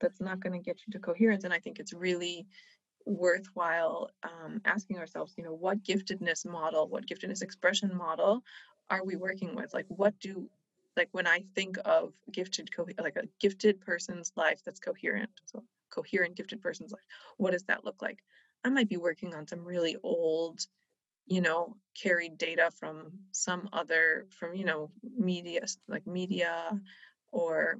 that's 0.00 0.20
not 0.20 0.40
going 0.40 0.52
to 0.52 0.58
get 0.58 0.78
you 0.86 0.92
to 0.92 0.98
coherence. 0.98 1.44
And 1.44 1.54
I 1.54 1.58
think 1.58 1.78
it's 1.78 1.94
really 1.94 2.46
worthwhile 3.06 4.10
um, 4.22 4.60
asking 4.66 4.98
ourselves, 4.98 5.32
you 5.38 5.44
know, 5.44 5.54
what 5.54 5.82
giftedness 5.82 6.44
model, 6.44 6.86
what 6.86 7.06
giftedness 7.06 7.42
expression 7.42 7.96
model 7.96 8.44
are 8.90 9.02
we 9.02 9.16
working 9.16 9.54
with? 9.54 9.72
Like, 9.72 9.86
what 9.88 10.12
do 10.20 10.50
like 10.98 11.08
when 11.12 11.26
I 11.26 11.44
think 11.54 11.76
of 11.86 12.12
gifted, 12.30 12.74
co- 12.74 12.86
like 12.98 13.16
a 13.16 13.28
gifted 13.40 13.80
person's 13.80 14.32
life 14.36 14.60
that's 14.64 14.80
coherent, 14.80 15.30
so 15.46 15.64
coherent 15.90 16.36
gifted 16.36 16.60
person's 16.60 16.92
life, 16.92 17.06
what 17.38 17.52
does 17.52 17.64
that 17.64 17.84
look 17.84 18.02
like? 18.02 18.18
I 18.62 18.68
might 18.68 18.88
be 18.88 18.96
working 18.98 19.34
on 19.34 19.46
some 19.46 19.64
really 19.64 19.96
old 20.02 20.66
you 21.26 21.40
know 21.40 21.76
carried 22.00 22.38
data 22.38 22.70
from 22.78 23.10
some 23.32 23.68
other 23.72 24.26
from 24.30 24.54
you 24.54 24.64
know 24.64 24.90
media 25.18 25.60
like 25.88 26.06
media 26.06 26.80
or 27.32 27.78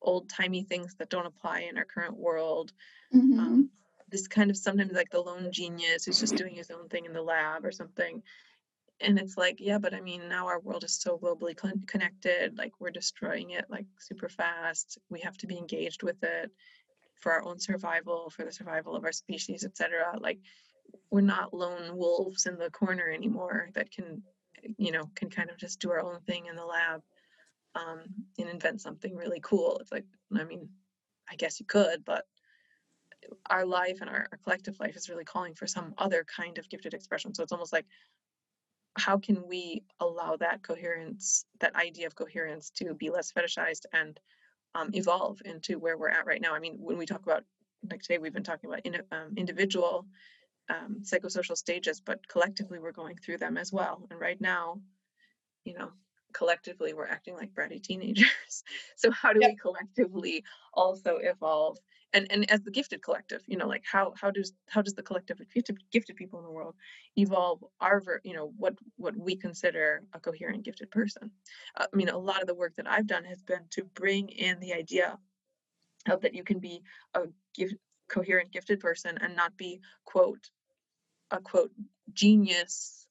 old 0.00 0.28
timey 0.28 0.62
things 0.62 0.94
that 0.96 1.10
don't 1.10 1.26
apply 1.26 1.60
in 1.60 1.78
our 1.78 1.84
current 1.84 2.16
world 2.16 2.72
mm-hmm. 3.14 3.38
um, 3.38 3.70
this 4.10 4.26
kind 4.26 4.50
of 4.50 4.56
sometimes 4.56 4.92
like 4.92 5.10
the 5.10 5.20
lone 5.20 5.50
genius 5.52 6.04
who's 6.04 6.20
just 6.20 6.36
doing 6.36 6.54
his 6.54 6.70
own 6.70 6.88
thing 6.88 7.04
in 7.04 7.12
the 7.12 7.22
lab 7.22 7.64
or 7.64 7.72
something. 7.72 8.22
And 9.00 9.18
it's 9.18 9.36
like 9.36 9.58
yeah 9.60 9.78
but 9.78 9.94
i 9.94 10.00
mean 10.00 10.28
now 10.28 10.48
our 10.48 10.58
world 10.58 10.82
is 10.82 11.00
so 11.00 11.18
globally 11.18 11.56
con- 11.56 11.84
connected 11.86 12.58
like 12.58 12.72
we're 12.80 12.90
destroying 12.90 13.50
it 13.50 13.66
like 13.68 13.86
super 14.00 14.28
fast. 14.28 14.98
We 15.08 15.20
have 15.20 15.36
to 15.38 15.46
be 15.46 15.56
engaged 15.56 16.02
with 16.02 16.22
it 16.24 16.50
for 17.14 17.32
our 17.32 17.44
own 17.44 17.60
survival 17.60 18.30
for 18.30 18.44
the 18.44 18.52
survival 18.52 18.96
of 18.96 19.04
our 19.04 19.12
species 19.12 19.64
etc 19.64 20.18
like 20.20 20.40
we're 21.10 21.20
not 21.20 21.54
lone 21.54 21.96
wolves 21.96 22.46
in 22.46 22.58
the 22.58 22.70
corner 22.70 23.08
anymore 23.08 23.70
that 23.74 23.90
can 23.90 24.22
you 24.76 24.92
know 24.92 25.04
can 25.14 25.30
kind 25.30 25.50
of 25.50 25.56
just 25.56 25.80
do 25.80 25.90
our 25.90 26.00
own 26.00 26.20
thing 26.26 26.46
in 26.46 26.56
the 26.56 26.64
lab 26.64 27.02
um, 27.74 28.00
and 28.38 28.48
invent 28.48 28.80
something 28.80 29.14
really 29.14 29.40
cool 29.42 29.78
it's 29.80 29.92
like 29.92 30.04
i 30.36 30.44
mean 30.44 30.68
i 31.30 31.36
guess 31.36 31.60
you 31.60 31.66
could 31.66 32.04
but 32.04 32.24
our 33.50 33.64
life 33.64 33.98
and 34.00 34.10
our, 34.10 34.28
our 34.32 34.38
collective 34.42 34.78
life 34.80 34.96
is 34.96 35.08
really 35.08 35.24
calling 35.24 35.54
for 35.54 35.66
some 35.66 35.94
other 35.98 36.24
kind 36.24 36.58
of 36.58 36.68
gifted 36.68 36.94
expression. 36.94 37.34
So 37.34 37.42
it's 37.42 37.52
almost 37.52 37.72
like 37.72 37.86
how 38.96 39.18
can 39.18 39.46
we 39.46 39.82
allow 40.00 40.36
that 40.36 40.62
coherence, 40.62 41.44
that 41.60 41.76
idea 41.76 42.06
of 42.06 42.14
coherence 42.14 42.70
to 42.70 42.94
be 42.94 43.10
less 43.10 43.32
fetishized 43.32 43.86
and 43.92 44.18
um, 44.74 44.90
evolve 44.92 45.40
into 45.44 45.78
where 45.78 45.96
we're 45.96 46.08
at 46.08 46.26
right 46.26 46.40
now? 46.40 46.54
I 46.54 46.58
mean, 46.58 46.76
when 46.78 46.98
we 46.98 47.06
talk 47.06 47.22
about, 47.22 47.44
like 47.90 48.02
today, 48.02 48.18
we've 48.18 48.32
been 48.32 48.42
talking 48.42 48.68
about 48.68 48.84
in, 48.84 48.96
um, 49.12 49.34
individual 49.36 50.04
um, 50.68 50.98
psychosocial 51.02 51.56
stages, 51.56 52.00
but 52.00 52.26
collectively 52.28 52.78
we're 52.78 52.92
going 52.92 53.16
through 53.16 53.38
them 53.38 53.56
as 53.56 53.72
well. 53.72 54.06
And 54.10 54.20
right 54.20 54.40
now, 54.40 54.80
you 55.64 55.74
know, 55.74 55.92
collectively 56.34 56.92
we're 56.92 57.06
acting 57.06 57.34
like 57.34 57.54
bratty 57.54 57.82
teenagers. 57.82 58.62
so 58.96 59.10
how 59.10 59.32
do 59.32 59.40
Yep. 59.40 59.42
we 59.42 59.56
collectively 59.56 60.44
also 60.74 61.16
evolve? 61.16 61.78
And 62.12 62.30
and 62.32 62.50
as 62.50 62.62
the 62.62 62.70
gifted 62.70 63.02
collective, 63.02 63.42
you 63.46 63.56
know, 63.56 63.66
like 63.68 63.84
how 63.90 64.14
how 64.20 64.30
does 64.30 64.52
how 64.68 64.80
does 64.82 64.94
the 64.94 65.02
collective 65.02 65.40
of 65.40 65.52
gifted 65.52 65.78
gifted 65.90 66.16
people 66.16 66.38
in 66.38 66.44
the 66.46 66.50
world 66.50 66.76
evolve 67.16 67.64
our 67.80 68.00
ver- 68.00 68.20
you 68.24 68.34
know 68.34 68.52
what 68.56 68.78
what 68.96 69.16
we 69.16 69.36
consider 69.36 70.04
a 70.14 70.20
coherent 70.20 70.64
gifted 70.64 70.90
person? 70.90 71.30
Uh, 71.76 71.86
I 71.92 71.96
mean, 71.96 72.08
a 72.08 72.18
lot 72.18 72.40
of 72.40 72.46
the 72.46 72.54
work 72.54 72.76
that 72.76 72.86
I've 72.86 73.06
done 73.06 73.24
has 73.24 73.42
been 73.42 73.66
to 73.72 73.84
bring 73.84 74.28
in 74.30 74.58
the 74.60 74.72
idea 74.72 75.18
of 76.08 76.20
that 76.22 76.34
you 76.34 76.44
can 76.44 76.58
be 76.58 76.82
a 77.14 77.28
gift, 77.54 77.76
coherent 78.08 78.52
gifted 78.52 78.80
person 78.80 79.18
and 79.18 79.36
not 79.36 79.56
be 79.56 79.80
quote 80.04 80.50
a 81.30 81.40
quote 81.40 81.72
genius 82.12 83.06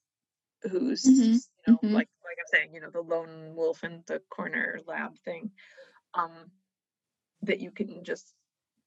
who's 0.63 1.03
Mhm, 1.05 1.33
you 1.67 1.73
know 1.73 1.79
mhm. 1.83 1.93
like 1.93 2.09
like 2.23 2.37
i'm 2.39 2.47
saying 2.51 2.73
you 2.73 2.81
know 2.81 2.89
the 2.89 3.01
lone 3.01 3.55
wolf 3.55 3.83
in 3.83 4.03
the 4.07 4.19
corner 4.29 4.79
lab 4.87 5.17
thing 5.19 5.51
um 6.13 6.51
that 7.43 7.59
you 7.59 7.71
can 7.71 8.03
just 8.03 8.33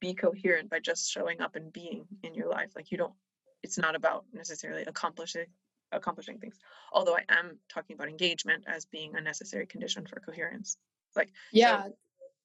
be 0.01 0.15
coherent 0.15 0.69
by 0.71 0.81
just 0.81 1.11
showing 1.11 1.41
up 1.41 1.57
and 1.57 1.73
being 1.73 2.07
in 2.23 2.35
your 2.35 2.49
life 2.49 2.73
like 2.75 2.91
you 2.91 2.99
don't 2.99 3.15
it's 3.63 3.79
not 3.79 3.95
about 3.95 4.25
necessarily 4.33 4.83
accomplishing 4.83 5.47
accomplishing 5.93 6.39
things 6.39 6.57
although 6.93 7.17
i 7.17 7.25
am 7.29 7.59
talking 7.69 7.95
about 7.95 8.09
engagement 8.09 8.65
as 8.67 8.85
being 8.87 9.15
a 9.17 9.21
necessary 9.21 9.67
condition 9.67 10.07
for 10.07 10.21
coherence 10.21 10.77
like 11.17 11.31
Yeah. 11.53 11.89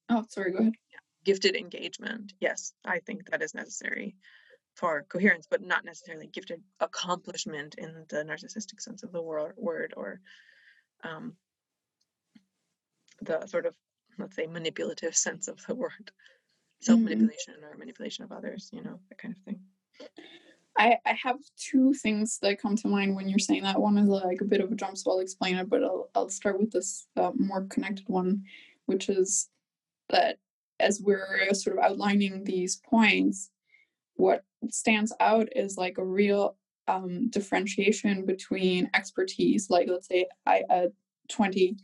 Oh, 0.09 0.23
sorry. 0.29 0.51
Go 0.51 0.59
ahead. 0.59 0.73
gifted 1.23 1.55
engagement 1.55 2.33
yes 2.39 2.73
i 2.85 2.99
think 2.99 3.29
that 3.31 3.41
is 3.41 3.53
necessary 3.55 4.15
for 4.75 5.05
coherence 5.09 5.47
but 5.49 5.61
not 5.61 5.85
necessarily 5.85 6.27
gifted 6.27 6.61
accomplishment 6.79 7.75
in 7.75 8.05
the 8.09 8.17
narcissistic 8.17 8.79
sense 8.79 9.03
of 9.03 9.11
the 9.11 9.21
word 9.21 9.93
or 9.95 10.19
um, 11.03 11.33
the 13.21 13.45
sort 13.47 13.65
of 13.65 13.73
let's 14.17 14.35
say 14.35 14.47
manipulative 14.47 15.15
sense 15.27 15.47
of 15.47 15.59
the 15.67 15.75
word. 15.75 16.11
Self 16.81 16.99
manipulation 16.99 17.55
or 17.63 17.77
manipulation 17.77 18.25
of 18.25 18.31
others 18.31 18.69
you 18.71 18.83
know 18.83 18.99
that 19.09 19.17
kind 19.17 19.35
of 19.35 19.41
thing. 19.43 19.59
I, 20.77 20.97
I 21.05 21.13
have 21.23 21.37
two 21.57 21.93
things 21.93 22.37
that 22.41 22.61
come 22.61 22.75
to 22.75 22.87
mind 22.89 23.15
when 23.15 23.29
you're 23.29 23.39
saying 23.39 23.63
that. 23.63 23.79
One 23.79 23.97
is 23.97 24.09
like 24.09 24.41
a 24.41 24.45
bit 24.45 24.59
of 24.59 24.71
a 24.71 24.75
jump, 24.75 24.97
so 24.97 25.11
I'll 25.11 25.19
explain 25.19 25.55
it, 25.55 25.69
but 25.69 25.83
I'll, 25.83 26.09
I'll 26.13 26.29
start 26.29 26.59
with 26.59 26.71
this 26.71 27.07
uh, 27.15 27.31
more 27.37 27.65
connected 27.69 28.05
one, 28.07 28.43
which 28.85 29.07
is 29.07 29.47
that 30.09 30.37
as 30.79 31.01
we're 31.01 31.53
sort 31.53 31.77
of 31.77 31.83
outlining 31.83 32.43
these 32.43 32.75
points, 32.75 33.49
what 34.15 34.43
stands 34.69 35.13
out 35.19 35.49
is 35.55 35.77
like 35.77 35.97
a 35.97 36.05
real 36.05 36.57
um, 36.87 37.29
differentiation 37.29 38.25
between 38.25 38.89
expertise. 38.93 39.69
Like, 39.69 39.87
let's 39.89 40.07
say 40.07 40.27
I 40.45 40.63
at 40.69 40.91
20 41.29 41.77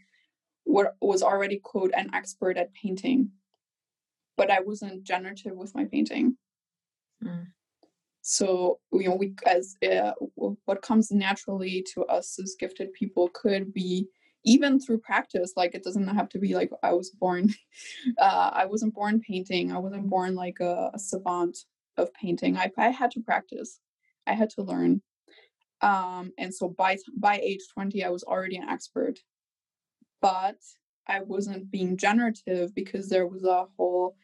what 0.64 0.96
was 1.02 1.24
already 1.24 1.58
quote 1.58 1.92
an 1.96 2.10
expert 2.14 2.58
at 2.58 2.74
painting, 2.74 3.32
but 4.38 4.52
I 4.52 4.60
wasn't 4.62 5.04
generative 5.04 5.56
with 5.56 5.74
my 5.76 5.86
painting. 5.86 6.38
Mm. 7.24 7.48
So 8.22 8.80
you 8.94 9.10
know, 9.10 9.16
we 9.16 9.34
as 9.46 9.76
uh, 9.84 10.14
what 10.36 10.82
comes 10.82 11.12
naturally 11.12 11.84
to 11.94 12.06
us 12.06 12.40
as 12.42 12.56
gifted 12.60 12.94
people 12.94 13.30
could 13.34 13.74
be 13.74 14.08
even 14.44 14.80
through 14.80 15.00
practice. 15.00 15.54
Like 15.56 15.74
it 15.76 15.84
doesn't 15.84 16.08
have 16.08 16.30
to 16.30 16.40
be 16.40 16.54
like 16.54 16.72
I 16.84 16.94
was 16.94 17.10
born. 17.10 17.54
Uh, 18.18 18.50
I 18.54 18.66
wasn't 18.66 18.94
born 18.94 19.22
painting. 19.22 19.72
I 19.72 19.78
wasn't 19.78 20.10
born 20.10 20.36
like 20.36 20.60
a, 20.60 20.92
a 20.94 21.00
savant 21.00 21.58
of 21.98 22.14
painting. 22.14 22.58
I 22.58 22.72
I 22.78 22.90
had 22.90 23.12
to 23.12 23.22
practice. 23.22 23.80
I 24.28 24.34
had 24.34 24.50
to 24.52 24.64
learn. 24.64 25.02
Um, 25.82 26.32
and 26.38 26.54
so 26.54 26.70
by 26.70 26.98
by 27.18 27.40
age 27.40 27.62
twenty, 27.74 28.04
I 28.04 28.10
was 28.10 28.24
already 28.24 28.58
an 28.58 28.70
expert, 28.70 29.20
but 30.22 30.58
I 31.08 31.22
wasn't 31.22 31.72
being 31.72 31.98
generative 31.98 32.74
because 32.76 33.10
there 33.10 33.28
was 33.28 33.44
a 33.44 33.68
whole 33.78 34.16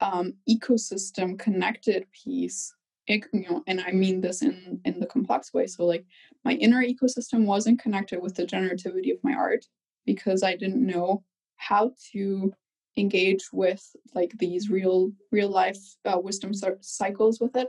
um, 0.00 0.34
ecosystem 0.48 1.38
connected 1.38 2.06
piece 2.12 2.74
it, 3.06 3.24
you 3.32 3.48
know, 3.48 3.62
and 3.66 3.80
I 3.80 3.92
mean 3.92 4.20
this 4.20 4.42
in 4.42 4.80
in 4.84 5.00
the 5.00 5.06
complex 5.06 5.54
way. 5.54 5.66
So 5.66 5.84
like 5.84 6.04
my 6.44 6.52
inner 6.52 6.82
ecosystem 6.82 7.44
wasn't 7.44 7.80
connected 7.80 8.20
with 8.20 8.34
the 8.34 8.46
generativity 8.46 9.12
of 9.12 9.22
my 9.22 9.32
art 9.32 9.64
because 10.04 10.42
I 10.42 10.56
didn't 10.56 10.84
know 10.84 11.22
how 11.56 11.92
to 12.12 12.52
engage 12.96 13.44
with 13.52 13.84
like 14.14 14.32
these 14.38 14.70
real 14.70 15.12
real 15.30 15.48
life 15.48 15.78
uh, 16.04 16.18
wisdom 16.18 16.52
cycles 16.80 17.40
with 17.40 17.56
it 17.56 17.68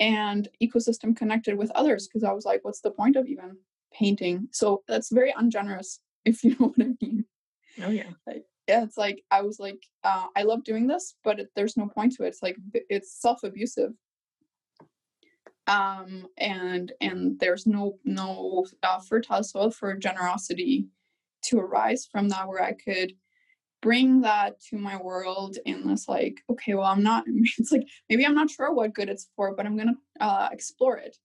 and 0.00 0.48
ecosystem 0.62 1.16
connected 1.16 1.56
with 1.56 1.70
others 1.70 2.06
because 2.06 2.24
I 2.24 2.32
was 2.32 2.44
like, 2.44 2.60
what's 2.62 2.80
the 2.80 2.90
point 2.90 3.16
of 3.16 3.26
even 3.26 3.56
painting? 3.92 4.48
So 4.52 4.82
that's 4.88 5.10
very 5.10 5.32
ungenerous, 5.36 6.00
if 6.24 6.44
you 6.44 6.50
know 6.50 6.72
what 6.74 6.86
I 6.86 6.90
mean. 7.00 7.24
Oh 7.82 7.90
yeah. 7.90 8.10
Like 8.26 8.44
yeah 8.66 8.82
it's 8.82 8.96
like 8.96 9.22
i 9.30 9.42
was 9.42 9.60
like 9.60 9.80
uh, 10.04 10.26
i 10.34 10.42
love 10.42 10.64
doing 10.64 10.86
this 10.86 11.14
but 11.22 11.38
it, 11.40 11.48
there's 11.54 11.76
no 11.76 11.86
point 11.86 12.12
to 12.12 12.24
it. 12.24 12.28
It's 12.28 12.42
like 12.42 12.56
it's 12.72 13.20
self-abusive. 13.20 13.92
Um 15.66 16.28
and 16.36 16.92
and 17.00 17.38
there's 17.40 17.66
no 17.66 17.98
no 18.04 18.66
uh, 18.82 19.00
fertile 19.00 19.42
soil 19.42 19.70
for 19.70 19.94
generosity 19.94 20.88
to 21.42 21.58
arise 21.58 22.08
from 22.10 22.28
that 22.30 22.48
where 22.48 22.62
i 22.62 22.72
could 22.72 23.12
bring 23.86 24.22
that 24.22 24.60
to 24.60 24.76
my 24.76 24.96
world 24.96 25.58
in 25.64 25.86
this 25.86 26.08
like 26.08 26.42
okay 26.50 26.74
well 26.74 26.86
i'm 26.86 27.04
not 27.04 27.22
it's 27.58 27.70
like 27.70 27.86
maybe 28.08 28.26
i'm 28.26 28.34
not 28.34 28.50
sure 28.50 28.72
what 28.74 28.92
good 28.92 29.08
it's 29.08 29.28
for 29.36 29.54
but 29.54 29.64
i'm 29.64 29.76
gonna 29.76 29.94
uh 30.18 30.48
explore 30.50 30.96
it. 30.96 31.16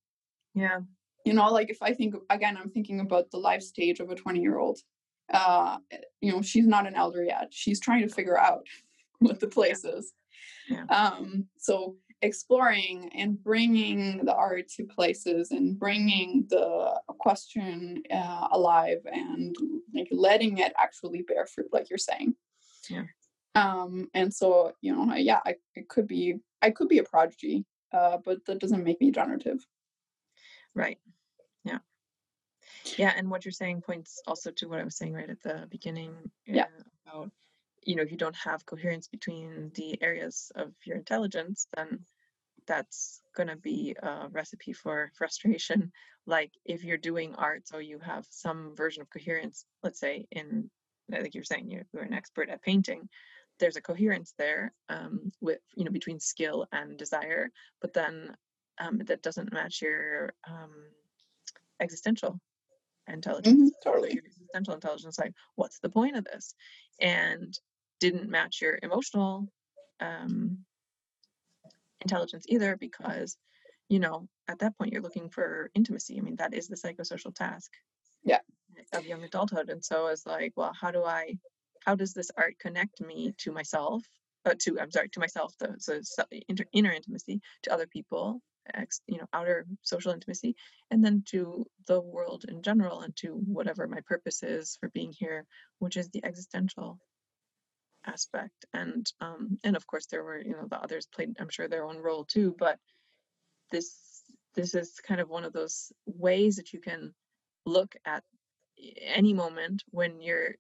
Yeah. 0.53 0.81
You 1.25 1.33
know 1.33 1.51
like 1.51 1.71
if 1.71 1.81
i 1.81 1.91
think 1.91 2.13
again 2.29 2.55
i'm 2.57 2.69
thinking 2.69 2.99
about 2.99 3.31
the 3.31 3.39
life 3.39 3.63
stage 3.63 3.99
of 3.99 4.11
a 4.11 4.15
20 4.15 4.41
year 4.41 4.59
old 4.59 4.77
uh 5.33 5.77
you 6.19 6.31
know 6.31 6.43
she's 6.43 6.67
not 6.67 6.85
an 6.85 6.93
elder 6.93 7.23
yet. 7.23 7.47
She's 7.49 7.79
trying 7.79 8.07
to 8.07 8.13
figure 8.13 8.37
out 8.37 8.67
what 9.19 9.39
the 9.39 9.47
place 9.47 9.83
is. 9.83 10.13
Yeah. 10.69 10.85
um 10.85 11.47
so 11.57 11.95
exploring 12.21 13.09
and 13.15 13.43
bringing 13.43 14.23
the 14.23 14.35
art 14.35 14.67
to 14.75 14.83
places 14.83 15.49
and 15.49 15.79
bringing 15.79 16.45
the 16.51 17.01
question 17.17 18.03
uh, 18.13 18.47
alive 18.51 18.99
and 19.11 19.55
like 19.95 20.07
letting 20.11 20.59
it 20.59 20.71
actually 20.77 21.23
bear 21.23 21.47
fruit 21.47 21.69
like 21.71 21.89
you're 21.89 21.97
saying 21.97 22.35
Yeah. 22.89 23.03
um 23.55 24.09
and 24.13 24.33
so 24.33 24.73
you 24.81 24.95
know 24.95 25.13
yeah 25.15 25.39
I, 25.45 25.55
it 25.75 25.87
could 25.89 26.07
be 26.07 26.37
i 26.61 26.71
could 26.71 26.87
be 26.87 26.99
a 26.99 27.03
prodigy 27.03 27.65
uh 27.93 28.17
but 28.23 28.45
that 28.45 28.59
doesn't 28.59 28.83
make 28.83 28.99
me 29.01 29.11
generative 29.11 29.65
right 30.73 30.97
yeah 31.63 31.79
yeah 32.97 33.13
and 33.15 33.29
what 33.29 33.45
you're 33.45 33.51
saying 33.51 33.81
points 33.81 34.21
also 34.27 34.51
to 34.51 34.67
what 34.67 34.79
i 34.79 34.83
was 34.83 34.95
saying 34.95 35.13
right 35.13 35.29
at 35.29 35.41
the 35.41 35.67
beginning 35.69 36.13
Yeah. 36.45 36.63
uh, 36.63 36.83
about 37.19 37.31
you 37.83 37.95
know 37.95 38.03
if 38.03 38.11
you 38.11 38.17
don't 38.17 38.35
have 38.35 38.65
coherence 38.65 39.07
between 39.07 39.71
the 39.75 40.01
areas 40.01 40.51
of 40.55 40.73
your 40.85 40.97
intelligence 40.97 41.67
then 41.75 42.05
that's 42.67 43.21
going 43.35 43.47
to 43.49 43.55
be 43.55 43.95
a 44.01 44.27
recipe 44.31 44.71
for 44.73 45.11
frustration 45.17 45.91
like 46.25 46.51
if 46.63 46.83
you're 46.83 46.97
doing 46.97 47.35
art 47.35 47.67
so 47.67 47.79
you 47.79 47.99
have 47.99 48.25
some 48.29 48.75
version 48.75 49.01
of 49.01 49.09
coherence 49.09 49.65
let's 49.83 49.99
say 49.99 50.25
in 50.31 50.69
like 51.19 51.35
you're 51.35 51.43
saying 51.43 51.69
you're, 51.69 51.85
you're 51.93 52.03
an 52.03 52.13
expert 52.13 52.49
at 52.49 52.61
painting 52.61 53.09
there's 53.59 53.75
a 53.75 53.81
coherence 53.81 54.33
there 54.37 54.73
um, 54.89 55.31
with 55.41 55.59
you 55.75 55.83
know 55.83 55.91
between 55.91 56.19
skill 56.19 56.65
and 56.71 56.97
desire 56.97 57.49
but 57.81 57.93
then 57.93 58.35
um, 58.79 58.99
that 59.05 59.21
doesn't 59.21 59.53
match 59.53 59.81
your 59.81 60.33
um, 60.47 60.71
existential 61.79 62.39
intelligence. 63.07 63.71
Mhm, 63.71 63.83
So 63.83 63.91
totally. 63.91 64.13
your 64.13 64.25
existential 64.25 64.73
intelligence 64.73 65.19
like 65.19 65.33
what's 65.55 65.79
the 65.79 65.89
point 65.89 66.15
of 66.15 66.23
this? 66.25 66.55
And 66.99 67.57
didn't 67.99 68.29
match 68.29 68.61
your 68.61 68.79
emotional 68.81 69.47
um, 69.99 70.65
intelligence 72.01 72.45
either 72.47 72.75
because 72.77 73.37
you 73.89 73.99
know 73.99 74.27
at 74.47 74.59
that 74.59 74.75
point 74.77 74.91
you're 74.91 75.01
looking 75.01 75.29
for 75.29 75.69
intimacy. 75.75 76.17
I 76.17 76.21
mean 76.21 76.37
that 76.37 76.53
is 76.53 76.67
the 76.67 76.75
psychosocial 76.75 77.33
task 77.33 77.71
Yeah. 78.23 78.39
of 78.93 79.05
young 79.05 79.23
adulthood 79.23 79.69
and 79.69 79.83
so 79.83 80.07
it's 80.07 80.25
like 80.25 80.53
well 80.55 80.73
how 80.79 80.91
do 80.91 81.03
i 81.03 81.35
how 81.85 81.95
does 81.95 82.13
this 82.13 82.31
art 82.37 82.55
connect 82.59 83.01
me 83.01 83.33
to 83.39 83.51
myself 83.51 84.03
uh, 84.45 84.53
to 84.59 84.79
i'm 84.79 84.91
sorry 84.91 85.09
to 85.09 85.19
myself 85.19 85.53
so 85.79 85.99
so 86.01 86.23
inter, 86.47 86.65
inner 86.73 86.91
intimacy 86.91 87.41
to 87.63 87.73
other 87.73 87.87
people 87.87 88.41
ex, 88.73 89.01
you 89.07 89.17
know 89.17 89.27
outer 89.33 89.65
social 89.81 90.11
intimacy 90.11 90.55
and 90.91 91.03
then 91.03 91.23
to 91.27 91.65
the 91.87 91.99
world 91.99 92.45
in 92.47 92.61
general 92.61 93.01
and 93.01 93.15
to 93.15 93.29
whatever 93.45 93.87
my 93.87 93.99
purpose 94.05 94.43
is 94.43 94.77
for 94.79 94.89
being 94.89 95.13
here 95.17 95.45
which 95.79 95.97
is 95.97 96.09
the 96.09 96.23
existential 96.25 96.99
aspect 98.05 98.65
and 98.73 99.11
um 99.19 99.59
and 99.63 99.75
of 99.75 99.85
course 99.85 100.07
there 100.07 100.23
were 100.23 100.39
you 100.39 100.51
know 100.53 100.67
the 100.69 100.79
others 100.81 101.07
played 101.13 101.35
i'm 101.39 101.49
sure 101.49 101.67
their 101.67 101.85
own 101.85 101.97
role 101.97 102.25
too 102.25 102.55
but 102.57 102.79
this 103.71 104.23
this 104.55 104.75
is 104.75 104.99
kind 105.07 105.21
of 105.21 105.29
one 105.29 105.43
of 105.43 105.53
those 105.53 105.91
ways 106.05 106.55
that 106.57 106.73
you 106.73 106.79
can 106.81 107.13
look 107.65 107.95
at 108.05 108.23
any 109.01 109.33
moment 109.33 109.83
when 109.91 110.21
you're 110.21 110.55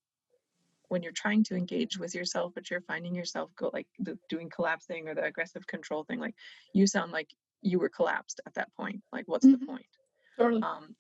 when 0.89 1.01
you're 1.01 1.13
trying 1.13 1.43
to 1.43 1.55
engage 1.55 1.97
with 1.97 2.13
yourself 2.13 2.51
but 2.53 2.69
you're 2.69 2.81
finding 2.81 3.15
yourself 3.15 3.49
go 3.55 3.69
like 3.73 3.87
the 3.99 4.17
doing 4.29 4.49
collapsing 4.49 5.07
or 5.07 5.15
the 5.15 5.23
aggressive 5.23 5.65
control 5.65 6.03
thing 6.03 6.19
like 6.19 6.35
you 6.73 6.85
sound 6.85 7.11
like 7.11 7.29
you 7.61 7.79
were 7.79 7.89
collapsed 7.89 8.41
at 8.45 8.53
that 8.53 8.73
point 8.75 9.01
like 9.11 9.25
what's 9.27 9.45
Mhm. 9.45 9.59
the 9.59 9.65
point 9.65 9.85
Totally. 10.37 10.61
um, 10.61 10.95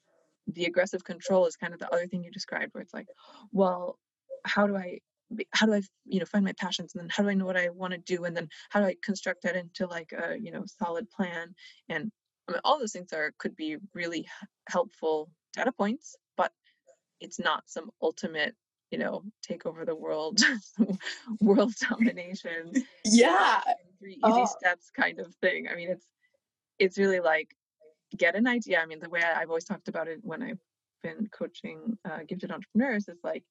the 0.47 0.65
aggressive 0.65 1.03
control 1.03 1.45
is 1.45 1.55
kind 1.55 1.73
of 1.73 1.79
the 1.79 1.93
other 1.93 2.07
thing 2.07 2.23
you 2.23 2.31
described 2.31 2.73
where 2.73 2.81
it's 2.81 2.93
like 2.93 3.07
well 3.51 3.99
how 4.45 4.65
do 4.65 4.75
i 4.75 4.99
how 5.51 5.65
do 5.65 5.73
i 5.73 5.81
you 6.05 6.19
know 6.19 6.25
find 6.25 6.43
my 6.45 6.53
passions 6.53 6.93
and 6.93 7.01
then 7.01 7.09
how 7.09 7.23
do 7.23 7.29
i 7.29 7.33
know 7.33 7.45
what 7.45 7.57
i 7.57 7.69
want 7.69 7.91
to 7.93 7.99
do 7.99 8.23
and 8.25 8.35
then 8.35 8.49
how 8.69 8.79
do 8.79 8.85
i 8.85 8.95
construct 9.03 9.43
that 9.43 9.55
into 9.55 9.85
like 9.87 10.11
a 10.13 10.37
you 10.39 10.51
know 10.51 10.63
solid 10.65 11.09
plan 11.11 11.53
and 11.89 12.11
I 12.47 12.53
mean, 12.53 12.61
all 12.65 12.79
those 12.79 12.91
things 12.91 13.13
are 13.13 13.33
could 13.37 13.55
be 13.55 13.77
really 13.93 14.27
helpful 14.67 15.31
data 15.53 15.71
points 15.71 16.15
but 16.37 16.51
it's 17.19 17.39
not 17.39 17.63
some 17.67 17.89
ultimate 18.01 18.55
you 18.91 18.97
know 18.97 19.23
take 19.43 19.65
over 19.65 19.85
the 19.85 19.95
world 19.95 20.39
world 21.41 21.73
domination 21.89 22.71
yeah. 23.05 23.61
three 23.99 24.13
easy 24.13 24.21
Oh. 24.23 24.45
steps 24.45 24.89
kind 24.95 25.19
of 25.19 25.33
thing 25.35 25.67
i 25.71 25.75
mean 25.75 25.89
it's 25.89 26.07
it's 26.79 26.97
really 26.97 27.19
like 27.19 27.55
get 28.17 28.35
an 28.35 28.47
idea 28.47 28.79
i 28.79 28.85
mean 28.85 28.99
the 28.99 29.09
way 29.09 29.21
i've 29.23 29.49
always 29.49 29.65
talked 29.65 29.87
about 29.87 30.07
it 30.07 30.19
when 30.23 30.41
i've 30.43 30.59
been 31.03 31.27
coaching 31.31 31.97
uh, 32.05 32.19
gifted 32.27 32.51
entrepreneurs 32.51 33.07
is 33.07 33.19
like 33.23 33.43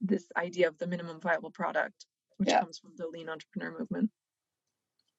this 0.00 0.26
idea 0.36 0.68
of 0.68 0.76
the 0.78 0.86
minimum 0.86 1.20
viable 1.20 1.50
product 1.50 2.06
which 2.38 2.48
Yeah. 2.48 2.60
comes 2.60 2.78
from 2.78 2.92
the 2.96 3.06
lean 3.06 3.28
entrepreneur 3.28 3.78
movement 3.78 4.10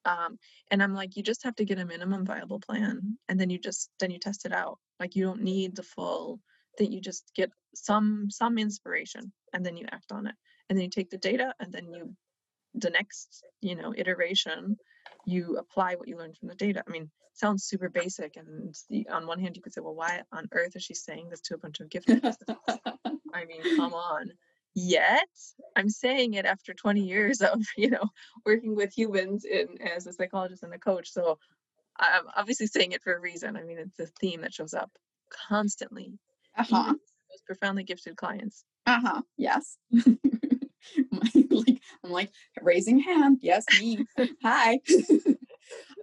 um, 0.05 0.37
and 0.71 0.83
i'm 0.83 0.93
like 0.93 1.15
you 1.15 1.23
just 1.23 1.43
have 1.43 1.55
to 1.55 1.65
get 1.65 1.79
a 1.79 1.85
minimum 1.85 2.25
viable 2.25 2.59
plan 2.59 3.17
and 3.29 3.39
then 3.39 3.49
you 3.49 3.57
just 3.57 3.89
then 3.99 4.11
you 4.11 4.19
test 4.19 4.45
it 4.45 4.51
out 4.51 4.77
like 4.99 5.15
you 5.15 5.23
don't 5.23 5.41
need 5.41 5.75
the 5.75 5.83
full 5.83 6.39
that 6.77 6.91
you 6.91 7.01
just 7.01 7.31
get 7.35 7.51
some 7.75 8.27
some 8.29 8.57
inspiration 8.57 9.31
and 9.53 9.65
then 9.65 9.77
you 9.77 9.85
act 9.91 10.11
on 10.11 10.27
it. 10.27 10.35
And 10.69 10.77
then 10.77 10.85
you 10.85 10.89
take 10.89 11.09
the 11.09 11.17
data 11.17 11.53
and 11.59 11.71
then 11.71 11.89
you 11.93 12.15
the 12.75 12.89
next 12.89 13.43
you 13.61 13.75
know 13.75 13.93
iteration 13.95 14.77
you 15.25 15.57
apply 15.57 15.95
what 15.95 16.07
you 16.07 16.17
learned 16.17 16.37
from 16.37 16.49
the 16.49 16.55
data. 16.55 16.83
I 16.87 16.91
mean 16.91 17.09
sounds 17.33 17.63
super 17.65 17.89
basic 17.89 18.35
and 18.37 18.75
the, 18.89 19.07
on 19.09 19.25
one 19.25 19.39
hand 19.39 19.55
you 19.55 19.61
could 19.61 19.73
say 19.73 19.81
well 19.81 19.95
why 19.95 20.21
on 20.31 20.47
earth 20.51 20.75
is 20.75 20.83
she 20.83 20.93
saying 20.93 21.29
this 21.29 21.41
to 21.41 21.55
a 21.55 21.57
bunch 21.57 21.79
of 21.79 21.89
gifted 21.89 22.23
i 23.33 23.45
mean 23.45 23.75
come 23.75 23.93
on. 23.93 24.31
Yet 24.75 25.29
i'm 25.75 25.89
saying 25.89 26.33
it 26.33 26.45
after 26.45 26.73
20 26.73 27.01
years 27.01 27.41
of 27.41 27.59
you 27.77 27.89
know 27.89 28.07
working 28.45 28.75
with 28.75 28.95
humans 28.95 29.45
in 29.45 29.67
as 29.81 30.07
a 30.07 30.13
psychologist 30.13 30.63
and 30.63 30.73
a 30.73 30.79
coach 30.79 31.11
so 31.11 31.39
i'm 31.99 32.23
obviously 32.35 32.67
saying 32.67 32.91
it 32.91 33.01
for 33.01 33.15
a 33.15 33.19
reason 33.19 33.55
i 33.55 33.63
mean 33.63 33.77
it's 33.77 33.99
a 33.99 34.11
theme 34.19 34.41
that 34.41 34.53
shows 34.53 34.73
up 34.73 34.91
constantly 35.47 36.13
uh-huh. 36.57 36.85
with 36.87 36.97
the 36.97 37.33
most 37.33 37.45
profoundly 37.45 37.83
gifted 37.83 38.15
clients 38.15 38.63
Uh-huh. 38.85 39.21
Yes. 39.37 39.77
like 41.49 41.81
I'm 42.03 42.11
like 42.11 42.31
raising 42.61 42.99
hand. 42.99 43.39
Yes, 43.41 43.65
me. 43.79 44.05
Hi. 44.43 44.79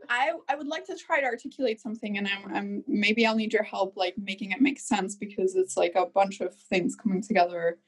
I 0.08 0.32
I 0.48 0.56
would 0.56 0.66
like 0.66 0.86
to 0.86 0.96
try 0.96 1.20
to 1.20 1.26
articulate 1.26 1.80
something 1.80 2.18
and 2.18 2.26
I'm 2.26 2.54
I'm 2.54 2.84
maybe 2.86 3.26
I'll 3.26 3.36
need 3.36 3.52
your 3.52 3.62
help 3.62 3.96
like 3.96 4.14
making 4.18 4.52
it 4.52 4.60
make 4.60 4.80
sense 4.80 5.14
because 5.14 5.54
it's 5.54 5.76
like 5.76 5.92
a 5.94 6.06
bunch 6.06 6.40
of 6.40 6.54
things 6.54 6.96
coming 6.96 7.22
together. 7.22 7.78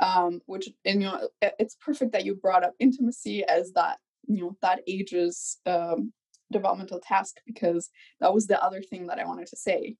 Um, 0.00 0.40
which 0.46 0.68
and 0.84 1.02
you 1.02 1.08
know 1.08 1.28
it's 1.58 1.76
perfect 1.76 2.12
that 2.12 2.24
you 2.24 2.34
brought 2.34 2.64
up 2.64 2.74
intimacy 2.78 3.44
as 3.44 3.72
that, 3.72 3.98
you 4.26 4.40
know, 4.42 4.56
that 4.62 4.80
age's 4.86 5.58
um 5.66 6.12
developmental 6.52 7.00
task 7.00 7.36
because 7.46 7.90
that 8.20 8.32
was 8.32 8.46
the 8.46 8.62
other 8.62 8.82
thing 8.82 9.06
that 9.06 9.18
I 9.18 9.26
wanted 9.26 9.46
to 9.48 9.56
say. 9.56 9.96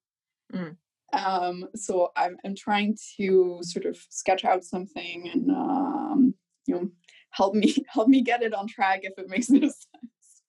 Mm. 0.53 0.77
Um, 1.11 1.65
so 1.75 2.11
I'm, 2.15 2.37
I'm 2.45 2.55
trying 2.55 2.97
to 3.17 3.59
sort 3.61 3.85
of 3.85 3.97
sketch 4.09 4.45
out 4.45 4.63
something 4.63 5.29
and 5.33 5.49
um, 5.49 6.33
you 6.67 6.75
know 6.75 6.89
help 7.31 7.55
me 7.55 7.75
help 7.87 8.07
me 8.07 8.21
get 8.21 8.43
it 8.43 8.53
on 8.53 8.67
track 8.67 9.01
if 9.03 9.17
it 9.17 9.29
makes 9.29 9.49
no 9.49 9.59
sense. 9.61 9.87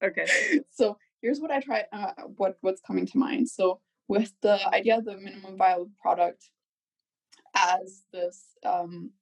okay 0.03 0.27
So 0.71 0.99
here's 1.23 1.41
what 1.41 1.51
I 1.51 1.61
try 1.61 1.85
uh, 1.93 2.13
what 2.37 2.57
what's 2.61 2.81
coming 2.81 3.07
to 3.07 3.19
mind. 3.19 3.49
So 3.49 3.81
with 4.09 4.33
the 4.43 4.59
idea 4.75 4.99
of 4.99 5.05
the 5.05 5.17
minimum 5.17 5.57
viable 5.57 5.91
product 6.01 6.51
as 7.57 8.03
this 8.13 8.45
um, 8.65 9.13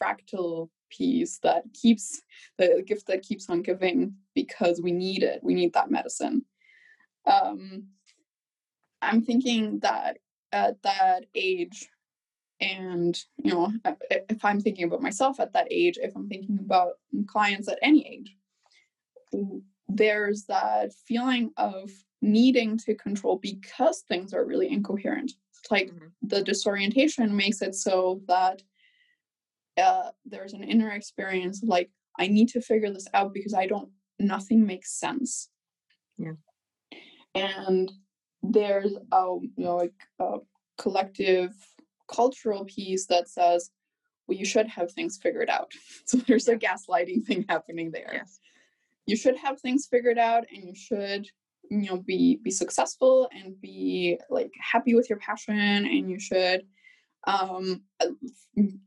fractal 0.00 0.68
piece 0.96 1.38
that 1.38 1.64
keeps 1.72 2.22
the 2.58 2.82
gift 2.86 3.06
that 3.06 3.22
keeps 3.22 3.48
on 3.48 3.62
giving 3.62 4.14
because 4.34 4.80
we 4.80 4.92
need 4.92 5.22
it. 5.22 5.40
We 5.42 5.54
need 5.54 5.72
that 5.72 5.90
medicine. 5.90 6.44
Um, 7.26 7.88
I'm 9.00 9.22
thinking 9.22 9.80
that 9.80 10.18
at 10.52 10.82
that 10.82 11.24
age, 11.34 11.88
and 12.60 13.18
you 13.42 13.52
know, 13.52 13.72
if 14.10 14.44
I'm 14.44 14.60
thinking 14.60 14.84
about 14.84 15.02
myself 15.02 15.40
at 15.40 15.52
that 15.54 15.66
age, 15.70 15.98
if 16.00 16.14
I'm 16.14 16.28
thinking 16.28 16.58
about 16.60 16.92
clients 17.26 17.68
at 17.68 17.78
any 17.82 18.06
age, 18.06 18.36
there's 19.88 20.44
that 20.44 20.92
feeling 21.06 21.50
of 21.56 21.90
needing 22.20 22.78
to 22.78 22.94
control 22.94 23.38
because 23.38 24.04
things 24.08 24.32
are 24.32 24.44
really 24.44 24.70
incoherent. 24.70 25.32
It's 25.58 25.70
like 25.70 25.90
Mhm. 25.90 26.12
the 26.22 26.42
disorientation 26.42 27.34
makes 27.34 27.62
it 27.62 27.74
so 27.74 28.22
that 28.26 28.62
uh, 29.80 30.10
there's 30.24 30.52
an 30.52 30.64
inner 30.64 30.90
experience 30.90 31.62
like 31.62 31.90
I 32.18 32.26
need 32.26 32.48
to 32.50 32.60
figure 32.60 32.92
this 32.92 33.08
out 33.14 33.32
because 33.32 33.54
I 33.54 33.66
don't, 33.66 33.90
nothing 34.18 34.66
makes 34.66 34.92
sense. 34.92 35.48
Yeah. 36.18 36.32
And 37.34 37.90
there's 38.42 38.94
a, 39.12 39.36
you 39.40 39.64
know, 39.64 39.76
like 39.76 39.94
a 40.18 40.38
collective 40.76 41.52
cultural 42.12 42.66
piece 42.66 43.06
that 43.06 43.28
says, 43.28 43.70
well, 44.26 44.36
you 44.36 44.44
should 44.44 44.68
have 44.68 44.92
things 44.92 45.18
figured 45.20 45.48
out. 45.48 45.72
So 46.04 46.18
there's 46.18 46.48
a 46.48 46.56
gaslighting 46.56 47.24
thing 47.24 47.46
happening 47.48 47.90
there 47.90 48.10
yes 48.12 48.40
you 49.06 49.16
should 49.16 49.36
have 49.36 49.60
things 49.60 49.86
figured 49.86 50.18
out 50.18 50.44
and 50.52 50.64
you 50.64 50.74
should 50.74 51.28
you 51.70 51.88
know 51.88 51.96
be 51.98 52.36
be 52.42 52.50
successful 52.50 53.28
and 53.32 53.60
be 53.60 54.18
like 54.30 54.50
happy 54.60 54.94
with 54.94 55.08
your 55.08 55.18
passion 55.18 55.58
and 55.58 56.10
you 56.10 56.18
should 56.18 56.62
um 57.26 57.82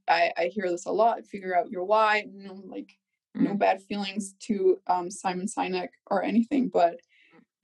i 0.10 0.32
i 0.38 0.45
hear 0.53 0.70
this 0.70 0.86
a 0.86 0.91
lot 0.91 1.26
figure 1.26 1.56
out 1.57 1.70
your 1.70 1.86
why 1.86 2.26
you 2.32 2.44
know 2.48 2.62
like 2.66 2.91
no 3.34 3.52
Mm. 3.52 3.60
bad 3.60 3.82
feelings 3.84 4.34
to 4.48 4.80
um 4.88 5.12
simon 5.12 5.45
sinek 5.45 5.90
or 6.07 6.24
anything 6.24 6.70
but 6.70 6.99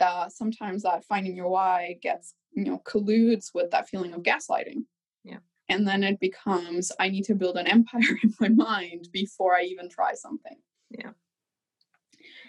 uh 0.01 0.27
sometimes 0.27 0.83
that 0.83 1.05
finding 1.05 1.33
your 1.35 1.47
why 1.49 1.97
gets 2.01 2.33
you 2.53 2.65
know 2.65 2.79
colludes 2.79 3.51
with 3.53 3.71
that 3.71 3.87
feeling 3.87 4.13
of 4.13 4.21
gaslighting 4.21 4.83
Yeah. 5.23 5.37
and 5.69 5.87
then 5.87 6.03
it 6.03 6.19
becomes 6.19 6.91
i 6.99 7.07
need 7.07 7.23
to 7.25 7.35
build 7.35 7.55
an 7.57 7.67
empire 7.77 8.17
in 8.23 8.33
my 8.41 8.49
mind 8.49 9.07
before 9.13 9.55
i 9.55 9.61
even 9.63 9.87
try 9.89 10.13
something 10.13 10.57
Yeah. 10.89 11.11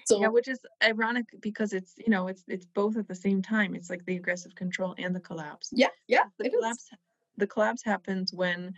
so 0.04 0.20
yeah 0.20 0.28
which 0.28 0.48
is 0.48 0.58
ironic 0.82 1.26
because 1.40 1.72
it's 1.72 1.94
you 1.96 2.10
know 2.10 2.26
it's 2.26 2.42
it's 2.48 2.66
both 2.66 2.96
at 2.96 3.06
the 3.06 3.14
same 3.14 3.40
time 3.40 3.74
it's 3.76 3.90
like 3.90 4.04
the 4.04 4.16
aggressive 4.16 4.54
control 4.56 4.94
and 4.98 5.14
the 5.14 5.20
collapse 5.20 5.68
yeah 5.72 5.88
yeah 6.08 6.24
the 6.38 6.46
it 6.46 6.54
is. 6.54 6.90
The 7.36 7.46
collapse 7.46 7.82
happens 7.82 8.32
when 8.32 8.74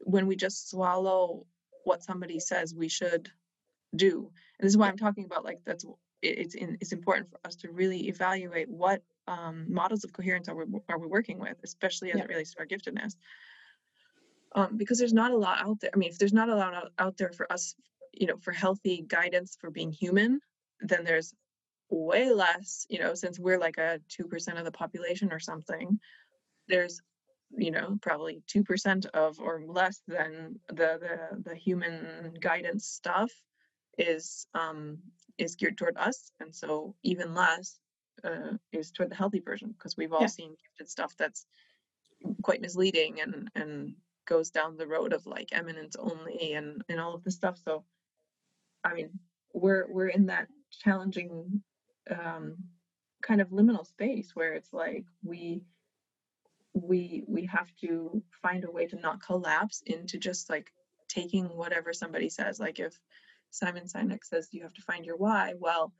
when 0.00 0.26
we 0.26 0.36
just 0.36 0.70
swallow 0.70 1.46
what 1.84 2.02
somebody 2.02 2.40
says 2.40 2.74
we 2.74 2.88
should 2.88 3.30
do. 3.94 4.30
And 4.58 4.66
this 4.66 4.72
is 4.72 4.76
why 4.76 4.88
i'm 4.88 4.96
talking 4.96 5.24
about 5.24 5.44
like 5.44 5.60
that's 5.64 5.84
it's 6.22 6.54
in, 6.54 6.78
it's 6.80 6.92
important 6.92 7.30
for 7.30 7.38
us 7.44 7.54
to 7.56 7.70
really 7.70 8.08
evaluate 8.08 8.68
what 8.68 9.02
um, 9.26 9.66
models 9.68 10.04
of 10.04 10.12
coherence 10.12 10.48
are 10.48 10.54
we, 10.56 10.64
are 10.88 10.98
we 10.98 11.06
working 11.06 11.38
with 11.38 11.56
especially 11.64 12.12
as 12.12 12.18
Yeah. 12.18 12.24
it 12.24 12.28
relates 12.28 12.54
to 12.54 12.60
our 12.60 12.66
giftedness. 12.66 13.14
Um, 14.54 14.76
because 14.76 14.98
there's 14.98 15.12
not 15.12 15.32
a 15.32 15.36
lot 15.36 15.60
out 15.60 15.80
there 15.80 15.90
i 15.92 15.96
mean 15.96 16.10
if 16.10 16.18
there's 16.18 16.32
not 16.32 16.48
a 16.48 16.54
lot 16.54 16.74
out, 16.74 16.92
out 16.98 17.16
there 17.16 17.32
for 17.32 17.50
us 17.52 17.74
you 18.12 18.26
know 18.26 18.36
for 18.38 18.52
healthy 18.52 19.04
guidance 19.06 19.56
for 19.60 19.70
being 19.70 19.92
human 19.92 20.40
then 20.80 21.04
there's 21.04 21.34
way 21.90 22.30
less 22.32 22.86
you 22.88 22.98
know 22.98 23.14
since 23.14 23.38
we're 23.38 23.58
like 23.58 23.78
a 23.78 24.00
2% 24.08 24.58
of 24.58 24.64
the 24.64 24.70
population 24.70 25.32
or 25.32 25.38
something 25.40 25.98
there's 26.68 27.00
you 27.56 27.70
know 27.70 27.98
probably 28.02 28.42
2% 28.48 29.06
of 29.06 29.40
or 29.40 29.62
less 29.66 30.02
than 30.06 30.58
the 30.68 30.98
the, 31.00 31.42
the 31.50 31.54
human 31.54 32.34
guidance 32.40 32.86
stuff 32.86 33.30
is 33.98 34.46
um 34.54 34.98
is 35.38 35.54
geared 35.54 35.76
toward 35.78 35.96
us 35.96 36.32
and 36.40 36.54
so 36.54 36.94
even 37.02 37.34
less 37.34 37.78
uh, 38.24 38.56
is 38.72 38.90
toward 38.90 39.10
the 39.10 39.14
healthy 39.14 39.40
version 39.40 39.72
because 39.72 39.96
we've 39.96 40.12
all 40.12 40.22
Yeah. 40.22 40.26
seen 40.28 40.56
gifted 40.62 40.88
stuff 40.88 41.14
that's 41.16 41.46
quite 42.42 42.60
misleading 42.60 43.20
and 43.20 43.50
and 43.54 43.94
goes 44.26 44.50
down 44.50 44.76
the 44.76 44.86
road 44.86 45.12
of 45.12 45.26
like 45.26 45.48
eminence 45.52 45.96
only 45.96 46.54
and 46.54 46.82
and 46.88 46.98
all 47.00 47.14
of 47.14 47.22
this 47.24 47.34
stuff 47.34 47.58
so 47.62 47.84
i 48.82 48.94
mean 48.94 49.10
we're 49.52 49.86
we're 49.90 50.08
in 50.08 50.26
that 50.26 50.48
challenging 50.70 51.62
um 52.10 52.56
kind 53.22 53.40
of 53.40 53.48
liminal 53.50 53.86
space 53.86 54.34
where 54.34 54.54
it's 54.54 54.72
like 54.72 55.04
we 55.22 55.62
we 56.74 57.24
we 57.26 57.46
have 57.46 57.70
to 57.80 58.22
find 58.42 58.64
a 58.64 58.70
way 58.70 58.86
to 58.86 58.96
not 59.00 59.22
collapse 59.22 59.82
into 59.86 60.18
just 60.18 60.50
like 60.50 60.72
taking 61.08 61.44
whatever 61.46 61.92
somebody 61.92 62.28
says 62.28 62.58
like 62.58 62.80
if 62.80 62.98
Simon 63.50 63.84
Sinek 63.84 64.24
says 64.24 64.48
you 64.50 64.62
have 64.62 64.74
to 64.74 64.82
find 64.82 65.06
your 65.06 65.16
why. 65.16 65.54
Well, 65.56 65.92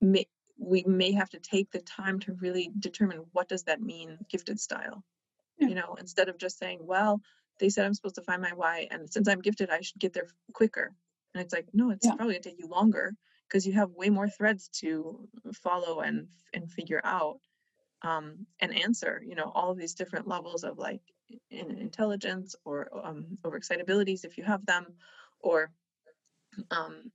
may, 0.00 0.26
we 0.58 0.82
may 0.84 1.12
have 1.12 1.30
to 1.30 1.38
take 1.38 1.70
the 1.70 1.80
time 1.80 2.18
to 2.20 2.32
really 2.34 2.72
determine 2.80 3.24
what 3.32 3.48
does 3.48 3.62
that 3.64 3.80
mean, 3.80 4.18
gifted 4.28 4.58
style. 4.58 5.04
Yeah. 5.58 5.68
You 5.68 5.74
know, 5.76 5.94
instead 6.00 6.28
of 6.28 6.36
just 6.38 6.58
saying, 6.58 6.80
well, 6.82 7.20
they 7.60 7.68
said 7.68 7.86
I'm 7.86 7.94
supposed 7.94 8.16
to 8.16 8.22
find 8.22 8.42
my 8.42 8.52
why, 8.54 8.88
and 8.90 9.08
since 9.08 9.28
I'm 9.28 9.40
gifted, 9.40 9.70
I 9.70 9.82
should 9.82 10.00
get 10.00 10.12
there 10.12 10.26
quicker. 10.52 10.92
And 11.34 11.42
it's 11.44 11.54
like, 11.54 11.68
no, 11.72 11.90
it's 11.90 12.04
Yeah. 12.04 12.16
probably 12.16 12.34
gonna 12.34 12.42
take 12.42 12.58
you 12.58 12.66
longer 12.66 13.14
because 13.46 13.66
you 13.66 13.74
have 13.74 13.90
way 13.90 14.10
more 14.10 14.28
threads 14.28 14.68
to 14.80 15.28
follow 15.54 16.00
and 16.00 16.26
and 16.54 16.68
figure 16.72 17.00
out 17.04 17.38
um, 18.02 18.46
and 18.60 18.76
answer. 18.76 19.22
You 19.24 19.34
know, 19.34 19.50
all 19.54 19.70
of 19.70 19.78
these 19.78 19.94
different 19.94 20.28
levels 20.28 20.64
of 20.64 20.78
like 20.78 21.02
in 21.50 21.78
intelligence 21.78 22.56
or 22.64 22.88
um, 23.04 23.38
overexcitabilities 23.42 24.24
if 24.24 24.38
you 24.38 24.44
have 24.44 24.64
them, 24.66 24.86
or 25.40 25.70
um, 26.70 27.10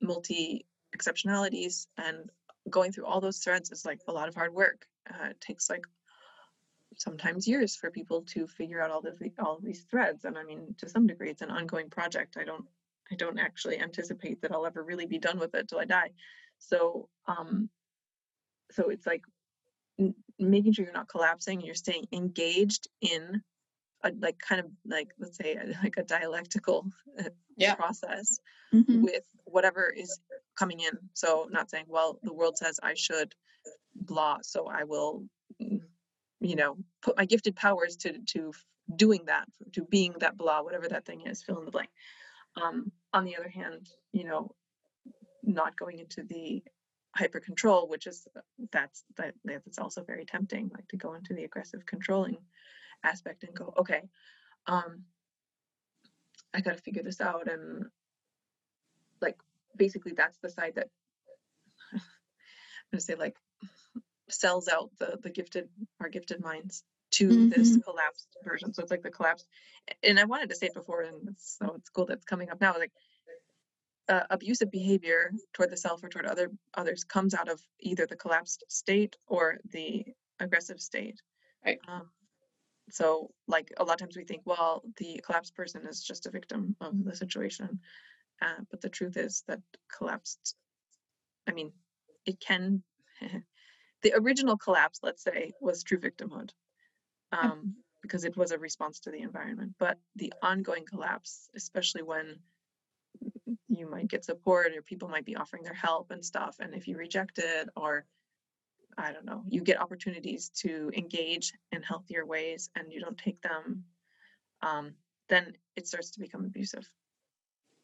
multi 0.00 0.66
exceptionalities 0.96 1.86
and 1.96 2.30
going 2.68 2.92
through 2.92 3.06
all 3.06 3.20
those 3.20 3.38
threads 3.38 3.70
is 3.70 3.84
like 3.84 4.00
a 4.08 4.12
lot 4.12 4.28
of 4.28 4.34
hard 4.34 4.52
work. 4.52 4.86
Uh, 5.08 5.28
it 5.30 5.40
takes 5.40 5.70
like 5.70 5.86
sometimes 6.96 7.48
years 7.48 7.76
for 7.76 7.90
people 7.90 8.22
to 8.22 8.46
figure 8.46 8.82
out 8.82 8.90
all 8.90 9.00
the, 9.00 9.14
all 9.38 9.56
of 9.56 9.64
these 9.64 9.82
threads. 9.90 10.24
And 10.24 10.36
I 10.36 10.44
mean, 10.44 10.74
to 10.78 10.88
some 10.88 11.06
degree, 11.06 11.30
it's 11.30 11.42
an 11.42 11.50
ongoing 11.50 11.88
project. 11.90 12.36
I 12.38 12.44
don't 12.44 12.64
I 13.12 13.16
don't 13.16 13.38
actually 13.38 13.80
anticipate 13.80 14.40
that 14.42 14.52
I'll 14.52 14.66
ever 14.66 14.84
really 14.84 15.06
be 15.06 15.18
done 15.18 15.38
with 15.38 15.54
it 15.54 15.68
till 15.68 15.80
I 15.80 15.84
die. 15.84 16.10
So 16.58 17.08
um, 17.26 17.68
so 18.70 18.90
it's 18.90 19.06
like 19.06 19.22
making 20.40 20.72
sure 20.72 20.84
you're 20.84 20.94
not 20.94 21.08
collapsing. 21.08 21.60
You're 21.60 21.74
staying 21.74 22.06
engaged 22.12 22.88
in 23.00 23.42
a 24.02 24.12
like 24.18 24.38
kind 24.38 24.60
of 24.60 24.70
like 24.86 25.08
let's 25.18 25.36
say 25.36 25.56
a, 25.56 25.66
like 25.82 25.96
a 25.98 26.02
dialectical 26.02 26.86
uh, 27.18 27.24
Yeah. 27.56 27.74
process 27.74 28.40
Mhm. 28.72 29.02
with 29.02 29.24
whatever 29.44 29.90
is 29.90 30.20
coming 30.56 30.80
in. 30.80 30.98
So 31.14 31.48
not 31.50 31.70
saying, 31.70 31.86
well, 31.88 32.18
the 32.22 32.32
world 32.32 32.56
says 32.56 32.80
I 32.82 32.94
should 32.94 33.34
blah, 33.94 34.38
so 34.42 34.66
I 34.68 34.84
will, 34.84 35.28
mm, 35.60 35.80
you 36.40 36.56
know, 36.56 36.76
put 37.02 37.16
my 37.16 37.26
gifted 37.26 37.56
powers 37.56 37.96
to 37.98 38.18
to 38.32 38.52
doing 38.96 39.26
that, 39.26 39.46
to 39.72 39.84
being 39.84 40.14
that 40.20 40.36
blah, 40.36 40.62
whatever 40.62 40.88
that 40.88 41.04
thing 41.04 41.22
is, 41.26 41.42
fill 41.42 41.58
in 41.58 41.64
the 41.64 41.70
blank. 41.70 41.90
Um, 42.60 42.92
on 43.12 43.24
the 43.24 43.36
other 43.36 43.48
hand, 43.48 43.88
you 44.12 44.24
know, 44.24 44.54
not 45.42 45.76
going 45.76 45.98
into 45.98 46.22
the 46.24 46.62
hyper 47.16 47.40
control, 47.40 47.88
which 47.88 48.06
is 48.06 48.26
uh, 48.36 48.40
that's 48.72 49.04
that 49.16 49.34
that's 49.44 49.78
also 49.78 50.02
very 50.02 50.24
tempting, 50.24 50.70
like 50.72 50.88
to 50.88 50.96
go 50.96 51.14
into 51.14 51.34
the 51.34 51.44
aggressive 51.44 51.84
controlling 51.86 52.38
aspect 53.04 53.44
and 53.44 53.54
go, 53.54 53.72
okay, 53.78 54.02
um, 54.66 55.04
I 56.52 56.60
got 56.60 56.76
to 56.76 56.82
figure 56.82 57.02
this 57.02 57.20
out 57.20 57.48
and 57.48 57.86
like 59.20 59.38
basically 59.76 60.12
that's 60.12 60.38
the 60.38 60.50
side 60.50 60.74
that 60.76 60.88
I'm 61.92 62.00
gonna 62.92 63.00
say 63.00 63.14
like 63.14 63.36
sells 64.28 64.68
out 64.68 64.90
the 64.98 65.18
the 65.22 65.30
gifted 65.30 65.68
our 66.00 66.08
gifted 66.08 66.40
minds 66.40 66.84
to 67.12 67.48
this 67.48 67.76
collapsed 67.84 68.28
version. 68.44 68.72
So 68.72 68.82
it's 68.82 68.90
like 68.90 69.02
the 69.02 69.10
collapsed 69.10 69.46
and 70.02 70.18
I 70.18 70.24
wanted 70.24 70.50
to 70.50 70.54
say 70.54 70.66
it 70.66 70.74
before 70.74 71.02
and 71.02 71.34
so 71.38 71.74
it's 71.76 71.88
cool 71.88 72.06
that's 72.06 72.24
coming 72.24 72.50
up 72.50 72.60
now. 72.60 72.74
Like 72.78 72.92
uh, 74.10 74.24
abusive 74.28 74.70
behavior 74.70 75.32
toward 75.54 75.70
the 75.70 75.76
self 75.76 76.02
or 76.02 76.08
toward 76.08 76.26
other 76.26 76.50
others 76.74 77.04
comes 77.04 77.32
out 77.32 77.48
of 77.48 77.60
either 77.78 78.06
the 78.06 78.16
collapsed 78.16 78.64
state 78.68 79.16
or 79.28 79.58
the 79.70 80.04
aggressive 80.40 80.80
state. 80.80 81.22
Right. 81.64 81.78
Um, 81.86 82.10
so 82.90 83.30
like 83.46 83.72
a 83.76 83.84
lot 83.84 83.94
of 83.94 83.98
times 84.00 84.16
we 84.16 84.24
think, 84.24 84.42
well, 84.44 84.82
the 84.96 85.20
collapsed 85.24 85.54
person 85.54 85.86
is 85.86 86.02
just 86.02 86.26
a 86.26 86.30
victim 86.30 86.74
of 86.80 87.04
the 87.04 87.14
situation. 87.14 87.78
Uh, 88.42 88.64
but 88.70 88.80
the 88.80 88.88
truth 88.88 89.16
is 89.16 89.44
that 89.46 89.60
collapsed, 89.96 90.56
I 91.46 91.52
mean, 91.52 91.72
it 92.26 92.40
can, 92.40 92.82
the 94.02 94.14
original 94.16 94.56
collapse, 94.56 95.00
let's 95.04 95.22
say, 95.22 95.52
was 95.60 95.84
true 95.84 95.98
victimhood 95.98 96.50
um, 97.30 97.76
because 98.02 98.24
it 98.24 98.36
was 98.36 98.50
a 98.50 98.58
response 98.58 99.00
to 99.00 99.10
the 99.10 99.20
environment. 99.20 99.74
But 99.78 99.98
the 100.16 100.32
ongoing 100.42 100.84
collapse, 100.84 101.48
especially 101.54 102.02
when 102.02 102.40
you 103.70 103.88
might 103.90 104.08
get 104.08 104.24
support 104.26 104.72
or 104.76 104.82
people 104.82 105.08
might 105.08 105.26
be 105.26 105.36
offering 105.36 105.64
their 105.64 105.74
help 105.74 106.10
and 106.12 106.24
stuff, 106.24 106.56
and 106.60 106.74
if 106.74 106.88
you 106.88 106.98
reject 106.98 107.38
it 107.38 107.70
or 107.76 108.06
I 108.98 109.12
don't 109.12 109.24
know, 109.24 109.44
you 109.48 109.62
get 109.62 109.80
opportunities 109.80 110.50
to 110.62 110.90
engage 110.96 111.52
in 111.72 111.82
healthier 111.82 112.26
ways 112.26 112.70
and 112.76 112.92
you 112.92 113.00
don't 113.00 113.18
take 113.18 113.40
them, 113.42 113.86
um, 114.62 114.94
then 115.28 115.56
it 115.76 115.88
starts 115.88 116.12
to 116.12 116.20
become 116.20 116.44
abusive. 116.44 116.90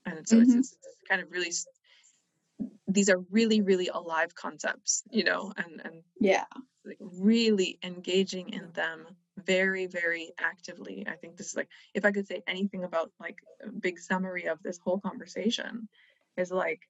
And 0.07 0.29
so 0.29 0.41
it's, 0.41 0.55
Mhm. 0.55 0.59
it's 0.59 0.73
it's 0.73 0.99
kind 1.09 1.23
of 1.23 1.31
really, 1.31 1.51
these 2.89 3.09
are 3.11 3.19
really, 3.31 3.61
really 3.63 3.89
alive 3.89 4.35
concepts, 4.35 5.03
you 5.11 5.25
know, 5.25 5.53
and, 5.57 5.81
and 5.85 6.03
Yeah. 6.21 6.47
like 6.85 6.99
really 7.01 7.79
engaging 7.83 8.51
in 8.51 8.73
them 8.73 9.17
very, 9.37 9.87
very 9.87 10.33
actively. 10.39 11.07
I 11.07 11.17
think 11.17 11.37
this 11.37 11.49
is 11.49 11.57
like, 11.57 11.69
if 11.95 12.05
I 12.05 12.13
could 12.13 12.27
say 12.27 12.43
anything 12.47 12.85
about 12.85 13.11
like 13.21 13.39
a 13.63 13.69
big 13.69 13.99
summary 13.99 14.47
of 14.47 14.63
this 14.63 14.79
whole 14.79 14.99
conversation, 14.99 15.89
is 16.37 16.51
like 16.51 16.81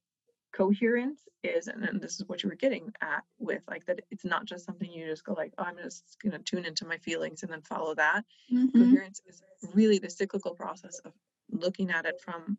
coherence 0.53 1.21
is, 1.43 1.69
and 1.69 1.83
then 1.83 1.99
this 2.01 2.15
is 2.15 2.27
what 2.27 2.43
you 2.43 2.49
were 2.49 2.57
getting 2.57 2.93
at 3.01 3.23
with 3.39 3.63
like 3.69 3.85
that 3.87 4.01
it's 4.11 4.25
not 4.25 4.45
just 4.45 4.65
something 4.65 4.91
you 4.91 5.07
just 5.07 5.25
go 5.25 5.33
like, 5.33 5.53
oh, 5.59 5.65
I'm 5.65 5.77
just 5.77 6.17
gonna 6.23 6.39
tune 6.39 6.65
into 6.65 6.87
my 6.87 6.99
feelings 6.99 7.43
and 7.43 7.53
then 7.53 7.63
follow 7.63 7.95
that. 7.95 8.25
Mhm. 8.51 8.73
Coherence 8.73 9.21
is 9.27 9.43
really 9.75 9.99
the 9.99 10.11
cyclical 10.11 10.55
process 10.55 10.99
of 11.01 11.13
looking 11.51 11.91
at 11.91 12.07
it 12.07 12.21
from 12.21 12.59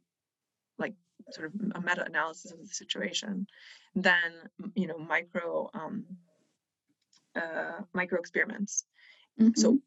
like 0.78 0.94
sort 1.32 1.48
of 1.48 1.54
a 1.76 1.82
meta 1.82 2.06
analysis 2.06 2.52
of 2.52 2.60
the 2.60 2.74
situation, 2.74 3.48
then 3.96 4.32
you 4.76 4.88
know 4.88 4.98
micro 4.98 5.70
um, 5.74 6.06
uh, 7.36 7.82
micro 7.94 8.20
experiments. 8.20 8.86
So 9.56 9.78
Mhm. 9.78 9.82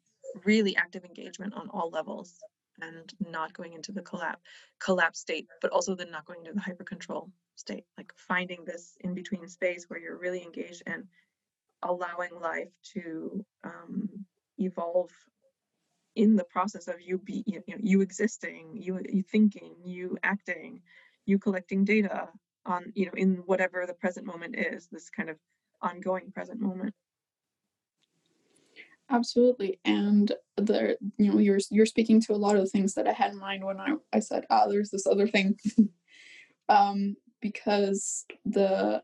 really 0.45 0.75
active 0.75 1.03
engagement 1.05 1.53
on 1.53 1.69
all 1.69 1.89
levels 1.89 2.43
and 2.81 3.13
not 3.19 3.53
going 3.53 3.73
into 3.73 3.91
the 3.91 4.01
collapse 4.01 4.41
collapse 4.79 5.19
state, 5.19 5.49
but 5.61 5.71
also 5.71 5.95
then 5.95 6.11
not 6.11 6.25
going 6.25 6.39
into 6.39 6.53
the 6.53 6.61
hyper 6.61 6.83
control 6.83 7.31
state, 7.55 7.85
like 7.97 8.13
finding 8.17 8.65
this 8.65 8.97
in 9.01 9.13
between 9.13 9.47
space 9.47 9.85
where 9.89 9.99
you're 9.99 10.17
really 10.17 10.41
engaged 10.43 10.83
and 10.85 11.07
allowing 11.83 12.35
life 12.39 12.71
to 12.93 13.45
um, 13.63 14.25
evolve 14.59 15.11
in 16.15 16.35
the 16.35 16.43
process 16.43 16.87
of 16.87 16.99
you 17.01 17.17
be 17.17 17.43
you, 17.47 17.63
know, 17.67 17.77
you 17.79 18.01
existing, 18.01 18.75
you 18.81 18.99
you 19.09 19.23
thinking, 19.23 19.75
you 19.85 20.17
acting, 20.23 20.81
you 21.25 21.39
collecting 21.39 21.85
data 21.85 22.29
on 22.65 22.91
you 22.95 23.05
know 23.05 23.13
in 23.15 23.37
whatever 23.45 23.85
the 23.85 23.93
present 23.93 24.25
moment 24.25 24.55
is, 24.57 24.87
this 24.89 25.09
kind 25.09 25.29
of 25.29 25.39
ongoing 25.81 26.31
present 26.31 26.59
moment. 26.59 26.93
Absolutely. 29.11 29.79
And 29.83 30.31
there, 30.57 30.95
you 31.17 31.31
know, 31.33 31.39
you're 31.39 31.59
you're 31.69 31.85
speaking 31.85 32.21
to 32.21 32.33
a 32.33 32.37
lot 32.37 32.55
of 32.55 32.61
the 32.63 32.69
things 32.69 32.93
that 32.93 33.07
I 33.07 33.11
had 33.11 33.33
in 33.33 33.39
mind 33.39 33.63
when 33.65 33.79
I, 33.79 33.95
I 34.13 34.19
said, 34.19 34.45
ah, 34.49 34.67
there's 34.67 34.89
this 34.89 35.05
other 35.05 35.27
thing. 35.27 35.57
um, 36.69 37.15
because 37.41 38.25
the 38.45 39.03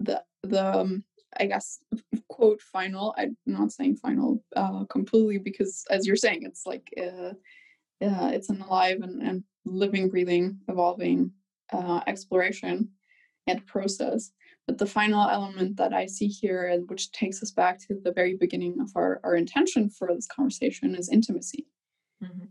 the 0.00 0.22
the 0.44 0.78
um, 0.80 1.04
I 1.38 1.46
guess 1.46 1.80
quote 2.28 2.62
final, 2.62 3.14
I'm 3.18 3.36
not 3.46 3.72
saying 3.72 3.96
final 3.96 4.44
uh 4.56 4.84
completely 4.86 5.38
because 5.38 5.84
as 5.90 6.06
you're 6.06 6.16
saying, 6.16 6.42
it's 6.44 6.64
like 6.66 6.88
uh, 7.00 7.32
uh 8.04 8.30
it's 8.32 8.50
an 8.50 8.60
alive 8.62 9.00
and, 9.02 9.22
and 9.22 9.44
living, 9.64 10.08
breathing, 10.08 10.60
evolving 10.68 11.32
uh 11.72 12.00
exploration 12.06 12.90
and 13.46 13.66
process. 13.66 14.30
But 14.68 14.76
the 14.76 14.86
final 14.86 15.26
element 15.26 15.78
that 15.78 15.94
I 15.94 16.04
see 16.04 16.26
here, 16.26 16.68
and 16.68 16.88
which 16.90 17.10
takes 17.10 17.42
us 17.42 17.50
back 17.50 17.80
to 17.86 17.98
the 18.04 18.12
very 18.12 18.36
beginning 18.36 18.78
of 18.82 18.90
our, 18.94 19.18
our 19.24 19.34
intention 19.34 19.88
for 19.88 20.10
this 20.14 20.26
conversation, 20.26 20.94
is 20.94 21.08
intimacy. 21.08 21.66
Mhm. 22.22 22.48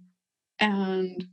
And 0.60 1.28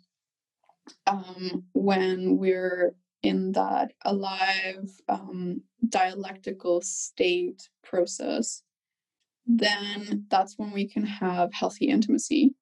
um, 1.07 1.65
when 1.73 2.37
we're 2.37 2.95
in 3.23 3.53
that 3.53 3.95
alive 4.05 4.91
um, 5.09 5.63
dialectical 5.89 6.83
state 6.83 7.71
process, 7.83 8.63
then 9.47 10.27
that's 10.29 10.59
when 10.59 10.71
we 10.71 10.87
can 10.87 11.07
have 11.07 11.55
healthy 11.55 11.87
intimacy. 11.87 12.55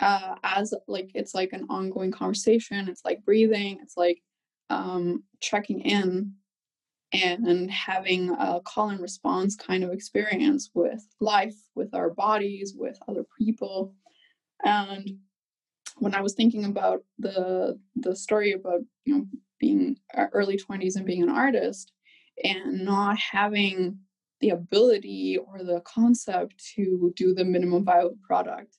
Uh, 0.00 0.36
as 0.42 0.72
like 0.88 1.10
it's 1.14 1.34
like 1.34 1.52
an 1.52 1.66
ongoing 1.68 2.12
conversation. 2.12 2.88
It's 2.88 3.04
like 3.04 3.26
breathing. 3.26 3.78
It's 3.82 3.98
like 3.98 4.22
um, 4.70 5.24
checking 5.40 5.80
in 5.80 6.32
and 7.12 7.70
having 7.70 8.30
a 8.30 8.60
call 8.64 8.88
and 8.90 9.00
response 9.00 9.54
kind 9.56 9.84
of 9.84 9.92
experience 9.92 10.70
with 10.74 11.06
life, 11.20 11.56
with 11.74 11.94
our 11.94 12.10
bodies, 12.10 12.74
with 12.76 12.98
other 13.06 13.24
people. 13.38 13.94
And 14.64 15.18
when 15.96 16.14
I 16.14 16.20
was 16.20 16.34
thinking 16.34 16.64
about 16.64 17.02
the 17.18 17.78
the 17.96 18.16
story 18.16 18.52
about 18.52 18.80
you 19.04 19.14
know 19.14 19.26
being 19.58 19.96
uh, 20.16 20.26
early 20.32 20.58
20s 20.58 20.96
and 20.96 21.06
being 21.06 21.22
an 21.22 21.28
artist 21.28 21.92
and 22.42 22.84
not 22.84 23.16
having 23.18 23.98
the 24.40 24.50
ability 24.50 25.38
or 25.38 25.62
the 25.62 25.80
concept 25.82 26.54
to 26.74 27.12
do 27.14 27.32
the 27.32 27.44
minimum 27.44 27.84
viable 27.84 28.18
product 28.26 28.76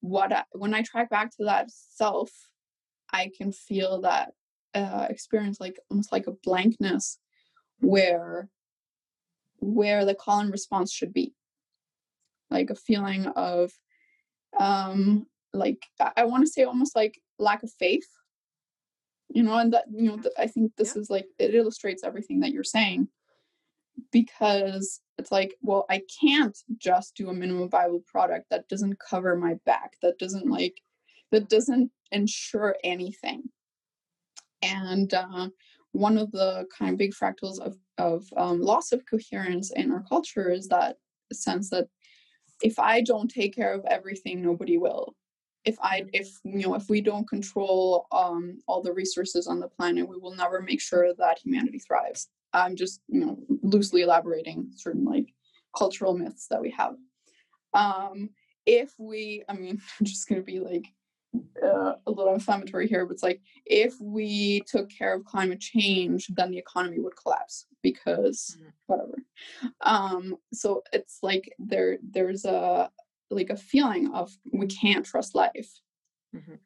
what 0.00 0.32
I, 0.32 0.44
when 0.52 0.72
i 0.72 0.82
track 0.82 1.10
back 1.10 1.30
to 1.36 1.44
that 1.46 1.70
self 1.70 2.30
i 3.12 3.30
can 3.36 3.50
feel 3.50 4.02
that 4.02 4.32
uh, 4.74 5.06
experience 5.10 5.60
like 5.60 5.76
almost 5.90 6.12
like 6.12 6.26
a 6.26 6.36
blankness 6.44 7.18
where 7.84 8.48
where 9.60 10.04
the 10.04 10.14
call 10.14 10.40
and 10.40 10.52
response 10.52 10.92
should 10.92 11.12
be. 11.12 11.34
Like 12.50 12.70
a 12.70 12.74
feeling 12.74 13.26
of 13.26 13.72
um 14.58 15.26
like 15.52 15.82
i, 16.16 16.24
want 16.24 16.44
to 16.44 16.50
say 16.50 16.64
almost 16.64 16.94
like 16.94 17.20
lack 17.38 17.62
of 17.62 17.72
faith. 17.78 18.08
You 19.28 19.42
know 19.42 19.56
and 19.58 19.72
that 19.72 19.84
you 19.92 20.08
know 20.08 20.16
th- 20.16 20.34
i 20.38 20.46
think 20.46 20.72
this 20.76 20.94
Yeah. 20.94 21.02
is 21.02 21.10
like 21.10 21.26
it 21.38 21.54
illustrates 21.54 22.04
everything 22.04 22.40
that 22.40 22.52
you're 22.52 22.64
saying. 22.64 23.08
Because 24.12 25.00
it's 25.18 25.32
like 25.32 25.54
well 25.62 25.86
i 25.88 26.02
can't 26.20 26.56
just 26.76 27.14
do 27.14 27.28
a 27.28 27.34
minimum 27.34 27.68
viable 27.68 28.04
product 28.06 28.46
that 28.50 28.68
doesn't 28.68 28.98
cover 28.98 29.36
my 29.36 29.54
back 29.64 29.92
that 30.02 30.18
doesn't 30.18 30.46
like 30.46 30.80
that 31.30 31.48
doesn't 31.48 31.90
ensure 32.12 32.76
anything. 32.84 33.42
And 34.62 35.12
uh, 35.12 35.48
one 35.94 36.18
of 36.18 36.30
the 36.32 36.66
kind 36.76 36.92
of 36.92 36.98
big 36.98 37.14
fractals 37.14 37.60
of, 37.60 37.76
of 37.98 38.24
um, 38.36 38.60
loss 38.60 38.90
of 38.90 39.02
coherence 39.08 39.70
in 39.70 39.92
our 39.92 40.02
culture 40.08 40.50
is 40.50 40.68
that 40.68 40.96
sense 41.32 41.70
that 41.70 41.86
if 42.62 42.78
i 42.78 43.00
don't 43.00 43.28
take 43.28 43.54
care 43.54 43.72
of 43.72 43.84
everything 43.86 44.42
nobody 44.42 44.76
will. 44.76 45.14
If 45.64 45.76
i 45.80 46.04
if 46.12 46.28
you 46.44 46.66
know 46.66 46.74
if 46.74 46.88
we 46.88 47.00
don't 47.00 47.28
control 47.28 48.06
um, 48.12 48.58
all 48.66 48.82
the 48.82 48.92
resources 48.92 49.46
on 49.46 49.60
the 49.60 49.68
planet 49.68 50.08
we 50.08 50.18
will 50.18 50.34
never 50.34 50.60
make 50.60 50.80
sure 50.80 51.14
that 51.14 51.38
humanity 51.38 51.78
thrives. 51.78 52.28
I'm 52.52 52.76
just 52.76 53.00
you 53.08 53.20
know 53.20 53.38
loosely 53.62 54.02
elaborating 54.02 54.70
certain 54.76 55.04
like 55.04 55.32
cultural 55.76 56.16
myths 56.16 56.48
that 56.48 56.60
we 56.60 56.70
have. 56.70 56.94
Um 57.72 58.30
if 58.66 58.92
we 58.98 59.44
i 59.48 59.52
mean 59.52 59.80
i'm 60.00 60.06
just 60.06 60.28
going 60.28 60.40
to 60.40 60.44
be 60.44 60.60
like 60.60 60.86
uh, 61.62 61.94
a 62.06 62.10
little 62.10 62.34
inflammatory 62.34 62.86
here, 62.88 63.06
but 63.06 63.14
it's 63.14 63.22
like 63.22 63.40
if 63.66 63.94
we 64.00 64.62
took 64.66 64.90
care 64.90 65.14
of 65.14 65.24
climate 65.24 65.60
change, 65.60 66.28
then 66.28 66.50
the 66.50 66.58
economy 66.58 66.98
would 67.00 67.16
collapse 67.16 67.66
because 67.82 68.56
Mhm. 68.60 68.72
whatever. 68.86 69.18
Um, 69.80 70.36
so 70.52 70.82
it's 70.92 71.18
like 71.22 71.52
there 71.58 71.98
there's 72.02 72.44
a 72.44 72.90
like 73.30 73.50
a 73.50 73.56
feeling 73.56 74.12
of 74.12 74.36
we 74.52 74.66
can't 74.66 75.04
trust 75.06 75.34
life, 75.34 75.80
Mhm. 76.34 76.58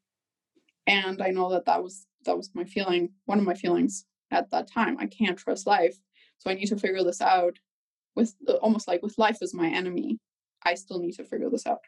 and 0.86 1.22
I 1.22 1.30
know 1.30 1.50
that 1.50 1.64
that 1.66 1.82
was 1.82 2.06
that 2.24 2.36
was 2.36 2.50
my 2.54 2.64
feeling, 2.64 3.14
one 3.26 3.38
of 3.38 3.44
my 3.44 3.54
feelings 3.54 4.04
at 4.30 4.50
that 4.50 4.68
time. 4.68 4.98
I 4.98 5.06
can't 5.06 5.38
trust 5.38 5.66
life, 5.66 5.98
so 6.38 6.50
I 6.50 6.54
need 6.54 6.66
to 6.66 6.76
figure 6.76 7.04
this 7.04 7.20
out. 7.20 7.58
With 8.16 8.34
almost 8.60 8.88
like 8.88 9.02
with 9.02 9.16
life 9.18 9.38
as 9.42 9.54
my 9.54 9.68
enemy, 9.68 10.18
I 10.64 10.74
still 10.74 10.98
need 10.98 11.12
to 11.14 11.24
figure 11.24 11.48
this 11.50 11.66
out. 11.66 11.80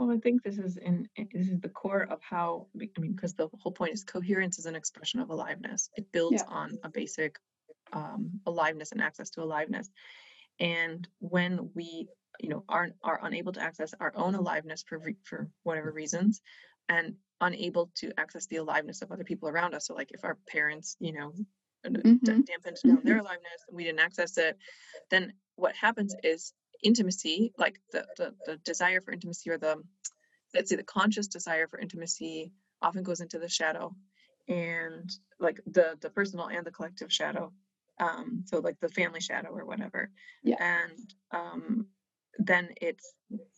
Well, 0.00 0.10
I 0.10 0.16
think 0.18 0.42
this 0.42 0.56
is 0.56 0.78
in 0.78 1.10
this 1.30 1.50
is 1.50 1.60
the 1.60 1.68
core 1.68 2.04
of 2.04 2.22
how 2.22 2.68
I 2.74 2.88
mean, 2.98 3.12
because 3.12 3.34
the 3.34 3.48
whole 3.60 3.72
point 3.72 3.92
is 3.92 4.02
coherence 4.02 4.58
is 4.58 4.64
an 4.64 4.74
expression 4.74 5.20
of 5.20 5.28
aliveness. 5.28 5.90
It 5.94 6.10
builds 6.10 6.40
Yeah. 6.40 6.48
on 6.48 6.78
a 6.82 6.88
basic 6.88 7.38
um, 7.92 8.40
aliveness 8.46 8.92
and 8.92 9.02
access 9.02 9.28
to 9.32 9.42
aliveness. 9.42 9.90
And 10.58 11.06
when 11.18 11.70
we, 11.74 12.08
you 12.40 12.48
know, 12.48 12.64
aren't 12.66 12.94
are 13.02 13.20
unable 13.22 13.52
to 13.52 13.60
access 13.60 13.92
our 14.00 14.12
own 14.16 14.34
aliveness 14.34 14.82
for 14.88 14.98
re- 14.98 15.16
for 15.24 15.50
whatever 15.64 15.92
reasons, 15.92 16.40
and 16.88 17.16
unable 17.42 17.90
to 17.96 18.18
access 18.18 18.46
the 18.46 18.56
aliveness 18.56 19.02
of 19.02 19.12
other 19.12 19.24
people 19.24 19.50
around 19.50 19.74
us. 19.74 19.86
So, 19.86 19.94
like 19.94 20.12
if 20.12 20.24
our 20.24 20.36
parents, 20.48 20.96
you 20.98 21.12
know, 21.12 21.34
d- 21.84 22.02
Mhm. 22.04 22.46
dampened 22.46 22.78
down 22.86 23.04
their 23.04 23.18
aliveness 23.18 23.64
and 23.68 23.76
we 23.76 23.84
didn't 23.84 24.00
access 24.00 24.38
it, 24.38 24.56
then 25.10 25.34
what 25.56 25.76
happens 25.76 26.16
is 26.22 26.54
intimacy, 26.82 27.52
like 27.58 27.80
the 27.92 28.06
the, 28.16 28.34
the 28.46 28.56
desire 28.58 29.00
for 29.00 29.12
intimacy 29.12 29.50
or 29.50 29.58
the 29.58 29.82
let's 30.54 30.70
say 30.70 30.76
the 30.76 30.82
conscious 30.82 31.26
desire 31.28 31.66
for 31.68 31.78
intimacy 31.78 32.52
often 32.82 33.02
goes 33.02 33.20
into 33.20 33.38
the 33.38 33.48
shadow 33.48 33.94
and 34.48 35.10
like 35.38 35.60
the 35.66 35.96
the 36.00 36.10
personal 36.10 36.48
and 36.48 36.66
the 36.66 36.70
collective 36.70 37.12
shadow 37.12 37.52
um 38.00 38.42
so 38.46 38.58
like 38.58 38.78
the 38.80 38.88
family 38.88 39.20
shadow 39.20 39.50
or 39.50 39.64
whatever 39.64 40.10
Yeah. 40.42 40.56
and 40.60 41.14
um 41.32 41.86
then 42.38 42.70
it's 42.80 43.14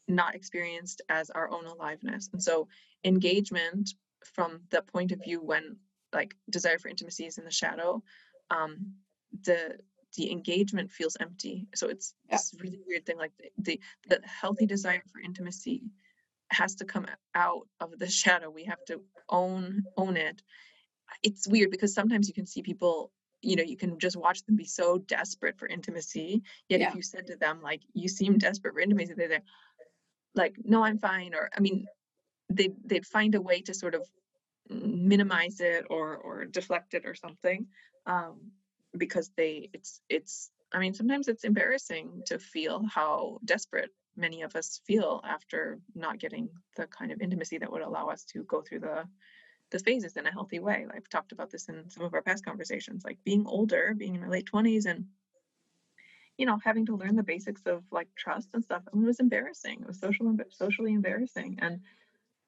not 0.08 0.34
experienced 0.34 1.02
as 1.08 1.30
our 1.30 1.50
own 1.50 1.66
aliveness 1.66 2.28
and 2.32 2.42
so 2.42 2.68
engagement 3.04 3.90
from 4.34 4.60
the 4.70 4.82
point 4.82 5.12
of 5.12 5.22
view 5.22 5.40
when 5.40 5.76
like 6.12 6.34
desire 6.50 6.78
for 6.78 6.88
intimacy 6.88 7.26
is 7.26 7.38
in 7.38 7.44
the 7.44 7.50
shadow 7.50 8.02
um 8.50 8.94
the 9.44 9.78
the 10.16 10.30
engagement 10.30 10.90
feels 10.90 11.16
empty 11.20 11.66
so 11.74 11.88
it's 11.88 12.14
Yeah. 12.28 12.36
this 12.36 12.54
really 12.60 12.80
weird 12.86 13.06
thing 13.06 13.18
like 13.18 13.32
the, 13.38 13.50
the 13.58 13.80
the 14.08 14.20
healthy 14.26 14.66
desire 14.66 15.02
for 15.12 15.20
intimacy 15.20 15.82
has 16.50 16.74
to 16.76 16.84
come 16.84 17.06
out 17.34 17.66
of 17.80 17.98
the 17.98 18.08
shadow. 18.22 18.50
We 18.50 18.64
have 18.64 18.84
to 18.86 19.00
own 19.28 19.84
own 19.96 20.16
it. 20.16 20.42
It's 21.22 21.48
weird 21.48 21.70
because 21.70 21.94
sometimes 21.94 22.28
you 22.28 22.34
can 22.34 22.46
see 22.46 22.62
people, 22.62 23.10
you 23.42 23.56
know, 23.56 23.62
you 23.62 23.76
can 23.76 23.98
just 23.98 24.16
watch 24.16 24.44
them 24.44 24.56
be 24.56 24.64
so 24.66 24.98
desperate 24.98 25.58
for 25.58 25.66
intimacy. 25.66 26.42
Yet 26.68 26.80
Yeah. 26.80 26.88
if 26.90 26.94
you 26.94 27.02
said 27.02 27.26
to 27.28 27.36
them 27.36 27.62
like, 27.62 27.82
"You 27.94 28.08
seem 28.08 28.38
desperate 28.38 28.74
for 28.74 28.80
intimacy," 28.80 29.14
they're 29.14 29.28
there, 29.28 29.42
like, 30.34 30.56
"No, 30.64 30.84
I'm 30.84 30.98
fine," 30.98 31.34
or 31.34 31.50
I 31.56 31.60
mean, 31.60 31.86
they 32.50 32.68
they'd 32.84 33.06
find 33.06 33.34
a 33.34 33.40
way 33.40 33.62
to 33.62 33.74
sort 33.74 33.94
of 33.94 34.06
minimize 34.68 35.60
it 35.60 35.86
or 35.90 36.16
or 36.16 36.44
deflect 36.44 36.94
it 36.94 37.04
or 37.06 37.14
something, 37.14 37.66
um, 38.06 38.52
because 38.96 39.30
they 39.36 39.70
it's 39.72 40.00
it's. 40.08 40.50
I 40.74 40.78
mean, 40.78 40.94
sometimes 40.94 41.28
it's 41.28 41.44
embarrassing 41.44 42.22
to 42.26 42.38
feel 42.38 42.82
how 42.86 43.38
desperate 43.44 43.90
many 44.16 44.42
of 44.42 44.56
us 44.56 44.80
feel 44.86 45.20
after 45.24 45.80
not 45.94 46.18
getting 46.18 46.48
the 46.76 46.86
kind 46.86 47.12
of 47.12 47.20
intimacy 47.20 47.58
that 47.58 47.70
would 47.70 47.82
allow 47.82 48.08
us 48.08 48.24
to 48.24 48.42
go 48.44 48.62
through 48.62 48.80
the 48.80 49.04
the 49.70 49.78
phases 49.78 50.16
in 50.16 50.26
a 50.26 50.30
healthy 50.30 50.58
way. 50.58 50.86
I've 50.94 51.08
talked 51.08 51.32
about 51.32 51.50
this 51.50 51.68
in 51.68 51.90
some 51.90 52.04
of 52.04 52.14
our 52.14 52.22
past 52.22 52.44
conversations, 52.44 53.04
like 53.04 53.18
being 53.24 53.46
older, 53.46 53.94
being 53.96 54.14
in 54.14 54.20
my 54.20 54.28
late 54.28 54.46
twenties, 54.46 54.86
and 54.86 55.06
you 56.38 56.46
know, 56.46 56.58
having 56.62 56.86
to 56.86 56.96
learn 56.96 57.16
the 57.16 57.22
basics 57.22 57.62
of 57.66 57.82
like 57.90 58.08
trust 58.16 58.48
and 58.54 58.64
stuff. 58.64 58.82
I 58.86 58.96
mean, 58.96 59.04
it 59.04 59.08
was 59.08 59.20
embarrassing. 59.20 59.80
It 59.80 59.86
was 59.86 60.00
social, 60.00 60.34
socially 60.50 60.92
embarrassing, 60.92 61.58
and 61.60 61.80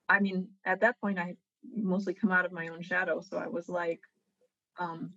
I 0.09 0.21
mean, 0.21 0.49
at 0.65 0.81
that 0.81 1.01
point, 1.01 1.19
I 1.19 1.37
mostly 1.75 2.15
come 2.15 2.31
out 2.31 2.45
of 2.45 2.53
my 2.53 2.69
own 2.69 2.83
shadow, 2.83 3.23
so 3.23 3.39
I 3.39 3.49
was 3.49 3.69
like, 3.69 4.01
um, 4.79 5.13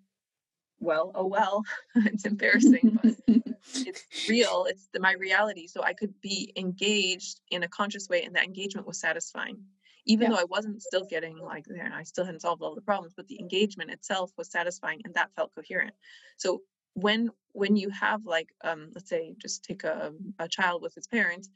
well, 0.80 1.12
oh 1.16 1.26
well, 1.26 1.64
it's 1.96 2.26
embarrassing, 2.26 3.00
but 3.02 3.16
it's 3.86 4.06
real 4.28 4.66
it's 4.70 4.88
the, 4.94 5.00
my 5.00 5.14
reality 5.14 5.68
so 5.68 5.84
i 5.84 5.94
could 5.94 6.14
be 6.22 6.52
engaged 6.56 7.40
in 7.52 7.64
a 7.64 7.68
conscious 7.68 8.10
way 8.10 8.24
and 8.24 8.36
that 8.36 8.44
engagement 8.44 8.88
was 8.88 9.00
satisfying 9.00 9.58
even 10.06 10.30
Yeah. 10.30 10.36
though 10.36 10.42
i 10.42 10.46
wasn't 10.46 10.82
still 10.82 11.06
getting 11.06 11.38
like 11.38 11.66
there, 11.66 11.90
know, 11.90 11.96
i 11.96 12.04
still 12.04 12.26
hadn't 12.26 12.42
solved 12.42 12.62
all 12.62 12.76
the 12.76 12.82
problems 12.82 13.14
but 13.16 13.28
the 13.28 13.40
engagement 13.40 13.92
itself 13.92 14.32
was 14.38 14.52
satisfying 14.52 15.02
and 15.06 15.14
that 15.14 15.34
felt 15.36 15.54
coherent 15.56 15.94
so 16.38 16.62
when 16.94 17.30
when 17.54 17.76
you 17.76 17.90
have 17.90 18.26
like 18.26 18.54
um 18.64 18.90
let's 18.94 19.10
say 19.10 19.36
just 19.38 19.64
take 19.64 19.84
a, 19.84 20.14
a 20.40 20.48
child 20.48 20.82
with 20.82 20.98
its 20.98 21.08
parents 21.08 21.50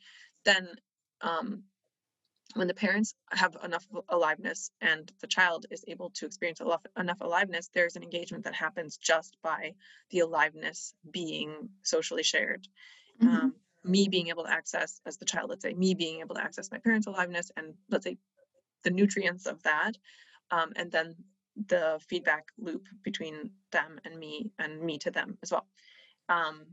then 0.45 0.68
um 1.22 1.64
when 2.56 2.68
the 2.68 2.73
parents 2.73 3.15
have 3.32 3.56
enough 3.64 3.86
aliveness 4.10 4.72
and 4.82 5.11
the 5.22 5.28
child 5.28 5.65
is 5.72 5.84
able 5.88 6.10
to 6.11 6.26
experience 6.26 6.60
enough, 6.60 7.22
aliveness, 7.22 7.69
there's 7.73 7.95
an 7.95 8.03
engagement 8.03 8.44
that 8.44 8.56
happens 8.56 8.98
just 8.98 9.38
by 9.41 9.73
the 10.10 10.19
aliveness 10.19 10.94
being 11.10 11.69
socially 11.84 12.23
shared. 12.23 12.68
Mhm. 13.22 13.28
Um, 13.28 13.56
me 13.84 14.07
being 14.07 14.28
able 14.28 14.44
to 14.44 14.52
access, 14.52 15.02
as 15.06 15.18
the 15.18 15.26
child, 15.26 15.49
let's 15.49 15.64
say, 15.64 15.73
me 15.73 15.94
being 15.95 16.19
able 16.19 16.36
to 16.36 16.44
access 16.44 16.72
my 16.72 16.78
parents' 16.80 17.07
aliveness 17.07 17.52
and 17.57 17.73
let's 17.90 18.03
say 18.03 18.18
the 18.84 18.91
nutrients 18.91 19.45
of 19.45 19.61
that, 19.64 19.98
um, 20.52 20.73
and 20.76 20.91
then 20.91 21.15
the 21.68 21.99
feedback 22.07 22.45
loop 22.57 22.88
between 23.03 23.52
them 23.72 23.99
and 24.06 24.18
me 24.18 24.52
and 24.60 24.82
me 24.82 24.98
to 24.99 25.11
them 25.11 25.38
as 25.44 25.52
well. 25.52 25.68
Um, 26.30 26.65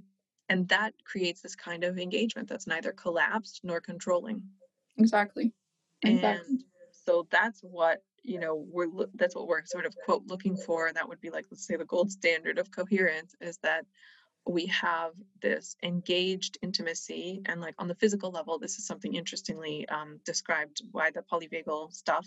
and 0.48 0.68
that 0.68 0.94
creates 1.04 1.42
this 1.42 1.56
kind 1.56 1.84
of 1.84 1.98
engagement 1.98 2.48
that's 2.48 2.66
neither 2.66 2.92
collapsed 2.92 3.60
nor 3.64 3.80
controlling 3.80 4.42
Exactly. 4.96 5.52
Exactly. 6.02 6.46
and 6.48 6.64
so 6.92 7.26
that's 7.30 7.60
what 7.62 8.02
you 8.22 8.38
know 8.38 8.54
we're 8.70 8.88
that's 9.14 9.34
what 9.34 9.46
we're 9.48 9.64
sort 9.64 9.86
of 9.86 9.96
quote 10.04 10.26
looking 10.26 10.56
for 10.56 10.92
that 10.92 11.08
would 11.08 11.20
be 11.20 11.30
like 11.30 11.46
let's 11.50 11.66
say 11.66 11.76
the 11.76 11.84
gold 11.84 12.10
standard 12.10 12.58
of 12.58 12.70
coherence 12.70 13.34
is 13.40 13.58
that 13.58 13.84
we 14.46 14.66
have 14.66 15.12
this 15.42 15.76
engaged 15.82 16.58
intimacy 16.62 17.42
and 17.46 17.60
like 17.60 17.74
on 17.78 17.88
the 17.88 17.94
physical 17.96 18.30
level 18.30 18.58
this 18.58 18.78
is 18.78 18.86
something 18.86 19.14
interestingly 19.14 19.88
um, 19.88 20.20
described 20.24 20.82
by 20.92 21.10
the 21.10 21.22
polyvagal 21.22 21.92
stuff 21.92 22.26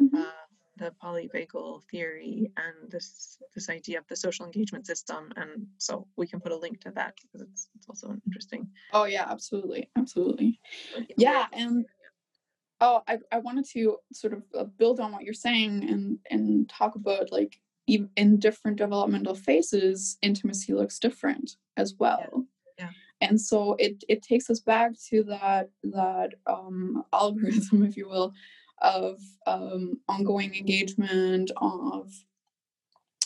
Mhm. 0.00 0.14
uh, 0.22 0.32
the 0.76 0.92
polyvagal 1.02 1.82
theory 1.90 2.52
and 2.56 2.90
this 2.90 3.38
this 3.54 3.68
idea 3.68 3.98
of 3.98 4.06
the 4.08 4.16
social 4.16 4.44
engagement 4.46 4.86
system 4.86 5.32
and 5.36 5.66
so 5.78 6.06
we 6.16 6.26
can 6.26 6.40
put 6.40 6.52
a 6.52 6.56
link 6.56 6.80
to 6.80 6.90
that 6.92 7.14
because 7.22 7.40
it's, 7.48 7.68
it's 7.74 7.88
also 7.88 8.10
an 8.10 8.22
interesting 8.26 8.68
Oh 8.92 9.04
yeah, 9.04 9.26
absolutely, 9.28 9.90
absolutely. 9.96 10.60
Yeah, 11.16 11.46
and 11.52 11.84
oh, 12.80 13.02
I 13.08 13.18
I 13.32 13.38
wanted 13.38 13.66
to 13.70 13.98
sort 14.12 14.32
of 14.32 14.42
uh, 14.56 14.64
build 14.64 15.00
on 15.00 15.12
what 15.12 15.24
you're 15.24 15.34
saying 15.34 15.88
and 15.88 16.18
and 16.30 16.68
talk 16.68 16.94
about 16.94 17.32
like 17.32 17.58
in 17.86 18.38
different 18.38 18.76
developmental 18.76 19.34
phases, 19.34 20.18
intimacy 20.20 20.74
looks 20.74 20.98
different 20.98 21.56
as 21.76 21.94
well. 21.98 22.46
yeah. 22.78 22.90
And 23.20 23.40
so 23.40 23.74
it 23.78 24.04
it 24.08 24.22
takes 24.22 24.50
us 24.50 24.60
back 24.60 24.92
to 25.08 25.22
that 25.24 25.70
that 25.84 26.34
um, 26.46 27.04
algorithm, 27.12 27.84
if 27.84 27.96
you 27.96 28.08
will, 28.08 28.32
of 28.82 29.20
um, 29.46 30.00
ongoing 30.08 30.54
engagement, 30.54 31.50
of 31.56 32.12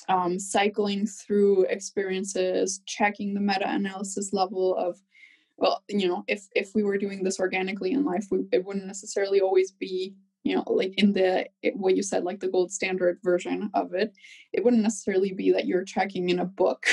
um, 0.09 0.39
cycling 0.39 1.07
through 1.07 1.65
experiences, 1.65 2.81
checking 2.87 3.35
the 3.35 3.41
meta-analysis 3.41 4.33
level 4.33 4.77
of, 4.77 5.01
well, 5.63 5.85
you 5.89 6.09
know, 6.09 6.25
if 6.27 6.49
if 6.57 6.75
we 6.75 6.83
were 6.83 6.99
doing 6.99 7.23
this 7.23 7.39
organically 7.39 7.93
in 7.93 8.05
life, 8.05 8.27
we, 8.33 8.41
it 8.51 8.65
wouldn't 8.65 8.85
necessarily 8.85 9.41
always 9.41 9.71
be, 9.71 10.13
you 10.43 10.57
know, 10.57 10.65
like 10.67 10.93
in 10.99 11.13
the 11.13 11.47
it, 11.63 11.77
what 11.77 11.97
you 11.97 12.03
said, 12.03 12.25
like 12.25 12.41
the 12.41 12.49
gold 12.49 12.73
standard 12.73 13.21
version 13.23 13.71
of 13.73 13.95
it. 13.95 14.13
It 14.53 14.65
wouldn't 14.65 14.83
necessarily 14.83 15.31
be 15.33 15.53
that 15.53 15.67
you're 15.67 15.85
checking 15.85 16.31
in 16.31 16.41
a 16.41 16.45
book 16.45 16.87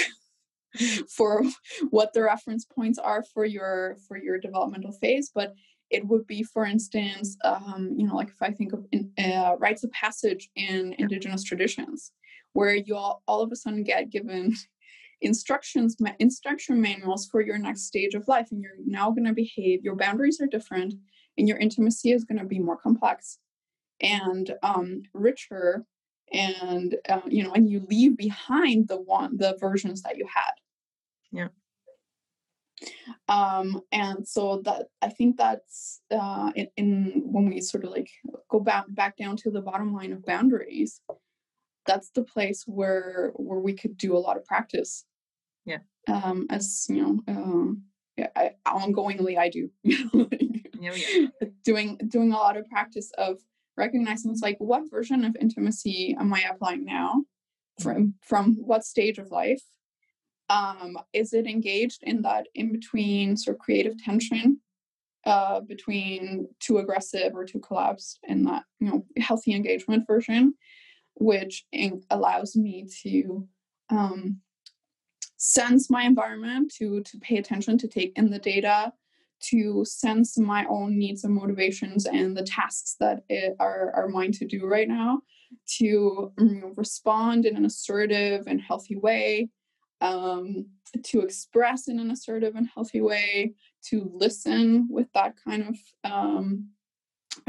for 1.10 1.44
what 1.90 2.14
the 2.14 2.22
reference 2.22 2.64
points 2.64 3.00
are 3.00 3.24
for 3.34 3.44
your 3.44 3.98
for 4.08 4.18
your 4.18 4.38
developmental 4.38 4.92
phase, 4.92 5.32
but 5.34 5.56
it 5.90 6.06
would 6.06 6.28
be, 6.28 6.44
for 6.44 6.64
instance, 6.64 7.38
um, 7.44 7.96
you 7.98 8.06
know, 8.06 8.16
like 8.16 8.30
if 8.30 8.40
I 8.40 8.52
think 8.52 8.74
of 8.74 8.86
in, 8.92 9.12
uh, 9.18 9.56
rites 9.58 9.84
of 9.84 9.92
passage 9.94 10.48
in 10.56 10.94
indigenous 11.00 11.44
traditions, 11.44 12.12
where 12.54 12.76
you 12.76 12.96
all, 12.96 13.24
all 13.28 13.42
of 13.42 13.52
a 13.52 13.56
sudden 13.56 13.84
get 13.84 14.12
given 14.12 14.54
instructions, 15.22 15.98
instruction 16.20 16.82
manuals 16.82 17.28
for 17.28 17.42
your 17.42 17.58
next 17.58 17.84
stage 17.84 18.14
of 18.14 18.28
life, 18.28 18.48
and 18.52 18.62
you're 18.62 18.74
now 18.86 19.12
going 19.12 19.26
to 19.26 19.34
behave. 19.34 19.84
Your 19.84 19.96
boundaries 19.96 20.40
are 20.42 20.48
different, 20.48 20.94
and 21.38 21.48
your 21.48 21.58
intimacy 21.58 22.12
is 22.12 22.24
going 22.24 22.40
to 22.40 22.46
be 22.46 22.60
more 22.60 22.78
complex 22.78 23.40
and 24.02 24.56
um, 24.64 25.04
richer, 25.14 25.86
and 26.32 26.96
uh, 27.10 27.22
you 27.28 27.44
know, 27.44 27.54
and 27.54 27.70
you 27.70 27.86
leave 27.90 28.18
behind 28.18 28.88
the 28.88 29.02
one 29.02 29.38
the 29.38 29.58
versions 29.60 30.02
that 30.04 30.18
you 30.18 30.26
had. 30.34 30.54
Yeah 31.32 31.48
um 33.28 33.82
and 33.92 34.28
so 34.28 34.62
that 34.64 34.88
i 35.02 35.10
think 35.10 35.38
that's 35.38 36.02
uh 36.12 36.52
in, 36.56 36.68
in 36.78 37.24
when 37.26 37.50
we 37.50 37.62
sort 37.62 37.84
of 37.84 37.92
like 37.92 38.10
go 38.50 38.60
back 38.60 38.86
back 38.90 39.18
down 39.18 39.36
to 39.36 39.52
the 39.52 39.62
bottom 39.62 39.94
line 39.94 40.12
of 40.12 40.26
boundaries 40.26 41.02
that's 41.86 42.10
the 42.12 42.24
place 42.24 42.64
where 42.66 43.32
where 43.36 43.60
we 43.60 43.74
could 43.74 43.98
do 43.98 44.16
a 44.16 44.20
lot 44.20 44.38
of 44.38 44.46
practice 44.46 45.06
yeah. 45.70 45.80
Um 46.08 46.48
as 46.50 46.86
you 46.90 47.02
know 47.02 47.20
um 47.28 47.84
yeah, 48.18 48.28
I, 48.36 48.52
ongoingly 48.68 49.38
i 49.38 49.48
do 49.48 49.70
yeah, 49.84 50.94
yeah. 50.94 51.28
doing 51.64 51.98
doing 52.08 52.34
a 52.34 52.38
lot 52.38 52.58
of 52.58 52.70
practice 52.70 53.12
of 53.18 53.38
recognizing 53.78 54.32
it's 54.32 54.42
like 54.42 54.58
what 54.60 54.92
version 54.92 55.24
of 55.24 55.38
intimacy 55.40 56.16
am 56.20 56.34
i 56.34 56.42
applying 56.42 56.84
now 56.84 57.24
from 57.80 58.16
from 58.22 58.56
what 58.56 58.84
stage 58.84 59.18
of 59.18 59.32
life? 59.32 59.64
Um, 60.50 60.98
is 61.14 61.34
it 61.34 61.46
engaged 61.46 62.02
in 62.04 62.24
that 62.24 62.48
in 62.56 62.72
between 62.72 63.38
sort 63.38 63.56
of 63.56 63.62
creative 63.62 64.02
tension 64.04 64.60
uh, 65.26 65.60
between 65.62 66.48
too 66.60 66.80
aggressive 66.80 67.36
or 67.36 67.46
too 67.46 67.60
collapsed 67.60 68.20
in 68.24 68.46
that 68.46 68.64
you 68.80 68.88
know 68.88 69.06
healthy 69.18 69.54
engagement 69.54 70.08
version 70.08 70.54
which 71.16 71.66
in- 71.72 72.04
allows 72.10 72.56
me 72.56 72.88
to 73.04 73.48
um, 73.90 74.40
sense 75.40 75.90
my 75.90 76.04
environment 76.04 76.72
to 76.78 77.02
to 77.02 77.18
pay 77.20 77.38
attention 77.38 77.78
to 77.78 77.88
take 77.88 78.12
in 78.18 78.30
the 78.30 78.40
data 78.40 78.94
to 79.42 79.84
sense 79.86 80.38
my 80.38 80.66
own 80.70 80.98
needs 80.98 81.24
and 81.24 81.34
motivations 81.34 82.06
and 82.06 82.36
the 82.36 82.44
tasks 82.44 82.98
that 83.00 83.24
it 83.30 83.56
are, 83.58 83.92
are 83.96 84.10
mine 84.10 84.34
to 84.34 84.46
do 84.46 84.66
right 84.66 84.90
now 84.90 85.22
to 85.66 86.32
you 86.38 86.74
respond 86.76 87.46
in 87.46 87.56
an 87.56 87.66
assertive 87.66 88.44
and 88.48 88.62
healthy 88.62 88.96
way 88.96 89.50
um, 90.02 90.66
to 91.04 91.22
express 91.22 91.88
in 91.88 92.00
an 92.00 92.12
assertive 92.12 92.56
and 92.56 92.68
healthy 92.74 93.02
way, 93.02 93.54
to 93.86 94.12
listen 94.14 94.88
with 94.90 95.08
that 95.14 95.36
kind 95.44 95.64
of 95.64 96.12
um, 96.12 96.70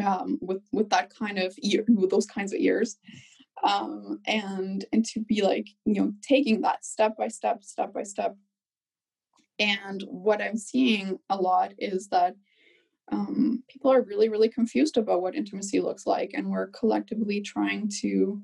um, 0.05 0.39
with 0.41 0.63
with 0.73 0.91
that 0.91 1.11
kind 1.15 1.39
of 1.39 1.55
ear, 1.59 1.85
with 1.89 2.11
those 2.11 2.27
kinds 2.27 2.53
of 2.53 2.61
ears, 2.61 2.97
um, 3.63 4.21
and 4.27 4.85
and 4.93 5.05
to 5.07 5.21
be 5.21 5.43
like 5.43 5.69
you 5.85 6.01
know 6.01 6.13
taking 6.23 6.63
that 6.63 6.85
step 6.85 7.17
by 7.17 7.29
step, 7.29 7.63
step 7.63 7.93
by 7.93 8.03
step. 8.03 8.37
And 9.59 10.03
what 10.09 10.41
I'm 10.41 10.57
seeing 10.57 11.19
a 11.29 11.37
lot 11.37 11.73
is 11.79 12.09
that 12.09 12.35
um, 13.13 13.63
people 13.69 13.93
are 13.93 14.03
really 14.03 14.29
really 14.29 14.49
confused 14.49 14.97
about 14.97 15.23
what 15.23 15.35
intimacy 15.35 15.81
looks 15.81 16.07
like, 16.07 16.31
and 16.35 16.51
we're 16.51 16.69
collectively 16.69 17.41
trying 17.41 17.91
to 18.01 18.41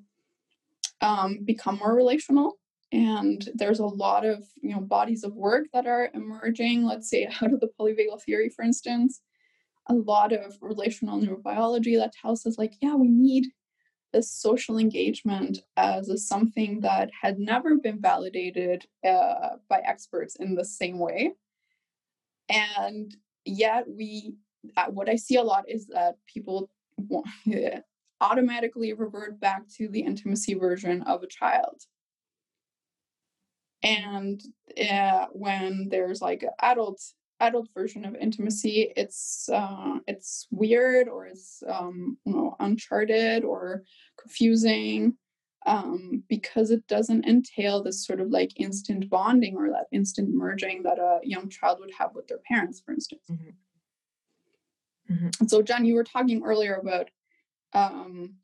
um, 1.00 1.38
become 1.44 1.78
more 1.78 1.94
relational 1.94 2.58
and 2.92 3.48
there's 3.54 3.80
a 3.80 3.86
lot 3.86 4.24
of 4.24 4.44
you 4.62 4.74
know 4.74 4.80
bodies 4.80 5.24
of 5.24 5.34
work 5.34 5.66
that 5.72 5.86
are 5.86 6.10
emerging 6.14 6.84
let's 6.84 7.10
say 7.10 7.28
out 7.42 7.52
of 7.52 7.60
the 7.60 7.70
polyvagal 7.78 8.22
theory 8.22 8.48
for 8.48 8.64
instance 8.64 9.20
a 9.88 9.94
lot 9.94 10.32
of 10.32 10.56
relational 10.60 11.20
neurobiology 11.20 11.96
that 11.96 12.12
tells 12.12 12.46
us 12.46 12.58
like 12.58 12.74
yeah 12.80 12.94
we 12.94 13.08
need 13.08 13.46
this 14.12 14.30
social 14.30 14.78
engagement 14.78 15.58
as 15.76 16.08
a 16.08 16.16
something 16.16 16.80
that 16.80 17.10
had 17.20 17.38
never 17.38 17.76
been 17.76 18.00
validated 18.00 18.86
uh, 19.06 19.56
by 19.68 19.80
experts 19.80 20.36
in 20.36 20.54
the 20.54 20.64
same 20.64 20.98
way. 20.98 21.32
And 22.48 23.14
yet 23.44 23.84
we 23.88 24.34
uh, 24.76 24.86
what 24.86 25.08
i 25.08 25.14
see 25.14 25.36
a 25.36 25.42
lot 25.42 25.64
is 25.68 25.86
that 25.86 26.16
people 26.26 26.68
automatically 28.20 28.92
revert 28.92 29.38
back 29.38 29.62
to 29.76 29.88
the 29.88 30.00
intimacy 30.00 30.54
version 30.54 31.02
of 31.02 31.22
a 31.22 31.26
child. 31.26 31.82
And 33.82 34.42
uh, 34.90 35.26
when 35.32 35.88
there's 35.90 36.20
like 36.20 36.44
adult 36.60 37.00
adult 37.40 37.68
version 37.74 38.04
of 38.04 38.14
intimacy 38.16 38.92
it's 38.96 39.48
uh, 39.52 39.98
it's 40.06 40.46
weird 40.50 41.08
or 41.08 41.26
it's 41.26 41.62
um, 41.68 42.16
you 42.24 42.32
know 42.32 42.56
uncharted 42.60 43.44
or 43.44 43.82
confusing 44.18 45.14
um, 45.66 46.22
because 46.28 46.70
it 46.70 46.86
doesn't 46.86 47.26
entail 47.26 47.82
this 47.82 48.06
sort 48.06 48.20
of 48.20 48.30
like 48.30 48.52
instant 48.56 49.10
bonding 49.10 49.56
or 49.56 49.68
that 49.68 49.86
instant 49.92 50.30
merging 50.32 50.82
that 50.84 50.98
a 50.98 51.18
young 51.24 51.48
child 51.48 51.78
would 51.80 51.90
have 51.98 52.14
with 52.14 52.26
their 52.28 52.40
parents 52.48 52.80
for 52.84 52.92
instance 52.92 53.24
mm-hmm. 53.30 55.12
Mm-hmm. 55.12 55.46
so 55.46 55.62
john 55.62 55.84
you 55.84 55.94
were 55.94 56.04
talking 56.04 56.42
earlier 56.44 56.76
about 56.76 57.10
um, 57.74 58.36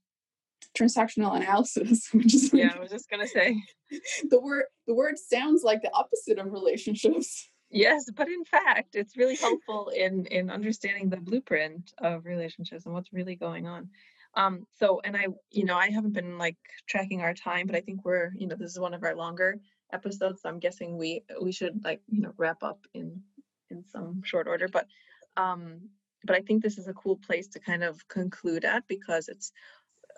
transactional 0.76 1.34
analysis 1.34 2.08
which 2.12 2.34
is 2.34 2.52
yeah 2.52 2.72
i 2.76 2.78
was 2.78 2.90
just 2.90 3.08
gonna 3.08 3.26
say 3.26 3.56
the 4.30 4.40
word 4.40 4.64
the 4.86 4.94
word 4.94 5.18
sounds 5.18 5.62
like 5.62 5.80
the 5.80 5.94
opposite 5.94 6.38
of 6.38 6.52
relationships 6.52 7.48
yes 7.72 8.08
but 8.14 8.28
in 8.28 8.44
fact 8.44 8.94
it's 8.94 9.16
really 9.16 9.36
helpful 9.36 9.90
in 9.94 10.26
in 10.26 10.50
understanding 10.50 11.08
the 11.08 11.16
blueprint 11.16 11.92
of 11.98 12.26
relationships 12.26 12.84
and 12.84 12.94
what's 12.94 13.12
really 13.12 13.34
going 13.34 13.66
on. 13.66 13.88
Um 14.34 14.66
so 14.78 15.00
and 15.04 15.16
i 15.16 15.26
you 15.50 15.64
know 15.64 15.76
i 15.76 15.90
haven't 15.90 16.12
been 16.12 16.38
like 16.38 16.56
tracking 16.86 17.20
our 17.22 17.34
time 17.34 17.66
but 17.66 17.76
i 17.76 17.80
think 17.80 18.04
we're 18.04 18.30
you 18.36 18.46
know 18.46 18.56
this 18.56 18.70
is 18.70 18.78
one 18.78 18.94
of 18.94 19.02
our 19.02 19.16
longer 19.16 19.58
episodes 19.92 20.42
so 20.42 20.48
i'm 20.48 20.58
guessing 20.58 20.96
we 20.96 21.22
we 21.40 21.52
should 21.52 21.84
like 21.84 22.00
you 22.08 22.22
know 22.22 22.32
wrap 22.38 22.62
up 22.62 22.78
in 22.94 23.20
in 23.70 23.84
some 23.84 24.22
short 24.22 24.46
order 24.48 24.68
but 24.68 24.86
um 25.36 25.80
but 26.24 26.36
i 26.36 26.40
think 26.40 26.62
this 26.62 26.78
is 26.78 26.88
a 26.88 26.94
cool 26.94 27.16
place 27.16 27.48
to 27.48 27.60
kind 27.60 27.84
of 27.84 28.06
conclude 28.08 28.64
at 28.64 28.86
because 28.88 29.28
it's 29.28 29.52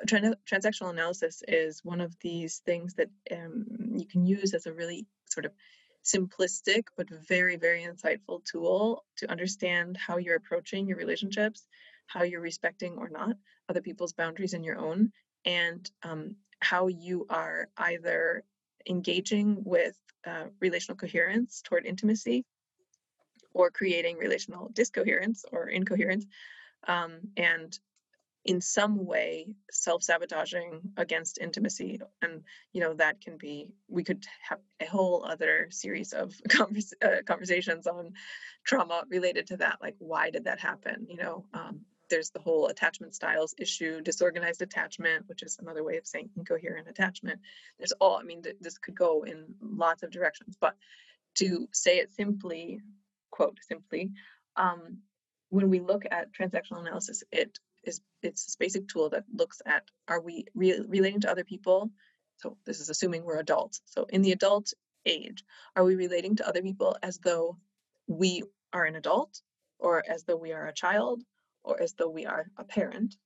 trans- 0.06 0.36
transactional 0.51 0.90
analysis 0.90 1.43
is 1.48 1.85
one 1.85 2.01
of 2.01 2.14
these 2.20 2.59
things 2.64 2.94
that 2.94 3.10
um, 3.32 3.66
you 3.94 4.06
can 4.06 4.24
use 4.24 4.55
as 4.55 4.66
a 4.66 4.72
really 4.72 5.06
sort 5.26 5.47
of 5.47 5.52
simplistic 6.05 6.85
but 6.97 7.09
very 7.09 7.56
very 7.56 7.82
insightful 7.82 8.44
tool 8.44 9.05
to 9.16 9.31
understand 9.31 9.97
how 9.97 10.18
you're 10.18 10.36
approaching 10.36 10.86
your 10.86 10.98
relationships 10.98 11.66
how 12.06 12.22
you're 12.22 12.40
respecting 12.40 12.94
or 12.98 13.09
not 13.09 13.36
other 13.68 13.81
people's 13.81 14.12
boundaries 14.12 14.55
and 14.55 14.64
your 14.64 14.78
own 14.78 15.10
and 15.44 15.90
um, 16.02 16.36
how 16.60 16.86
you 16.89 17.26
are 17.31 17.68
either 17.78 18.44
engaging 18.89 19.62
with 19.64 19.97
uh, 20.26 20.44
relational 20.60 20.97
coherence 20.97 21.62
toward 21.62 21.86
intimacy 21.86 22.44
or 23.52 23.70
creating 23.70 24.18
relational 24.18 24.68
discoherence 24.72 25.44
or 25.52 25.68
incoherence 25.68 26.26
um, 26.89 27.12
and 27.36 27.78
in 28.45 28.61
some 28.61 29.07
way 29.07 29.47
self-sabotaging 29.71 30.81
against 30.97 31.39
intimacy 31.39 32.01
and 32.21 32.43
you 32.73 32.81
know 32.81 32.93
that 32.95 33.21
can 33.21 33.37
be 33.39 33.69
we 33.89 34.05
could 34.05 34.25
have 34.47 34.59
a 34.81 34.87
whole 34.87 35.25
other 35.25 35.69
series 35.71 36.12
of 36.12 36.35
uh, 36.61 37.09
conversations 37.25 37.87
on 37.87 38.12
trauma 38.65 39.05
related 39.09 39.47
to 39.47 39.57
that 39.57 39.79
like 39.81 39.97
why 39.99 40.31
did 40.31 40.45
that 40.45 40.61
happen 40.61 41.07
you 41.09 41.16
know? 41.16 41.45
Um, 41.55 41.81
there's 42.11 42.31
the 42.31 42.41
whole 42.41 42.66
attachment 42.66 43.15
styles 43.15 43.55
issue 43.59 44.03
disorganized 44.03 44.61
attachment 44.61 45.25
which 45.27 45.43
is 45.43 45.59
another 45.61 45.83
way 45.83 45.97
of 45.97 46.07
saying 46.07 46.29
incoherent 46.37 46.89
attachment. 46.89 47.41
There's 47.79 47.93
all 47.93 48.16
i 48.16 48.23
mean 48.23 48.43
th- 48.43 48.57
this 48.61 48.79
could 48.79 48.95
go 48.95 49.23
in 49.23 49.47
lots 49.62 50.03
of 50.03 50.11
directions 50.11 50.57
but 50.61 50.77
to 51.37 51.66
say 51.73 51.99
it 51.99 52.12
simply 52.12 52.81
quote 53.31 53.59
simply 53.66 54.12
um, 54.57 54.99
when 55.49 55.71
we 55.71 55.81
look 55.81 56.05
at 56.11 56.33
transactional 56.33 56.81
analysis 56.81 57.25
it 57.33 57.59
it's 58.25 58.45
this 58.45 58.57
basic 58.57 58.89
tool 58.89 59.11
that 59.11 59.25
looks 59.33 59.61
at 59.67 59.85
are 60.09 60.21
we 60.21 60.47
re- 60.55 60.85
relating 60.89 61.21
to 61.21 61.31
other 61.31 61.45
people? 61.45 61.91
So 62.39 62.57
this 62.67 62.81
is 62.81 62.89
assuming 62.89 63.25
we're 63.25 63.39
adults. 63.39 63.81
So 63.85 64.07
in 64.09 64.23
the 64.23 64.33
adult 64.33 64.73
age 65.07 65.45
are 65.77 65.85
we 65.85 65.95
relating 65.95 66.37
to 66.37 66.49
other 66.49 66.63
people 66.63 66.97
as 67.03 67.19
though 67.19 67.59
we 68.07 68.43
are 68.73 68.85
an 68.85 68.97
adult 68.97 69.41
or 69.79 70.03
as 70.09 70.25
though 70.25 70.37
we 70.37 70.53
are 70.53 70.67
a 70.67 70.75
child 70.75 71.23
or 71.63 71.81
as 71.81 71.95
though 71.95 72.09
we 72.09 72.27
are 72.27 72.51
a 72.57 72.65
parent? 72.65 73.17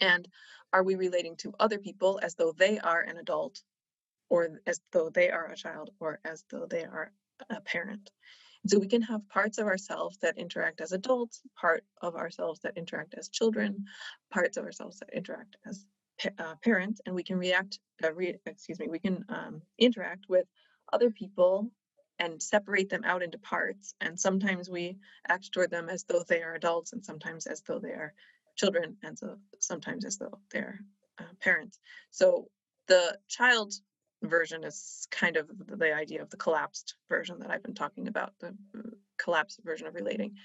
And 0.00 0.26
are 0.72 0.82
we 0.82 0.96
relating 0.96 1.36
to 1.36 1.54
other 1.60 1.78
people 1.78 2.18
as 2.22 2.34
though 2.34 2.52
they 2.52 2.78
are 2.78 3.00
an 3.00 3.16
adult 3.16 3.62
or 4.28 4.60
as 4.66 4.80
though 4.92 5.10
they 5.10 5.30
are 5.30 5.46
a 5.46 5.56
child 5.56 5.90
or 6.00 6.18
as 6.24 6.44
though 6.50 6.66
they 6.66 6.84
are 6.84 7.12
a 7.50 7.60
parent. 7.60 8.10
So 8.66 8.78
we 8.78 8.88
can 8.88 9.02
have 9.02 9.28
parts 9.28 9.58
of 9.58 9.66
ourselves 9.66 10.18
that 10.22 10.38
interact 10.38 10.80
as 10.80 10.92
adults, 10.92 11.42
part 11.60 11.84
of 12.00 12.14
ourselves 12.16 12.60
that 12.60 12.76
interact 12.76 13.14
as 13.14 13.28
children, 13.28 13.84
parts 14.30 14.56
of 14.56 14.64
ourselves 14.64 15.00
that 15.00 15.10
interact 15.12 15.56
as 15.66 15.84
uh, 16.38 16.54
parents, 16.62 17.00
and 17.04 17.14
we 17.14 17.22
can 17.22 17.36
react, 17.36 17.78
uh, 18.02 18.12
re 18.12 18.38
excuse 18.46 18.78
me, 18.78 18.86
we 18.88 18.98
can 18.98 19.24
um, 19.28 19.62
interact 19.78 20.26
with 20.28 20.46
other 20.92 21.10
people 21.10 21.70
and 22.18 22.42
separate 22.42 22.88
them 22.88 23.02
out 23.04 23.22
into 23.22 23.38
parts. 23.38 23.94
And 24.00 24.18
sometimes 24.18 24.70
we 24.70 24.96
act 25.28 25.52
toward 25.52 25.70
them 25.70 25.88
as 25.88 26.04
though 26.04 26.22
they 26.26 26.42
are 26.42 26.54
adults, 26.54 26.92
and 26.92 27.04
sometimes 27.04 27.46
as 27.46 27.62
though 27.62 27.80
they 27.80 27.90
are 27.90 28.14
children, 28.56 28.96
and 29.02 29.18
so 29.18 29.36
sometimes 29.58 30.04
as 30.04 30.16
though 30.18 30.38
they're 30.50 30.80
uh, 31.18 31.24
parents. 31.40 31.78
So 32.10 32.48
the 32.86 33.18
child 33.28 33.74
version 34.28 34.64
is 34.64 35.06
kind 35.10 35.36
of 35.36 35.50
the 35.66 35.94
idea 35.94 36.22
of 36.22 36.30
the 36.30 36.36
collapsed 36.36 36.94
version 37.08 37.38
that 37.40 37.50
I've 37.50 37.62
been 37.62 37.74
talking 37.74 38.08
about, 38.08 38.32
the 38.40 38.54
collapsed 39.18 39.60
version 39.64 39.86
of 39.86 39.94
relating. 39.94 40.36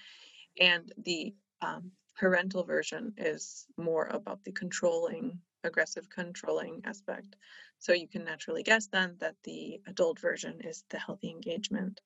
And 0.59 0.91
the 0.97 1.33
um, 1.61 1.91
parental 2.17 2.63
version 2.63 3.13
is 3.17 3.65
more 3.77 4.07
about 4.07 4.43
the 4.43 4.51
controlling, 4.51 5.39
aggressive 5.63 6.09
controlling 6.09 6.81
aspect. 6.85 7.35
So 7.79 7.93
you 7.93 8.07
can 8.07 8.25
naturally 8.25 8.63
guess 8.63 8.87
then 8.87 9.15
that 9.19 9.35
the 9.43 9.81
adult 9.87 10.19
version 10.19 10.61
is 10.61 10.83
the 10.89 10.99
healthy 10.99 11.29
engagement. 11.29 12.01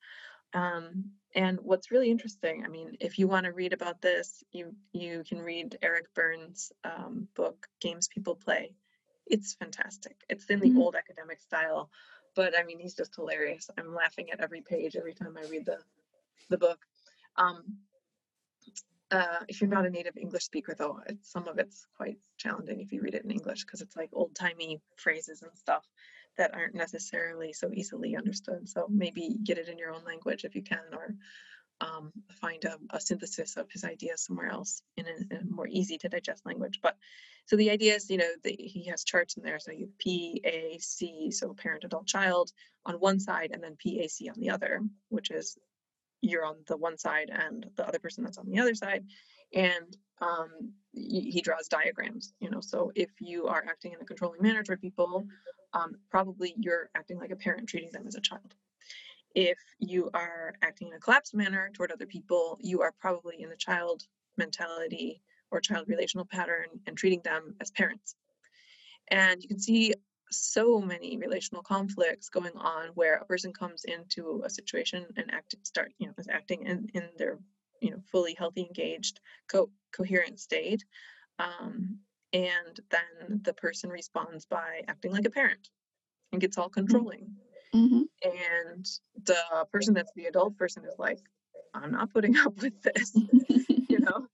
Um, 0.54 1.06
and 1.36 1.60
what's 1.62 1.90
really 1.90 2.12
interesting, 2.12 2.64
I 2.64 2.68
mean, 2.68 2.96
if 3.00 3.18
you 3.18 3.28
want 3.28 3.46
to 3.46 3.52
read 3.52 3.74
about 3.74 4.02
this, 4.02 4.44
you 4.52 4.76
you 4.92 5.24
can 5.28 5.40
read 5.40 5.80
Eric 5.82 6.14
Berne's 6.14 6.72
um, 6.84 7.28
book 7.36 7.68
"Games 7.82 8.08
People 8.08 8.36
Play." 8.36 8.76
It's 9.28 9.54
fantastic. 9.54 10.18
It's 10.30 10.46
in 10.46 10.60
the 10.60 10.70
mm-hmm. 10.70 10.80
old 10.80 10.96
academic 10.96 11.42
style, 11.42 11.90
but 12.36 12.54
I 12.58 12.64
mean, 12.64 12.80
he's 12.80 12.96
just 12.96 13.16
hilarious. 13.16 13.70
I'm 13.78 13.94
laughing 13.94 14.32
at 14.32 14.42
every 14.42 14.62
page 14.62 14.96
every 14.96 15.14
time 15.14 15.36
I 15.38 15.48
read 15.48 15.66
the 15.66 15.80
the 16.50 16.58
book. 16.58 16.80
Um, 17.38 17.78
uh, 19.12 19.40
if 19.48 19.62
you're 19.62 19.70
not 19.70 19.86
a 19.86 19.90
native 19.90 20.18
English 20.18 20.44
speaker, 20.44 20.76
though, 20.76 21.00
some 21.22 21.48
of 21.48 21.60
it's 21.60 21.86
quite 21.96 22.18
challenging 22.38 22.82
if 22.82 22.92
you 22.92 23.02
read 23.02 23.14
it 23.14 23.24
in 23.24 23.32
English 23.32 23.64
because 23.64 23.82
it's 23.82 23.96
like 23.96 24.10
old 24.12 24.34
timey 24.36 24.82
phrases 24.98 25.44
and 25.44 25.52
stuff 25.56 25.88
that 26.38 26.54
aren't 26.54 26.74
necessarily 26.74 27.54
so 27.54 27.70
easily 27.74 28.16
understood. 28.16 28.68
So 28.68 28.88
maybe 28.90 29.38
get 29.44 29.60
it 29.60 29.70
in 29.70 29.78
your 29.78 29.94
own 29.94 30.04
language 30.04 30.46
if 30.46 30.56
you 30.56 30.64
can, 30.64 30.80
or 30.94 31.16
um, 31.84 32.12
find 32.40 32.64
a, 32.66 32.78
a, 32.92 33.00
synthesis 33.00 33.58
of 33.58 33.70
his 33.72 33.84
ideas 33.84 34.24
somewhere 34.24 34.48
else 34.48 34.82
in 34.96 35.06
a, 35.06 35.36
in 35.36 35.42
a, 35.42 35.54
more 35.54 35.68
easy 35.68 35.98
to 35.98 36.10
digest 36.10 36.46
language. 36.46 36.80
But 36.82 36.96
so 37.46 37.58
the 37.58 37.72
idea 37.72 37.96
is, 37.96 38.10
you 38.10 38.18
know, 38.18 38.30
the, 38.44 38.56
he 38.58 38.86
has 38.86 39.04
charts 39.04 39.36
in 39.36 39.44
there. 39.44 39.60
So 39.60 39.72
you 39.72 39.86
have 39.86 39.98
P, 39.98 40.42
A, 40.46 40.78
C, 40.80 41.30
so 41.32 41.54
parent, 41.54 41.84
adult, 41.84 42.08
child 42.08 42.52
on 42.86 42.96
one 42.96 43.20
side, 43.20 43.52
and 43.54 43.62
then 43.62 43.76
P, 43.78 44.02
A, 44.02 44.08
C 44.08 44.30
on 44.30 44.40
the 44.40 44.52
other, 44.52 44.82
which 45.10 45.30
is 45.30 45.58
you're 46.22 46.46
on 46.46 46.56
the 46.68 46.78
one 46.78 46.98
side 46.98 47.30
and 47.30 47.66
the 47.76 47.86
other 47.86 48.00
person 48.00 48.24
that's 48.24 48.38
on 48.38 48.50
the 48.50 48.60
other 48.60 48.76
side. 48.76 49.04
And 49.54 49.98
um, 50.22 50.74
he 50.94 51.42
draws 51.44 51.68
diagrams, 51.68 52.34
you 52.40 52.50
know, 52.50 52.62
so 52.62 52.92
if 52.96 53.10
you 53.20 53.48
are 53.48 53.64
acting 53.68 53.92
in 53.92 54.02
a 54.02 54.06
controlling 54.06 54.42
manner 54.42 54.64
toward 54.64 54.82
people, 54.82 55.28
um, 55.74 55.96
probably 56.10 56.54
you're 56.58 56.90
acting 56.96 57.20
like 57.20 57.32
a 57.32 57.36
parent 57.36 57.68
treating 57.68 57.92
them 57.92 58.08
as 58.08 58.16
a 58.16 58.22
child. 58.22 58.56
If 59.36 59.58
you 59.80 60.10
are 60.14 60.54
acting 60.62 60.90
in 60.90 60.94
a 60.94 61.00
collapsed 61.00 61.34
manner 61.34 61.70
toward 61.74 61.92
other 61.92 62.06
people, 62.06 62.58
you 62.62 62.82
are 62.82 62.94
probably 63.00 63.42
in 63.42 63.50
the 63.50 63.56
child 63.56 64.04
mentality 64.38 65.22
or 65.52 65.60
child 65.60 65.88
relational 65.88 66.26
pattern 66.26 66.68
and 66.88 66.98
treating 66.98 67.22
them 67.24 67.56
as 67.62 67.72
parents. 67.72 68.16
And 69.10 69.42
you 69.42 69.48
can 69.48 69.60
see 69.60 69.94
so 70.32 70.80
many 70.80 71.18
relational 71.18 71.62
conflicts 71.62 72.30
going 72.30 72.56
on 72.58 72.88
where 72.96 73.16
a 73.16 73.26
person 73.26 73.54
comes 73.54 73.84
into 73.86 74.42
a 74.46 74.50
situation 74.50 75.06
and 75.16 75.32
act 75.32 75.56
start 75.64 75.92
you 76.00 76.08
know 76.08 76.14
is 76.18 76.28
acting 76.28 76.66
in, 76.66 76.90
in 76.94 77.04
their 77.18 77.38
you 77.82 77.92
know 77.92 78.02
fully 78.12 78.34
healthy 78.34 78.62
engaged 78.62 79.20
co- 79.48 79.70
coherent 79.96 80.40
state 80.40 80.84
um, 81.40 82.00
and 82.32 82.80
then 82.90 83.42
the 83.44 83.54
person 83.54 83.90
responds 83.90 84.46
by 84.46 84.82
acting 84.88 85.12
like 85.12 85.26
a 85.26 85.30
parent 85.30 85.70
and 86.32 86.42
gets 86.42 86.58
all 86.58 86.66
mm-hmm. 86.66 86.86
controlling 86.86 87.36
mm-hmm. 87.74 88.02
and 88.24 88.86
the 89.26 89.38
person 89.72 89.94
that's 89.94 90.12
the 90.16 90.26
adult 90.26 90.58
person 90.58 90.84
is 90.86 90.96
like 90.98 91.20
i'm 91.74 91.92
not 91.92 92.12
putting 92.14 92.38
up 92.46 92.62
with 92.62 92.82
this 92.82 93.16
you 93.94 94.00
know? 94.00 94.28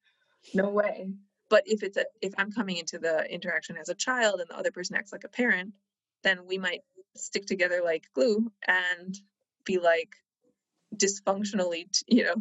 No 0.53 0.69
way. 0.69 1.11
But 1.49 1.63
if 1.65 1.83
it's 1.83 1.97
a 1.97 2.05
if 2.21 2.33
i'm 2.37 2.51
coming 2.51 2.77
into 2.77 2.99
the 2.99 3.25
interaction 3.31 3.77
as 3.77 3.89
a 3.89 3.95
child 3.95 4.39
and 4.39 4.49
the 4.49 4.57
other 4.57 4.71
person 4.71 4.95
acts 4.95 5.11
like 5.11 5.23
a 5.23 5.29
parent 5.29 5.73
then 6.23 6.45
we 6.47 6.57
might 6.57 6.81
stick 7.15 7.45
together 7.45 7.81
like 7.83 8.05
glue 8.13 8.51
and 8.67 9.19
be 9.65 9.79
like 9.79 10.09
dysfunctionally 10.95 11.85
you 12.07 12.23
know 12.23 12.35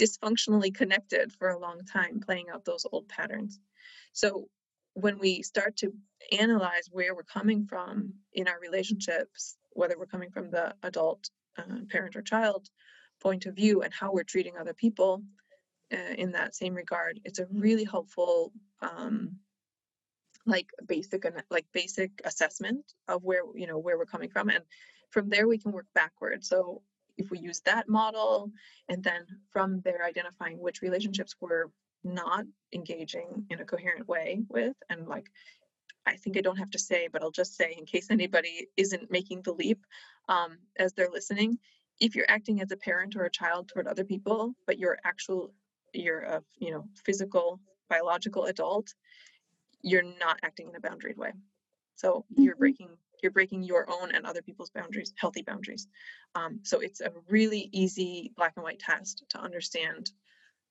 dysfunctionally 0.00 0.74
connected 0.74 1.32
for 1.32 1.50
a 1.50 1.58
long 1.58 1.80
time 1.84 2.20
playing 2.20 2.46
out 2.52 2.64
those 2.64 2.86
old 2.90 3.08
patterns. 3.08 3.60
So 4.12 4.48
when 4.94 5.18
we 5.18 5.42
start 5.42 5.76
to 5.78 5.92
analyze 6.38 6.88
where 6.90 7.14
we're 7.14 7.22
coming 7.22 7.66
from 7.66 8.14
in 8.32 8.48
our 8.48 8.58
relationships 8.60 9.56
whether 9.74 9.98
we're 9.98 10.06
coming 10.06 10.30
from 10.30 10.50
the 10.50 10.74
adult 10.82 11.28
uh, 11.58 11.62
parent 11.90 12.16
or 12.16 12.22
child 12.22 12.68
point 13.20 13.46
of 13.46 13.54
view 13.54 13.82
and 13.82 13.92
how 13.92 14.12
we're 14.12 14.24
treating 14.24 14.56
other 14.56 14.74
people 14.74 15.22
uh, 15.92 16.14
in 16.16 16.32
that 16.32 16.54
same 16.54 16.74
regard 16.74 17.20
it's 17.24 17.38
a 17.38 17.46
really 17.52 17.84
helpful 17.84 18.52
um, 18.80 19.36
like 20.46 20.68
basic 20.86 21.24
like 21.50 21.66
basic 21.72 22.10
assessment 22.24 22.84
of 23.08 23.22
where 23.22 23.42
you 23.54 23.66
know 23.66 23.78
where 23.78 23.96
we're 23.96 24.04
coming 24.04 24.28
from 24.28 24.48
and 24.48 24.64
from 25.12 25.28
there 25.28 25.46
we 25.46 25.58
can 25.58 25.72
work 25.72 25.86
backwards. 25.94 26.48
So 26.48 26.82
if 27.18 27.30
we 27.30 27.38
use 27.38 27.60
that 27.60 27.88
model 27.88 28.50
and 28.88 29.04
then 29.04 29.26
from 29.50 29.82
there 29.82 30.04
identifying 30.04 30.58
which 30.58 30.82
relationships 30.82 31.36
we're 31.40 31.66
not 32.02 32.44
engaging 32.72 33.44
in 33.50 33.60
a 33.60 33.64
coherent 33.64 34.08
way 34.08 34.42
with 34.48 34.74
and 34.88 35.06
like 35.06 35.30
i 36.06 36.16
think 36.16 36.36
i 36.36 36.40
don't 36.40 36.58
have 36.58 36.70
to 36.70 36.78
say 36.78 37.08
but 37.12 37.22
i'll 37.22 37.30
just 37.30 37.56
say 37.56 37.74
in 37.78 37.84
case 37.84 38.08
anybody 38.10 38.68
isn't 38.76 39.10
making 39.10 39.42
the 39.42 39.52
leap 39.52 39.84
um, 40.28 40.58
as 40.78 40.92
they're 40.92 41.10
listening 41.10 41.58
if 42.00 42.14
you're 42.16 42.30
acting 42.30 42.60
as 42.60 42.70
a 42.72 42.76
parent 42.76 43.16
or 43.16 43.24
a 43.24 43.30
child 43.30 43.68
toward 43.68 43.86
other 43.86 44.04
people 44.04 44.54
but 44.66 44.78
you're 44.78 44.98
actual 45.04 45.52
you're 45.92 46.20
a 46.20 46.42
you 46.58 46.70
know 46.70 46.84
physical 47.04 47.60
biological 47.88 48.46
adult 48.46 48.94
you're 49.82 50.02
not 50.02 50.38
acting 50.42 50.68
in 50.68 50.76
a 50.76 50.80
boundaried 50.80 51.16
way. 51.16 51.32
So 51.96 52.24
you're 52.30 52.54
mm-hmm. 52.54 52.60
breaking 52.60 52.88
you're 53.22 53.32
breaking 53.32 53.62
your 53.62 53.88
own 53.88 54.12
and 54.12 54.26
other 54.26 54.42
people's 54.42 54.70
boundaries, 54.70 55.12
healthy 55.16 55.42
boundaries. 55.42 55.86
Um, 56.34 56.58
so 56.64 56.80
it's 56.80 57.00
a 57.00 57.12
really 57.28 57.68
easy 57.70 58.32
black 58.36 58.54
and 58.56 58.64
white 58.64 58.80
test 58.80 59.22
to 59.28 59.40
understand. 59.40 60.10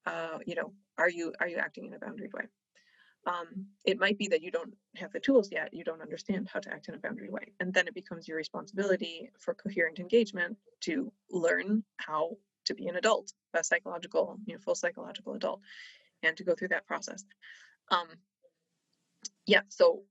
Uh, 0.06 0.40
you 0.46 0.56
know, 0.56 0.74
are 0.98 1.10
you 1.10 1.34
are 1.40 1.48
you 1.48 1.58
acting 1.58 1.86
in 1.86 1.94
a 1.94 2.00
boundaried 2.00 2.34
way? 2.34 2.48
Um, 3.28 3.68
it 3.86 4.00
might 4.00 4.18
be 4.18 4.28
that 4.30 4.42
you 4.42 4.50
don't 4.50 4.74
have 4.96 5.12
the 5.12 5.20
tools 5.20 5.52
yet, 5.52 5.74
you 5.74 5.84
don't 5.84 6.02
understand 6.02 6.50
how 6.52 6.60
to 6.60 6.74
act 6.74 6.88
in 6.88 6.96
a 6.96 6.98
boundary 6.98 7.30
way, 7.30 7.54
and 7.60 7.72
then 7.72 7.88
it 7.88 7.94
becomes 7.94 8.28
your 8.28 8.38
responsibility 8.38 9.30
for 9.40 9.54
coherent 9.54 10.00
engagement 10.00 10.58
to 10.82 11.12
learn 11.30 11.84
how 11.98 12.38
to 12.66 12.74
be 12.74 12.88
an 12.88 12.96
adult, 12.96 13.32
a 13.54 13.64
psychological, 13.64 14.40
you 14.46 14.56
know, 14.56 14.60
full 14.60 14.76
psychological 14.76 15.34
adult, 15.34 15.62
and 16.24 16.36
to 16.38 16.44
go 16.44 16.56
through 16.56 16.70
that 16.70 16.88
process. 16.88 17.24
Um, 17.90 18.08
yeah, 19.46 19.62
so 19.70 20.04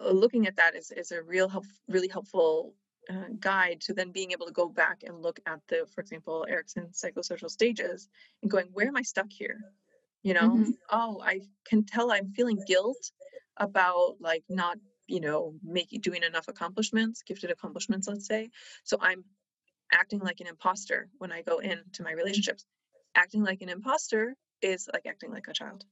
uh, 0.00 0.10
looking 0.10 0.46
at 0.46 0.56
that 0.56 0.74
is, 0.74 0.90
is 0.90 1.12
a 1.12 1.22
real 1.22 1.48
help, 1.48 1.66
really 1.88 2.08
helpful 2.08 2.74
uh, 3.10 3.28
guide 3.38 3.80
to 3.82 3.92
then 3.92 4.10
being 4.10 4.32
able 4.32 4.46
to 4.46 4.52
go 4.52 4.68
back 4.68 5.02
and 5.04 5.22
look 5.22 5.38
at 5.46 5.60
the, 5.68 5.86
for 5.94 6.00
example, 6.00 6.46
Erikson 6.48 6.88
psychosocial 6.92 7.50
stages 7.50 8.08
and 8.42 8.50
going, 8.50 8.66
where 8.72 8.88
am 8.88 8.96
I 8.96 9.02
stuck 9.02 9.30
here? 9.30 9.60
You 10.24 10.34
know, 10.34 10.50
mm-hmm. 10.50 10.70
oh, 10.90 11.22
I 11.22 11.42
can 11.66 11.84
tell 11.84 12.10
I'm 12.10 12.32
feeling 12.32 12.58
guilt 12.66 13.12
about 13.58 14.16
like 14.20 14.42
not, 14.48 14.78
you 15.06 15.20
know, 15.20 15.54
making 15.62 16.00
doing 16.00 16.22
enough 16.22 16.48
accomplishments, 16.48 17.22
gifted 17.22 17.50
accomplishments, 17.50 18.08
let's 18.08 18.26
say. 18.26 18.48
So 18.84 18.96
I'm 19.00 19.22
acting 19.92 20.20
like 20.20 20.40
an 20.40 20.46
imposter 20.46 21.08
when 21.18 21.30
I 21.30 21.42
go 21.42 21.58
into 21.58 22.02
my 22.02 22.12
relationships. 22.12 22.64
Acting 23.14 23.44
like 23.44 23.60
an 23.60 23.68
imposter 23.68 24.34
is 24.62 24.88
like 24.92 25.06
acting 25.06 25.30
like 25.30 25.46
a 25.48 25.52
child. 25.52 25.84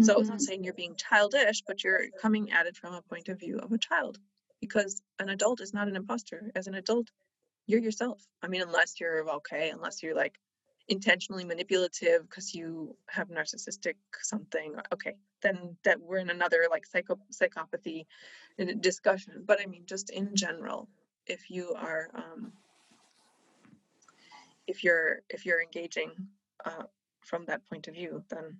So 0.00 0.12
mm-hmm. 0.12 0.20
it's 0.20 0.30
not 0.30 0.40
saying 0.40 0.64
you're 0.64 0.74
being 0.74 0.96
childish, 0.96 1.62
but 1.64 1.84
you're 1.84 2.08
coming 2.20 2.50
at 2.50 2.66
it 2.66 2.76
from 2.76 2.94
a 2.94 3.02
point 3.02 3.28
of 3.28 3.38
view 3.38 3.58
of 3.58 3.70
a 3.70 3.78
child 3.78 4.18
because 4.60 5.00
an 5.20 5.28
adult 5.28 5.60
is 5.60 5.72
not 5.72 5.86
an 5.86 5.94
imposter. 5.94 6.50
As 6.56 6.66
an 6.66 6.74
adult, 6.74 7.08
you're 7.68 7.80
yourself. 7.80 8.20
I 8.42 8.48
mean, 8.48 8.62
unless 8.62 9.00
you're 9.00 9.30
okay, 9.36 9.70
unless 9.70 10.02
you're 10.02 10.16
like 10.16 10.34
intentionally 10.88 11.44
manipulative 11.44 12.28
because 12.28 12.54
you 12.54 12.96
have 13.08 13.28
narcissistic 13.28 13.94
something, 14.20 14.74
okay, 14.92 15.14
then 15.42 15.76
that 15.84 16.00
we're 16.00 16.18
in 16.18 16.30
another 16.30 16.66
like 16.70 16.86
psycho 16.86 17.18
psychopathy 17.32 18.04
discussion. 18.80 19.42
But 19.46 19.60
I 19.60 19.66
mean, 19.66 19.84
just 19.86 20.10
in 20.10 20.34
general, 20.34 20.88
if 21.26 21.50
you 21.50 21.74
are, 21.76 22.10
um, 22.14 22.52
if 24.66 24.84
you're 24.84 25.20
if 25.30 25.46
you're 25.46 25.62
engaging 25.62 26.10
uh, 26.64 26.84
from 27.20 27.46
that 27.46 27.64
point 27.68 27.88
of 27.88 27.94
view, 27.94 28.22
then 28.28 28.58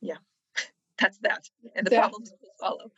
yeah, 0.00 0.18
that's 0.98 1.18
that. 1.18 1.48
And 1.74 1.86
the 1.86 1.92
yeah. 1.92 2.00
problems 2.00 2.32
will 2.40 2.50
follow. 2.60 2.92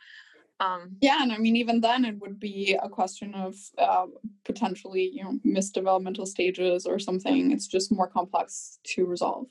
Um, 0.59 1.01
Yeah, 1.01 1.21
and 1.21 1.33
I 1.33 1.37
mean, 1.37 1.57
even 1.57 1.81
then, 1.81 2.05
it 2.05 2.19
would 2.19 2.39
be 2.39 2.77
a 2.81 2.87
question 2.87 3.33
of 3.35 3.55
uh, 3.77 4.07
potentially, 4.45 5.09
you 5.13 5.23
know, 5.23 5.39
missed 5.43 5.73
developmental 5.73 6.25
stages 6.25 6.85
or 6.85 6.97
something. 6.97 7.51
It's 7.51 7.67
just 7.67 7.91
more 7.91 8.07
complex 8.07 8.79
to 8.85 9.05
resolve. 9.05 9.47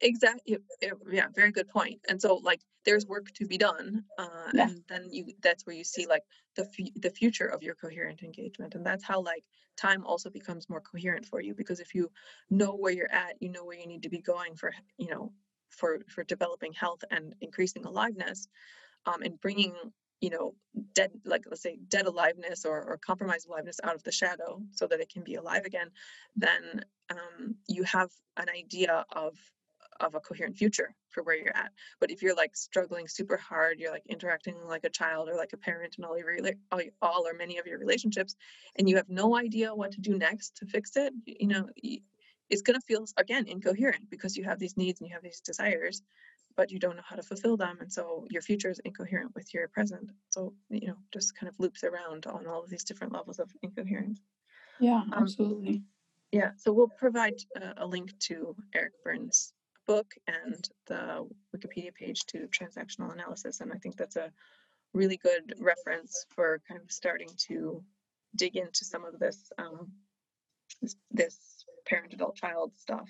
exactly. 0.00 0.58
Yeah, 1.10 1.28
very 1.34 1.52
good 1.52 1.68
point. 1.68 2.00
And 2.08 2.20
so, 2.20 2.36
like, 2.36 2.60
there's 2.84 3.06
work 3.06 3.30
to 3.34 3.46
be 3.46 3.58
done, 3.58 4.04
uh, 4.18 4.50
Yeah. 4.52 4.66
and 4.66 4.82
then 4.88 5.08
you 5.12 5.26
that's 5.40 5.64
where 5.64 5.76
you 5.76 5.84
see 5.84 6.06
like 6.06 6.24
the 6.56 6.64
fu- 6.64 6.90
the 6.96 7.10
future 7.10 7.46
of 7.46 7.62
your 7.62 7.76
coherent 7.76 8.22
engagement, 8.24 8.74
and 8.74 8.84
that's 8.84 9.04
how 9.04 9.20
like 9.20 9.44
time 9.76 10.04
also 10.04 10.28
becomes 10.30 10.68
more 10.68 10.80
coherent 10.80 11.24
for 11.26 11.40
you 11.40 11.54
because 11.54 11.78
if 11.78 11.94
you 11.94 12.10
know 12.50 12.74
where 12.74 12.92
you're 12.92 13.12
at, 13.12 13.36
you 13.40 13.48
know 13.50 13.64
where 13.64 13.78
you 13.78 13.86
need 13.86 14.02
to 14.02 14.08
be 14.08 14.20
going 14.20 14.56
for 14.56 14.72
you 14.98 15.08
know 15.10 15.32
for 15.70 16.00
for 16.08 16.24
developing 16.24 16.72
health 16.72 17.04
and 17.12 17.36
increasing 17.40 17.84
aliveness, 17.84 18.48
um, 19.06 19.22
and 19.22 19.40
bringing 19.40 19.74
you 20.22 20.30
know 20.30 20.54
dead 20.94 21.10
like 21.26 21.44
let's 21.50 21.62
say 21.62 21.78
dead 21.88 22.06
aliveness 22.06 22.64
or, 22.64 22.82
or 22.82 22.96
compromised 22.96 23.46
aliveness 23.48 23.78
out 23.84 23.94
of 23.94 24.02
the 24.04 24.12
shadow 24.12 24.62
so 24.70 24.86
that 24.86 25.00
it 25.00 25.10
can 25.12 25.22
be 25.22 25.34
alive 25.34 25.64
again 25.66 25.90
then 26.36 26.82
um, 27.10 27.56
you 27.68 27.82
have 27.82 28.08
an 28.38 28.46
idea 28.48 29.04
of 29.12 29.36
of 30.00 30.14
a 30.14 30.20
coherent 30.20 30.56
future 30.56 30.94
for 31.10 31.22
where 31.22 31.36
you're 31.36 31.56
at. 31.56 31.70
But 32.00 32.10
if 32.10 32.22
you're 32.22 32.34
like 32.34 32.56
struggling 32.56 33.06
super 33.06 33.36
hard 33.36 33.78
you're 33.78 33.92
like 33.92 34.06
interacting 34.08 34.56
like 34.66 34.84
a 34.84 34.90
child 34.90 35.28
or 35.28 35.36
like 35.36 35.52
a 35.52 35.58
parent 35.58 35.96
in 35.98 36.04
all 36.04 36.16
your 36.18 36.34
all, 36.70 36.80
all 37.02 37.26
or 37.26 37.34
many 37.34 37.58
of 37.58 37.66
your 37.66 37.78
relationships 37.78 38.34
and 38.76 38.88
you 38.88 38.96
have 38.96 39.08
no 39.08 39.36
idea 39.36 39.74
what 39.74 39.92
to 39.92 40.00
do 40.00 40.16
next 40.16 40.56
to 40.56 40.66
fix 40.66 40.96
it 40.96 41.12
you 41.26 41.46
know 41.46 41.68
it's 42.50 42.62
going 42.62 42.78
to 42.78 42.86
feel 42.86 43.04
again 43.16 43.46
incoherent 43.46 44.10
because 44.10 44.36
you 44.36 44.44
have 44.44 44.58
these 44.58 44.76
needs 44.76 45.00
and 45.00 45.08
you 45.08 45.14
have 45.14 45.22
these 45.22 45.40
desires 45.40 46.02
but 46.56 46.70
you 46.70 46.78
don't 46.78 46.96
know 46.96 47.02
how 47.08 47.16
to 47.16 47.22
fulfill 47.22 47.56
them 47.56 47.78
and 47.80 47.92
so 47.92 48.26
your 48.30 48.42
future 48.42 48.70
is 48.70 48.80
incoherent 48.84 49.34
with 49.34 49.52
your 49.54 49.68
present. 49.68 50.10
So 50.30 50.54
you 50.70 50.88
know 50.88 50.96
just 51.12 51.36
kind 51.38 51.48
of 51.48 51.58
loops 51.58 51.84
around 51.84 52.26
on 52.26 52.46
all 52.46 52.62
of 52.62 52.70
these 52.70 52.84
different 52.84 53.12
levels 53.12 53.38
of 53.38 53.50
incoherence. 53.62 54.20
Yeah, 54.80 55.02
Um, 55.02 55.12
absolutely. 55.14 55.82
yeah 56.32 56.50
so 56.56 56.72
we'll 56.72 56.88
provide 57.04 57.38
a, 57.56 57.84
a 57.84 57.86
link 57.86 58.08
to 58.28 58.56
eric 58.74 58.94
berne's 59.04 59.52
book 59.86 60.08
and 60.26 60.68
the 60.86 61.28
wikipedia 61.54 61.92
page 61.94 62.24
to 62.26 62.38
transactional 62.48 63.12
analysis 63.12 63.60
and 63.60 63.72
i 63.72 63.76
think 63.82 63.96
that's 63.96 64.16
a 64.16 64.30
really 64.94 65.16
good 65.18 65.54
reference 65.58 66.26
for 66.34 66.60
kind 66.68 66.80
of 66.80 66.90
starting 66.90 67.28
to 67.36 67.82
dig 68.36 68.56
into 68.56 68.84
some 68.84 69.04
of 69.04 69.18
this 69.18 69.50
um, 69.58 69.90
this, 70.80 70.96
this 71.10 71.64
parent 71.86 72.12
adult 72.14 72.34
child 72.36 72.72
stuff 72.76 73.08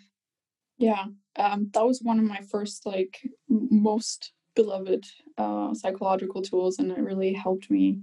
Yeah, 0.82 1.04
um, 1.36 1.70
that 1.74 1.86
was 1.86 2.00
one 2.02 2.18
of 2.18 2.24
my 2.24 2.40
first, 2.50 2.84
like, 2.84 3.20
most 3.48 4.32
beloved 4.56 5.06
uh, 5.38 5.72
psychological 5.74 6.42
tools, 6.42 6.80
and 6.80 6.90
it 6.90 6.98
really 6.98 7.32
helped 7.32 7.70
me. 7.70 8.00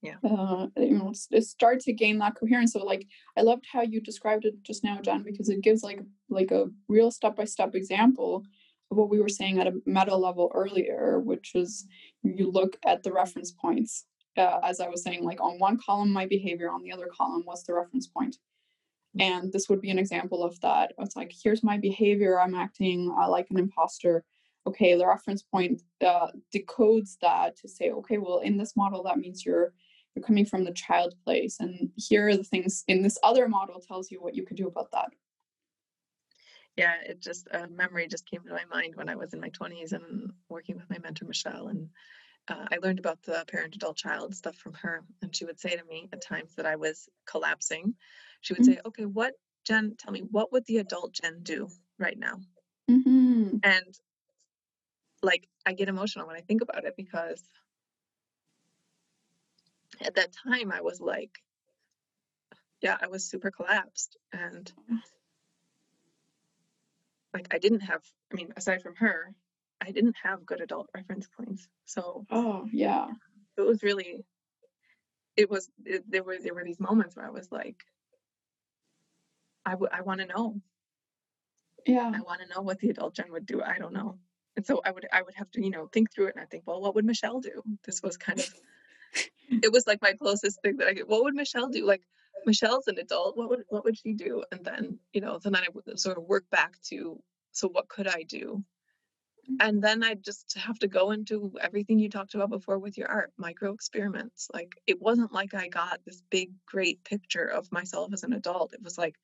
Yeah. 0.00 0.16
Uh, 0.24 0.68
you 0.78 0.96
know, 0.96 1.12
start 1.12 1.80
to 1.80 1.92
gain 1.92 2.16
that 2.20 2.36
coherence. 2.36 2.72
So, 2.72 2.82
like, 2.82 3.06
I 3.36 3.42
loved 3.42 3.66
how 3.70 3.82
you 3.82 4.00
described 4.00 4.46
it 4.46 4.54
just 4.62 4.82
now, 4.82 4.98
Jen, 5.02 5.24
because 5.24 5.50
it 5.50 5.60
gives 5.60 5.82
like 5.82 6.00
like 6.30 6.52
a 6.52 6.70
real 6.88 7.10
step 7.10 7.36
by 7.36 7.44
step 7.44 7.74
example 7.74 8.44
of 8.90 8.96
what 8.96 9.10
we 9.10 9.20
were 9.20 9.28
saying 9.28 9.58
at 9.58 9.66
a 9.66 9.74
meta 9.84 10.16
level 10.16 10.50
earlier, 10.54 11.20
which 11.20 11.54
is 11.54 11.86
you 12.22 12.50
look 12.50 12.78
at 12.86 13.02
the 13.02 13.12
reference 13.12 13.52
points. 13.52 14.06
Uh, 14.38 14.60
as 14.62 14.80
I 14.80 14.88
was 14.88 15.02
saying, 15.02 15.22
like 15.22 15.42
on 15.42 15.58
one 15.58 15.78
column, 15.84 16.12
my 16.12 16.24
behavior, 16.24 16.70
on 16.70 16.82
the 16.82 16.92
other 16.92 17.08
column, 17.14 17.42
what's 17.44 17.64
the 17.64 17.74
reference 17.74 18.06
point? 18.06 18.36
And 19.18 19.52
this 19.52 19.68
would 19.68 19.80
be 19.80 19.90
an 19.90 19.98
example 19.98 20.44
of 20.44 20.60
that. 20.60 20.92
It's 20.98 21.16
like 21.16 21.32
here's 21.42 21.62
my 21.62 21.78
behavior 21.78 22.40
i'm 22.40 22.54
acting 22.54 23.14
uh, 23.18 23.28
like 23.28 23.48
an 23.50 23.58
imposter. 23.58 24.24
Okay 24.66 24.96
the 24.96 25.06
reference 25.06 25.42
point 25.42 25.82
uh, 26.04 26.28
decodes 26.54 27.16
that 27.22 27.56
to 27.58 27.68
say 27.68 27.90
okay 27.90 28.18
well 28.18 28.38
in 28.38 28.56
this 28.56 28.76
model 28.76 29.02
that 29.04 29.18
means 29.18 29.44
you're 29.44 29.72
you're 30.14 30.24
coming 30.24 30.46
from 30.46 30.64
the 30.64 30.72
child 30.72 31.14
place 31.24 31.60
and 31.60 31.90
here 31.96 32.28
are 32.28 32.36
the 32.36 32.42
things 32.42 32.82
in 32.88 33.02
this 33.02 33.18
other 33.22 33.48
model 33.48 33.80
tells 33.80 34.10
you 34.10 34.20
what 34.20 34.34
you 34.34 34.44
could 34.44 34.56
do 34.56 34.66
about 34.66 34.90
that. 34.92 35.10
Yeah 36.76 36.94
it 37.06 37.20
just 37.20 37.48
a 37.52 37.68
memory 37.68 38.08
just 38.08 38.28
came 38.28 38.42
to 38.42 38.52
my 38.52 38.64
mind 38.70 38.96
when 38.96 39.08
i 39.08 39.14
was 39.14 39.32
in 39.32 39.40
my 39.40 39.50
20s 39.50 39.92
and 39.92 40.32
working 40.48 40.76
with 40.76 40.90
my 40.90 40.98
mentor 40.98 41.26
michelle 41.26 41.68
and 41.68 41.88
uh, 42.48 42.66
i 42.72 42.78
learned 42.82 42.98
about 42.98 43.22
the 43.22 43.44
parent 43.48 43.74
adult 43.74 43.96
child 43.96 44.34
stuff 44.34 44.56
from 44.56 44.74
her 44.74 45.02
and 45.22 45.34
she 45.34 45.44
would 45.44 45.58
say 45.60 45.76
to 45.76 45.84
me 45.84 46.08
at 46.12 46.22
times 46.22 46.54
that 46.56 46.66
i 46.66 46.76
was 46.76 47.08
collapsing 47.26 47.94
she 48.40 48.52
would 48.54 48.62
Mhm. 48.62 48.66
say 48.66 48.80
okay 48.86 49.04
what 49.04 49.34
jen 49.64 49.96
tell 49.98 50.12
me 50.12 50.20
what 50.20 50.52
would 50.52 50.64
the 50.66 50.78
adult 50.78 51.12
jen 51.14 51.40
do 51.42 51.68
right 51.98 52.18
now 52.18 52.40
mm-hmm. 52.90 53.56
and 53.62 53.98
like 55.22 55.48
i 55.64 55.72
get 55.72 55.88
emotional 55.88 56.26
when 56.26 56.36
i 56.36 56.40
think 56.40 56.62
about 56.62 56.84
it 56.84 56.94
because 56.96 57.42
at 60.00 60.14
that 60.14 60.30
time 60.32 60.70
i 60.72 60.80
was 60.82 61.00
like 61.00 61.38
yeah 62.82 62.96
i 63.00 63.06
was 63.08 63.24
super 63.24 63.50
collapsed 63.50 64.16
and 64.32 64.72
like 67.32 67.48
i 67.52 67.58
didn't 67.58 67.80
have 67.80 68.02
i 68.32 68.36
mean 68.36 68.52
aside 68.56 68.82
from 68.82 68.94
her 68.96 69.34
i 69.80 69.90
didn't 69.90 70.16
have 70.22 70.46
good 70.46 70.60
adult 70.60 70.88
reference 70.94 71.28
points 71.36 71.68
so 71.84 72.24
oh 72.30 72.66
yeah. 72.72 73.08
it 73.56 73.62
was 73.62 73.82
really 73.82 74.24
it 75.36 75.50
was 75.50 75.70
it, 75.84 76.10
there 76.10 76.22
were 76.22 76.38
there 76.42 76.54
were 76.54 76.64
these 76.64 76.80
moments 76.80 77.14
where 77.14 77.26
i 77.26 77.30
was 77.30 77.50
like 77.52 77.84
i 79.64 79.74
would 79.74 79.90
i 79.92 80.00
want 80.00 80.20
to 80.20 80.26
know. 80.26 80.60
Yeah. 81.84 82.10
I 82.12 82.20
want 82.20 82.40
to 82.40 82.52
know 82.52 82.62
what 82.62 82.80
the 82.80 82.90
adult 82.90 83.14
jen 83.14 83.30
would 83.30 83.46
do 83.46 83.62
i 83.62 83.78
don't 83.78 83.92
know. 83.92 84.18
And 84.56 84.66
so 84.66 84.80
i 84.84 84.90
would 84.90 85.06
i 85.12 85.22
would 85.22 85.34
have 85.34 85.50
to 85.52 85.62
you 85.62 85.70
know 85.70 85.88
think 85.92 86.12
through 86.12 86.26
it 86.26 86.34
and 86.36 86.42
i 86.42 86.46
think 86.46 86.64
well 86.66 86.80
what 86.80 86.94
would 86.94 87.04
michelle 87.04 87.40
do? 87.40 87.62
This 87.84 88.02
was 88.02 88.16
kind 88.16 88.40
of 88.40 88.52
it 89.48 89.72
was 89.72 89.86
like 89.86 90.02
my 90.02 90.14
closest 90.14 90.60
thing 90.62 90.78
that 90.78 90.88
i 90.88 90.94
could 90.94 91.08
what 91.08 91.22
would 91.24 91.34
michelle 91.34 91.68
do? 91.68 91.86
Like 91.86 92.02
michelle's 92.46 92.88
an 92.88 92.98
adult 92.98 93.36
what 93.36 93.50
would 93.50 93.64
what 93.68 93.84
would 93.84 93.98
she 93.98 94.14
do? 94.14 94.42
And 94.50 94.64
then 94.64 94.98
you 95.12 95.20
know 95.20 95.38
so 95.38 95.50
then 95.50 95.62
i 95.62 95.68
would 95.72 95.98
sort 96.00 96.18
of 96.18 96.24
work 96.24 96.48
back 96.50 96.80
to 96.88 97.20
so 97.52 97.68
what 97.68 97.88
could 97.88 98.08
i 98.08 98.22
do 98.22 98.64
and 99.60 99.82
then 99.82 100.02
i 100.02 100.14
just 100.14 100.56
have 100.58 100.78
to 100.78 100.88
go 100.88 101.10
into 101.10 101.52
everything 101.60 101.98
you 101.98 102.08
talked 102.08 102.34
about 102.34 102.50
before 102.50 102.78
with 102.78 102.98
your 102.98 103.08
art 103.08 103.32
micro 103.36 103.72
experiments. 103.72 104.48
Like 104.52 104.72
it 104.86 105.00
wasn't 105.00 105.32
like 105.32 105.54
i 105.54 105.68
got 105.68 106.00
this 106.04 106.22
big 106.30 106.50
great 106.66 107.02
picture 107.04 107.46
of 107.46 107.70
myself 107.72 108.12
as 108.12 108.22
an 108.22 108.32
adult. 108.32 108.74
It 108.74 108.82
was 108.82 108.98
like 108.98 109.14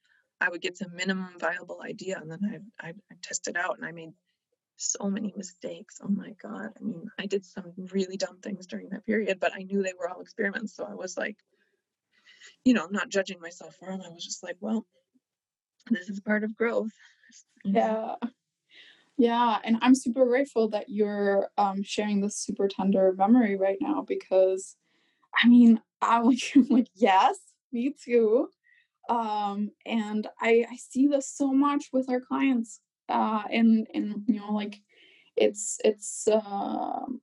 i 0.40 0.48
would 0.48 0.60
get 0.62 0.76
some 0.76 0.94
minimum 0.94 1.38
viable 1.38 1.80
idea 1.84 2.18
and 2.20 2.30
then 2.30 2.62
i 2.80 2.88
i 2.88 2.92
test 3.22 3.48
it 3.48 3.56
out 3.56 3.76
and 3.76 3.86
i 3.86 3.92
made 3.92 4.10
so 4.76 5.08
many 5.08 5.32
mistakes. 5.36 6.00
Oh 6.02 6.08
my 6.08 6.32
god. 6.42 6.70
I 6.78 6.82
mean 6.82 7.08
i 7.18 7.26
did 7.26 7.44
some 7.44 7.72
really 7.92 8.16
dumb 8.16 8.38
things 8.40 8.66
during 8.66 8.88
that 8.90 9.06
period 9.06 9.38
but 9.40 9.52
i 9.54 9.62
knew 9.62 9.82
they 9.82 9.94
were 9.98 10.08
all 10.08 10.20
experiments. 10.20 10.74
So 10.74 10.84
i 10.84 10.94
was 10.94 11.16
like 11.16 11.36
you 12.64 12.74
know 12.74 12.86
not 12.90 13.08
judging 13.08 13.40
myself 13.40 13.76
for 13.76 13.86
them 13.88 14.02
i 14.04 14.08
was 14.08 14.24
just 14.24 14.42
like 14.42 14.56
well 14.60 14.84
this 15.90 16.08
is 16.08 16.20
part 16.20 16.44
of 16.44 16.56
growth. 16.56 16.92
Yeah 17.64 18.14
yeah 19.22 19.58
and 19.62 19.76
i'm 19.82 19.94
super 19.94 20.26
grateful 20.26 20.68
that 20.68 20.88
you're 20.88 21.48
um, 21.56 21.80
sharing 21.84 22.20
this 22.20 22.36
super 22.36 22.66
tender 22.66 23.14
memory 23.16 23.56
right 23.56 23.78
now 23.80 24.04
because 24.06 24.76
i 25.42 25.46
mean 25.46 25.80
i'm 26.00 26.24
like, 26.24 26.42
like 26.70 26.88
yes 26.96 27.38
me 27.72 27.94
too 28.04 28.48
um 29.08 29.70
and 29.86 30.26
i 30.40 30.66
i 30.68 30.76
see 30.76 31.06
this 31.06 31.32
so 31.32 31.52
much 31.52 31.84
with 31.92 32.10
our 32.10 32.20
clients 32.20 32.80
uh 33.10 33.44
and 33.50 33.86
and 33.94 34.24
you 34.26 34.40
know 34.40 34.52
like 34.52 34.80
it's 35.36 35.78
it's 35.84 36.26
um 36.26 37.20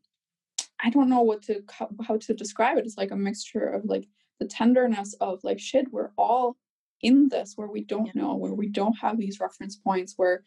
i 0.81 0.89
don't 0.89 1.09
know 1.09 1.21
what 1.21 1.41
to 1.41 1.61
how, 1.69 1.89
how 2.07 2.17
to 2.17 2.33
describe 2.33 2.77
it 2.77 2.85
it's 2.85 2.97
like 2.97 3.11
a 3.11 3.15
mixture 3.15 3.67
of 3.67 3.83
like 3.83 4.07
the 4.39 4.47
tenderness 4.47 5.15
of 5.19 5.41
like 5.43 5.59
shit 5.59 5.85
we're 5.91 6.11
all 6.17 6.55
in 7.01 7.27
this 7.27 7.53
where 7.57 7.67
we 7.67 7.83
don't 7.83 8.15
know 8.15 8.35
where 8.35 8.53
we 8.53 8.69
don't 8.69 8.97
have 9.01 9.17
these 9.17 9.41
reference 9.41 9.75
points 9.75 10.13
where 10.15 10.43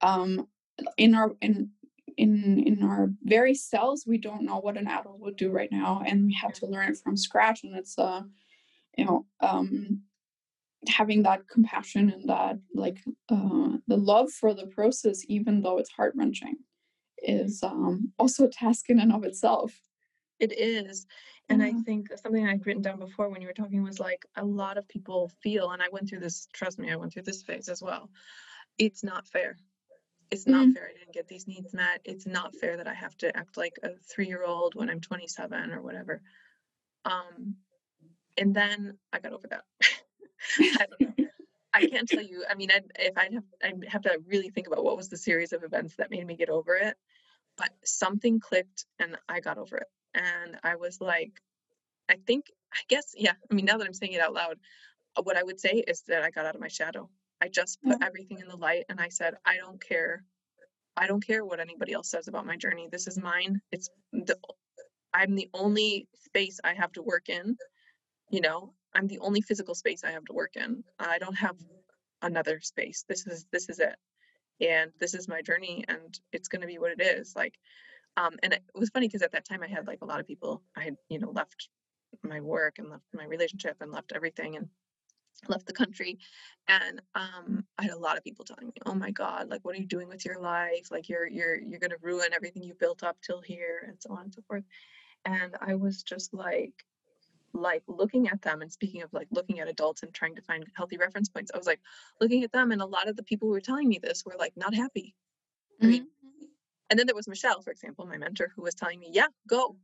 um 0.00 0.46
in 0.96 1.14
our 1.14 1.36
in 1.40 1.70
in 2.16 2.62
in 2.66 2.82
our 2.82 3.10
very 3.22 3.54
cells 3.54 4.04
we 4.06 4.18
don't 4.18 4.42
know 4.42 4.58
what 4.58 4.76
an 4.76 4.88
adult 4.88 5.20
would 5.20 5.36
do 5.36 5.50
right 5.50 5.70
now 5.70 6.02
and 6.06 6.26
we 6.26 6.34
have 6.34 6.52
to 6.52 6.66
learn 6.66 6.90
it 6.90 6.98
from 6.98 7.16
scratch 7.16 7.64
and 7.64 7.76
it's 7.76 7.98
uh 7.98 8.22
you 8.96 9.04
know 9.04 9.26
um 9.40 10.02
having 10.88 11.22
that 11.22 11.48
compassion 11.48 12.10
and 12.10 12.28
that 12.28 12.58
like 12.74 12.98
uh 13.28 13.70
the 13.88 13.96
love 13.96 14.30
for 14.30 14.54
the 14.54 14.66
process 14.66 15.24
even 15.28 15.62
though 15.62 15.78
it's 15.78 15.90
heart 15.90 16.14
wrenching 16.16 16.56
is 17.22 17.62
um 17.62 18.12
also 18.18 18.44
a 18.44 18.48
task 18.48 18.88
in 18.88 19.00
and 19.00 19.12
of 19.12 19.24
itself 19.24 19.72
It 20.38 20.52
is. 20.58 21.06
And 21.48 21.62
I 21.62 21.72
think 21.72 22.08
something 22.22 22.46
I'd 22.46 22.66
written 22.66 22.82
down 22.82 22.98
before 22.98 23.28
when 23.28 23.40
you 23.40 23.46
were 23.46 23.54
talking 23.54 23.82
was 23.82 24.00
like 24.00 24.26
a 24.36 24.44
lot 24.44 24.78
of 24.78 24.88
people 24.88 25.30
feel, 25.42 25.70
and 25.70 25.82
I 25.82 25.88
went 25.90 26.08
through 26.08 26.20
this, 26.20 26.48
trust 26.52 26.78
me, 26.78 26.90
I 26.92 26.96
went 26.96 27.12
through 27.12 27.22
this 27.22 27.42
phase 27.42 27.68
as 27.68 27.80
well. 27.80 28.10
It's 28.78 29.04
not 29.04 29.28
fair. 29.28 29.56
It's 30.30 30.46
not 30.46 30.66
Mm. 30.66 30.74
fair. 30.74 30.88
I 30.88 30.92
didn't 30.98 31.12
get 31.14 31.28
these 31.28 31.46
needs 31.46 31.72
met. 31.72 32.00
It's 32.04 32.26
not 32.26 32.54
fair 32.56 32.76
that 32.76 32.88
I 32.88 32.94
have 32.94 33.16
to 33.18 33.36
act 33.36 33.56
like 33.56 33.78
a 33.82 33.96
three 33.96 34.26
year 34.26 34.44
old 34.44 34.74
when 34.74 34.90
I'm 34.90 35.00
27 35.00 35.70
or 35.72 35.80
whatever. 35.80 36.22
Um, 37.04 37.56
and 38.36 38.54
then 38.54 38.98
I 39.12 39.20
got 39.20 39.32
over 39.32 39.46
that. 39.48 39.64
I 40.58 40.86
don't 40.86 41.18
know. 41.18 41.26
I 41.72 41.86
can't 41.88 42.08
tell 42.08 42.22
you. 42.22 42.44
I 42.48 42.54
mean, 42.54 42.70
I'd, 42.74 42.90
if 42.98 43.18
I'd 43.18 43.34
have, 43.34 43.44
I'd 43.62 43.84
have 43.88 44.02
to 44.02 44.18
really 44.26 44.48
think 44.48 44.66
about 44.66 44.82
what 44.82 44.96
was 44.96 45.08
the 45.10 45.16
series 45.18 45.52
of 45.52 45.62
events 45.62 45.96
that 45.96 46.10
made 46.10 46.26
me 46.26 46.34
get 46.36 46.48
over 46.48 46.74
it. 46.74 46.96
But 47.56 47.70
something 47.84 48.40
clicked, 48.40 48.86
and 48.98 49.16
I 49.28 49.40
got 49.40 49.58
over 49.58 49.76
it. 49.78 49.88
and 50.14 50.58
I 50.64 50.76
was 50.76 51.00
like, 51.00 51.32
I 52.08 52.16
think, 52.26 52.46
I 52.72 52.78
guess, 52.88 53.12
yeah. 53.16 53.34
I 53.50 53.54
mean, 53.54 53.66
now 53.66 53.76
that 53.78 53.86
I'm 53.86 53.92
saying 53.94 54.12
it 54.12 54.20
out 54.20 54.32
loud, 54.32 54.58
uh, 55.16 55.22
what 55.22 55.36
I 55.36 55.42
would 55.42 55.60
say 55.60 55.84
is 55.86 56.02
that 56.08 56.22
I 56.22 56.30
got 56.30 56.46
out 56.46 56.54
of 56.54 56.60
my 56.60 56.68
shadow. 56.68 57.10
I 57.46 57.48
just 57.48 57.80
put 57.80 58.02
everything 58.02 58.40
in 58.40 58.48
the 58.48 58.56
light 58.56 58.86
and 58.88 59.00
I 59.00 59.08
said, 59.08 59.34
I 59.44 59.56
don't 59.56 59.80
care. 59.80 60.24
I 60.96 61.06
don't 61.06 61.24
care 61.24 61.44
what 61.44 61.60
anybody 61.60 61.92
else 61.92 62.10
says 62.10 62.26
about 62.26 62.44
my 62.44 62.56
journey. 62.56 62.88
This 62.90 63.06
is 63.06 63.18
mine. 63.18 63.60
It's 63.70 63.88
the 64.12 64.36
I'm 65.14 65.36
the 65.36 65.48
only 65.54 66.08
space 66.24 66.58
I 66.64 66.74
have 66.74 66.90
to 66.94 67.02
work 67.02 67.28
in. 67.28 67.56
You 68.30 68.40
know, 68.40 68.72
I'm 68.96 69.06
the 69.06 69.20
only 69.20 69.42
physical 69.42 69.76
space 69.76 70.02
I 70.02 70.10
have 70.10 70.24
to 70.24 70.32
work 70.32 70.56
in. 70.56 70.82
I 70.98 71.18
don't 71.18 71.36
have 71.36 71.54
another 72.20 72.58
space. 72.60 73.04
This 73.08 73.28
is 73.28 73.46
this 73.52 73.68
is 73.68 73.78
it. 73.78 73.94
And 74.60 74.90
this 74.98 75.14
is 75.14 75.28
my 75.28 75.40
journey 75.40 75.84
and 75.86 76.18
it's 76.32 76.48
going 76.48 76.62
to 76.62 76.66
be 76.66 76.78
what 76.78 76.90
it 76.98 77.00
is. 77.00 77.34
Like 77.36 77.54
um 78.16 78.34
and 78.42 78.54
it 78.54 78.62
was 78.74 78.90
funny 78.90 79.06
because 79.06 79.22
at 79.22 79.30
that 79.32 79.48
time 79.48 79.62
I 79.62 79.68
had 79.68 79.86
like 79.86 80.00
a 80.02 80.06
lot 80.06 80.18
of 80.18 80.26
people 80.26 80.64
I 80.76 80.82
had, 80.82 80.96
you 81.08 81.20
know, 81.20 81.30
left 81.30 81.68
my 82.24 82.40
work 82.40 82.80
and 82.80 82.90
left 82.90 83.04
my 83.14 83.24
relationship 83.24 83.76
and 83.80 83.92
left 83.92 84.12
everything 84.16 84.56
and 84.56 84.66
left 85.48 85.66
the 85.66 85.72
country 85.72 86.18
and 86.68 87.00
um 87.14 87.64
i 87.78 87.82
had 87.82 87.92
a 87.92 87.98
lot 87.98 88.16
of 88.16 88.24
people 88.24 88.44
telling 88.44 88.66
me 88.66 88.72
oh 88.86 88.94
my 88.94 89.10
god 89.10 89.48
like 89.48 89.60
what 89.64 89.74
are 89.74 89.78
you 89.78 89.86
doing 89.86 90.08
with 90.08 90.24
your 90.24 90.40
life? 90.40 90.88
Like 90.90 91.08
you're 91.08 91.26
you're 91.26 91.56
you're 91.56 91.78
going 91.78 91.90
to 91.90 91.98
ruin 92.02 92.28
everything 92.34 92.62
you 92.62 92.74
built 92.74 93.02
up 93.02 93.16
till 93.22 93.40
here 93.40 93.84
and 93.86 93.96
so 94.00 94.12
on 94.12 94.24
and 94.24 94.34
so 94.34 94.42
forth. 94.48 94.64
And 95.24 95.54
i 95.60 95.74
was 95.74 96.02
just 96.02 96.32
like 96.34 96.84
like 97.52 97.82
looking 97.86 98.28
at 98.28 98.42
them 98.42 98.60
and 98.62 98.72
speaking 98.72 99.02
of 99.02 99.12
like 99.12 99.28
looking 99.30 99.60
at 99.60 99.68
adults 99.68 100.02
and 100.02 100.12
trying 100.12 100.34
to 100.36 100.42
find 100.42 100.66
healthy 100.76 100.96
reference 100.98 101.28
points 101.28 101.50
i 101.54 101.58
was 101.58 101.66
like 101.66 101.80
looking 102.20 102.44
at 102.44 102.52
them 102.52 102.70
and 102.72 102.82
a 102.82 102.86
lot 102.86 103.08
of 103.08 103.16
the 103.16 103.22
people 103.22 103.48
who 103.48 103.52
were 103.52 103.60
telling 103.60 103.88
me 103.88 103.98
this 103.98 104.24
were 104.24 104.36
like 104.38 104.52
not 104.56 104.74
happy. 104.74 105.14
I 105.82 105.86
mean, 105.86 106.02
Mhm. 106.04 106.46
and 106.90 106.98
then 106.98 107.06
there 107.06 107.16
was 107.16 107.28
michelle 107.28 107.62
for 107.62 107.70
example 107.70 108.06
my 108.06 108.18
mentor 108.18 108.48
who 108.54 108.62
was 108.62 108.74
telling 108.74 109.00
me 109.00 109.08
yeah 109.12 109.28
go 109.48 109.76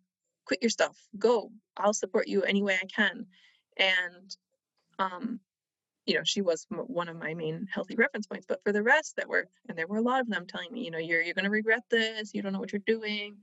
quit 0.44 0.62
your 0.62 0.70
stuff. 0.70 0.98
Go. 1.18 1.52
I'll 1.76 1.94
support 1.94 2.26
you 2.28 2.42
any 2.42 2.62
way 2.62 2.76
i 2.82 2.86
can. 2.86 3.26
And 3.76 4.36
um 5.02 5.40
you 6.06 6.14
know 6.16 6.24
she 6.24 6.42
was 6.42 6.66
m- 6.72 6.78
one 7.00 7.08
of 7.08 7.16
my 7.16 7.34
main 7.34 7.66
healthy 7.74 7.94
reference 7.96 8.26
points 8.26 8.46
but 8.48 8.62
for 8.64 8.72
the 8.72 8.82
rest 8.82 9.16
that 9.16 9.28
were 9.28 9.46
and 9.68 9.76
there 9.78 9.86
were 9.86 9.98
a 9.98 10.08
lot 10.10 10.20
of 10.20 10.28
them 10.28 10.46
telling 10.46 10.72
me 10.72 10.84
you 10.84 10.90
know 10.90 10.98
you're 10.98 11.22
you're 11.22 11.34
going 11.34 11.44
to 11.50 11.50
regret 11.60 11.82
this 11.90 12.34
you 12.34 12.42
don't 12.42 12.52
know 12.52 12.60
what 12.60 12.72
you're 12.72 12.90
doing 12.96 13.36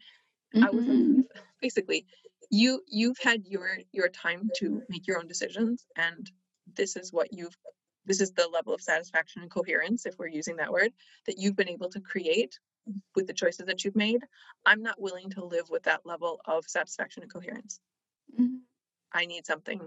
i 0.63 0.69
was 0.71 0.85
Mhm. 0.85 1.15
"You've- 1.17 1.29
basically 1.61 2.05
you 2.49 2.81
you've 2.87 3.19
had 3.29 3.45
your 3.45 3.69
your 3.91 4.09
time 4.09 4.49
to 4.59 4.83
make 4.89 5.07
your 5.07 5.19
own 5.19 5.27
decisions 5.27 5.85
and 5.95 6.31
this 6.75 6.95
is 6.95 7.13
what 7.13 7.33
you've 7.33 7.57
this 8.05 8.21
is 8.21 8.31
the 8.33 8.47
level 8.47 8.73
of 8.73 8.81
satisfaction 8.81 9.41
and 9.43 9.51
coherence 9.51 10.05
if 10.05 10.15
we're 10.17 10.27
using 10.41 10.55
that 10.57 10.71
word 10.71 10.91
that 11.27 11.37
you've 11.37 11.55
been 11.55 11.69
able 11.69 11.89
to 11.89 12.01
create 12.01 12.59
with 13.15 13.27
the 13.27 13.33
choices 13.33 13.65
that 13.67 13.83
you've 13.83 13.95
made 14.07 14.21
i'm 14.65 14.81
not 14.81 14.99
willing 15.01 15.29
to 15.31 15.45
live 15.45 15.69
with 15.69 15.83
that 15.83 16.05
level 16.05 16.41
of 16.45 16.65
satisfaction 16.67 17.23
and 17.23 17.31
coherence 17.33 17.79
Mhm. 18.39 18.61
I 19.11 19.25
need 19.25 19.45
something 19.45 19.81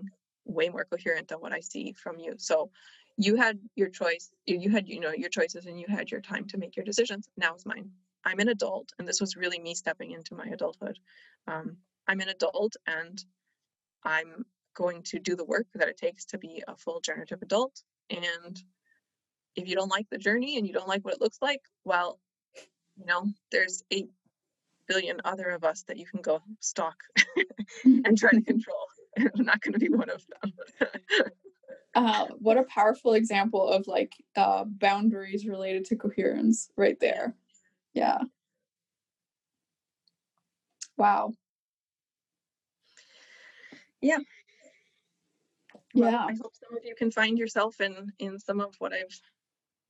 way 0.44 0.68
more 0.68 0.84
coherent 0.84 1.28
than 1.28 1.38
what 1.38 1.52
I 1.52 1.60
see 1.60 1.92
from 1.92 2.18
you. 2.18 2.34
So 2.38 2.70
you 3.16 3.36
had 3.36 3.58
your 3.74 3.88
choice, 3.88 4.30
you 4.46 4.70
had, 4.70 4.88
you 4.88 5.00
know, 5.00 5.12
your 5.12 5.28
choices 5.28 5.66
and 5.66 5.78
you 5.78 5.86
had 5.88 6.10
your 6.10 6.20
time 6.20 6.46
to 6.48 6.58
make 6.58 6.76
your 6.76 6.84
decisions. 6.84 7.28
Now 7.36 7.54
is 7.54 7.66
mine. 7.66 7.90
I'm 8.24 8.38
an 8.38 8.48
adult, 8.48 8.92
and 8.98 9.06
this 9.06 9.20
was 9.20 9.36
really 9.36 9.58
me 9.58 9.74
stepping 9.74 10.12
into 10.12 10.34
my 10.34 10.46
adulthood. 10.46 10.98
Um, 11.48 11.76
I'm 12.06 12.20
an 12.20 12.28
adult 12.28 12.76
and 12.86 13.22
I'm 14.04 14.44
going 14.74 15.02
to 15.04 15.18
do 15.18 15.36
the 15.36 15.44
work 15.44 15.66
that 15.74 15.88
it 15.88 15.96
takes 15.96 16.24
to 16.26 16.38
be 16.38 16.62
a 16.66 16.76
full 16.76 17.00
generative 17.00 17.42
adult. 17.42 17.82
And 18.10 18.60
if 19.56 19.68
you 19.68 19.74
don't 19.74 19.90
like 19.90 20.08
the 20.10 20.18
journey 20.18 20.56
and 20.56 20.66
you 20.66 20.72
don't 20.72 20.88
like 20.88 21.04
what 21.04 21.14
it 21.14 21.20
looks 21.20 21.38
like, 21.42 21.60
well, 21.84 22.18
you 22.96 23.06
know, 23.06 23.26
there's 23.50 23.82
eight 23.90 24.10
billion 24.88 25.20
other 25.24 25.50
of 25.50 25.64
us 25.64 25.84
that 25.84 25.96
you 25.96 26.06
can 26.06 26.20
go 26.20 26.40
stalk 26.60 26.96
and 27.84 28.16
try 28.16 28.30
to 28.30 28.40
control. 28.46 28.86
I'm 29.18 29.44
not 29.44 29.60
going 29.60 29.74
to 29.74 29.78
be 29.78 29.88
one 29.88 30.10
of 30.10 30.24
them. 30.42 30.52
Uh, 31.94 32.26
what 32.38 32.56
a 32.56 32.62
powerful 32.64 33.12
example 33.12 33.68
of 33.68 33.86
like 33.86 34.14
uh, 34.34 34.64
boundaries 34.64 35.46
related 35.46 35.84
to 35.84 35.94
coherence 35.94 36.70
right 36.74 36.98
there. 37.00 37.34
Yeah. 37.92 38.18
Wow. 40.96 41.34
Yeah. 44.00 44.18
Well, 45.94 46.10
Yeah. 46.10 46.24
I 46.24 46.32
hope 46.32 46.54
some 46.56 46.76
of 46.76 46.84
you 46.84 46.94
can 46.94 47.10
find 47.10 47.38
yourself 47.38 47.80
in 47.80 48.12
in 48.18 48.38
some 48.38 48.60
of 48.60 48.74
what 48.78 48.92
I've 48.94 49.20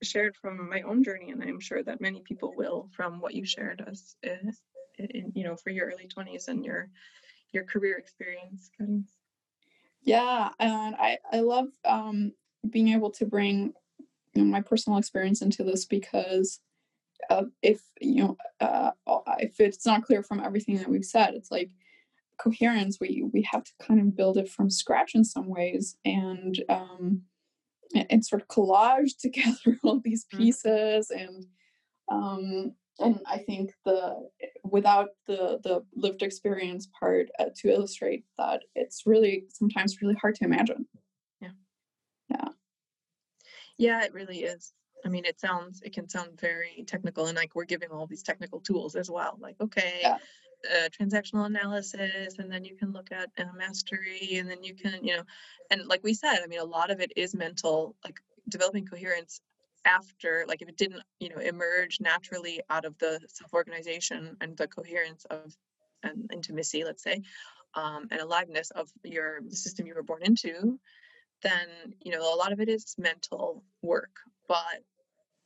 shared 0.02 0.36
from 0.36 0.68
my 0.68 0.82
own 0.82 1.04
journey, 1.04 1.30
and 1.30 1.42
I'm 1.42 1.60
sure 1.60 1.82
that 1.84 2.00
many 2.00 2.20
people 2.22 2.54
will 2.56 2.88
from 2.96 3.20
what 3.20 3.34
you 3.34 3.46
shared 3.46 3.84
as, 3.86 4.16
uh, 4.26 4.50
in, 4.98 5.32
you 5.34 5.44
know, 5.44 5.56
for 5.56 5.70
your 5.70 5.86
early 5.86 6.08
20s 6.08 6.48
and 6.48 6.64
your 6.64 6.90
your 7.52 7.64
career 7.64 7.96
experience. 7.96 8.70
Yeah. 10.02 10.50
And 10.58 10.94
I, 10.96 11.18
I 11.30 11.40
love 11.40 11.68
um, 11.84 12.32
being 12.68 12.88
able 12.88 13.10
to 13.12 13.26
bring 13.26 13.72
you 14.34 14.42
know, 14.42 14.50
my 14.50 14.60
personal 14.60 14.98
experience 14.98 15.42
into 15.42 15.62
this 15.62 15.84
because 15.84 16.60
uh, 17.30 17.44
if, 17.62 17.82
you 18.00 18.22
know, 18.24 18.36
uh, 18.60 18.90
if 19.38 19.60
it's 19.60 19.86
not 19.86 20.02
clear 20.02 20.22
from 20.22 20.40
everything 20.40 20.76
that 20.78 20.88
we've 20.88 21.04
said, 21.04 21.34
it's 21.34 21.50
like 21.50 21.70
coherence, 22.40 22.98
we, 23.00 23.24
we 23.32 23.42
have 23.42 23.62
to 23.62 23.72
kind 23.80 24.00
of 24.00 24.16
build 24.16 24.38
it 24.38 24.48
from 24.48 24.70
scratch 24.70 25.14
in 25.14 25.24
some 25.24 25.46
ways. 25.46 25.96
And, 26.04 26.62
um, 26.68 27.22
and, 27.94 28.06
and 28.10 28.24
sort 28.24 28.42
of 28.42 28.48
collage 28.48 29.16
together 29.20 29.78
all 29.82 30.00
these 30.00 30.26
Mhm. 30.32 30.38
pieces 30.38 31.10
and 31.10 31.46
um 32.10 32.74
and 33.02 33.20
i 33.26 33.38
think 33.38 33.72
the 33.84 34.28
without 34.64 35.10
the 35.26 35.60
the 35.62 35.84
lived 35.94 36.22
experience 36.22 36.88
part 36.98 37.28
uh, 37.38 37.46
to 37.56 37.68
illustrate 37.68 38.24
that 38.38 38.62
it's 38.74 39.02
really 39.06 39.44
sometimes 39.48 40.00
really 40.00 40.14
hard 40.14 40.34
to 40.34 40.44
imagine 40.44 40.86
Yeah, 41.40 41.48
yeah, 42.28 42.48
yeah. 43.78 44.04
it 44.04 44.12
really 44.12 44.44
is. 44.44 44.72
I 45.04 45.08
mean, 45.08 45.24
it 45.24 45.40
sounds 45.40 45.82
it 45.82 45.92
can 45.92 46.08
sound 46.08 46.40
very 46.40 46.84
technical, 46.86 47.26
and 47.26 47.36
like 47.36 47.56
we're 47.56 47.64
giving 47.64 47.90
all 47.90 48.06
these 48.06 48.22
technical 48.22 48.60
tools 48.60 48.94
as 48.94 49.10
well. 49.10 49.36
Like, 49.40 49.56
okay, 49.60 49.98
yeah 50.00 50.18
uh, 50.70 50.88
transactional 50.88 51.46
analysis, 51.46 52.38
and 52.38 52.50
then 52.50 52.64
you 52.64 52.76
can 52.76 52.92
look 52.92 53.10
at 53.12 53.30
uh, 53.38 53.44
mastery, 53.56 54.36
and 54.36 54.48
then 54.48 54.62
you 54.62 54.74
can, 54.74 55.04
you 55.04 55.16
know, 55.16 55.22
and 55.70 55.86
like 55.86 56.02
we 56.02 56.14
said, 56.14 56.38
I 56.42 56.46
mean, 56.46 56.60
a 56.60 56.64
lot 56.64 56.90
of 56.90 57.00
it 57.00 57.12
is 57.16 57.34
mental, 57.34 57.96
like 58.04 58.20
developing 58.48 58.86
coherence 58.86 59.40
after, 59.84 60.44
like 60.48 60.62
if 60.62 60.68
it 60.68 60.76
didn't, 60.76 61.02
you 61.20 61.28
know, 61.28 61.36
emerge 61.36 62.00
naturally 62.00 62.60
out 62.70 62.84
of 62.84 62.96
the 62.98 63.20
self-organization 63.28 64.36
and 64.40 64.56
the 64.56 64.68
coherence 64.68 65.24
of 65.26 65.54
and 66.02 66.30
intimacy, 66.32 66.84
let's 66.84 67.02
say, 67.02 67.22
um, 67.74 68.08
and 68.10 68.20
aliveness 68.20 68.70
of 68.72 68.90
your 69.04 69.40
the 69.48 69.56
system 69.56 69.86
you 69.86 69.94
were 69.94 70.02
born 70.02 70.22
into, 70.22 70.78
then 71.42 71.68
you 72.00 72.12
know 72.12 72.34
a 72.34 72.36
lot 72.36 72.52
of 72.52 72.60
it 72.60 72.68
is 72.68 72.94
mental 72.98 73.64
work. 73.82 74.16
But 74.48 74.82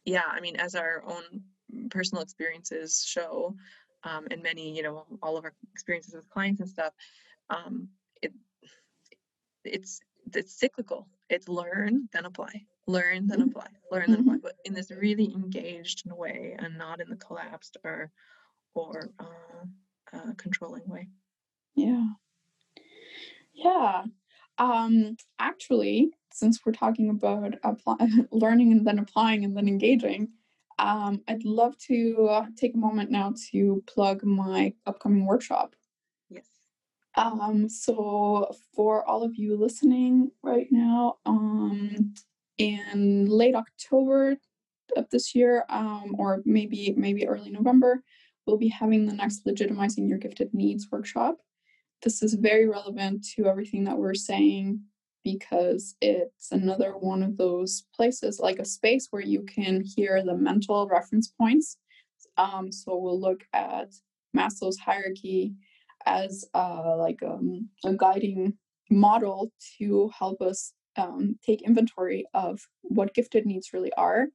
yeah, 0.05 0.25
I 0.29 0.41
mean, 0.41 0.57
as 0.57 0.75
our 0.75 1.03
own 1.07 1.43
personal 1.91 2.23
experiences 2.23 3.05
show, 3.07 3.57
um, 4.05 4.27
and 4.31 4.43
many, 4.43 4.75
you 4.75 4.83
know, 4.83 5.05
all 5.23 5.37
of 5.37 5.45
our 5.45 5.53
experiences 5.73 6.15
with 6.15 6.29
clients 6.31 6.61
and 6.61 6.69
stuff, 6.69 6.93
um, 7.51 7.89
it 8.23 8.33
it's 9.65 10.01
it's 10.35 10.59
cyclical. 10.59 11.09
It's 11.29 11.49
learn 11.49 12.09
then 12.13 12.25
apply, 12.25 12.65
learn 12.87 13.27
then 13.27 13.41
Mhm. 13.41 13.51
apply, 13.51 13.69
learn 13.91 14.11
then 14.11 14.21
apply, 14.21 14.37
Mhm. 14.37 14.43
but 14.43 14.57
in 14.65 14.75
this 14.75 14.91
really 14.91 15.33
engaged 15.35 16.03
way 16.11 16.57
and 16.59 16.77
not 16.79 17.01
in 17.01 17.09
the 17.11 17.17
collapsed 17.17 17.77
or 17.85 18.13
or 18.75 19.11
uh, 19.19 19.65
uh, 20.17 20.33
controlling 20.37 20.87
way. 20.89 21.09
yeah 21.75 22.07
yeah 23.55 24.05
um 24.59 25.17
actually 25.39 26.11
since 26.33 26.65
we're 26.65 26.73
talking 26.73 27.11
about 27.11 27.55
apply- 27.63 27.97
learning 28.31 28.73
and 28.73 28.87
then 28.87 28.99
applying 28.99 29.45
and 29.45 29.57
then 29.57 29.69
engaging 29.69 30.29
um 30.79 31.23
i'd 31.29 31.45
love 31.45 31.77
to 31.79 32.27
uh, 32.31 32.47
take 32.57 32.75
a 32.75 32.79
moment 32.79 33.11
now 33.11 33.33
to 33.51 33.83
plug 33.87 34.25
my 34.25 34.73
upcoming 34.87 35.27
workshop 35.27 35.75
Yes. 36.29 36.49
Um, 37.15 37.69
so 37.69 38.51
for 38.75 39.05
all 39.09 39.23
of 39.23 39.37
you 39.37 39.57
listening 39.57 40.33
right 40.43 40.67
now, 40.71 41.17
um, 41.25 42.15
in 42.59 43.27
late 43.27 43.55
October 43.55 44.37
of 44.97 45.09
this 45.11 45.35
year, 45.35 45.65
um, 45.69 46.15
or 46.19 46.43
maybe 46.45 46.95
maybe 46.97 47.27
early 47.27 47.51
November, 47.51 48.03
we'll 48.47 48.57
be 48.57 48.69
having 48.69 49.07
the 49.07 49.13
next 49.15 49.45
legitimizing 49.47 50.09
your 50.09 50.19
gifted 50.19 50.55
needs 50.55 50.89
workshop. 50.91 51.39
This 52.03 52.23
is 52.23 52.35
very 52.35 52.69
relevant 52.69 53.27
to 53.35 53.47
everything 53.47 53.85
that 53.85 53.99
we're 53.99 54.15
saying 54.15 54.81
because 55.25 55.97
it's 56.01 56.53
another 56.53 56.93
one 56.93 57.23
of 57.23 57.37
those 57.37 57.85
places, 57.95 58.39
like 58.39 58.61
a 58.61 58.65
space 58.65 59.09
where 59.11 59.23
you 59.23 59.43
can 59.43 59.83
hear 59.83 60.23
the 60.23 60.35
mental 60.35 60.87
reference 60.87 61.29
points. 61.29 61.79
Um, 62.37 62.71
so 62.71 62.97
we'll 62.97 63.21
look 63.21 63.43
at 63.53 63.93
Maslow's 64.37 64.79
hierarchy 64.79 65.55
as 66.05 66.45
uh, 66.55 66.97
like 66.97 67.23
um, 67.25 67.69
a 67.85 67.95
guiding 67.95 68.55
model 68.89 69.51
to 69.79 70.11
help 70.17 70.41
us 70.41 70.73
um, 70.97 71.39
take 71.45 71.63
inventory 71.63 72.27
of 72.35 72.61
what 72.83 73.15
gifted 73.15 73.47
needs 73.47 73.73
really 73.73 73.93
are 73.95 74.29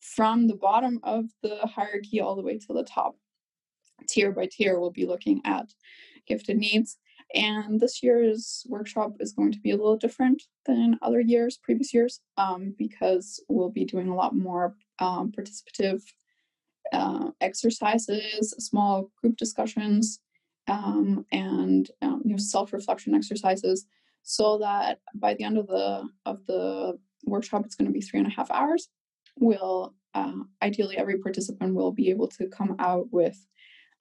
from 0.00 0.46
the 0.46 0.56
bottom 0.56 1.00
of 1.02 1.26
the 1.42 1.58
hierarchy 1.66 2.20
all 2.20 2.36
the 2.36 2.42
way 2.42 2.58
to 2.58 2.72
the 2.72 2.84
top 2.84 3.16
tier 4.08 4.30
by 4.30 4.46
tier 4.50 4.78
we'll 4.78 4.90
be 4.90 5.06
looking 5.06 5.40
at 5.44 5.66
gifted 6.26 6.58
needs. 6.58 6.98
And 7.34 7.80
this 7.80 8.02
year's 8.02 8.64
workshop 8.68 9.16
is 9.20 9.32
going 9.32 9.52
to 9.52 9.60
be 9.60 9.72
a 9.72 9.76
little 9.76 9.96
different 9.96 10.42
than 10.64 10.98
other 11.02 11.20
years, 11.20 11.58
previous 11.60 11.92
years, 11.92 12.20
um, 12.36 12.74
because 12.78 13.42
we'll 13.48 13.70
be 13.70 13.84
doing 13.84 14.08
a 14.08 14.14
lot 14.14 14.36
more 14.36 14.76
um, 15.00 15.32
participative 15.32 16.02
uh, 16.92 17.30
exercises, 17.40 18.54
small 18.58 19.10
group 19.20 19.36
discussions, 19.36 20.20
um, 20.68 21.26
and 21.32 21.90
um, 22.00 22.22
you 22.24 22.32
know 22.32 22.36
self-reflection 22.36 23.14
exercises, 23.14 23.86
so 24.28 24.58
that 24.58 24.98
by 25.14 25.34
the 25.34 25.44
end 25.44 25.56
of 25.56 25.68
the 25.68 26.02
of 26.26 26.44
the 26.46 26.98
workshop, 27.24 27.64
it's 27.64 27.76
going 27.76 27.86
to 27.86 27.92
be 27.92 28.00
three 28.00 28.18
and 28.18 28.26
a 28.26 28.30
half 28.38 28.50
hours. 28.50 28.88
We'll 29.38 29.94
uh, 30.14 30.32
ideally 30.62 30.96
every 30.98 31.18
participant 31.18 31.74
will 31.74 31.92
be 31.92 32.10
able 32.10 32.28
to 32.28 32.48
come 32.48 32.74
out 32.78 33.06
with 33.12 33.38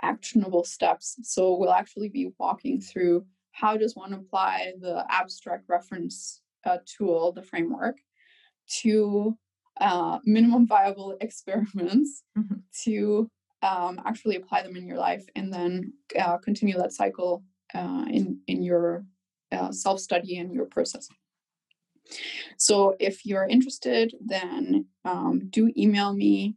actionable 0.02 0.64
steps. 0.64 1.16
So 1.24 1.56
we'll 1.58 1.72
actually 1.82 2.10
be 2.10 2.32
walking 2.40 2.82
through 2.82 3.26
how 3.52 3.78
does 3.78 3.96
one 3.96 4.14
apply 4.14 4.74
the 4.82 5.06
abstract 5.10 5.66
reference 5.70 6.42
uh, 6.66 6.80
tool, 6.86 7.32
the 7.32 7.44
framework, 7.44 7.98
to 8.82 9.38
uh, 9.80 10.18
minimum 10.26 10.66
viable 10.68 11.18
experiments 11.22 12.24
Mhm. 12.38 12.62
to 12.84 13.30
um, 13.62 14.02
actually 14.06 14.36
apply 14.38 14.64
them 14.64 14.76
in 14.76 14.86
your 14.88 14.98
life 14.98 15.26
and 15.36 15.54
then 15.54 15.94
uh, 16.20 16.38
continue 16.38 16.78
that 16.78 16.94
cycle 16.94 17.44
uh, 17.76 18.06
in 18.10 18.40
in 18.48 18.64
your 18.64 19.06
uh, 19.52 19.72
self 19.72 20.00
study 20.00 20.38
and 20.38 20.54
your 20.54 20.66
process. 20.66 21.08
So 22.58 22.96
if 23.00 23.26
you're 23.26 23.48
interested, 23.48 24.14
then 24.24 24.86
um, 25.04 25.48
do 25.50 25.72
email 25.76 26.14
me. 26.14 26.56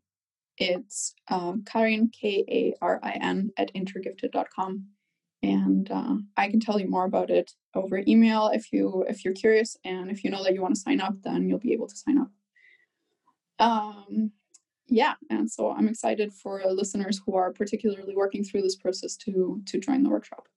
It's 0.59 1.15
um, 1.29 1.65
Karin 1.65 2.11
K 2.11 2.45
A 2.49 2.75
R 2.83 3.01
I 3.03 3.13
N 3.13 3.51
at 3.57 3.73
intergifted.com, 3.75 4.87
and 5.43 5.91
uh, 5.91 6.17
I 6.37 6.49
can 6.49 6.61
tell 6.61 6.81
you 6.81 6.89
more 6.89 7.05
about 7.05 7.31
it 7.31 7.53
over 7.75 8.03
email 8.09 8.49
if 8.49 8.73
you 8.73 9.05
if 9.09 9.25
you're 9.25 9.35
curious 9.35 9.77
and 9.85 10.11
if 10.11 10.25
you 10.25 10.31
know 10.31 10.43
that 10.43 10.55
you 10.55 10.63
want 10.63 10.75
to 10.75 10.81
sign 10.81 11.01
up, 11.01 11.15
then 11.23 11.49
you'll 11.49 11.59
be 11.59 11.73
able 11.73 11.87
to 11.87 11.97
sign 11.97 12.19
up. 12.19 12.31
Um, 13.61 14.33
yeah, 14.89 15.15
and 15.31 15.51
so 15.51 15.71
I'm 15.71 15.89
excited 15.89 16.33
for 16.33 16.63
listeners 16.67 17.21
who 17.25 17.37
are 17.37 17.53
particularly 17.53 18.17
working 18.17 18.43
through 18.43 18.63
this 18.63 18.77
process 18.77 19.17
to 19.19 19.63
to 19.67 19.79
join 19.79 20.03
the 20.03 20.11
workshop. 20.11 20.49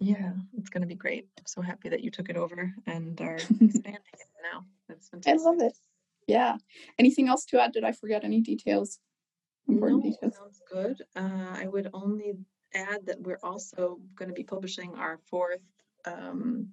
Yeah, 0.00 0.32
it's 0.56 0.70
going 0.70 0.80
to 0.80 0.86
be 0.86 0.94
great. 0.94 1.28
I'm 1.38 1.46
so 1.46 1.60
happy 1.60 1.90
that 1.90 2.02
you 2.02 2.10
took 2.10 2.30
it 2.30 2.36
over 2.36 2.72
and 2.86 3.20
are 3.20 3.34
expanding 3.60 3.94
it 3.94 4.28
now. 4.52 4.64
That's 4.88 5.10
I 5.26 5.34
love 5.34 5.60
it. 5.60 5.76
Yeah. 6.26 6.56
Anything 6.98 7.28
else 7.28 7.44
to 7.46 7.60
add? 7.60 7.72
Did 7.72 7.84
I 7.84 7.92
forget 7.92 8.24
any 8.24 8.40
details? 8.40 8.98
Important 9.68 10.04
No, 10.04 10.10
details. 10.10 10.36
sounds 10.36 10.60
good. 10.72 11.02
Uh, 11.14 11.52
I 11.54 11.66
would 11.66 11.90
only 11.92 12.32
add 12.74 13.04
that 13.06 13.20
we're 13.20 13.40
also 13.42 14.00
going 14.16 14.28
to 14.28 14.34
be 14.34 14.44
publishing 14.44 14.94
our 14.94 15.18
fourth 15.28 15.60
um, 16.06 16.68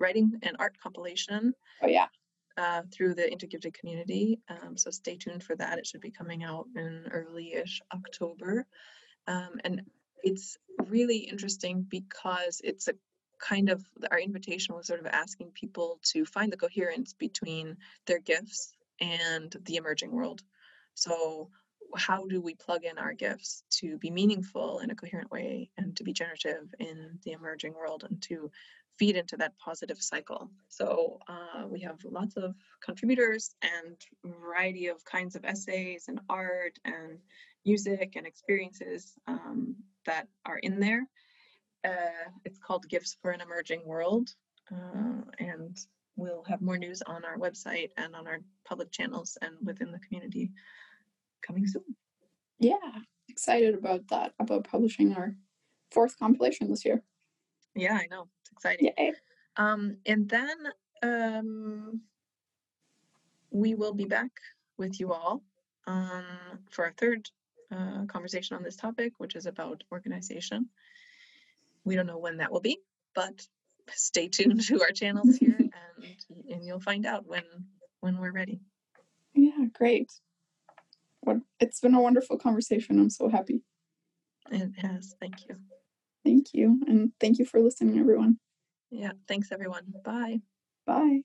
writing 0.00 0.32
and 0.42 0.56
art 0.58 0.76
compilation 0.82 1.52
Oh 1.82 1.88
yeah. 1.88 2.06
uh, 2.56 2.82
through 2.92 3.14
the 3.14 3.22
Intergifted 3.24 3.74
community. 3.74 4.40
Um, 4.48 4.76
so 4.78 4.90
stay 4.90 5.16
tuned 5.16 5.42
for 5.42 5.54
that. 5.56 5.78
It 5.78 5.86
should 5.86 6.00
be 6.00 6.10
coming 6.10 6.44
out 6.44 6.66
in 6.76 7.04
early-ish 7.12 7.82
October. 7.92 8.66
Um, 9.26 9.50
and 9.64 9.82
it's 10.22 10.56
really 10.84 11.18
interesting 11.18 11.86
because 11.88 12.60
it's 12.64 12.88
a 12.88 12.94
kind 13.40 13.68
of 13.68 13.84
our 14.10 14.18
invitation 14.18 14.74
was 14.74 14.86
sort 14.86 15.00
of 15.00 15.06
asking 15.06 15.50
people 15.50 15.98
to 16.02 16.24
find 16.24 16.52
the 16.52 16.56
coherence 16.56 17.12
between 17.12 17.76
their 18.06 18.20
gifts 18.20 18.74
and 19.00 19.54
the 19.64 19.76
emerging 19.76 20.12
world. 20.12 20.42
So 20.94 21.50
how 21.96 22.26
do 22.26 22.40
we 22.40 22.54
plug 22.54 22.84
in 22.84 22.98
our 22.98 23.12
gifts 23.12 23.62
to 23.70 23.98
be 23.98 24.10
meaningful 24.10 24.80
in 24.80 24.90
a 24.90 24.94
coherent 24.94 25.30
way 25.30 25.70
and 25.76 25.96
to 25.96 26.04
be 26.04 26.12
generative 26.12 26.74
in 26.78 27.18
the 27.24 27.32
emerging 27.32 27.74
world 27.74 28.04
and 28.08 28.20
to 28.22 28.50
feed 28.98 29.16
into 29.16 29.36
that 29.36 29.58
positive 29.58 30.00
cycle. 30.00 30.50
So 30.68 31.18
uh, 31.28 31.66
we 31.66 31.80
have 31.80 31.98
lots 32.04 32.36
of 32.36 32.54
contributors 32.84 33.54
and 33.62 33.96
variety 34.24 34.86
of 34.86 35.04
kinds 35.04 35.34
of 35.34 35.44
essays 35.44 36.04
and 36.08 36.20
art 36.28 36.78
and 36.84 37.18
music 37.64 38.14
and 38.16 38.26
experiences 38.26 39.14
um, 39.26 39.74
that 40.06 40.28
are 40.44 40.58
in 40.58 40.80
there. 40.80 41.06
Uh, 41.84 42.30
it's 42.44 42.58
called 42.58 42.88
Gifts 42.88 43.16
for 43.20 43.30
an 43.30 43.40
Emerging 43.40 43.82
World, 43.84 44.30
uh, 44.72 45.22
and 45.38 45.76
we'll 46.16 46.44
have 46.44 46.62
more 46.62 46.78
news 46.78 47.02
on 47.02 47.24
our 47.24 47.36
website 47.36 47.90
and 47.96 48.14
on 48.14 48.26
our 48.26 48.40
public 48.64 48.90
channels 48.90 49.36
and 49.42 49.54
within 49.62 49.92
the 49.92 49.98
community 49.98 50.50
coming 51.46 51.66
soon. 51.66 51.82
Yeah. 52.58 52.74
Excited 53.28 53.74
about 53.74 54.06
that, 54.08 54.32
about 54.38 54.64
publishing 54.64 55.14
our 55.14 55.34
fourth 55.90 56.18
compilation 56.18 56.70
this 56.70 56.84
year. 56.84 57.02
Yeah, 57.74 57.94
I 57.94 58.06
know. 58.10 58.28
It's 58.42 58.52
exciting. 58.52 58.92
Yay. 58.96 59.12
Um, 59.56 59.96
and 60.06 60.28
then 60.28 60.56
um, 61.02 62.00
we 63.50 63.74
will 63.74 63.94
be 63.94 64.04
back 64.04 64.30
with 64.78 65.00
you 65.00 65.12
all 65.12 65.42
um, 65.86 66.24
for 66.70 66.84
our 66.84 66.92
third 66.96 67.28
uh, 67.72 68.04
conversation 68.06 68.56
on 68.56 68.62
this 68.62 68.76
topic, 68.76 69.12
which 69.18 69.36
is 69.36 69.46
about 69.46 69.82
organization. 69.92 70.68
We 71.84 71.96
don't 71.96 72.06
know 72.06 72.18
when 72.18 72.38
that 72.38 72.50
will 72.50 72.60
be, 72.60 72.78
but 73.14 73.46
stay 73.92 74.28
tuned 74.28 74.62
to 74.66 74.80
our 74.82 74.90
channels 74.90 75.36
here, 75.36 75.58
and 75.58 76.50
and 76.50 76.64
you'll 76.64 76.80
find 76.80 77.06
out 77.06 77.26
when 77.26 77.44
when 78.00 78.18
we're 78.18 78.32
ready. 78.32 78.60
Yeah, 79.34 79.66
great. 79.72 80.12
What 81.20 81.38
it's 81.60 81.80
been 81.80 81.94
a 81.94 82.02
wonderful 82.02 82.38
conversation. 82.38 82.98
I'm 82.98 83.10
so 83.10 83.28
happy. 83.28 83.62
It 84.50 84.70
has. 84.78 85.14
Thank 85.20 85.48
you. 85.48 85.56
Thank 86.24 86.54
you. 86.54 86.80
And 86.86 87.12
thank 87.20 87.38
you 87.38 87.44
for 87.44 87.60
listening, 87.60 87.98
everyone. 87.98 88.38
Yeah. 88.90 89.12
Thanks, 89.28 89.52
everyone. 89.52 89.84
Bye. 90.04 90.40
Bye. 90.86 91.20